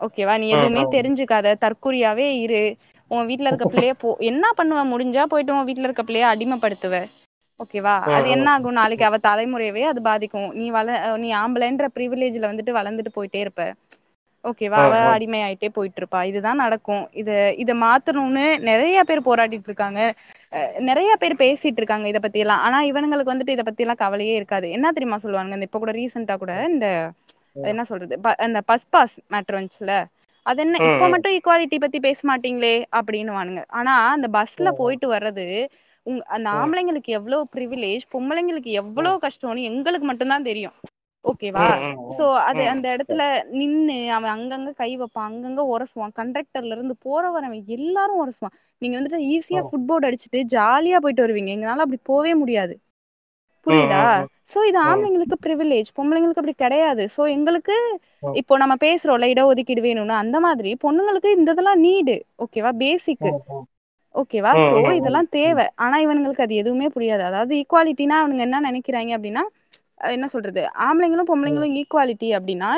[0.00, 1.48] ஓகேவா நீ எதுவுமே தெரிஞ்சுக்காத.
[1.64, 2.62] தற்குறியாவே இரு.
[3.10, 4.80] உன் வீட்ல இருக்க பிள்ளைய போ என்ன பண்ணுவ?
[4.90, 6.94] முடிஞ்சா போயிட்டு உன் வீட்ல இருக்க பிள்ளைய அடிமைப்படுத்துவ.
[7.60, 8.76] ஓகேவா அது என்ன ஆகும்?
[8.78, 10.48] நாளைக்கு அவ தலைமுறையவே அது பாதிக்கும்.
[10.54, 13.62] நீ வள நீ ஆம்பளைன்ற ப்ரிவிலேஜ்ல வந்துட்டு வளர்ந்துட்டு போயிட்டே இருப்ப.
[14.44, 17.02] ஓகேவா அவ அடிமையாயிட்டே போயிட்டு இருப்பா இதுதான் நடக்கும்.
[17.12, 20.00] இத இத மாத்தணும்னு நிறைய பேர் போராடிட்டு இருக்காங்க.
[20.82, 24.70] நிறைய பேர் பேசிட்டு இருக்காங்க இத பத்தி எல்லாம் ஆனா இவனுங்களுக்கு வந்துட்டு இத பத்தி எல்லாம் கவலையே இருக்காது.
[24.70, 26.88] என்ன தெரியுமா சொல்லுவாங்க இந்த இப்ப கூட ரீசெண்டா கூட இந்த
[27.70, 28.20] என்ன சொல்றது?
[28.20, 29.94] ப- அந்த பஸ் பாஸ் மேட்டர் வந்துச்சுல?
[30.46, 32.74] அது என்ன இப்ப மட்டும் ஈக்குவாலிட்டி பத்தி பேச மாட்டீங்களே?
[32.96, 35.46] அப்படின்னு வானுங்க ஆனா அந்த பஸ்ல போயிட்டு வர்றது
[36.06, 40.76] உங்க அந்த ஆம்பளைங்களுக்கு எவ்வளவு ப்ரிவிலேஜ் பொம்பளைங்களுக்கு எவ்வளவு கஷ்டம்னு எங்களுக்கு மட்டும்தான் தெரியும்.
[41.24, 41.66] ஓகேவா
[42.16, 43.22] சோ அது அந்த இடத்துல
[43.58, 46.14] நின்னு அவன் அங்கங்க கை வைப்பான் அங்கங்க உரசுவான்.
[46.18, 47.46] கண்டக்டர்ல இருந்து போறவன்
[47.76, 48.54] எல்லாரும் உரசுவான்.
[48.82, 51.52] நீங்க வந்துட்டு ஈஸியா ஃபுட்போர்ட் அடிச்சுட்டு ஜாலியா போயிட்டு வருவீங்க.
[51.56, 52.74] எங்களால அப்படி போவே முடியாது.
[53.66, 54.00] புரியுதா?
[54.52, 57.04] சோ இது ஆம்பளைங்களுக்கு ப்ரிவிலேஜ் பொம்பளைங்களுக்கு அப்படி கிடையாது.
[57.14, 57.74] சோ எங்களுக்கு
[58.40, 63.28] இப்போ நம்ம பேசுறோம்ல இடஒதுக்கீடு வேணும்னு அந்த மாதிரி பொண்ணுங்களுக்கு இந்த இதெல்லாம் நீடு ஓகேவா பேசிக்
[64.14, 65.66] ஓகேவா சோ இதெல்லாம் தேவை.
[65.84, 67.22] ஆனா இவனுங்களுக்கு அது எதுவுமே புரியாது.
[67.30, 69.44] அதாவது ஈக்குவாலிட்டினா அவனுங்க என்ன நினைக்கிறாங்க அப்படின்னா
[70.16, 70.62] என்ன சொல்றது?
[70.86, 72.70] ஆம்பளைங்களும் பொம்பளைங்களும் ஈக்குவாலிட்டி அப்படின்னா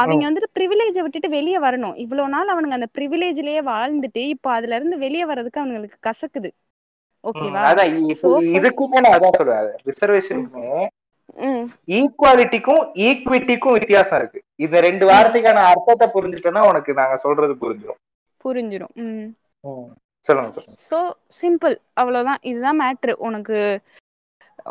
[0.00, 1.96] அவங்க வந்துட்டு ப்ரிவிலேஜை விட்டுட்டு வெளியே வரணும்.
[2.04, 6.50] இவ்வளவு நாள் அவனுங்க அந்த ப்ரிவிலேஜ்லயே வாழ்ந்துட்டு இப்போ அதுல இருந்து வெளியே வர்றதுக்கு அவனுங்களுக்கு கசக்குது.
[7.24, 7.64] ஓகேவா?
[8.58, 9.74] இதுக்குமே நான் அதான் சொல்றேன்.
[9.90, 10.70] ரிசர்வேஷனுக்குமே
[11.98, 14.40] ஈக்குவாலிட்டிக்கும் ஈக்விட்டிக்கும் வித்தியாசம் இருக்கு.
[14.64, 18.00] இந்த ரெண்டு வார்த்தைக்கான அர்த்தத்தை புரிஞ்சுட்டோம்னா உனக்கு நாங்க சொல்றது புரிஞ்சிடும்
[18.44, 18.94] புரிஞ்சிடும்
[20.26, 20.78] சொல்லுங்க சொல்லுங்க.
[20.90, 20.98] ஸோ
[21.40, 22.40] சிம்பிள் அவ்வளவுதான்.
[22.50, 23.58] இதுதான் மேட்ரு உனக்கு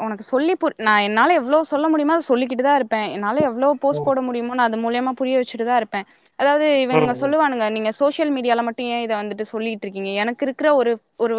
[0.04, 3.08] உனக்கு சொல்லி புரி நான் என்னால எவ்வளவு சொல்ல முடியுமோ அதை சொல்லிக்கிட்டு தான் இருப்பேன்.
[3.16, 6.06] என்னால எவ்வளவு போஸ்ட் போட முடியுமோ நான் அது மூலியமா புரிய வச்சுட்டு தான் இருப்பேன்.
[6.40, 7.14] அதாவது இவங்க.
[7.22, 10.12] சொல்லுவானுங்க நீங்க சோஷியல் மீடியால மட்டும் ஏன் இதை வந்துட்டு சொல்லிட்டு இருக்கீங்க?
[10.24, 11.36] எனக்கு இருக்கிற ஒரு ஒரு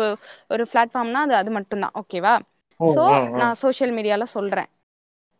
[0.50, 2.34] ஒரு பிளாட்ஃபார்ம்னா அது அது மட்டும்தான் ஓகேவா
[2.80, 3.04] சோ.
[3.40, 4.68] நான் சோஷியல் மீடியால சொல்றேன்.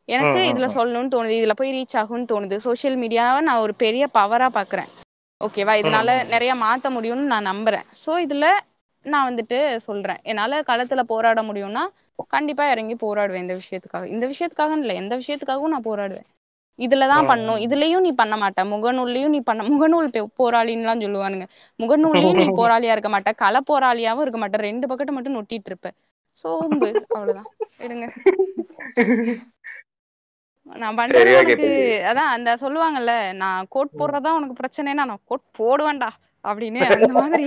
[0.09, 0.67] எனக்கு இதுல.
[0.75, 1.39] சொல்லணும்னு தோணுது.
[1.39, 2.57] இதுல போய் ரீச் ஆகும்னு தோணுது.
[2.67, 4.91] சோஷியல் மீடியாவை நான் ஒரு பெரிய பவரா பாக்குறேன்.
[5.41, 6.11] ஓகேவா இதனால.
[6.33, 7.87] நிறைய மாத்த முடியும்னு நான் நம்புறேன்.
[8.03, 8.47] சோ இதுல
[9.05, 10.21] நான் வந்துட்டு சொல்றேன்.
[10.25, 11.85] என்னால களத்துல போராட முடியும்னா
[12.29, 14.05] கண்டிப்பா இறங்கி போராடுவேன் இந்த விஷயத்துக்காக.
[14.05, 16.25] இந்த விஷயத்துக்காக இல்ல எந்த விஷயத்துக்காகவும் நான் போராடுவேன்.
[16.79, 17.57] இதுலதான் பண்ணும்.
[17.57, 18.63] இதுலயும் நீ பண்ண மாட்ட.
[18.63, 21.49] முகநூல்லையும் நீ பண்ண முகநூல் பே- போராளின்னுலாம் சொல்லுவானுங்க.
[21.79, 23.35] முகநூல்லையும் நீ போராளியா இருக்க மாட்ட.
[23.35, 24.53] கள போராளியாவும் இருக்க மாட்ட.
[24.53, 25.91] ரெண்டு பக்கெட்டை மட்டும் நொட்டிட்டு இருப்ப.
[26.45, 27.05] சோம்பு.
[27.09, 27.53] அவ்வளவுதான்.
[27.79, 28.09] எடுங்க.
[30.63, 32.03] நான் பண்றது சரியா உனக்கு கேட்டது.
[32.11, 36.09] அதான் அந்த சொல்லுவாங்கல்ல நான் கோட் போடுறதா உனக்கு பிரச்சனைனா நான் கோட் போடுவேன்டா
[36.45, 37.47] அப்படின்னு அந்த மாதிரி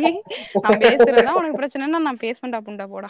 [0.61, 3.09] நான் பேசுறதா உனக்கு பிரச்சனைனா நான் பேசுவேன்டா புண்டா போடா.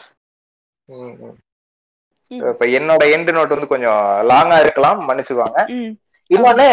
[2.31, 4.01] இப்ப என்னோட எண்ட் நோட் வந்து கொஞ்சம்
[4.31, 5.59] லாங்கா இருக்கலாம் மன்னிச்சுக்குவாங்க
[6.31, 6.67] இன்னொன்னு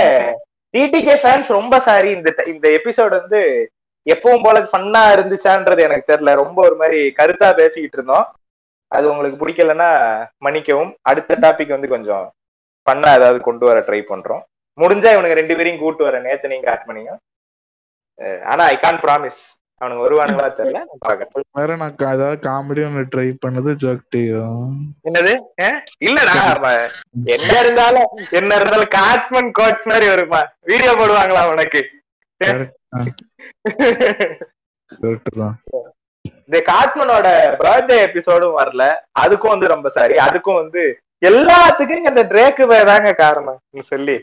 [0.75, 3.41] டிடிகே ஃபேன்ஸ் ரொம்ப சாரி இந்த இந்த எபிசோட் வந்து
[4.07, 6.33] எப்பவும் போல ஃபன்னா இருந்துச்சான்றது எனக்கு தெரியல.
[6.41, 8.27] ரொம்ப ஒரு மாதிரி கருத்தா பேசிக்கிட்டு இருந்தோம்.
[8.93, 9.89] அது உங்களுக்கு பிடிக்கலன்னா
[10.45, 10.93] மன்னிக்கவும்.
[11.11, 12.27] அடுத்த டாபிக் வந்து கொஞ்சம்
[12.87, 14.43] ஃபன்னா ஏதாவது கொண்டு வர ட்ரை பண்றோம்.
[14.79, 17.13] முடிஞ்சா இவனுங்க ரெண்டு பேரையும் கூட்டு வர நேத்து நீங்க ஆட் பண்ணீங்க.
[18.53, 19.41] ஆனா ஐ கான் ப்ராமிஸ்
[19.81, 20.81] அவனுங்க வருவானுங்களா தெரியல
[21.59, 24.71] வேற நான் ஏதாவது காமெடி ஒன்று ட்ரை பண்ணது ஜோக்டியும்
[25.05, 25.33] என்னது?
[25.61, 25.79] அஹ்?
[26.01, 26.37] இல்லடா
[27.29, 31.83] என்ன இருந்தாலும் என்ன இருந்தாலும் காட்மன் கோட்ஸ் மாதிரி வருமா வீடியோ போடுவாங்களா உனக்கு?
[36.41, 37.27] இந்த காட்மனோட
[37.61, 38.83] பர்த்டே எபிசோடும் வரல.
[39.21, 40.83] அதுக்கும் வந்து ரொம்ப சாரி அதுக்கும் வந்து
[41.23, 43.61] எல்லாத்துக்கும் இந்த ட்ரேக்கு தாங்க காரணம்.
[43.85, 44.17] சொல்லி.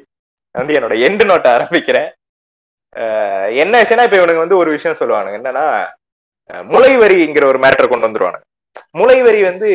[0.55, 2.09] வந்து என்னோட எண்டு நோட்ட ஆரம்பிக்கிறேன்.
[3.63, 5.37] என்ன விஷயம்னா இப்ப இவனுங்க வந்து ஒரு விஷயம் சொல்லுவானுங்க.
[5.41, 5.65] என்னன்னா
[6.71, 8.45] முளைவரிங்கிற ஒரு மேட்டர் கொண்டு வந்துருவானுங்க.
[8.99, 9.69] முளைவரி வந்து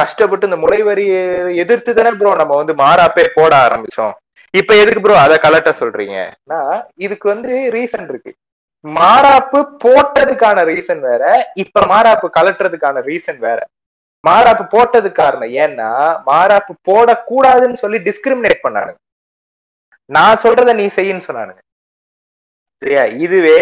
[0.00, 1.20] கஷ்டப்பட்டு இந்த முளைவரியை
[1.62, 4.14] எதிர்த்து தானே ப்ரோ நம்ம வந்து மாறாப்பே போட ஆரம்பிச்சோம்.
[4.54, 6.62] இப்ப எதுக்கு ப்ரோ அதை கலட்ட சொல்றீங்கன்னா
[7.04, 8.32] இதுக்கு வந்து ரீசன் இருக்கு.
[8.84, 11.22] மாறாப்பு போட்டதுக்கான ரீசன் வேற
[11.62, 13.60] இப்ப மாறாப்பு கலட்டுறதுக்கான ரீசன் வேற.
[14.24, 15.90] மாறாப்பு போட்டதுக்கு காரணம் ஏன்னா
[16.30, 18.98] மாறாப்பு போடக்கூடாதுன்னு சொல்லி டிஸ்கிரிமினேட் பண்ணானுங்க.
[20.10, 21.60] நான் சொல்றத நீ செய்யன்னு சொன்னானுங்க.
[22.82, 23.04] சரியா?
[23.24, 23.60] இதுவே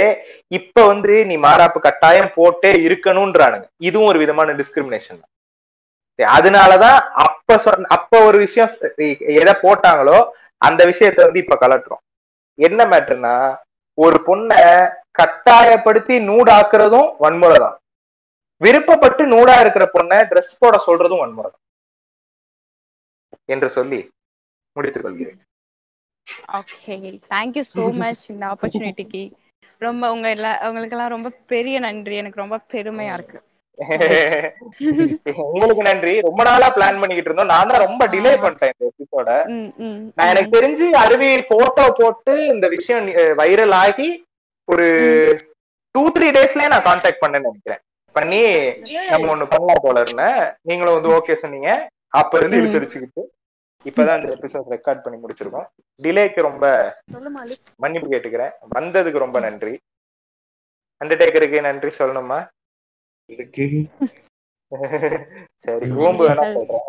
[0.58, 3.66] இப்ப வந்து நீ மாறாப்பு கட்டாயம் போட்டே இருக்கணும்ன்றானுங்க.
[3.88, 5.30] இதுவும் ஒரு விதமான டிஸ்கிரிமினேஷன் தான்.
[6.18, 8.72] அதனாலதான் அப்ப சொன்ன அப்ப ஒரு விஷயம்
[9.42, 10.18] எதை போட்டாங்களோ
[10.66, 12.02] அந்த விஷயத்த வந்து இப்ப கலட்டுறோம்.
[12.58, 13.34] என்ன மேட்டர்னா
[13.98, 14.60] ஒரு பொண்ணை
[15.20, 17.76] கட்டாயப்படுத்தி நூடாக்குறதும் வன்முறை தான்.
[18.60, 21.62] விருப்பப்பட்டு நூடா இருக்கிற பொண்ணை ட்ரெஸ் போட சொல்றதும் வன்முறை தான்.
[23.54, 24.00] என்று சொல்லி
[24.76, 25.40] முடித்துக் கொள்கிறேன்.
[26.58, 26.94] ஓகே
[27.32, 29.22] தேங்க்யூ so மச் இந்த ஆப்பர்ச்சுனிட்டிக்கு
[29.80, 32.14] ரொம்ப உங்க எல்லா உங்களுக்கெல்லாம் ரொம்ப பெரிய நன்றி.
[32.22, 33.38] எனக்கு ரொம்ப பெருமையா இருக்கு.
[35.52, 36.12] உங்களுக்கு நன்றி.
[36.26, 37.52] ரொம்ப நாளா பிளான் பண்ணிக்கிட்டு இருந்தோம்.
[37.52, 39.30] நான் தான் ரொம்ப டிலே பண்ணிட்டேன் இந்த எபிசோட
[40.16, 43.08] நான் எனக்கு தெரிஞ்சு அருவி போட்டோ போட்டு இந்த விஷயம்
[43.40, 44.08] வைரல் ஆகி
[44.68, 44.88] ஒரு
[45.94, 47.82] டூ த்ரீ டேஸ்லயே நான் கான்டாக்ட் பண்ணேன்னு நினைக்கிறேன்.
[48.14, 48.42] பண்ணி
[49.12, 50.40] நம்ம ஒண்ணு பண்ணலாம் போல இருந்தேன்.
[50.68, 51.70] நீங்களும் வந்து ஓகே சொன்னீங்க.
[52.20, 52.58] அப்ப இருந்து.
[52.60, 53.22] இழுத்தடிச்சுக்கிட்டு
[53.88, 55.68] இப்பதான் இந்த எபிசோட் ரெக்கார்ட் பண்ணி முடிச்சிருக்கோம்.
[56.02, 56.64] டிலேக்கு ரொம்ப
[57.84, 58.52] மன்னிப்பு கேட்டுக்கிறேன்.
[58.74, 59.74] வந்ததுக்கு ரொம்ப நன்றி.
[61.00, 62.38] அண்டர்டேக்கருக்கு நன்றி சொல்லணுமா?
[63.34, 63.66] இதுக்கு.
[65.64, 66.86] சரி ஓம்பு வேணா சொல்றேன்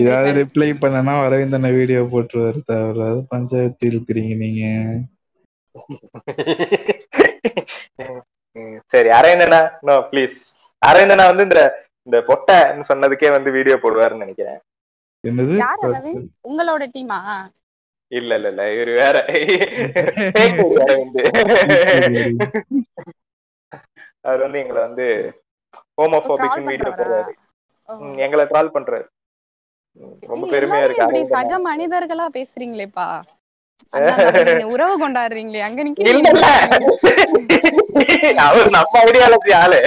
[0.00, 0.32] ஏதாவது.
[0.38, 4.62] ரிப்ளை பண்ணனா அரவிந்தன வீடியோ போட்டுருவாரு தேவையில்லாத பஞ்சாயத்து இருக்கிறீங்க நீங்க.
[8.92, 9.60] சரி அரவிந்தனா?
[9.88, 10.38] நோ ப்ளீஸ்
[10.86, 11.62] அரவிந்தனா வந்து இந்த
[12.08, 14.60] இந்த பொட்டைன்னு சொன்னதுக்கே வந்து வீடியோ போடுவாருன்னு நினைக்கிறேன்.
[16.48, 17.18] உங்களோட டீமா
[18.12, 19.16] இல்ல இல்ல இல்ல இவரு வேற.
[20.40, 21.18] அரவிந்த்
[24.24, 25.06] அவர் வந்து எங்களை வந்து
[25.98, 27.32] ஹோமோபோபிக் வீடியோ போடுறாரு
[28.24, 29.06] எங்களை ட்ரால் பண்றாரு.
[30.30, 31.20] ரொம்ப பெருமையா இருக்கு.
[31.34, 33.08] சக மனிதர்களா பேசுறீங்களேப்பா.
[34.74, 36.08] உறவு கொண்டாடுறீங்களே அங்க நிக்க
[38.46, 39.80] அவர் நம்ம ஐடியாலஜி ஆளு?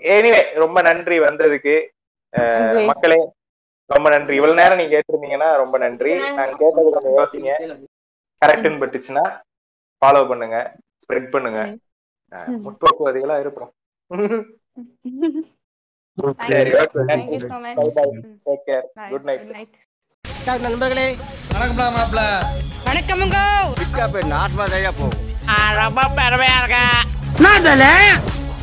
[0.00, 1.86] எனிவே ரொம்ப நன்றி வந்ததுக்கு.
[2.30, 2.84] நன்றி.
[2.84, 3.30] மக்களே
[3.86, 4.34] ரொம்ப நன்றி.
[4.34, 6.14] இவ்வளவு நேரம் நீங்க கேட்டிருந்தீங்கன்னா ரொம்ப நன்றி.
[6.14, 7.78] நாங்க கேட்டது கொஞ்சம் யோசிங்க.
[8.46, 9.40] கரெக்ட்னு பட்டுச்சுன்னா
[10.02, 11.76] ஃபாலோ பண்ணுங்க ஸ்ப்ரெட் பண்ணுங்க.
[12.32, 13.72] முற்போக்குவாதிகளா இருப்போம்.
[16.36, 17.74] சரி okay Thank you so much.
[17.74, 18.40] Bye bye hmm.
[18.46, 19.10] Take care Bye.
[19.10, 19.74] Good night Good night.
[20.44, 21.16] டாக் நண்பர்களே
[23.78, 25.26] பிக்கப் நார்மலா போகும்.
[25.74, 27.17] ரொம்ப பெருமையா இருக்கேன்.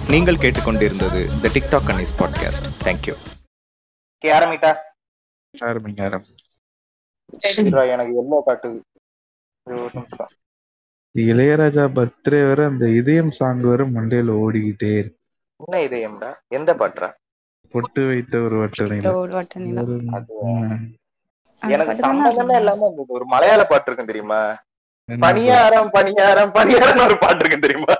[0.09, 3.15] நீங்கள் கேட்டுக்கொண்டிருந்தது த டிக்டாக் அன்னிஸ் பாட்காஸ்ட் தேங்க்யூ
[4.23, 4.71] ஆரம்பிட்டா?
[5.53, 6.31] ஆரம்பிங்க ஆரம்பி
[7.87, 8.79] எனக்கு எல்லோ காட்டுது.
[9.67, 10.31] ஒரு நிமிஷம்.
[11.15, 15.19] இளையராஜா பர்த்டே வர அந்த இதயம் சாங் வர மண்டையில ஓடிக்கிட்டே இருக்கு.
[15.59, 16.31] என்ன இதயம்டா?
[16.49, 17.09] எந்த பாட்டுறா
[17.73, 20.11] பொட்டு வைத்த ஒரு வட்டணையில ஒரு வட்ட நிலா ம்.
[21.61, 24.41] அந்த எனக்கு சம்பந்தமே இல்லாம ஒரு மலையாள பாட்டு இருக்கும் தெரியுமா?
[25.09, 27.95] பணியாரம் பணியாரம் பணியாரம் ஒரு பாட்டு இருக்கும் தெரியுமா?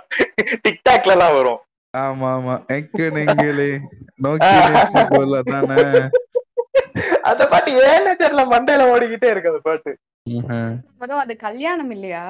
[0.66, 1.62] டிக்டாக்ல எல்லாம் வரும்.
[1.94, 2.56] ஆமா ஆமா.
[2.76, 3.70] எங்க நெங்களே
[4.18, 4.56] நோக்கி
[5.12, 5.78] போல தானே.
[7.30, 9.92] அந்த பாட்டு ஏன்னு தெரியல மண்டையில ஓடிக்கிட்டே இருக்கு அந்த பாட்டு.
[11.00, 12.24] மொதல் அது கல்யாணம் இல்லையா?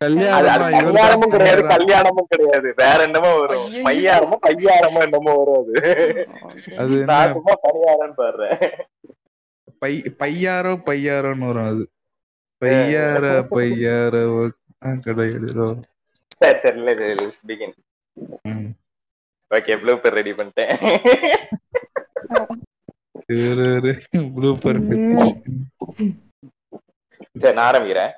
[0.00, 2.68] கல்யாணமும் கிடையாது கல்யாணமும் கிடையாது.
[2.76, 3.66] வேற என்னமோ வரும்.
[3.86, 5.74] பையாரமோ பையாரமோ என்னமோ வரும் அது.
[6.82, 6.96] அது
[7.64, 8.58] பணியாரன்னு பாடுறேன்.
[9.82, 11.84] பை பையாரோ பையாரோன்னு வரும் அது.
[12.62, 13.24] பையார
[13.54, 14.14] பையார
[15.06, 15.48] கிடையாது
[16.44, 16.92] சரி சரி இல்ல
[17.50, 17.76] பிகின்
[19.50, 20.72] ஓகே ப்ளூப்பர் ரெடி பண்ணிட்டேன்.
[27.42, 28.12] சரி நான் ஆரம்பிக்கிறேன்.